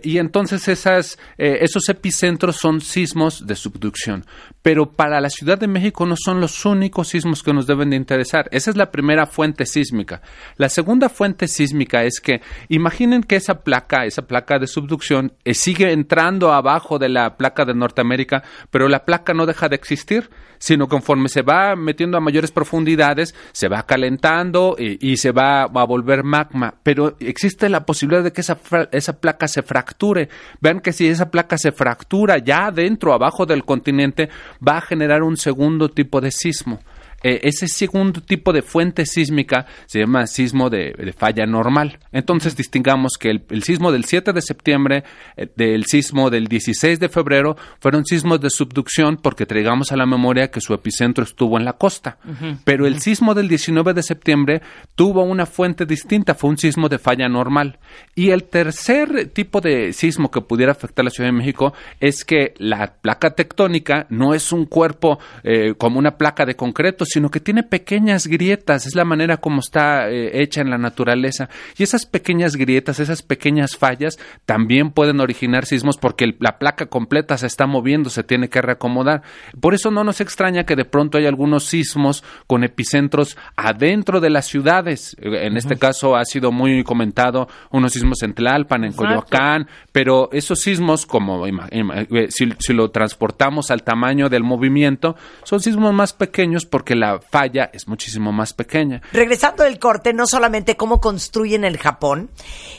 y 0.03 0.17
entonces 0.17 0.67
esas, 0.67 1.17
esos 1.37 1.87
epicentros 1.87 2.57
son 2.57 2.81
sismos 2.81 3.47
de 3.47 3.55
subducción. 3.55 4.25
Pero 4.61 4.91
para 4.91 5.21
la 5.21 5.29
Ciudad 5.29 5.57
de 5.57 5.67
México 5.67 6.05
no 6.05 6.15
son 6.17 6.41
los 6.41 6.65
únicos 6.65 7.07
sismos 7.07 7.41
que 7.43 7.53
nos 7.53 7.65
deben 7.65 7.89
de 7.91 7.95
interesar. 8.09 8.49
Esa 8.51 8.71
es 8.71 8.77
la 8.77 8.89
primera 8.89 9.27
fuente 9.27 9.65
sísmica. 9.65 10.21
La 10.57 10.69
segunda 10.69 11.09
fuente 11.09 11.47
sísmica 11.47 12.03
es 12.03 12.19
que 12.19 12.41
imaginen 12.67 13.21
que 13.21 13.35
esa 13.35 13.61
placa, 13.63 14.05
esa 14.05 14.23
placa 14.23 14.57
de 14.57 14.65
subducción, 14.65 15.33
eh, 15.45 15.53
sigue 15.53 15.91
entrando 15.91 16.51
abajo 16.51 16.97
de 16.97 17.09
la 17.09 17.37
placa 17.37 17.65
de 17.65 17.75
Norteamérica, 17.75 18.43
pero 18.71 18.87
la 18.87 19.05
placa 19.05 19.33
no 19.33 19.45
deja 19.45 19.69
de 19.69 19.75
existir, 19.75 20.29
sino 20.57 20.87
conforme 20.87 21.29
se 21.29 21.43
va 21.43 21.75
metiendo 21.75 22.17
a 22.17 22.21
mayores 22.21 22.51
profundidades, 22.51 23.35
se 23.51 23.67
va 23.67 23.83
calentando 23.83 24.75
y, 24.77 25.11
y 25.11 25.17
se 25.17 25.31
va 25.31 25.61
a 25.63 25.85
volver 25.85 26.23
magma. 26.23 26.73
Pero 26.81 27.15
existe 27.19 27.69
la 27.69 27.85
posibilidad 27.85 28.23
de 28.23 28.33
que 28.33 28.41
esa, 28.41 28.57
esa 28.91 29.19
placa 29.19 29.47
se 29.47 29.61
fracture. 29.61 30.29
Vean 30.61 30.79
que 30.79 30.93
si 30.93 31.07
esa 31.07 31.29
placa 31.29 31.57
se 31.57 31.71
fractura 31.71 32.39
ya 32.39 32.67
adentro, 32.67 33.13
abajo 33.13 33.45
del 33.45 33.63
continente, 33.63 34.29
va 34.67 34.77
a 34.77 34.81
generar 34.81 35.21
un 35.21 35.37
segundo 35.37 35.89
tipo 35.89 36.19
de 36.19 36.31
sismo. 36.31 36.79
Eh, 37.23 37.41
ese 37.43 37.67
segundo 37.67 38.21
tipo 38.21 38.53
de 38.53 38.61
fuente 38.61 39.05
sísmica 39.05 39.65
se 39.85 39.99
llama 39.99 40.27
sismo 40.27 40.69
de, 40.69 40.93
de 40.93 41.13
falla 41.13 41.45
normal. 41.45 41.99
Entonces 42.11 42.55
distingamos 42.55 43.13
que 43.19 43.29
el, 43.29 43.43
el 43.49 43.63
sismo 43.63 43.91
del 43.91 44.05
7 44.05 44.33
de 44.33 44.41
septiembre, 44.41 45.03
eh, 45.35 45.47
del 45.55 45.85
sismo 45.85 46.29
del 46.29 46.47
16 46.47 46.99
de 46.99 47.09
febrero, 47.09 47.57
fueron 47.79 48.05
sismos 48.05 48.39
de 48.41 48.49
subducción 48.49 49.17
porque 49.17 49.45
traigamos 49.45 49.91
a 49.91 49.97
la 49.97 50.05
memoria 50.05 50.51
que 50.51 50.61
su 50.61 50.73
epicentro 50.73 51.23
estuvo 51.23 51.57
en 51.57 51.65
la 51.65 51.73
costa. 51.73 52.17
Pero 52.63 52.85
el 52.87 52.99
sismo 53.01 53.33
del 53.33 53.47
19 53.47 53.93
de 53.93 54.03
septiembre 54.03 54.61
tuvo 54.95 55.23
una 55.23 55.45
fuente 55.45 55.85
distinta, 55.85 56.35
fue 56.35 56.49
un 56.49 56.57
sismo 56.57 56.89
de 56.89 56.99
falla 56.99 57.27
normal. 57.27 57.79
Y 58.15 58.29
el 58.29 58.43
tercer 58.43 59.29
tipo 59.29 59.61
de 59.61 59.93
sismo 59.93 60.31
que 60.31 60.41
pudiera 60.41 60.71
afectar 60.71 61.03
a 61.03 61.05
la 61.05 61.09
Ciudad 61.09 61.29
de 61.29 61.37
México 61.37 61.73
es 61.99 62.23
que 62.23 62.53
la 62.57 62.93
placa 63.01 63.31
tectónica 63.31 64.05
no 64.09 64.33
es 64.33 64.51
un 64.51 64.65
cuerpo 64.65 65.19
eh, 65.43 65.73
como 65.77 65.99
una 65.99 66.17
placa 66.17 66.45
de 66.45 66.55
concreto, 66.55 67.05
sino 67.09 67.29
que 67.29 67.39
tiene 67.39 67.63
pequeñas 67.63 68.27
grietas, 68.27 68.85
es 68.85 68.95
la 68.95 69.05
manera 69.05 69.37
como 69.37 69.59
está 69.59 70.09
eh, 70.09 70.41
hecha 70.41 70.61
en 70.61 70.69
la 70.69 70.77
naturaleza. 70.77 71.49
Y 71.77 71.83
esas 71.83 72.05
pequeñas 72.05 72.55
grietas, 72.55 72.99
esas 72.99 73.21
pequeñas 73.21 73.75
fallas, 73.75 74.17
también 74.45 74.91
pueden 74.91 75.19
originar 75.19 75.65
sismos 75.65 75.97
porque 75.97 76.25
el- 76.25 76.37
la 76.39 76.57
placa 76.59 76.85
completa 76.87 77.37
se 77.37 77.47
está 77.47 77.67
moviendo, 77.67 78.09
se 78.09 78.23
tiene 78.23 78.49
que 78.49 78.61
reacomodar. 78.61 79.23
Por 79.59 79.73
eso 79.73 79.91
no 79.91 80.03
nos 80.03 80.21
extraña 80.21 80.65
que 80.65 80.75
de 80.75 80.85
pronto 80.85 81.17
hay 81.17 81.25
algunos 81.25 81.65
sismos 81.65 82.23
con 82.47 82.63
epicentros 82.63 83.37
adentro 83.55 84.19
de 84.19 84.29
las 84.29 84.45
ciudades. 84.47 85.15
En 85.19 85.57
este 85.57 85.77
caso 85.77 86.15
ha 86.15 86.25
sido 86.25 86.51
muy 86.51 86.83
comentado 86.83 87.47
unos 87.71 87.93
sismos 87.93 88.21
en 88.23 88.33
Tlalpan, 88.33 88.83
en 88.83 88.91
Exacto. 88.91 89.07
Coyoacán, 89.25 89.67
pero 89.91 90.29
esos 90.31 90.59
sismos, 90.61 91.05
como 91.05 91.45
eh, 91.47 92.27
si, 92.29 92.49
si 92.59 92.73
lo 92.73 92.89
transportamos 92.91 93.71
al 93.71 93.83
tamaño 93.83 94.29
del 94.29 94.43
movimiento, 94.43 95.15
son 95.43 95.59
sismos 95.59 95.93
más 95.93 96.13
pequeños 96.13 96.65
porque 96.65 96.95
la 96.99 97.19
falla 97.19 97.69
es 97.73 97.87
muchísimo 97.87 98.31
más 98.31 98.53
pequeña. 98.53 99.01
Regresando 99.11 99.63
del 99.63 99.79
corte, 99.79 100.13
no 100.13 100.27
solamente 100.27 100.75
cómo 100.75 101.01
construyen 101.01 101.63
el 101.63 101.77
Japón, 101.77 102.29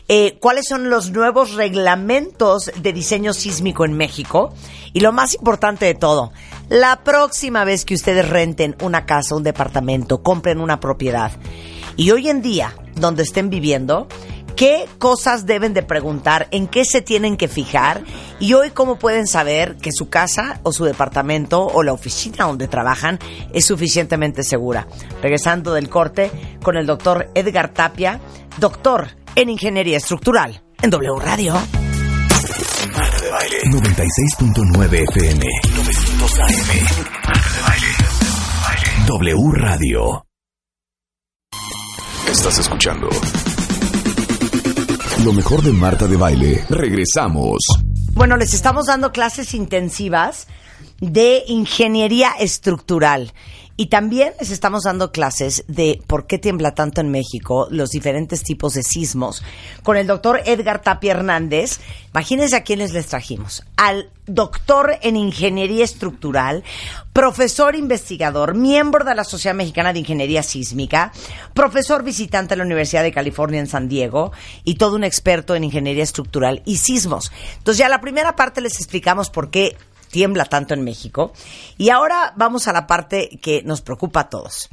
eh, 0.08 0.38
cuáles 0.40 0.68
son 0.68 0.90
los 0.90 1.10
nuevos 1.10 1.54
reglamentos 1.54 2.70
de 2.80 2.92
diseño 2.92 3.32
sísmico 3.32 3.84
en 3.84 3.94
México 3.94 4.54
y 4.92 5.00
lo 5.00 5.12
más 5.12 5.34
importante 5.34 5.86
de 5.86 5.94
todo, 5.94 6.32
la 6.68 7.02
próxima 7.02 7.64
vez 7.64 7.84
que 7.84 7.94
ustedes 7.94 8.28
renten 8.28 8.76
una 8.82 9.06
casa, 9.06 9.34
un 9.34 9.42
departamento, 9.42 10.22
compren 10.22 10.60
una 10.60 10.78
propiedad 10.80 11.32
y 11.96 12.12
hoy 12.12 12.28
en 12.28 12.42
día, 12.42 12.74
donde 12.94 13.22
estén 13.22 13.50
viviendo, 13.50 14.08
qué 14.60 14.86
cosas 14.98 15.46
deben 15.46 15.72
de 15.72 15.82
preguntar, 15.82 16.46
en 16.50 16.68
qué 16.68 16.84
se 16.84 17.00
tienen 17.00 17.38
que 17.38 17.48
fijar 17.48 18.04
y 18.38 18.52
hoy 18.52 18.72
cómo 18.72 18.98
pueden 18.98 19.26
saber 19.26 19.76
que 19.76 19.90
su 19.90 20.10
casa 20.10 20.60
o 20.64 20.70
su 20.70 20.84
departamento 20.84 21.66
o 21.66 21.82
la 21.82 21.94
oficina 21.94 22.44
donde 22.44 22.68
trabajan 22.68 23.18
es 23.54 23.64
suficientemente 23.64 24.42
segura. 24.42 24.86
Regresando 25.22 25.72
del 25.72 25.88
corte 25.88 26.30
con 26.62 26.76
el 26.76 26.84
doctor 26.84 27.30
Edgar 27.34 27.72
Tapia, 27.72 28.20
doctor 28.58 29.08
en 29.34 29.48
Ingeniería 29.48 29.96
Estructural 29.96 30.60
en 30.82 30.90
W 30.90 31.18
Radio. 31.20 31.54
Marta 31.54 33.18
de 33.18 33.30
Baile 33.30 33.62
96.9 33.64 35.08
FM 35.08 35.46
900 35.74 36.38
AM 36.38 36.48
Marta 37.26 37.50
de 37.50 37.62
Baile 37.62 37.86
W 39.06 39.52
Radio 39.54 40.26
Estás 42.30 42.58
escuchando 42.58 43.08
Lo 45.24 45.34
mejor 45.34 45.62
de 45.62 45.72
Marta 45.72 46.06
de 46.06 46.16
Baile. 46.16 46.64
Regresamos. 46.70 47.58
Bueno, 48.14 48.38
les 48.38 48.54
estamos 48.54 48.86
dando 48.86 49.12
clases 49.12 49.52
intensivas 49.52 50.46
de 51.00 51.44
ingeniería 51.46 52.30
estructural. 52.40 53.32
Y 53.80 53.86
también 53.86 54.34
les 54.38 54.50
estamos 54.50 54.82
dando 54.82 55.10
clases 55.10 55.64
de 55.66 56.02
por 56.06 56.26
qué 56.26 56.36
tiembla 56.36 56.74
tanto 56.74 57.00
en 57.00 57.10
México, 57.10 57.66
los 57.70 57.88
diferentes 57.88 58.42
tipos 58.42 58.74
de 58.74 58.82
sismos, 58.82 59.42
con 59.82 59.96
el 59.96 60.06
doctor 60.06 60.42
Edgar 60.44 60.82
Tapia 60.82 61.12
Hernández. 61.12 61.80
Imagínense 62.12 62.56
a 62.56 62.62
quiénes 62.62 62.92
les 62.92 63.06
trajimos. 63.06 63.64
Al 63.78 64.10
doctor 64.26 64.98
en 65.00 65.16
ingeniería 65.16 65.82
estructural, 65.82 66.62
profesor 67.14 67.74
investigador, 67.74 68.54
miembro 68.54 69.02
de 69.02 69.14
la 69.14 69.24
Sociedad 69.24 69.56
Mexicana 69.56 69.94
de 69.94 70.00
Ingeniería 70.00 70.42
Sísmica, 70.42 71.10
profesor 71.54 72.02
visitante 72.02 72.50
de 72.50 72.58
la 72.58 72.64
Universidad 72.64 73.02
de 73.02 73.12
California 73.12 73.60
en 73.60 73.66
San 73.66 73.88
Diego 73.88 74.30
y 74.62 74.74
todo 74.74 74.94
un 74.94 75.04
experto 75.04 75.54
en 75.54 75.64
ingeniería 75.64 76.04
estructural 76.04 76.60
y 76.66 76.76
sismos. 76.76 77.32
Entonces 77.56 77.78
ya 77.78 77.88
la 77.88 78.02
primera 78.02 78.36
parte 78.36 78.60
les 78.60 78.76
explicamos 78.76 79.30
por 79.30 79.50
qué 79.50 79.78
tiembla 80.10 80.44
tanto 80.44 80.74
en 80.74 80.82
México. 80.82 81.32
Y 81.78 81.90
ahora 81.90 82.32
vamos 82.36 82.68
a 82.68 82.72
la 82.72 82.86
parte 82.86 83.38
que 83.42 83.62
nos 83.62 83.80
preocupa 83.80 84.20
a 84.20 84.28
todos. 84.28 84.68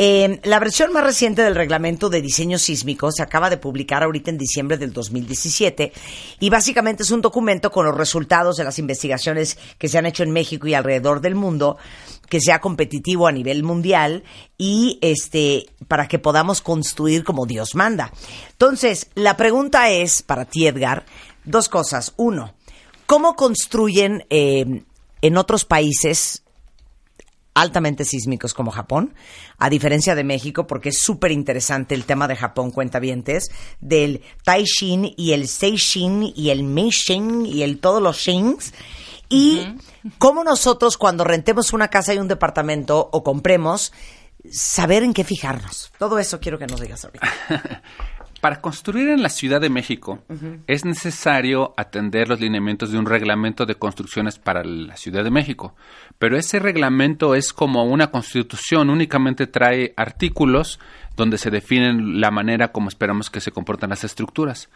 Eh, 0.00 0.40
la 0.44 0.60
versión 0.60 0.92
más 0.92 1.02
reciente 1.02 1.42
del 1.42 1.56
reglamento 1.56 2.08
de 2.08 2.22
diseño 2.22 2.56
sísmico 2.56 3.10
se 3.10 3.20
acaba 3.20 3.50
de 3.50 3.56
publicar 3.56 4.04
ahorita 4.04 4.30
en 4.30 4.38
diciembre 4.38 4.78
del 4.78 4.92
2017 4.92 5.92
y 6.38 6.50
básicamente 6.50 7.02
es 7.02 7.10
un 7.10 7.20
documento 7.20 7.72
con 7.72 7.84
los 7.84 7.96
resultados 7.96 8.54
de 8.56 8.62
las 8.62 8.78
investigaciones 8.78 9.58
que 9.76 9.88
se 9.88 9.98
han 9.98 10.06
hecho 10.06 10.22
en 10.22 10.30
México 10.30 10.68
y 10.68 10.74
alrededor 10.74 11.20
del 11.20 11.34
mundo 11.34 11.78
que 12.28 12.40
sea 12.40 12.60
competitivo 12.60 13.26
a 13.26 13.32
nivel 13.32 13.64
mundial 13.64 14.22
y 14.56 15.00
este 15.02 15.66
para 15.88 16.06
que 16.06 16.20
podamos 16.20 16.60
construir 16.60 17.24
como 17.24 17.44
Dios 17.44 17.74
manda. 17.74 18.12
Entonces, 18.52 19.08
la 19.16 19.36
pregunta 19.36 19.90
es 19.90 20.22
para 20.22 20.44
ti 20.44 20.68
Edgar, 20.68 21.06
dos 21.44 21.68
cosas. 21.68 22.12
Uno, 22.16 22.54
¿Cómo 23.08 23.36
construyen 23.36 24.26
eh, 24.28 24.84
en 25.22 25.36
otros 25.38 25.64
países 25.64 26.42
altamente 27.54 28.04
sísmicos 28.04 28.52
como 28.52 28.70
Japón, 28.70 29.14
a 29.56 29.70
diferencia 29.70 30.14
de 30.14 30.24
México, 30.24 30.66
porque 30.66 30.90
es 30.90 30.98
súper 30.98 31.32
interesante 31.32 31.94
el 31.94 32.04
tema 32.04 32.28
de 32.28 32.36
Japón, 32.36 32.70
cuentavientes, 32.70 33.48
del 33.80 34.20
Taishin 34.44 35.14
y 35.16 35.32
el 35.32 35.48
Seishin 35.48 36.34
y 36.36 36.50
el 36.50 36.64
Meishin 36.64 37.46
y 37.46 37.62
el 37.62 37.80
todos 37.80 38.02
los 38.02 38.18
shins. 38.18 38.74
Y 39.30 39.66
cómo 40.18 40.44
nosotros 40.44 40.98
cuando 40.98 41.24
rentemos 41.24 41.72
una 41.72 41.88
casa 41.88 42.12
y 42.12 42.18
un 42.18 42.28
departamento 42.28 43.08
o 43.10 43.24
compremos, 43.24 43.90
saber 44.52 45.02
en 45.02 45.14
qué 45.14 45.24
fijarnos. 45.24 45.92
Todo 45.98 46.18
eso 46.18 46.40
quiero 46.40 46.58
que 46.58 46.66
nos 46.66 46.78
digas 46.78 47.06
ahorita. 47.06 47.82
Para 48.40 48.60
construir 48.60 49.08
en 49.08 49.22
la 49.22 49.30
Ciudad 49.30 49.60
de 49.60 49.68
México 49.68 50.22
es 50.68 50.84
necesario 50.84 51.74
atender 51.76 52.28
los 52.28 52.40
lineamientos 52.40 52.92
de 52.92 52.98
un 52.98 53.06
reglamento 53.06 53.66
de 53.66 53.74
construcciones 53.74 54.38
para 54.38 54.62
la 54.62 54.96
Ciudad 54.96 55.24
de 55.24 55.30
México, 55.30 55.74
pero 56.20 56.36
ese 56.36 56.60
reglamento 56.60 57.34
es 57.34 57.52
como 57.52 57.84
una 57.84 58.12
constitución, 58.12 58.90
únicamente 58.90 59.48
trae 59.48 59.92
artículos 59.96 60.78
donde 61.16 61.36
se 61.36 61.50
definen 61.50 62.20
la 62.20 62.30
manera 62.30 62.70
como 62.70 62.88
esperamos 62.88 63.28
que 63.28 63.40
se 63.40 63.50
comportan 63.50 63.90
las 63.90 64.04
estructuras. 64.04 64.68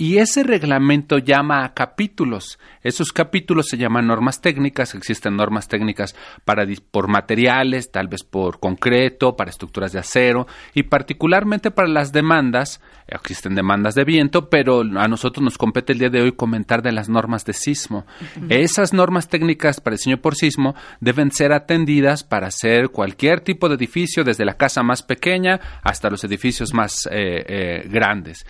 Y 0.00 0.18
ese 0.18 0.44
reglamento 0.44 1.18
llama 1.18 1.64
a 1.64 1.74
capítulos. 1.74 2.60
Esos 2.84 3.12
capítulos 3.12 3.66
se 3.66 3.78
llaman 3.78 4.06
normas 4.06 4.40
técnicas. 4.40 4.94
Existen 4.94 5.34
normas 5.34 5.66
técnicas 5.66 6.14
para 6.44 6.64
por 6.92 7.08
materiales, 7.08 7.90
tal 7.90 8.06
vez 8.06 8.22
por 8.22 8.60
concreto, 8.60 9.34
para 9.34 9.50
estructuras 9.50 9.90
de 9.92 9.98
acero 9.98 10.46
y 10.72 10.84
particularmente 10.84 11.72
para 11.72 11.88
las 11.88 12.12
demandas. 12.12 12.80
Existen 13.08 13.56
demandas 13.56 13.96
de 13.96 14.04
viento, 14.04 14.48
pero 14.48 14.82
a 14.82 15.08
nosotros 15.08 15.42
nos 15.42 15.58
compete 15.58 15.94
el 15.94 15.98
día 15.98 16.10
de 16.10 16.22
hoy 16.22 16.30
comentar 16.30 16.80
de 16.80 16.92
las 16.92 17.08
normas 17.08 17.44
de 17.44 17.54
sismo. 17.54 18.06
Esas 18.48 18.92
normas 18.92 19.28
técnicas 19.28 19.80
para 19.80 19.96
diseño 19.96 20.18
por 20.18 20.36
sismo 20.36 20.76
deben 21.00 21.32
ser 21.32 21.52
atendidas 21.52 22.22
para 22.22 22.46
hacer 22.46 22.90
cualquier 22.90 23.40
tipo 23.40 23.68
de 23.68 23.74
edificio, 23.74 24.22
desde 24.22 24.44
la 24.44 24.56
casa 24.56 24.84
más 24.84 25.02
pequeña 25.02 25.58
hasta 25.82 26.08
los 26.08 26.22
edificios 26.22 26.72
más 26.72 27.08
eh, 27.10 27.44
eh, 27.48 27.88
grandes. 27.90 28.46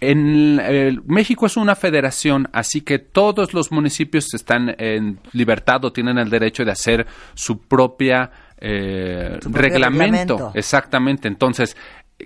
En 0.00 1.02
México 1.06 1.46
es 1.46 1.56
una 1.56 1.74
federación, 1.74 2.48
así 2.52 2.82
que 2.82 2.98
todos 2.98 3.54
los 3.54 3.72
municipios 3.72 4.32
están 4.34 4.74
en 4.78 5.18
libertad 5.32 5.84
o 5.84 5.92
tienen 5.92 6.18
el 6.18 6.30
derecho 6.30 6.64
de 6.64 6.72
hacer 6.72 7.06
su 7.34 7.60
propia 7.60 8.30
eh, 8.60 9.38
reglamento. 9.42 10.50
Exactamente. 10.54 11.28
Entonces, 11.28 11.76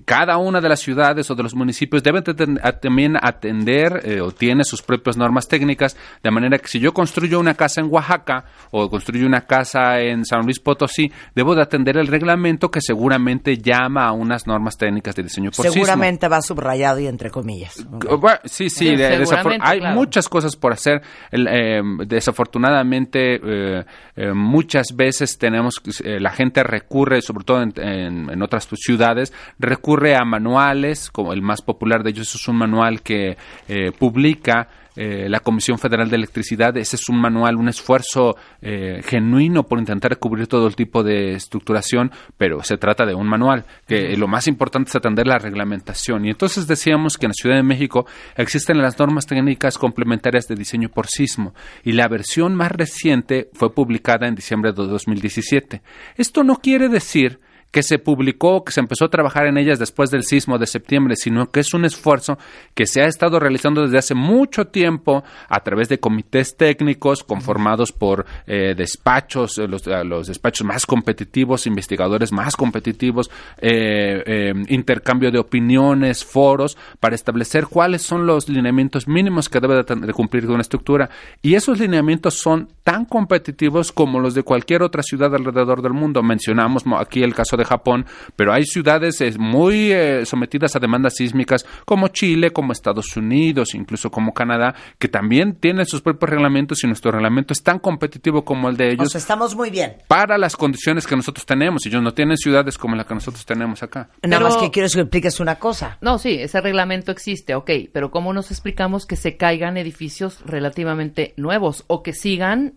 cada 0.07 0.39
una 0.39 0.61
de 0.63 0.69
las 0.71 0.81
ciudades 0.81 1.31
o 1.31 1.35
de 1.35 1.43
los 1.43 1.55
municipios 1.55 2.03
deben 2.03 2.25
de 2.25 2.33
ten- 2.33 2.59
a- 2.63 2.73
también 2.73 3.15
atender 3.21 4.01
eh, 4.05 4.21
o 4.23 4.31
tiene 4.33 4.65
sus 4.65 4.81
propias 4.81 5.19
normas 5.19 5.49
técnicas, 5.49 5.97
de 6.23 6.31
manera 6.31 6.57
que 6.59 6.67
si 6.69 6.81
yo 6.81 6.95
construyo 6.95 7.39
una 7.39 7.55
casa 7.55 7.83
en 7.83 7.89
Oaxaca 7.91 8.47
o 8.71 8.89
construyo 8.89 9.27
una 9.27 9.43
casa 9.43 10.01
en 10.01 10.25
San 10.25 10.45
Luis 10.45 10.61
Potosí, 10.61 11.13
debo 11.35 11.55
de 11.55 11.61
atender 11.63 11.99
el 11.99 12.07
reglamento 12.07 12.71
que 12.71 12.81
seguramente 12.81 13.59
llama 13.59 14.07
a 14.07 14.13
unas 14.13 14.47
normas 14.47 14.79
técnicas 14.79 15.15
de 15.15 15.25
diseño 15.25 15.51
por 15.51 15.67
sismo. 15.67 15.73
Seguramente 15.75 16.27
va 16.27 16.41
subrayado 16.41 16.99
y 16.99 17.07
entre 17.07 17.31
comillas. 17.31 17.85
Bueno, 17.91 18.39
sí, 18.45 18.71
sí, 18.71 18.97
de- 18.97 19.27
hay 19.61 19.81
claro. 19.81 19.95
muchas 19.95 20.27
cosas 20.29 20.57
por 20.57 20.73
hacer. 20.73 21.03
El, 21.31 21.47
eh, 21.49 21.83
desafortunadamente, 22.07 23.35
eh, 23.35 23.85
eh, 24.17 24.33
muchas 24.33 24.87
veces 24.97 25.37
tenemos, 25.39 25.75
eh, 26.05 26.19
la 26.19 26.31
gente 26.31 26.63
recurre, 26.63 27.21
sobre 27.23 27.45
todo 27.45 27.63
en, 27.63 27.73
en- 27.77 28.31
en 28.31 28.43
otras 28.43 28.69
ciudades, 28.77 29.33
recurre 29.59 29.82
a 30.17 30.25
manuales, 30.25 31.11
como 31.11 31.33
el 31.33 31.43
más 31.43 31.63
popular 31.63 32.03
de 32.03 32.11
ellos 32.11 32.35
es 32.35 32.49
un 32.49 32.57
manual 32.57 33.03
que 33.03 33.37
eh, 33.69 33.93
publica 33.99 34.69
eh, 34.95 35.27
la 35.29 35.41
Comisión 35.41 35.79
Federal 35.79 36.11
de 36.11 36.17
Electricidad. 36.17 36.77
Ese 36.77 36.97
es 36.97 37.09
un 37.09 37.19
manual, 37.19 37.57
un 37.57 37.69
esfuerzo 37.69 38.37
eh, 38.61 39.01
genuino 39.05 39.63
por 39.65 39.79
intentar 39.79 40.19
cubrir 40.19 40.47
todo 40.47 40.67
el 40.67 40.77
tipo 40.77 41.03
de 41.03 41.33
estructuración, 41.33 42.11
pero 42.37 42.63
se 42.63 42.77
trata 42.77 43.07
de 43.07 43.15
un 43.15 43.27
manual, 43.27 43.65
que 43.87 44.17
lo 44.17 44.29
más 44.29 44.47
importante 44.47 44.91
es 44.91 44.97
atender 44.97 45.27
la 45.27 45.39
reglamentación. 45.39 46.27
Y 46.27 46.31
entonces 46.31 46.67
decíamos 46.67 47.17
que 47.17 47.27
en 47.27 47.31
la 47.31 47.35
Ciudad 47.35 47.57
de 47.57 47.63
México 47.63 48.07
existen 48.37 48.79
las 48.79 48.99
normas 48.99 49.27
técnicas 49.27 49.79
complementarias 49.79 50.47
de 50.47 50.57
diseño 50.57 50.91
por 50.91 51.07
sismo, 51.07 51.55
y 51.83 51.93
la 51.93 52.09
versión 52.09 52.55
más 52.55 52.73
reciente 52.73 53.49
fue 53.55 53.75
publicada 53.75 54.29
en 54.29 54.35
diciembre 54.35 54.73
de 54.73 54.87
2017. 54.87 55.83
Esto 56.17 56.45
no 56.45 56.57
quiere 56.57 56.89
decir 56.89 57.41
que 57.73 57.83
se 57.83 57.99
publicó, 57.99 58.63
que 58.65 58.71
se 58.73 58.81
empezó 58.81 59.07
a 59.07 59.11
trabajar 59.11 59.47
en 59.47 59.59
ellas 59.59 59.81
después 59.81 60.11
del 60.11 60.23
sismo 60.23 60.59
de 60.59 60.67
septiembre, 60.67 61.17
sino 61.17 61.51
que 61.51 61.61
es 61.61 61.75
un 61.75 61.85
esfuerzo 61.85 62.39
que 62.75 62.87
se 62.87 63.03
ha 63.03 63.07
estado 63.07 63.41
realizando 63.41 63.83
desde 63.83 63.99
hace 63.99 64.15
mucho 64.15 64.67
tiempo 64.67 65.25
a 65.49 65.61
través 65.61 65.89
de 65.89 65.99
comités 65.99 66.57
técnicos 66.57 67.25
conformados 67.25 67.91
por 67.91 68.27
eh, 68.47 68.75
despachos, 68.77 69.59
eh, 69.59 69.67
los, 69.67 69.87
eh, 69.87 70.05
los 70.05 70.29
despachos 70.29 70.67
más 70.67 70.87
competitivos, 70.87 71.67
investigadores 71.67 72.31
más 72.31 72.57
competitivos, 72.57 73.31
eh, 73.59 74.53
intercambio 74.69 75.31
de 75.31 75.39
opiniones, 75.39 76.25
foros, 76.25 76.77
para 77.01 77.15
establecer 77.15 77.67
cuáles 77.67 78.03
son 78.03 78.27
los 78.27 78.49
lineamientos 78.49 79.09
mínimos 79.09 79.49
que 79.49 79.61
debe 79.61 79.83
de, 79.83 80.13
cumplir 80.13 80.49
una 80.51 80.61
estructura. 80.61 81.09
Y 81.41 81.55
esos 81.55 81.79
lineamientos 81.81 82.35
son 82.35 82.69
tan 82.85 83.07
competitivos 83.07 83.93
como 83.93 84.21
los 84.21 84.35
de 84.35 84.43
cualquier 84.43 84.83
otra 84.83 85.03
ciudad 85.03 85.35
alrededor 85.35 85.81
del 85.81 85.95
mundo. 85.95 86.23
Mencionamos 86.23 86.85
mo- 86.85 86.99
aquí 86.99 87.23
el 87.23 87.35
caso 87.35 87.57
de 87.57 87.62
de 87.63 87.69
Japón, 87.69 88.07
pero 88.37 88.53
hay 88.53 88.65
ciudades 88.65 89.21
eh, 89.21 89.33
muy 89.39 89.93
eh, 89.93 90.27
sometidas 90.27 90.75
a 90.77 90.79
demandas 90.79 91.15
sísmicas 91.17 91.65
como 91.85 92.09
Chile, 92.09 92.51
como 92.51 92.73
Estados 92.73 93.17
Unidos, 93.17 93.75
incluso 93.75 94.11
como 94.11 94.33
Canadá, 94.35 94.75
que 94.99 95.09
también 95.09 95.55
tienen 95.55 95.87
sus 95.87 96.01
propios 96.03 96.31
reglamentos 96.31 96.83
y 96.83 96.87
nuestro 96.87 97.11
reglamento 97.13 97.53
es 97.53 97.63
tan 97.63 97.79
competitivo 97.79 98.45
como 98.45 98.69
el 98.69 98.77
de 98.77 98.93
ellos 98.93 99.07
O 99.07 99.11
sea, 99.11 99.19
estamos 99.19 99.55
muy 99.55 99.71
bien. 99.71 99.97
para 100.09 100.39
las 100.39 100.57
condiciones 100.57 101.07
que 101.07 101.17
nosotros 101.17 101.47
tenemos. 101.47 101.87
Ellos 101.87 102.03
no 102.03 102.13
tienen 102.13 102.37
ciudades 102.37 102.77
como 102.79 102.97
la 102.97 103.05
que 103.05 103.15
nosotros 103.15 103.45
tenemos 103.47 103.83
acá. 103.83 104.09
Nada 104.23 104.39
Pero- 104.39 104.41
más 104.41 104.57
que 104.57 104.71
quiero 104.71 104.89
que 104.93 105.01
expliques 105.01 105.41
una 105.41 105.57
cosa. 105.57 105.99
No, 106.01 106.19
sí, 106.19 106.37
ese 106.41 106.61
reglamento 106.61 107.13
existe, 107.13 107.55
ok, 107.55 107.71
pero 107.93 108.11
¿cómo 108.11 108.33
nos 108.33 108.51
explicamos 108.51 109.07
que 109.07 109.17
se 109.17 109.37
caigan 109.37 109.77
edificios 109.77 110.41
relativamente 110.45 111.35
nuevos 111.37 111.85
o 111.87 112.03
que 112.03 112.13
sigan 112.13 112.75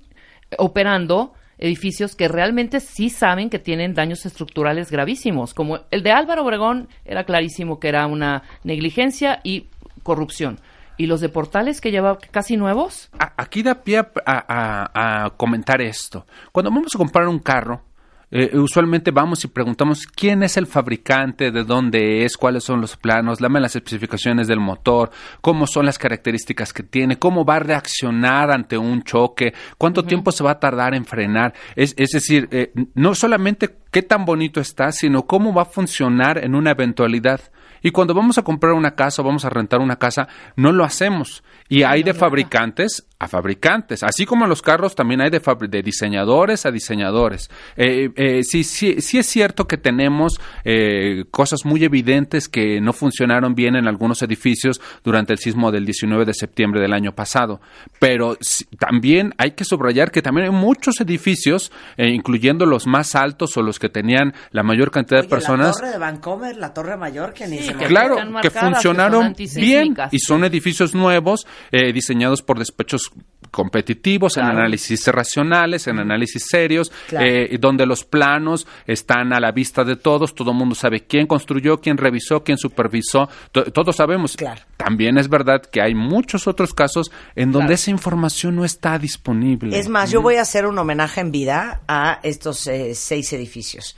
operando 0.58 1.34
edificios 1.58 2.16
que 2.16 2.28
realmente 2.28 2.80
sí 2.80 3.10
saben 3.10 3.50
que 3.50 3.60
tienen 3.60 3.94
daños 3.94 4.26
estructurales 4.26 4.92
gravísimos? 4.92 5.54
Como 5.54 5.80
el 5.92 6.04
de 6.04 6.12
Álvaro 6.12 6.44
Obregón 6.44 6.90
era 7.06 7.24
clarísimo 7.24 7.80
que 7.80 7.90
era 7.90 8.08
una 8.08 8.44
negligencia 8.64 9.40
y 9.44 9.68
corrupción. 10.04 10.60
¿Y 10.98 11.08
los 11.08 11.20
de 11.20 11.28
Portales 11.28 11.82
que 11.82 11.92
lleva 11.92 12.18
casi 12.32 12.56
nuevos? 12.56 13.10
Aquí 13.18 13.64
da 13.64 13.84
pie 13.84 14.06
a 14.26 15.34
comentar 15.36 15.82
esto. 15.82 16.26
Cuando 16.54 16.72
vamos 16.72 16.96
a 16.96 16.98
comprar 16.98 17.28
un 17.28 17.40
carro, 17.40 17.82
eh, 18.32 18.58
usualmente 18.58 19.12
vamos 19.12 19.44
y 19.44 19.48
preguntamos 19.48 20.06
quién 20.08 20.44
es 20.44 20.58
el 20.58 20.68
fabricante, 20.68 21.52
de 21.52 21.64
dónde 21.64 22.26
es, 22.26 22.38
cuáles 22.38 22.64
son 22.64 22.82
los 22.82 22.98
planos, 22.98 23.40
dame 23.40 23.60
las 23.60 23.76
especificaciones 23.76 24.48
del 24.48 24.60
motor, 24.60 25.12
cómo 25.42 25.68
son 25.68 25.86
las 25.86 25.98
características 25.98 26.74
que 26.74 26.84
tiene, 26.84 27.18
cómo 27.18 27.46
va 27.46 27.58
a 27.58 27.60
reaccionar 27.60 28.52
ante 28.52 28.78
un 28.78 29.04
choque, 29.04 29.54
cuánto 29.78 30.04
tiempo 30.04 30.32
se 30.32 30.44
va 30.44 30.52
a 30.52 30.60
tardar 30.60 30.96
en 30.96 31.06
frenar. 31.06 31.54
Es, 31.76 31.94
es 31.98 32.10
decir, 32.12 32.48
eh, 32.52 32.72
no 32.94 33.16
solamente 33.16 33.76
qué 33.92 34.02
tan 34.02 34.26
bonito 34.26 34.60
está, 34.60 34.92
sino 34.92 35.26
cómo 35.26 35.54
va 35.54 35.64
a 35.64 35.66
funcionar 35.66 36.44
en 36.44 36.56
una 36.56 36.72
eventualidad. 36.72 37.42
Y 37.82 37.92
cuando 37.92 38.16
vamos 38.16 38.38
a 38.40 38.42
comprar 38.42 38.74
una 38.74 38.96
casa 38.96 39.22
o 39.22 39.26
vamos 39.26 39.46
a 39.46 39.50
rentar 39.50 39.80
una 39.80 39.98
casa, 39.98 40.28
no 40.56 40.72
lo 40.72 40.84
hacemos. 40.84 41.44
Y 41.70 41.84
hay 41.84 42.02
de 42.02 42.16
fabricantes 42.16 43.08
a 43.18 43.28
fabricantes. 43.28 44.04
Así 44.04 44.26
como 44.26 44.44
en 44.46 44.50
los 44.50 44.62
carros, 44.62 44.96
también 44.96 45.22
hay 45.22 45.30
de, 45.30 45.42
de 45.70 45.82
diseñadores 45.82 46.66
a 46.66 46.72
diseñadores. 46.72 47.50
Eh, 47.78 48.10
eh, 48.16 48.44
sí, 48.44 48.64
sí, 48.64 49.02
sí 49.02 49.18
es 49.18 49.26
cierto 49.28 49.68
que 49.68 49.78
tenemos 49.78 50.40
eh, 50.64 51.24
cosas 51.32 51.66
muy 51.66 51.84
evidentes 51.84 52.50
que 52.50 52.82
no 52.82 52.94
funcionaron 52.94 53.56
bien 53.56 53.76
en 53.76 53.88
algunos 53.88 54.22
edificios 54.22 54.82
durante 55.04 55.34
el 55.34 55.40
sismo 55.40 55.72
del 55.72 55.86
19 55.86 56.26
de 56.26 56.34
septiembre 56.34 56.82
del 56.82 56.94
año 56.94 57.14
pasado. 57.14 57.62
Pero 58.00 58.38
sí, 58.42 58.66
también 58.78 59.34
hay 59.38 59.52
que 59.52 59.64
subrayar 59.64 60.12
que 60.12 60.22
también 60.22 60.48
hay 60.48 60.54
muchos 60.54 61.00
edificios, 61.00 61.72
eh, 61.98 62.10
incluyendo 62.10 62.66
los 62.66 62.86
más 62.86 63.16
altos 63.16 63.56
o 63.58 63.62
los 63.62 63.80
que 63.80 63.90
tenían 63.90 64.34
la 64.52 64.64
mayor 64.64 64.92
cantidad 64.92 65.22
de 65.22 65.28
personas. 65.28 65.68
La 65.68 65.74
torre 65.74 65.92
de 65.92 65.98
Vancomer, 65.98 66.58
la 66.58 66.74
torre 66.74 66.98
mayor, 66.98 67.34
que 67.34 67.48
ni 67.48 67.60
Sí, 67.60 67.68
se 67.68 67.74
que 67.76 67.86
Claro, 67.86 68.18
que 68.42 68.50
funcionaron 68.50 69.34
bien 69.56 69.96
y 70.12 70.20
son 70.20 70.44
edificios 70.44 70.94
nuevos 70.94 71.48
eh, 71.72 71.94
diseñados 71.94 72.42
por 72.42 72.60
despechos 72.60 73.12
competitivos, 73.56 74.36
en 74.38 74.44
análisis 74.44 75.08
racionales, 75.08 75.88
en 75.88 76.00
análisis 76.00 76.46
serios, 76.50 76.92
Claro. 77.08 77.26
eh, 77.26 77.58
donde 77.60 77.86
los 77.86 78.04
planos 78.04 78.68
están 78.86 79.32
a 79.34 79.40
la 79.40 79.52
vista 79.54 79.84
de 79.86 79.96
todos, 79.96 80.36
todo 80.36 80.52
el 80.52 80.58
mundo 80.58 80.76
sabe 80.76 81.06
quién 81.08 81.26
construyó, 81.26 81.80
quién 81.80 81.96
revisó, 81.98 82.44
quién 82.44 82.58
supervisó, 82.58 83.30
to- 83.52 83.64
todos 83.72 83.96
sabemos. 83.96 84.36
Claro. 84.36 84.62
También 84.76 85.18
es 85.18 85.30
verdad 85.30 85.62
que 85.62 85.82
hay 85.82 85.96
muchos 85.96 86.48
otros 86.48 86.74
casos 86.74 87.12
en 87.36 87.52
donde 87.54 87.68
Claro. 87.68 87.74
esa 87.76 87.92
información 87.92 88.56
no 88.58 88.66
está 88.66 89.00
disponible. 89.00 89.80
Es 89.80 89.88
más, 89.88 90.12
yo 90.12 90.22
voy 90.22 90.36
a 90.36 90.42
hacer 90.42 90.66
un 90.66 90.78
homenaje 90.78 91.22
en 91.22 91.32
vida 91.32 91.82
a 91.88 92.20
estos 92.24 92.68
eh, 92.68 92.94
seis 92.94 93.32
edificios. 93.32 93.96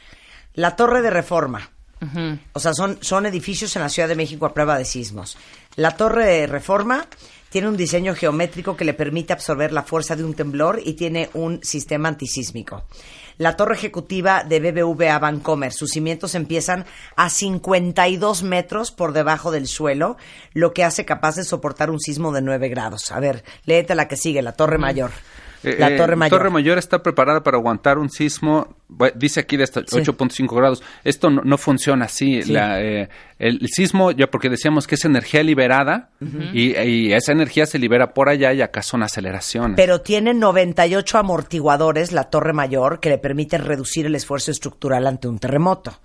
La 0.53 0.75
Torre 0.75 1.01
de 1.01 1.09
Reforma. 1.09 1.71
O 2.53 2.59
sea, 2.59 2.73
son, 2.75 2.99
son 3.01 3.25
edificios 3.25 3.75
en 3.75 3.81
la 3.81 3.89
Ciudad 3.89 4.07
de 4.07 4.15
México 4.15 4.45
a 4.45 4.53
prueba 4.53 4.77
de 4.77 4.85
sismos. 4.85 5.35
La 5.77 5.97
Torre 5.97 6.25
de 6.27 6.45
Reforma 6.47 7.07
tiene 7.49 7.69
un 7.69 7.78
diseño 7.78 8.15
geométrico 8.15 8.76
que 8.76 8.86
le 8.86 8.94
permite 8.94 9.34
absorber 9.34 9.72
la 9.72 9.84
fuerza 9.84 10.15
de 10.15 10.24
un 10.24 10.34
temblor 10.34 10.82
y 10.84 10.94
tiene 10.94 11.30
un 11.34 11.64
sistema 11.64 12.10
antisísmico. 12.10 12.84
La 13.38 13.56
torre 13.56 13.76
ejecutiva 13.76 14.44
de 14.44 14.60
BBVA 14.60 15.19
Bancomer, 15.19 15.72
sus 15.72 15.91
cimientos 15.91 16.34
empiezan 16.34 16.86
a 17.15 17.30
52 17.30 18.44
metros 18.44 18.91
por 18.91 19.14
debajo 19.14 19.52
del 19.52 19.68
suelo, 19.68 20.18
lo 20.53 20.74
que 20.74 20.84
hace 20.84 21.06
capaz 21.06 21.36
de 21.36 21.44
soportar 21.44 21.91
un 21.91 21.99
sismo 21.99 22.32
de 22.32 22.41
9 22.41 22.69
grados. 22.69 23.11
A 23.11 23.19
ver, 23.19 23.44
léete 23.65 23.94
la 23.94 24.07
que 24.07 24.18
sigue, 24.18 24.41
la 24.41 24.53
Torre 24.53 24.80
Mayor. 24.80 25.11
Eh, 25.64 25.76
La 25.78 25.90
eh, 25.90 25.98
Torre 25.98 26.15
Mayor. 26.15 26.38
Torre 26.38 26.49
Mayor 26.49 26.78
está 26.78 27.03
preparada 27.03 27.44
para 27.44 27.57
aguantar 27.57 27.98
un 27.98 28.10
sismo, 28.10 28.76
dice 29.15 29.41
aquí 29.41 29.57
de 29.57 29.64
hasta 29.64 29.81
Sí. 29.81 29.97
8.5 29.97 30.55
grados. 30.55 30.81
Esto 31.03 31.30
no, 31.30 31.41
no 31.43 31.57
funciona 31.57 32.05
así. 32.05 32.41
Sí. 32.41 32.51
La, 32.53 32.81
eh, 32.81 33.09
el, 33.38 33.59
el 33.61 33.68
sismo, 33.68 34.11
ya 34.11 34.27
porque 34.27 34.49
decíamos 34.49 34.88
que 34.88 34.95
es 34.95 35.05
energía 35.05 35.43
liberada 35.43 36.09
y, 36.53 36.76
y 36.77 37.14
esa 37.14 37.31
energía 37.34 37.65
se 37.65 37.77
libera 37.77 38.14
por 38.14 38.30
allá 38.30 38.53
y 38.53 38.61
acá 38.61 38.81
son 38.81 39.03
aceleraciones. 39.03 39.76
Pero 39.76 40.01
tiene 40.01 40.34
98 40.34 41.18
amortiguadores 41.18 42.11
la 42.11 42.26
Torre 42.26 42.53
Mayor 42.53 42.99
que 42.99 43.09
le 43.09 43.18
permiten 43.18 43.64
reducir 43.64 44.05
el 44.05 44.15
esfuerzo 44.15 44.51
estructural 44.51 45.05
ante 45.05 45.27
un 45.27 45.38
terremoto. 45.39 45.99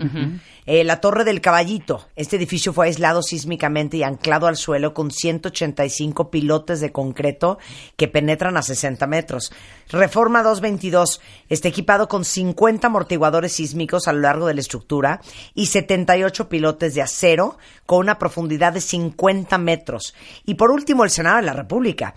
Eh, 0.66 0.84
la 0.84 1.00
Torre 1.00 1.24
del 1.24 1.40
Caballito. 1.40 2.06
Este 2.16 2.36
edificio 2.36 2.72
fue 2.72 2.86
aislado 2.86 3.22
sísmicamente 3.22 3.96
y 3.96 4.02
anclado 4.02 4.46
al 4.46 4.56
suelo 4.56 4.92
con 4.92 5.10
185 5.10 6.30
pilotes 6.30 6.80
de 6.80 6.92
concreto 6.92 7.58
que 7.96 8.08
penetran 8.08 8.56
a 8.56 8.62
60 8.62 9.06
metros. 9.06 9.52
Reforma 9.90 10.42
222 10.42 11.20
está 11.48 11.68
equipado 11.68 12.08
con 12.08 12.24
50 12.24 12.71
amortiguadores 12.82 13.52
sísmicos 13.52 14.08
a 14.08 14.12
lo 14.12 14.20
largo 14.20 14.46
de 14.46 14.54
la 14.54 14.60
estructura 14.60 15.20
y 15.54 15.66
78 15.66 16.48
pilotes 16.48 16.94
de 16.94 17.02
acero 17.02 17.58
con 17.86 17.98
una 17.98 18.18
profundidad 18.18 18.72
de 18.72 18.80
50 18.80 19.58
metros. 19.58 20.14
Y 20.44 20.54
por 20.54 20.70
último, 20.70 21.04
el 21.04 21.10
Senado 21.10 21.36
de 21.36 21.42
la 21.42 21.52
República. 21.52 22.14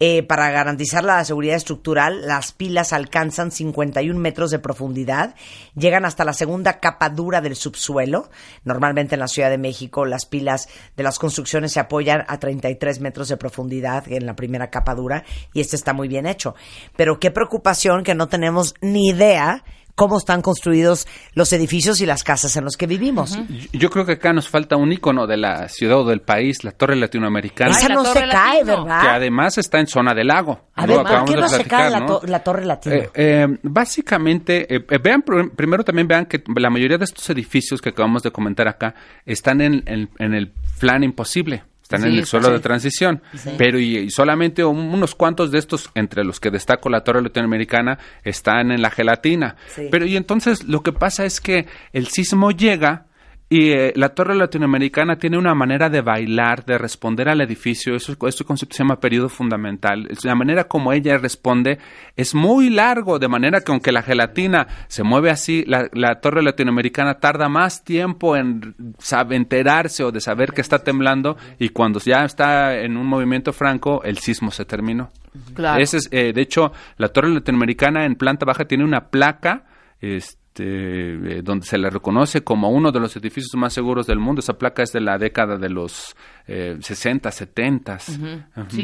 Eh, 0.00 0.22
para 0.22 0.50
garantizar 0.50 1.04
la 1.04 1.24
seguridad 1.24 1.56
estructural, 1.56 2.26
las 2.26 2.52
pilas 2.52 2.92
alcanzan 2.92 3.50
51 3.50 4.18
metros 4.18 4.50
de 4.50 4.58
profundidad, 4.58 5.34
llegan 5.74 6.04
hasta 6.04 6.24
la 6.24 6.32
segunda 6.32 6.80
capa 6.80 7.10
dura 7.10 7.40
del 7.40 7.56
subsuelo. 7.56 8.30
Normalmente 8.64 9.16
en 9.16 9.20
la 9.20 9.28
Ciudad 9.28 9.50
de 9.50 9.58
México 9.58 10.04
las 10.04 10.26
pilas 10.26 10.68
de 10.96 11.02
las 11.02 11.18
construcciones 11.18 11.72
se 11.72 11.80
apoyan 11.80 12.24
a 12.28 12.38
33 12.38 13.00
metros 13.00 13.28
de 13.28 13.36
profundidad 13.36 14.10
en 14.10 14.26
la 14.26 14.36
primera 14.36 14.70
capa 14.70 14.94
dura 14.94 15.24
y 15.52 15.60
este 15.60 15.76
está 15.76 15.92
muy 15.92 16.08
bien 16.08 16.26
hecho. 16.26 16.54
Pero 16.96 17.18
qué 17.20 17.30
preocupación 17.30 18.04
que 18.04 18.14
no 18.14 18.28
tenemos 18.28 18.74
ni 18.80 19.08
idea 19.08 19.64
cómo 19.98 20.16
están 20.16 20.42
construidos 20.42 21.08
los 21.34 21.52
edificios 21.52 22.00
y 22.00 22.06
las 22.06 22.22
casas 22.22 22.56
en 22.56 22.64
los 22.64 22.76
que 22.76 22.86
vivimos. 22.86 23.36
Yo- 23.36 23.68
Yo 23.72 23.90
creo 23.90 24.06
que 24.06 24.12
acá 24.12 24.32
nos 24.32 24.48
falta 24.48 24.76
un 24.76 24.92
icono 24.92 25.26
de 25.26 25.36
la 25.36 25.68
ciudad 25.68 25.98
o 25.98 26.04
del 26.04 26.20
país, 26.20 26.62
la 26.62 26.70
Torre 26.70 26.94
Latinoamericana, 26.94 27.72
Esa 27.72 27.88
la 27.88 27.94
no 27.96 28.04
se 28.04 28.20
cae, 28.20 28.64
Latino. 28.64 28.84
¿verdad? 28.84 29.02
que 29.02 29.08
además 29.08 29.58
está 29.58 29.80
en 29.80 29.88
zona 29.88 30.14
del 30.14 30.28
lago. 30.28 30.68
A 30.76 30.86
ver, 30.86 30.96
¿por 30.98 31.06
acabamos 31.06 31.30
qué 31.30 31.36
de 31.36 31.42
no 31.42 31.48
se 31.48 31.64
cae 31.64 31.90
la, 31.90 32.00
¿no? 32.00 32.06
to- 32.06 32.20
la 32.28 32.38
Torre 32.44 32.64
Latina? 32.64 32.94
Eh, 32.94 33.10
eh, 33.14 33.46
básicamente, 33.64 34.72
eh, 34.74 34.84
eh, 34.88 34.98
vean, 35.02 35.24
pr- 35.24 35.50
primero 35.56 35.82
también 35.84 36.06
vean 36.06 36.26
que 36.26 36.42
la 36.56 36.70
mayoría 36.70 36.96
de 36.98 37.04
estos 37.04 37.28
edificios 37.30 37.80
que 37.80 37.88
acabamos 37.88 38.22
de 38.22 38.30
comentar 38.30 38.68
acá 38.68 38.94
están 39.26 39.60
en, 39.60 39.82
en- 39.86 40.08
en 40.18 40.34
el 40.34 40.52
plan 40.78 41.02
imposible. 41.02 41.64
Están 41.90 42.04
en 42.04 42.18
el 42.18 42.26
suelo 42.26 42.48
sí. 42.48 42.52
de 42.52 42.60
transición. 42.60 43.22
Pero 43.56 43.78
y, 43.80 43.96
y 43.96 44.10
solamente 44.10 44.62
un- 44.62 44.92
unos 44.94 45.14
cuantos 45.14 45.50
de 45.50 45.58
estos, 45.58 45.90
entre 45.94 46.22
los 46.22 46.38
que 46.38 46.50
destaco 46.50 46.90
la 46.90 47.00
Torre 47.02 47.22
Latinoamericana, 47.22 47.98
están 48.22 48.70
en 48.72 48.82
la 48.82 48.90
gelatina. 48.90 49.56
Pero 49.90 50.04
y 50.04 50.14
entonces 50.16 50.64
lo 50.64 50.82
que 50.82 50.92
pasa 50.92 51.24
es 51.24 51.40
que 51.40 51.66
el 51.94 52.08
sismo 52.08 52.50
llega 52.50 53.06
y 53.50 53.70
eh, 53.70 53.92
la 53.96 54.10
torre 54.10 54.34
latinoamericana 54.34 55.16
tiene 55.16 55.38
una 55.38 55.54
manera 55.54 55.88
de 55.88 56.02
bailar, 56.02 56.66
de 56.66 56.76
responder 56.76 57.30
al 57.30 57.40
edificio. 57.40 57.94
Eso, 57.94 58.14
este 58.26 58.44
concepto 58.44 58.76
se 58.76 58.82
llama 58.82 59.00
periodo 59.00 59.30
fundamental. 59.30 60.06
La 60.22 60.34
manera 60.34 60.64
como 60.64 60.92
ella 60.92 61.16
responde 61.16 61.78
es 62.14 62.34
muy 62.34 62.68
largo, 62.68 63.18
de 63.18 63.28
manera 63.28 63.62
que 63.62 63.72
aunque 63.72 63.90
la 63.90 64.02
gelatina 64.02 64.66
se 64.88 65.02
mueve 65.02 65.30
así, 65.30 65.64
la, 65.66 65.88
la 65.94 66.20
torre 66.20 66.42
latinoamericana 66.42 67.20
tarda 67.20 67.48
más 67.48 67.84
tiempo 67.84 68.36
en 68.36 68.74
sabe, 68.98 69.36
enterarse 69.36 70.04
o 70.04 70.12
de 70.12 70.20
saber 70.20 70.52
que 70.52 70.60
está 70.60 70.84
temblando 70.84 71.38
y 71.58 71.70
cuando 71.70 72.00
ya 72.00 72.24
está 72.24 72.78
en 72.78 72.98
un 72.98 73.06
movimiento 73.06 73.54
franco, 73.54 74.02
el 74.04 74.18
sismo 74.18 74.50
se 74.50 74.66
terminó. 74.66 75.10
Claro. 75.54 75.80
Ese 75.80 75.98
es, 75.98 76.08
eh, 76.12 76.32
de 76.34 76.42
hecho, 76.42 76.72
la 76.98 77.08
torre 77.08 77.30
latinoamericana 77.30 78.04
en 78.04 78.16
planta 78.16 78.44
baja 78.44 78.66
tiene 78.66 78.84
una 78.84 79.08
placa 79.08 79.64
este, 80.00 80.36
eh, 80.58 81.40
donde 81.42 81.66
se 81.66 81.78
le 81.78 81.90
reconoce 81.90 82.42
como 82.42 82.70
uno 82.70 82.92
de 82.92 83.00
los 83.00 83.16
edificios 83.16 83.54
más 83.54 83.72
seguros 83.72 84.06
del 84.06 84.18
mundo. 84.18 84.40
Esa 84.40 84.58
placa 84.58 84.82
es 84.82 84.92
de 84.92 85.00
la 85.00 85.18
década 85.18 85.56
de 85.56 85.68
los 85.68 86.14
eh, 86.50 86.78
60, 86.80 87.30
70. 87.30 87.98
Sí, 87.98 88.16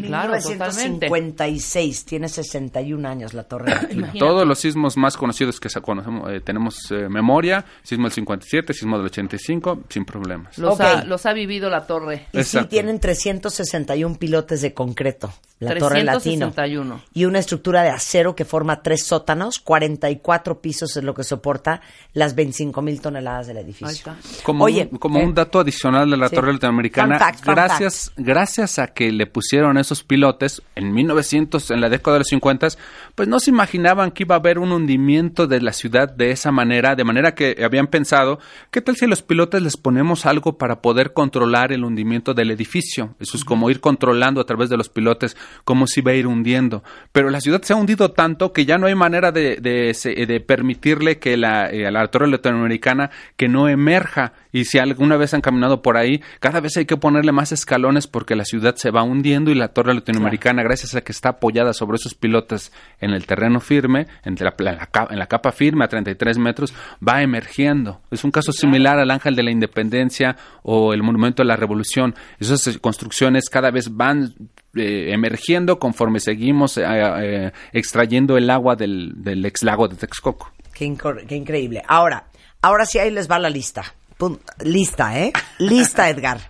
claro, 0.02 0.34
totalmente. 0.34 1.06
1956, 1.06 2.04
tiene 2.04 2.28
61 2.28 3.08
años 3.08 3.32
la 3.32 3.44
Torre. 3.44 3.72
Todos 4.18 4.46
los 4.46 4.58
sismos 4.58 4.98
más 4.98 5.16
conocidos 5.16 5.58
que 5.58 5.70
se 5.70 5.80
conocemos, 5.80 6.30
eh, 6.30 6.40
tenemos 6.40 6.90
eh, 6.90 7.08
memoria, 7.08 7.64
sismo 7.82 8.04
del 8.04 8.12
57, 8.12 8.74
sismo 8.74 8.98
del 8.98 9.06
85, 9.06 9.84
sin 9.88 10.04
problemas. 10.04 10.58
Los, 10.58 10.74
Ok. 10.74 10.80
ha, 10.82 11.04
los 11.04 11.24
ha 11.24 11.32
vivido 11.32 11.70
la 11.70 11.86
torre. 11.86 12.26
Y 12.32 12.36
sí 12.36 12.58
Exacto. 12.58 12.68
tienen 12.68 13.00
361 13.00 14.18
pilotes 14.18 14.60
de 14.60 14.74
concreto, 14.74 15.32
la 15.58 15.74
Torre 15.78 16.04
Latino. 16.04 16.52
361. 16.52 17.00
Y 17.14 17.24
una 17.24 17.38
estructura 17.38 17.82
de 17.82 17.88
acero 17.88 18.34
que 18.34 18.44
forma 18.44 18.82
tres 18.82 19.06
sótanos, 19.06 19.58
44 19.58 20.60
pisos 20.60 20.94
es 20.98 21.02
lo 21.02 21.14
que 21.14 21.24
soporta 21.24 21.63
soporta 21.64 21.80
las 22.12 22.34
25 22.34 22.80
mil 22.82 23.00
toneladas 23.00 23.46
del 23.48 23.56
edificio. 23.58 23.88
Ahí 23.88 23.94
está. 23.94 24.16
Como, 24.44 24.64
Oye, 24.64 24.88
un, 24.90 24.98
como 24.98 25.18
eh, 25.18 25.24
un 25.24 25.34
dato 25.34 25.58
adicional 25.58 26.08
de 26.10 26.16
la 26.16 26.28
sí. 26.28 26.36
Torre 26.36 26.52
Latinoamericana, 26.52 27.18
Fun 27.18 27.26
fact, 27.26 27.44
fun 27.44 27.54
gracias, 27.54 28.12
gracias 28.16 28.78
a 28.78 28.88
que 28.88 29.10
le 29.10 29.26
pusieron 29.26 29.78
esos 29.78 30.04
pilotes 30.04 30.62
en 30.76 30.92
1900, 30.92 31.70
en 31.72 31.80
la 31.80 31.88
década 31.88 32.14
de 32.14 32.18
los 32.20 32.28
50, 32.28 32.68
pues 33.14 33.28
no 33.28 33.40
se 33.40 33.50
imaginaban 33.50 34.12
que 34.12 34.22
iba 34.24 34.36
a 34.36 34.38
haber 34.38 34.58
un 34.58 34.70
hundimiento 34.72 35.46
de 35.46 35.60
la 35.60 35.72
ciudad 35.72 36.08
de 36.08 36.30
esa 36.30 36.52
manera, 36.52 36.94
de 36.94 37.04
manera 37.04 37.34
que 37.34 37.56
habían 37.64 37.88
pensado, 37.88 38.38
¿qué 38.70 38.80
tal 38.80 38.96
si 38.96 39.06
a 39.06 39.08
los 39.08 39.22
pilotes 39.22 39.60
les 39.62 39.76
ponemos 39.76 40.24
algo 40.26 40.56
para 40.56 40.80
poder 40.82 41.12
controlar 41.12 41.72
el 41.72 41.84
hundimiento 41.84 42.32
del 42.34 42.50
edificio? 42.52 43.16
Eso 43.18 43.36
es 43.36 43.44
como 43.44 43.70
ir 43.70 43.80
controlando 43.80 44.40
a 44.40 44.44
través 44.46 44.70
de 44.70 44.76
los 44.76 44.88
pilotes 44.88 45.36
cómo 45.64 45.86
se 45.86 46.00
iba 46.00 46.12
a 46.12 46.14
ir 46.14 46.26
hundiendo. 46.28 46.84
Pero 47.12 47.30
la 47.30 47.40
ciudad 47.40 47.62
se 47.62 47.72
ha 47.72 47.76
hundido 47.76 48.12
tanto 48.12 48.52
que 48.52 48.64
ya 48.66 48.78
no 48.78 48.86
hay 48.86 48.94
manera 48.94 49.32
de, 49.32 49.56
de, 49.56 49.92
se- 49.94 50.14
de 50.26 50.40
permitirle 50.40 51.18
que 51.18 51.36
la, 51.36 51.53
eh, 51.70 51.86
a 51.86 51.90
la 51.90 52.06
Torre 52.08 52.28
Latinoamericana 52.28 53.10
que 53.36 53.48
no 53.48 53.68
emerja. 53.68 54.32
Y 54.52 54.64
si 54.66 54.78
alguna 54.78 55.16
vez 55.16 55.34
han 55.34 55.40
caminado 55.40 55.82
por 55.82 55.96
ahí, 55.96 56.22
cada 56.40 56.60
vez 56.60 56.76
hay 56.76 56.84
que 56.84 56.96
ponerle 56.96 57.32
más 57.32 57.50
escalones 57.52 58.06
porque 58.06 58.36
la 58.36 58.44
ciudad 58.44 58.76
se 58.76 58.90
va 58.90 59.02
hundiendo 59.02 59.50
y 59.50 59.54
la 59.54 59.68
Torre 59.68 59.94
Latinoamericana, 59.94 60.62
gracias 60.62 60.94
a 60.94 61.00
que 61.00 61.12
está 61.12 61.30
apoyada 61.30 61.72
sobre 61.72 61.96
esos 61.96 62.14
pilotes 62.14 62.72
en 63.00 63.10
el 63.10 63.26
terreno 63.26 63.60
firme, 63.60 64.06
la, 64.24 64.54
en, 64.58 64.64
la, 64.64 64.86
ca- 64.86 65.08
en 65.10 65.18
la 65.18 65.26
capa 65.26 65.50
firme 65.52 65.84
a 65.84 65.88
33 65.88 66.38
metros, 66.38 66.74
va 67.06 67.22
emergiendo. 67.22 68.00
Es 68.10 68.22
un 68.24 68.30
caso 68.30 68.52
similar 68.52 68.98
al 68.98 69.10
Ángel 69.10 69.34
de 69.34 69.42
la 69.42 69.50
Independencia 69.50 70.36
o 70.62 70.92
el 70.94 71.02
Monumento 71.02 71.42
de 71.42 71.48
la 71.48 71.56
Revolución. 71.56 72.14
Esas 72.38 72.66
eh, 72.66 72.78
construcciones 72.80 73.48
cada 73.50 73.70
vez 73.70 73.94
van 73.96 74.34
eh, 74.76 75.10
emergiendo 75.12 75.78
conforme 75.78 76.20
seguimos 76.20 76.78
eh, 76.78 76.84
eh, 76.86 77.52
extrayendo 77.72 78.36
el 78.36 78.50
agua 78.50 78.76
del, 78.76 79.12
del 79.16 79.44
ex 79.46 79.62
lago 79.62 79.88
de 79.88 79.96
Texcoco. 79.96 80.52
Qué, 80.74 80.84
increíble. 80.84 81.82
Ahora, 81.86 82.26
ahora 82.60 82.84
sí 82.86 82.98
ahí 82.98 83.10
les 83.10 83.30
va 83.30 83.38
la 83.38 83.48
lista. 83.50 83.82
Pun- 84.18 84.40
lista, 84.60 85.18
¿eh? 85.18 85.32
Lista, 85.58 86.08
Edgar. 86.10 86.40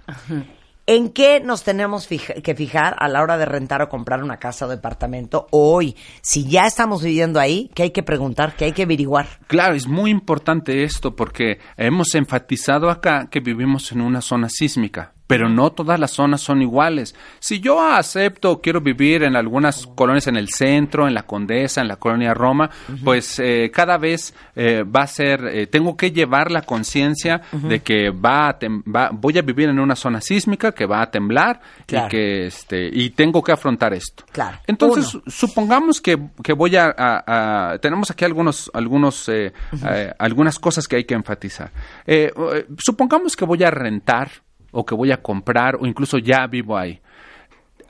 ¿En 0.86 1.10
qué 1.12 1.40
nos 1.40 1.62
tenemos 1.64 2.06
fija- 2.06 2.34
que 2.42 2.54
fijar 2.54 2.94
a 2.98 3.08
la 3.08 3.22
hora 3.22 3.38
de 3.38 3.46
rentar 3.46 3.80
o 3.80 3.88
comprar 3.88 4.22
una 4.22 4.36
casa 4.36 4.66
o 4.66 4.68
departamento 4.68 5.46
hoy? 5.50 5.96
Si 6.20 6.46
ya 6.46 6.66
estamos 6.66 7.02
viviendo 7.02 7.40
ahí, 7.40 7.70
¿qué 7.74 7.84
hay 7.84 7.90
que 7.90 8.02
preguntar? 8.02 8.54
¿Qué 8.54 8.66
hay 8.66 8.72
que 8.72 8.82
averiguar? 8.82 9.26
Claro, 9.46 9.74
es 9.74 9.86
muy 9.86 10.10
importante 10.10 10.84
esto 10.84 11.16
porque 11.16 11.58
hemos 11.78 12.14
enfatizado 12.14 12.90
acá 12.90 13.28
que 13.30 13.40
vivimos 13.40 13.92
en 13.92 14.02
una 14.02 14.20
zona 14.20 14.48
sísmica, 14.50 15.13
pero 15.26 15.48
no 15.48 15.72
todas 15.72 15.98
las 15.98 16.10
zonas 16.10 16.40
son 16.42 16.60
iguales. 16.62 17.14
Si 17.40 17.60
yo 17.60 17.80
acepto, 17.82 18.60
quiero 18.60 18.80
vivir 18.80 19.22
en 19.22 19.36
algunas 19.36 19.86
colonias 19.86 20.26
en 20.26 20.36
el 20.36 20.48
centro, 20.50 21.08
en 21.08 21.14
la 21.14 21.22
Condesa, 21.22 21.80
en 21.80 21.88
la 21.88 21.96
colonia 21.96 22.34
Roma, 22.34 22.70
pues 23.02 23.38
eh, 23.38 23.70
cada 23.72 23.96
vez 23.96 24.34
eh, 24.54 24.84
va 24.84 25.02
a 25.02 25.06
ser, 25.06 25.44
eh, 25.46 25.66
tengo 25.66 25.96
que 25.96 26.10
llevar 26.12 26.50
la 26.50 26.62
conciencia 26.62 27.40
de 27.52 27.80
que 27.80 28.10
va 28.10 28.48
a 28.48 28.58
tem- 28.58 28.82
va- 28.84 29.10
voy 29.12 29.38
a 29.38 29.42
vivir 29.42 29.68
en 29.70 29.80
una 29.80 29.96
zona 29.96 30.20
sísmica, 30.20 30.72
que 30.72 30.86
va 30.86 31.00
a 31.02 31.10
temblar 31.10 31.60
Claro. 31.86 32.06
y 32.06 32.10
que 32.10 32.46
este 32.46 32.90
y 32.92 33.10
tengo 33.10 33.42
que 33.42 33.52
afrontar 33.52 33.94
esto. 33.94 34.24
Claro. 34.32 34.58
Entonces, 34.66 35.14
Uno. 35.14 35.24
supongamos 35.26 36.00
que, 36.00 36.18
que 36.42 36.52
voy 36.52 36.76
a, 36.76 36.94
a- 36.96 37.72
a- 37.72 37.78
tenemos 37.78 38.10
aquí 38.10 38.24
algunos 38.24 38.70
algunos 38.74 39.28
eh, 39.28 39.52
eh, 39.88 40.12
algunas 40.18 40.58
cosas 40.58 40.86
que 40.86 40.96
hay 40.96 41.04
que 41.04 41.14
enfatizar 41.14 41.70
eh, 42.06 42.32
supongamos 42.78 43.36
que 43.36 43.44
voy 43.44 43.62
a 43.64 43.70
rentar 43.70 44.30
o 44.74 44.84
que 44.84 44.94
voy 44.94 45.12
a 45.12 45.22
comprar 45.22 45.76
o 45.76 45.86
incluso 45.86 46.18
ya 46.18 46.46
vivo 46.46 46.76
ahí 46.76 47.00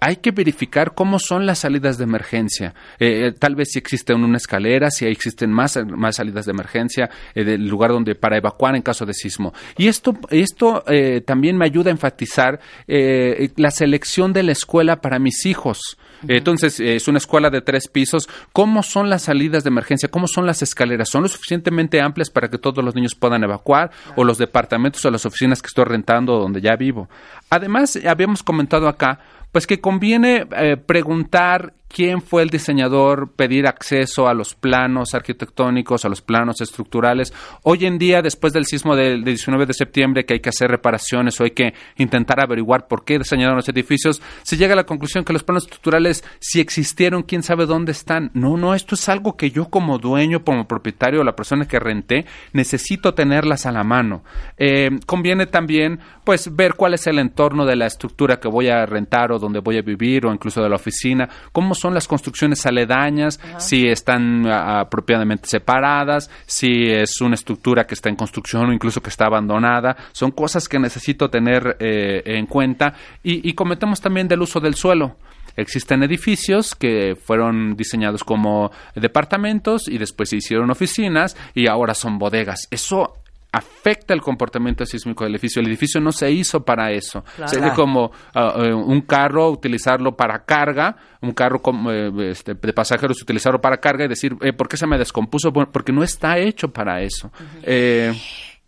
hay 0.04 0.16
que 0.16 0.32
verificar 0.32 0.94
cómo 0.94 1.18
son 1.18 1.46
las 1.46 1.60
salidas 1.60 1.96
de 1.96 2.04
emergencia. 2.04 2.74
Eh, 2.98 3.28
eh, 3.28 3.32
tal 3.32 3.54
vez 3.54 3.70
si 3.72 3.78
existe 3.78 4.12
una 4.12 4.36
escalera, 4.36 4.90
si 4.90 5.06
existen 5.06 5.50
más, 5.50 5.78
más 5.86 6.16
salidas 6.16 6.44
de 6.44 6.50
emergencia 6.52 7.08
eh, 7.34 7.42
del 7.42 7.66
lugar 7.66 7.90
donde 7.90 8.14
para 8.14 8.36
evacuar 8.36 8.76
en 8.76 8.82
caso 8.82 9.06
de 9.06 9.14
sismo. 9.14 9.54
Y 9.78 9.88
esto, 9.88 10.12
esto 10.28 10.84
eh, 10.88 11.22
también 11.22 11.56
me 11.56 11.64
ayuda 11.64 11.88
a 11.88 11.92
enfatizar 11.92 12.60
la 12.86 13.70
selección 13.70 14.34
de 14.34 14.42
la 14.42 14.52
escuela 14.52 15.00
para 15.00 15.18
mis 15.18 15.46
hijos. 15.46 15.96
Entonces, 16.28 16.80
eh, 16.80 16.96
es 16.96 17.08
una 17.08 17.18
escuela 17.18 17.50
de 17.50 17.60
tres 17.60 17.88
pisos. 17.88 18.28
¿Cómo 18.52 18.82
son 18.82 19.10
las 19.10 19.22
salidas 19.22 19.64
de 19.64 19.68
emergencia? 19.68 20.08
¿Cómo 20.08 20.26
son 20.26 20.46
las 20.46 20.62
escaleras? 20.62 21.08
¿Son 21.10 21.22
lo 21.22 21.28
suficientemente 21.28 22.00
amplias 22.00 22.30
para 22.30 22.48
que 22.48 22.58
todos 22.58 22.84
los 22.84 22.94
niños 22.94 23.14
puedan 23.14 23.44
evacuar? 23.44 23.90
¿O 24.16 24.24
los 24.24 24.38
departamentos 24.38 25.04
o 25.04 25.10
las 25.10 25.26
oficinas 25.26 25.60
que 25.60 25.68
estoy 25.68 25.84
rentando 25.84 26.38
donde 26.38 26.60
ya 26.60 26.76
vivo? 26.76 27.08
Además, 27.50 27.98
habíamos 28.06 28.42
comentado 28.42 28.88
acá 28.88 29.20
pues 29.54 29.68
que 29.68 29.80
conviene 29.80 30.48
eh, 30.56 30.76
preguntar 30.76 31.74
quién 31.94 32.22
fue 32.22 32.42
el 32.42 32.50
diseñador, 32.50 33.34
pedir 33.34 33.68
acceso 33.68 34.26
a 34.26 34.34
los 34.34 34.56
planos 34.56 35.14
arquitectónicos, 35.14 36.04
a 36.04 36.08
los 36.08 36.22
planos 36.22 36.60
estructurales. 36.60 37.32
Hoy 37.62 37.86
en 37.86 37.98
día, 37.98 38.20
después 38.20 38.52
del 38.52 38.64
sismo 38.64 38.96
del, 38.96 39.22
del 39.22 39.36
19 39.36 39.64
de 39.64 39.74
septiembre, 39.74 40.24
que 40.24 40.34
hay 40.34 40.40
que 40.40 40.48
hacer 40.48 40.68
reparaciones 40.68 41.40
o 41.40 41.44
hay 41.44 41.52
que 41.52 41.72
intentar 41.96 42.40
averiguar 42.40 42.88
por 42.88 43.04
qué 43.04 43.16
diseñaron 43.18 43.54
los 43.54 43.68
edificios, 43.68 44.20
se 44.42 44.56
llega 44.56 44.72
a 44.72 44.76
la 44.76 44.86
conclusión 44.86 45.24
que 45.24 45.32
los 45.32 45.44
planos 45.44 45.64
estructurales, 45.64 46.24
si 46.40 46.58
existieron, 46.58 47.22
quién 47.22 47.44
sabe 47.44 47.64
dónde 47.64 47.92
están. 47.92 48.32
No, 48.34 48.56
no, 48.56 48.74
esto 48.74 48.96
es 48.96 49.08
algo 49.08 49.36
que 49.36 49.52
yo 49.52 49.70
como 49.70 49.98
dueño, 49.98 50.42
como 50.42 50.66
propietario, 50.66 51.22
la 51.22 51.36
persona 51.36 51.68
que 51.68 51.78
renté, 51.78 52.26
necesito 52.52 53.14
tenerlas 53.14 53.66
a 53.66 53.72
la 53.72 53.84
mano. 53.84 54.24
Eh, 54.58 54.90
conviene 55.06 55.46
también, 55.46 56.00
pues, 56.24 56.56
ver 56.56 56.74
cuál 56.74 56.94
es 56.94 57.06
el 57.06 57.20
entorno 57.20 57.66
de 57.66 57.76
la 57.76 57.86
estructura 57.86 58.40
que 58.40 58.48
voy 58.48 58.66
a 58.66 58.84
rentar 58.84 59.30
o 59.30 59.38
donde 59.44 59.60
voy 59.60 59.78
a 59.78 59.82
vivir 59.82 60.26
o 60.26 60.32
incluso 60.32 60.62
de 60.62 60.68
la 60.68 60.76
oficina, 60.76 61.28
cómo 61.52 61.74
son 61.74 61.94
las 61.94 62.08
construcciones 62.08 62.66
aledañas, 62.66 63.40
si 63.58 63.86
están 63.86 64.46
ah, 64.46 64.80
apropiadamente 64.80 65.48
separadas, 65.48 66.30
si 66.46 66.90
es 66.90 67.20
una 67.20 67.34
estructura 67.34 67.86
que 67.86 67.94
está 67.94 68.08
en 68.08 68.16
construcción 68.16 68.68
o 68.68 68.72
incluso 68.72 69.00
que 69.00 69.10
está 69.10 69.26
abandonada. 69.26 69.96
Son 70.12 70.30
cosas 70.32 70.68
que 70.68 70.78
necesito 70.78 71.30
tener 71.30 71.76
eh, 71.78 72.22
en 72.24 72.46
cuenta. 72.46 72.94
Y, 73.22 73.48
y 73.48 73.52
comentamos 73.54 74.00
también 74.00 74.28
del 74.28 74.42
uso 74.42 74.60
del 74.60 74.74
suelo. 74.74 75.16
Existen 75.56 76.02
edificios 76.02 76.74
que 76.74 77.14
fueron 77.14 77.76
diseñados 77.76 78.24
como 78.24 78.72
departamentos 78.96 79.86
y 79.88 79.98
después 79.98 80.30
se 80.30 80.36
hicieron 80.36 80.70
oficinas 80.70 81.36
y 81.54 81.68
ahora 81.68 81.94
son 81.94 82.18
bodegas. 82.18 82.66
Eso 82.72 83.23
afecta 83.54 84.14
el 84.14 84.20
comportamiento 84.20 84.84
sísmico 84.84 85.24
del 85.24 85.34
edificio. 85.34 85.60
El 85.62 85.68
edificio 85.68 86.00
no 86.00 86.10
se 86.10 86.30
hizo 86.30 86.64
para 86.64 86.90
eso. 86.90 87.24
Claro. 87.36 87.48
Sería 87.48 87.72
como 87.72 88.10
ah, 88.34 88.54
eh, 88.56 88.74
un 88.74 89.02
carro, 89.02 89.48
utilizarlo 89.50 90.16
para 90.16 90.44
carga, 90.44 90.96
un 91.20 91.32
carro 91.32 91.62
como, 91.62 91.90
eh, 91.92 92.10
este, 92.30 92.54
de 92.54 92.72
pasajeros, 92.72 93.22
utilizarlo 93.22 93.60
para 93.60 93.78
carga 93.78 94.04
y 94.04 94.08
decir, 94.08 94.36
eh, 94.40 94.52
¿por 94.52 94.68
qué 94.68 94.76
se 94.76 94.86
me 94.86 94.98
descompuso? 94.98 95.52
Bueno, 95.52 95.70
porque 95.72 95.92
no 95.92 96.02
está 96.02 96.38
hecho 96.38 96.68
para 96.72 97.00
eso. 97.02 97.30
Eh, 97.62 98.12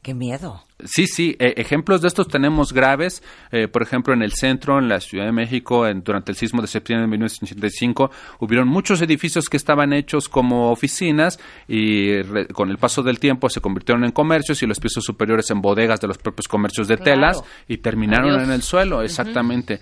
¡Qué 0.06 0.14
miedo! 0.14 0.62
Sí, 0.84 1.08
sí, 1.08 1.34
eh, 1.40 1.54
ejemplos 1.56 2.00
de 2.00 2.06
estos 2.06 2.28
tenemos 2.28 2.72
graves, 2.72 3.24
eh, 3.50 3.66
por 3.66 3.82
ejemplo 3.82 4.14
en 4.14 4.22
el 4.22 4.30
centro, 4.34 4.78
en 4.78 4.88
la 4.88 5.00
Ciudad 5.00 5.24
de 5.24 5.32
México, 5.32 5.84
en- 5.84 6.04
durante 6.04 6.30
el 6.30 6.36
sismo 6.36 6.62
de 6.62 6.68
septiembre 6.68 7.06
de 7.06 7.10
1985, 7.10 8.12
hubieron 8.38 8.68
muchos 8.68 9.02
edificios 9.02 9.48
que 9.48 9.56
estaban 9.56 9.92
hechos 9.92 10.28
como 10.28 10.70
oficinas 10.70 11.40
y 11.66 12.22
re- 12.22 12.46
con 12.46 12.70
el 12.70 12.78
paso 12.78 13.02
del 13.02 13.18
tiempo 13.18 13.48
se 13.50 13.60
convirtieron 13.60 14.04
en 14.04 14.12
comercios 14.12 14.62
y 14.62 14.66
los 14.68 14.78
pisos 14.78 15.02
superiores 15.02 15.50
en 15.50 15.60
bodegas 15.60 15.98
de 16.00 16.06
los 16.06 16.18
propios 16.18 16.46
comercios 16.46 16.86
de 16.86 16.98
Claro. 16.98 17.10
telas 17.10 17.42
y 17.66 17.78
terminaron 17.78 18.30
Adiós. 18.30 18.44
en 18.44 18.52
el 18.52 18.62
suelo, 18.62 19.02
exactamente. 19.02 19.80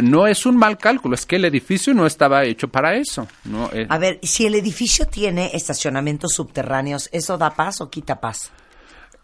No 0.00 0.28
es 0.28 0.46
un 0.46 0.56
mal 0.56 0.78
cálculo, 0.78 1.16
es 1.16 1.26
que 1.26 1.36
el 1.36 1.44
edificio 1.44 1.92
no 1.92 2.06
estaba 2.06 2.44
hecho 2.44 2.68
para 2.68 2.94
eso. 2.94 3.26
¿no? 3.46 3.68
Eh, 3.72 3.86
A 3.88 3.98
ver, 3.98 4.20
si 4.22 4.46
el 4.46 4.54
edificio 4.54 5.08
tiene 5.08 5.50
estacionamientos 5.54 6.34
subterráneos, 6.34 7.08
¿eso 7.10 7.36
da 7.36 7.50
paz 7.56 7.80
o 7.80 7.90
quita 7.90 8.20
paz? 8.20 8.52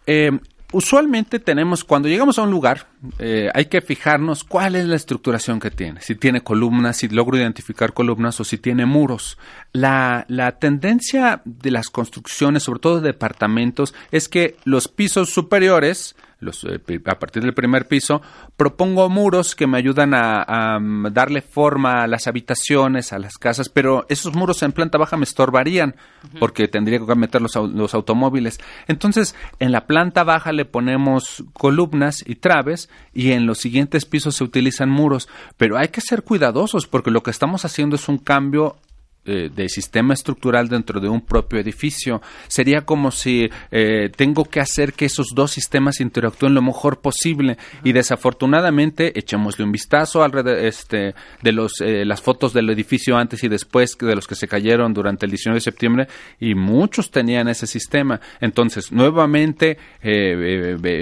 Eh, 0.06 0.38
usualmente 0.72 1.38
tenemos, 1.38 1.84
cuando 1.84 2.08
llegamos 2.08 2.38
a 2.38 2.42
un 2.42 2.50
lugar, 2.50 2.86
eh, 3.18 3.50
hay 3.54 3.66
que 3.66 3.80
fijarnos 3.80 4.42
cuál 4.42 4.74
es 4.74 4.86
la 4.86 4.96
estructuración 4.96 5.60
que 5.60 5.70
tiene. 5.70 6.00
Si 6.00 6.14
tiene 6.14 6.40
columnas, 6.40 6.96
si 6.96 7.08
logro 7.08 7.36
identificar 7.36 7.92
columnas 7.92 8.40
o 8.40 8.44
si 8.44 8.58
tiene 8.58 8.86
muros. 8.86 9.38
La, 9.72 10.24
la 10.28 10.58
tendencia 10.58 11.42
de 11.44 11.70
las 11.70 11.90
construcciones, 11.90 12.64
sobre 12.64 12.80
todo 12.80 13.00
de 13.00 13.08
departamentos, 13.08 13.94
es 14.10 14.28
que 14.28 14.56
los 14.64 14.88
pisos 14.88 15.30
superiores, 15.30 16.16
los, 16.42 16.64
eh, 16.64 16.80
a 17.06 17.18
partir 17.18 17.42
del 17.42 17.54
primer 17.54 17.86
piso, 17.86 18.20
propongo 18.56 19.08
muros 19.08 19.54
que 19.54 19.66
me 19.66 19.78
ayudan 19.78 20.12
a, 20.12 20.42
a, 20.42 20.78
mm, 20.78 21.12
darle 21.12 21.40
forma 21.40 22.02
a 22.02 22.06
las 22.06 22.26
habitaciones, 22.26 23.12
a 23.12 23.18
las 23.18 23.38
casas, 23.38 23.68
pero 23.68 24.04
esos 24.08 24.34
muros 24.34 24.62
en 24.62 24.72
planta 24.72 24.98
baja 24.98 25.16
me 25.16 25.24
estorbarían 25.24 25.94
porque 26.38 26.68
tendría 26.68 26.98
que 26.98 27.14
meter 27.14 27.40
los, 27.40 27.54
los 27.54 27.94
automóviles. 27.94 28.60
Entonces, 28.88 29.34
en 29.58 29.72
la 29.72 29.86
planta 29.86 30.24
baja 30.24 30.52
le 30.52 30.64
ponemos 30.64 31.44
columnas 31.52 32.24
y 32.26 32.36
traves 32.36 32.90
y 33.12 33.32
en 33.32 33.46
los 33.46 33.58
siguientes 33.58 34.04
pisos 34.04 34.36
se 34.36 34.44
utilizan 34.44 34.90
muros, 34.90 35.28
pero 35.56 35.78
hay 35.78 35.88
que 35.88 36.00
ser 36.00 36.22
cuidadosos 36.22 36.86
porque 36.86 37.10
lo 37.10 37.22
que 37.22 37.30
estamos 37.30 37.64
haciendo 37.64 37.96
es 37.96 38.08
un 38.08 38.18
cambio 38.18 38.76
eh, 39.24 39.50
de 39.54 39.68
sistema 39.68 40.14
estructural 40.14 40.68
dentro 40.68 40.98
de 40.98 41.08
un 41.08 41.20
propio 41.20 41.60
edificio. 41.60 42.20
Sería 42.48 42.80
como 42.80 43.12
si 43.12 43.48
eh, 43.70 44.10
tengo 44.16 44.44
que 44.46 44.58
hacer 44.58 44.94
que 44.94 45.04
esos 45.04 45.28
dos 45.32 45.52
sistemas 45.52 46.00
interactúen 46.00 46.54
lo 46.54 46.60
mejor 46.60 46.98
posible 46.98 47.56
y 47.84 47.92
desafortunadamente 47.92 49.16
echémosle 49.16 49.64
un 49.64 49.70
vistazo 49.70 50.24
al 50.24 50.32
este, 50.58 51.14
de 51.40 51.52
los, 51.52 51.80
eh, 51.82 52.04
las 52.04 52.20
fotos 52.20 52.52
del 52.52 52.68
edificio 52.70 53.16
antes 53.16 53.44
y 53.44 53.48
después 53.48 53.96
de 53.96 54.16
los 54.16 54.26
que 54.26 54.34
se 54.34 54.48
cayeron 54.48 54.92
durante 54.92 55.26
el 55.26 55.30
19 55.30 55.58
de 55.58 55.60
septiembre 55.60 56.08
y 56.40 56.56
muchos 56.56 57.12
tenían 57.12 57.46
ese 57.46 57.68
sistema. 57.68 58.20
Entonces, 58.40 58.90
nuevamente 58.90 59.78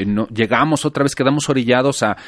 no, 0.06 0.26
llegamos 0.28 0.84
otra 0.84 1.04
vez, 1.04 1.14
quedamos 1.14 1.48
orillados 1.48 2.02
a, 2.02 2.18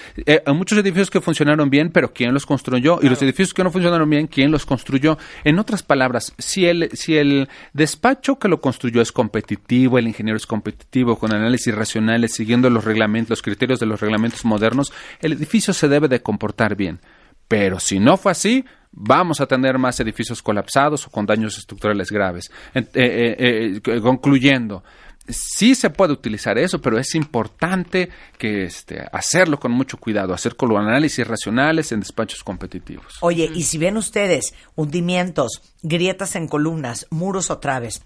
a 0.47 0.53
muchos 0.55 0.79
edificios 0.79 1.11
que 1.11 1.21
funcionaron 1.21 1.69
bien, 1.69 1.91
pero 1.91 2.15
¿quién 2.15 2.33
los 2.33 2.47
construyó? 2.47 2.99
Y 3.03 3.11
los 3.11 3.21
edificios 3.21 3.53
que 3.53 3.63
no 3.63 3.71
funcionaron 3.71 4.09
bien, 4.09 4.27
¿quién 4.27 4.51
los 4.51 4.65
construyó? 4.65 5.19
En 5.45 5.59
otras 5.59 5.82
palabras, 5.83 6.33
si 6.39 6.67
el, 6.67 6.91
si 6.93 7.17
el 7.17 7.49
despacho 7.73 8.39
que 8.39 8.49
lo 8.49 8.61
construyó 8.61 9.03
es 9.03 9.13
competitivo, 9.13 9.99
el 9.99 10.09
ingeniero 10.09 10.37
es 10.37 10.47
competitivo, 10.47 11.17
con 11.19 11.35
análisis 11.35 11.75
racionales, 11.75 12.35
siguiendo 12.35 12.71
los 12.71 12.85
reglamentos, 12.85 13.31
los 13.31 13.43
criterios 13.43 13.81
de 13.81 13.87
los 13.87 14.01
reglamentos 14.01 14.45
modernos, 14.45 14.93
el 15.21 15.33
edificio 15.33 15.75
se 15.75 15.89
debe 15.89 16.09
de 16.09 16.23
comportar 16.23 16.77
bien. 16.77 17.01
Pero 17.49 17.81
si 17.81 17.99
no 17.99 18.17
fue 18.17 18.33
así, 18.33 18.65
vamos 18.93 19.41
a 19.41 19.47
tener 19.47 19.79
más 19.79 19.99
edificios 20.01 20.43
colapsados 20.43 21.07
o 21.07 21.11
con 21.11 21.27
daños 21.27 21.59
estructurales 21.59 22.11
graves. 22.11 22.51
Eh, 22.75 22.87
eh, 22.95 23.81
eh, 23.85 24.01
concluyendo, 24.01 24.85
sí 25.29 25.75
se 25.75 25.91
puede 25.91 26.13
utilizar 26.13 26.59
eso, 26.59 26.81
pero 26.81 26.99
es 26.99 27.15
importante 27.15 28.11
que 28.39 28.65
este, 28.65 29.05
hacerlo 29.13 29.59
con 29.59 29.73
mucho 29.73 29.97
cuidado, 29.97 30.35
hacer 30.35 30.57
con 30.57 30.69
los 30.69 30.79
análisis 30.79 31.27
racionales 31.27 31.93
en 31.93 32.01
despachos 32.01 32.43
competitivos. 32.43 33.19
Oye, 33.21 33.51
y 33.55 33.63
si 33.63 33.79
ven 33.79 33.97
ustedes 33.97 34.55
hundimientos, 34.75 35.63
grietas 35.83 36.37
en 36.37 36.49
columnas, 36.49 37.07
muros 37.11 37.51
o 37.51 37.59
traves, 37.59 38.03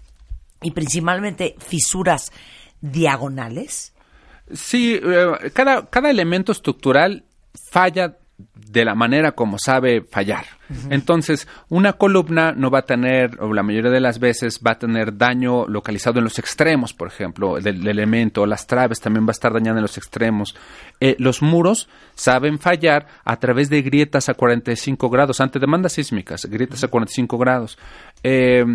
y 0.61 0.71
principalmente 0.71 1.55
fisuras 1.59 2.31
diagonales. 2.81 3.93
Sí, 4.53 4.99
eh, 5.01 5.51
cada, 5.53 5.89
cada 5.89 6.09
elemento 6.09 6.51
estructural 6.51 7.25
falla 7.71 8.17
de 8.37 8.85
la 8.85 8.93
manera 8.93 9.31
como 9.31 9.57
sabe 9.57 10.01
fallar. 10.01 10.45
Entonces, 10.89 11.47
una 11.69 11.93
columna 11.93 12.51
no 12.51 12.69
va 12.69 12.79
a 12.79 12.85
tener, 12.85 13.41
o 13.41 13.53
la 13.53 13.63
mayoría 13.63 13.89
de 13.89 14.01
las 14.01 14.19
veces 14.19 14.59
va 14.65 14.71
a 14.71 14.79
tener 14.79 15.17
daño 15.17 15.65
localizado 15.67 16.19
en 16.19 16.25
los 16.25 16.37
extremos, 16.37 16.93
por 16.93 17.07
ejemplo, 17.07 17.55
del, 17.59 17.87
elemento, 17.87 18.45
las 18.45 18.67
traves 18.67 18.99
también 18.99 19.25
va 19.25 19.29
a 19.29 19.31
estar 19.31 19.53
dañada 19.53 19.77
en 19.77 19.83
los 19.83 19.97
extremos. 19.97 20.55
Eh, 20.99 21.15
los 21.19 21.41
muros 21.41 21.87
saben 22.15 22.59
fallar 22.59 23.07
a 23.23 23.37
través 23.37 23.69
de 23.69 23.81
grietas 23.81 24.29
a 24.29 24.33
45 24.33 25.09
grados, 25.09 25.39
ante 25.39 25.59
demandas 25.59 25.93
sísmicas, 25.93 26.45
grietas 26.45 26.83
a 26.83 26.89
45 26.89 27.37
grados. 27.37 27.79
Eh, 28.23 28.65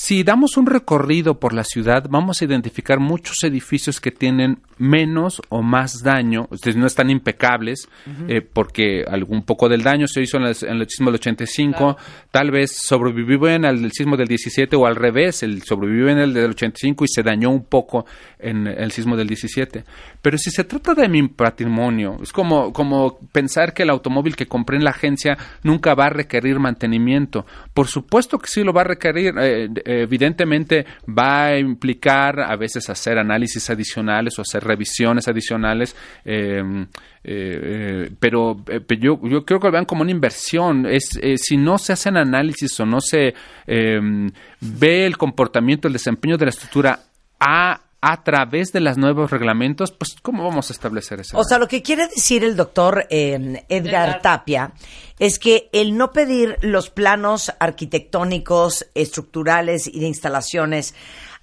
si 0.00 0.22
damos 0.22 0.56
un 0.56 0.66
recorrido 0.66 1.40
por 1.40 1.52
la 1.52 1.64
ciudad, 1.64 2.06
vamos 2.08 2.40
a 2.40 2.44
identificar 2.44 3.00
muchos 3.00 3.42
edificios 3.42 4.00
que 4.00 4.12
tienen 4.12 4.60
menos 4.78 5.42
o 5.48 5.60
más 5.60 6.04
daño, 6.04 6.46
ustedes 6.52 6.76
no 6.76 6.86
están 6.86 7.10
impecables, 7.10 7.88
eh, 8.28 8.40
porque 8.40 9.02
algún 9.02 9.42
poco 9.42 9.68
del 9.68 9.82
daño 9.82 10.06
se 10.06 10.22
hizo 10.22 10.36
en, 10.36 10.44
el 10.44 10.88
sismo 10.88 11.06
del 11.06 11.16
85, 11.16 11.96
tal 12.30 12.52
vez 12.52 12.76
sobreviven 12.76 13.64
al 13.64 13.90
sismo 13.90 14.16
del 14.16 14.28
17 14.28 14.76
o 14.76 14.86
al 14.86 14.94
revés, 14.94 15.42
el 15.42 15.64
sobreviven 15.64 16.18
el 16.18 16.32
del 16.32 16.50
85 16.50 17.04
y 17.04 17.08
se 17.08 17.24
dañó 17.24 17.50
un 17.50 17.64
poco 17.64 18.06
en 18.38 18.68
el 18.68 18.92
sismo 18.92 19.16
del 19.16 19.26
17. 19.26 19.82
Pero 20.28 20.36
si 20.36 20.50
se 20.50 20.64
trata 20.64 20.92
de 20.92 21.08
mi 21.08 21.26
patrimonio, 21.26 22.18
es 22.22 22.34
como, 22.34 22.70
como 22.70 23.18
pensar 23.32 23.72
que 23.72 23.84
el 23.84 23.88
automóvil 23.88 24.36
que 24.36 24.44
compré 24.44 24.76
en 24.76 24.84
la 24.84 24.90
agencia 24.90 25.38
nunca 25.62 25.94
va 25.94 26.04
a 26.04 26.10
requerir 26.10 26.58
mantenimiento. 26.58 27.46
Por 27.72 27.86
supuesto 27.86 28.38
que 28.38 28.46
sí 28.46 28.62
lo 28.62 28.74
va 28.74 28.82
a 28.82 28.84
requerir. 28.84 29.32
Eh, 29.40 29.70
evidentemente 29.86 30.84
va 31.08 31.46
a 31.46 31.58
implicar 31.58 32.40
a 32.40 32.54
veces 32.56 32.90
hacer 32.90 33.16
análisis 33.16 33.70
adicionales 33.70 34.38
o 34.38 34.42
hacer 34.42 34.64
revisiones 34.64 35.28
adicionales, 35.28 35.96
em, 36.26 36.82
eh, 36.82 36.88
eh, 37.24 38.10
pero, 38.20 38.62
yo, 39.00 39.18
yo, 39.26 39.46
creo 39.46 39.60
que 39.60 39.66
lo 39.68 39.72
vean 39.72 39.86
como 39.86 40.02
una 40.02 40.10
inversión. 40.10 40.84
Es, 40.84 41.08
si 41.36 41.56
no 41.56 41.78
se 41.78 41.94
hacen 41.94 42.18
análisis 42.18 42.78
o 42.80 42.84
no 42.84 43.00
se 43.00 43.32
em, 43.66 44.30
ve 44.60 45.06
el 45.06 45.16
comportamiento, 45.16 45.88
el 45.88 45.94
desempeño 45.94 46.36
de 46.36 46.44
la 46.44 46.50
estructura 46.50 47.00
a 47.40 47.80
a 48.00 48.22
través 48.22 48.72
de 48.72 48.80
los 48.80 48.96
nuevos 48.96 49.30
reglamentos, 49.30 49.90
pues 49.90 50.16
¿cómo 50.22 50.44
vamos 50.44 50.70
a 50.70 50.72
establecer 50.72 51.20
eso? 51.20 51.36
O 51.36 51.44
sea, 51.44 51.58
lo 51.58 51.66
que 51.66 51.82
quiere 51.82 52.06
decir 52.06 52.44
el 52.44 52.54
doctor 52.54 53.06
em, 53.10 53.56
Edgar, 53.68 54.22
Tapia 54.22 54.72
es 55.18 55.38
que 55.38 55.68
el 55.72 55.96
no 55.96 56.12
pedir 56.12 56.58
los 56.60 56.90
planos 56.90 57.52
arquitectónicos, 57.58 58.86
estructurales 58.94 59.88
y 59.88 59.98
de 59.98 60.06
instalaciones 60.06 60.94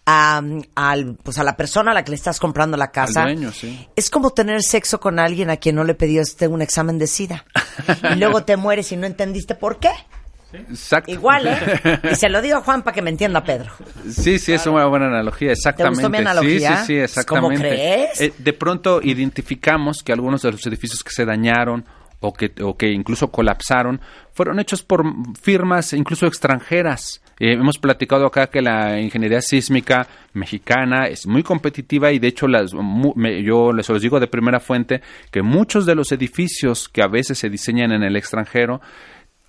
a, 0.05 0.41
al, 0.75 1.15
pues 1.15 1.39
a 1.39 1.43
la 1.43 1.57
persona 1.57 1.91
a 1.91 1.93
la 1.93 2.03
que 2.03 2.11
le 2.11 2.15
estás 2.15 2.39
comprando 2.39 2.77
la 2.77 2.91
casa. 2.91 3.25
Es 3.95 4.09
como 4.09 4.29
tener 4.31 4.61
sexo 4.63 4.99
con 4.99 5.19
alguien 5.19 5.49
a 5.49 5.57
quien 5.57 5.75
no 5.75 5.83
le 5.83 5.95
pediste 5.95 6.47
un 6.47 6.61
examen 6.61 6.97
de 6.97 7.07
SIDA. 7.07 7.45
y 8.13 8.15
luego 8.15 8.43
te 8.43 8.55
mueres 8.55 8.91
y 8.91 8.97
no 8.97 9.07
entendiste 9.07 9.55
por 9.55 9.79
qué. 9.79 9.91
Exacto. 10.69 11.11
Igual, 11.11 11.47
¿eh? 11.47 11.99
Y 12.11 12.15
se 12.15 12.29
lo 12.29 12.41
digo 12.41 12.57
a 12.57 12.61
Juan 12.61 12.83
para 12.83 12.93
que 12.93 13.01
me 13.01 13.09
entienda 13.09 13.43
Pedro. 13.43 13.71
Sí, 14.09 14.39
sí, 14.39 14.53
es 14.53 14.65
una 14.67 14.85
buena 14.85 15.07
analogía, 15.07 15.51
exactamente. 15.51 16.01
¿Te 16.01 16.09
mi 16.09 16.17
analogía? 16.17 16.77
Sí, 16.77 16.81
sí, 16.81 16.85
sí, 16.85 16.99
exactamente. 16.99 17.57
¿Cómo 17.57 17.69
crees? 17.69 18.21
Eh, 18.21 18.33
de 18.37 18.53
pronto 18.53 19.01
identificamos 19.01 20.03
que 20.03 20.11
algunos 20.13 20.41
de 20.41 20.51
los 20.51 20.65
edificios 20.65 21.03
que 21.03 21.11
se 21.11 21.25
dañaron 21.25 21.85
o 22.19 22.33
que, 22.33 22.51
o 22.61 22.75
que 22.75 22.91
incluso 22.91 23.29
colapsaron 23.29 24.01
fueron 24.33 24.59
hechos 24.59 24.83
por 24.83 25.03
firmas 25.41 25.93
incluso 25.93 26.25
extranjeras. 26.25 27.21
Eh, 27.39 27.53
hemos 27.53 27.77
platicado 27.77 28.25
acá 28.25 28.47
que 28.47 28.61
la 28.61 28.99
ingeniería 28.99 29.41
sísmica 29.41 30.07
mexicana 30.33 31.07
es 31.07 31.27
muy 31.27 31.43
competitiva 31.43 32.11
y 32.11 32.19
de 32.19 32.27
hecho 32.27 32.47
las, 32.47 32.71
yo 33.43 33.73
les 33.73 33.89
os 33.89 34.01
digo 34.01 34.19
de 34.19 34.27
primera 34.27 34.59
fuente 34.59 35.01
que 35.31 35.41
muchos 35.41 35.85
de 35.85 35.95
los 35.95 36.11
edificios 36.11 36.87
que 36.87 37.01
a 37.01 37.07
veces 37.07 37.37
se 37.37 37.49
diseñan 37.49 37.91
en 37.91 38.03
el 38.03 38.15
extranjero 38.15 38.81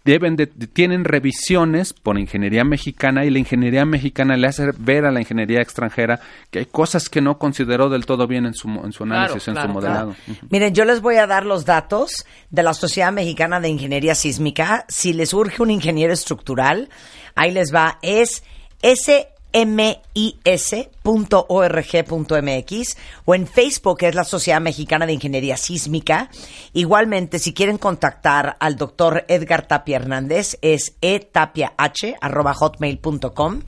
deben 0.06 0.36
de, 0.36 0.46
tienen 0.46 1.04
revisiones 1.04 1.92
por 1.92 2.18
ingeniería 2.18 2.64
mexicana 2.64 3.24
y 3.24 3.30
la 3.30 3.40
ingeniería 3.40 3.84
mexicana 3.84 4.36
le 4.36 4.46
hace 4.46 4.70
ver 4.78 5.04
a 5.04 5.10
la 5.10 5.20
ingeniería 5.20 5.60
extranjera 5.60 6.20
que 6.50 6.60
hay 6.60 6.66
cosas 6.66 7.08
que 7.08 7.20
no 7.20 7.38
consideró 7.38 7.90
del 7.90 8.06
todo 8.06 8.26
bien 8.26 8.46
en 8.46 8.54
su, 8.54 8.68
en 8.68 8.92
su 8.92 9.02
análisis, 9.02 9.48
en 9.48 9.56
su 9.56 9.68
modelado. 9.68 10.14
Miren, 10.48 10.72
yo 10.74 10.84
les 10.84 11.00
voy 11.00 11.16
a 11.16 11.26
dar 11.26 11.44
los 11.44 11.64
datos 11.64 12.24
de 12.50 12.62
la 12.62 12.72
Sociedad 12.72 13.12
Mexicana 13.12 13.60
de 13.60 13.68
Ingeniería 13.68 14.14
Sísmica. 14.14 14.86
Si 14.88 15.12
les 15.12 15.34
urge 15.34 15.60
un 15.62 15.70
ingeniero 15.70 16.12
estructural, 16.12 16.88
ahí 17.34 17.50
les 17.50 17.74
va. 17.74 17.98
Es 18.00 18.44
S 18.80 19.28
mis.org.mx 19.52 20.96
o 23.24 23.34
en 23.34 23.46
Facebook, 23.46 23.98
que 23.98 24.08
es 24.08 24.14
la 24.14 24.24
Sociedad 24.24 24.60
Mexicana 24.60 25.06
de 25.06 25.14
Ingeniería 25.14 25.56
Sísmica. 25.56 26.28
Igualmente, 26.72 27.38
si 27.38 27.54
quieren 27.54 27.78
contactar 27.78 28.56
al 28.60 28.76
doctor 28.76 29.24
Edgar 29.28 29.66
Tapia 29.66 29.96
Hernández, 29.96 30.58
es 30.60 30.96
etapiah.hotmail.com. 31.00 33.62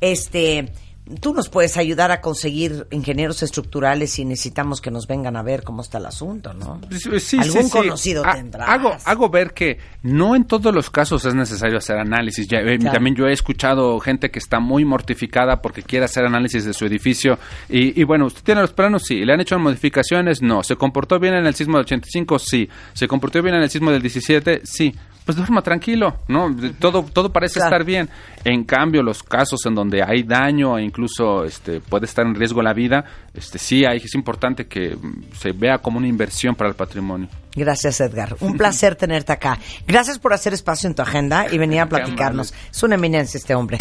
Este 0.00 0.72
tú 1.20 1.34
nos 1.34 1.48
puedes 1.48 1.76
ayudar 1.76 2.10
a 2.10 2.20
conseguir 2.20 2.86
ingenieros 2.90 3.42
estructurales 3.42 4.12
si 4.12 4.24
necesitamos 4.24 4.80
que 4.80 4.90
nos 4.90 5.06
vengan 5.06 5.36
a 5.36 5.42
ver 5.42 5.62
cómo 5.62 5.82
está 5.82 5.98
el 5.98 6.06
asunto, 6.06 6.54
¿no? 6.54 6.80
Sí, 7.20 7.38
Algún 7.38 7.68
conocido 7.68 8.22
tendrá. 8.22 8.64
Hago, 8.64 8.96
hago 9.04 9.28
ver 9.28 9.52
que 9.52 9.78
no 10.02 10.34
en 10.34 10.44
todos 10.44 10.74
los 10.74 10.88
casos 10.88 11.24
es 11.26 11.34
necesario 11.34 11.78
hacer 11.78 11.98
análisis. 11.98 12.46
Eh, 12.50 12.78
también 12.78 13.14
yo 13.14 13.26
he 13.26 13.32
escuchado 13.32 14.00
gente 14.00 14.30
que 14.30 14.38
está 14.38 14.60
muy 14.60 14.84
mortificada 14.84 15.60
porque 15.60 15.82
quiere 15.82 16.06
hacer 16.06 16.24
análisis 16.24 16.64
de 16.64 16.72
su 16.72 16.86
edificio. 16.86 17.38
Y, 17.68 18.00
y, 18.00 18.04
bueno, 18.04 18.26
¿usted 18.26 18.42
tiene 18.42 18.62
los 18.62 18.72
planos? 18.72 19.02
Sí. 19.02 19.24
¿Le 19.24 19.32
han 19.34 19.40
hecho 19.40 19.58
modificaciones? 19.58 20.40
No. 20.40 20.62
¿Se 20.62 20.76
comportó 20.76 21.18
bien 21.18 21.34
en 21.34 21.46
el 21.46 21.54
sismo 21.54 21.76
del 21.76 21.84
85? 21.84 22.38
Sí. 22.38 22.68
¿Se 22.94 23.06
comportó 23.06 23.42
bien 23.42 23.56
en 23.56 23.62
el 23.62 23.70
sismo 23.70 23.90
del 23.90 24.00
17? 24.00 24.62
Sí 24.64 24.94
pues 25.24 25.36
duerma 25.36 25.62
tranquilo, 25.62 26.18
¿no? 26.28 26.54
Todo, 26.78 27.02
todo 27.02 27.32
parece 27.32 27.58
estar 27.58 27.84
bien. 27.84 28.10
En 28.44 28.64
cambio, 28.64 29.02
los 29.02 29.22
casos 29.22 29.64
en 29.66 29.74
donde 29.74 30.02
hay 30.02 30.22
daño 30.22 30.78
e 30.78 30.82
incluso 30.82 31.44
este, 31.44 31.80
puede 31.80 32.04
estar 32.04 32.26
en 32.26 32.34
riesgo 32.34 32.62
la 32.62 32.74
vida, 32.74 33.04
este, 33.32 33.58
sí 33.58 33.84
hay, 33.84 33.98
es 33.98 34.14
importante 34.14 34.66
que 34.66 34.96
se 35.36 35.52
vea 35.52 35.78
como 35.78 35.98
una 35.98 36.08
inversión 36.08 36.54
para 36.54 36.68
el 36.68 36.76
patrimonio. 36.76 37.28
Gracias, 37.54 38.00
Edgar. 38.00 38.36
Un 38.40 38.56
placer 38.58 38.96
tenerte 38.96 39.32
acá. 39.32 39.58
Gracias 39.86 40.18
por 40.18 40.32
hacer 40.32 40.52
espacio 40.52 40.88
en 40.88 40.94
tu 40.94 41.02
agenda 41.02 41.46
y 41.50 41.58
venir 41.58 41.80
a 41.80 41.88
platicarnos. 41.88 42.52
Es 42.70 42.82
una 42.82 42.96
eminencia 42.96 43.38
este 43.38 43.54
hombre. 43.54 43.78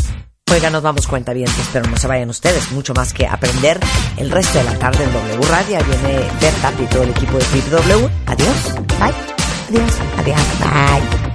Oiga, 0.51 0.69
nos 0.69 0.83
vamos 0.83 1.07
cuenta 1.07 1.33
bien, 1.33 1.49
pero 1.71 1.89
no 1.89 1.97
se 1.97 2.07
vayan 2.07 2.29
ustedes. 2.29 2.71
Mucho 2.71 2.93
más 2.93 3.11
que 3.11 3.25
aprender 3.25 3.79
el 4.17 4.29
resto 4.29 4.59
de 4.59 4.65
la 4.65 4.77
tarde 4.77 5.03
en 5.03 5.11
W 5.11 5.49
Radio. 5.49 5.79
Viene 5.85 6.19
Berta 6.39 6.73
y 6.79 6.85
todo 6.85 7.03
el 7.03 7.09
equipo 7.09 7.37
de 7.37 7.45
W. 7.71 8.09
Adiós. 8.27 8.75
Bye. 8.99 9.13
Adiós. 9.69 9.99
Adiós. 10.17 10.41
Bye. 10.59 11.32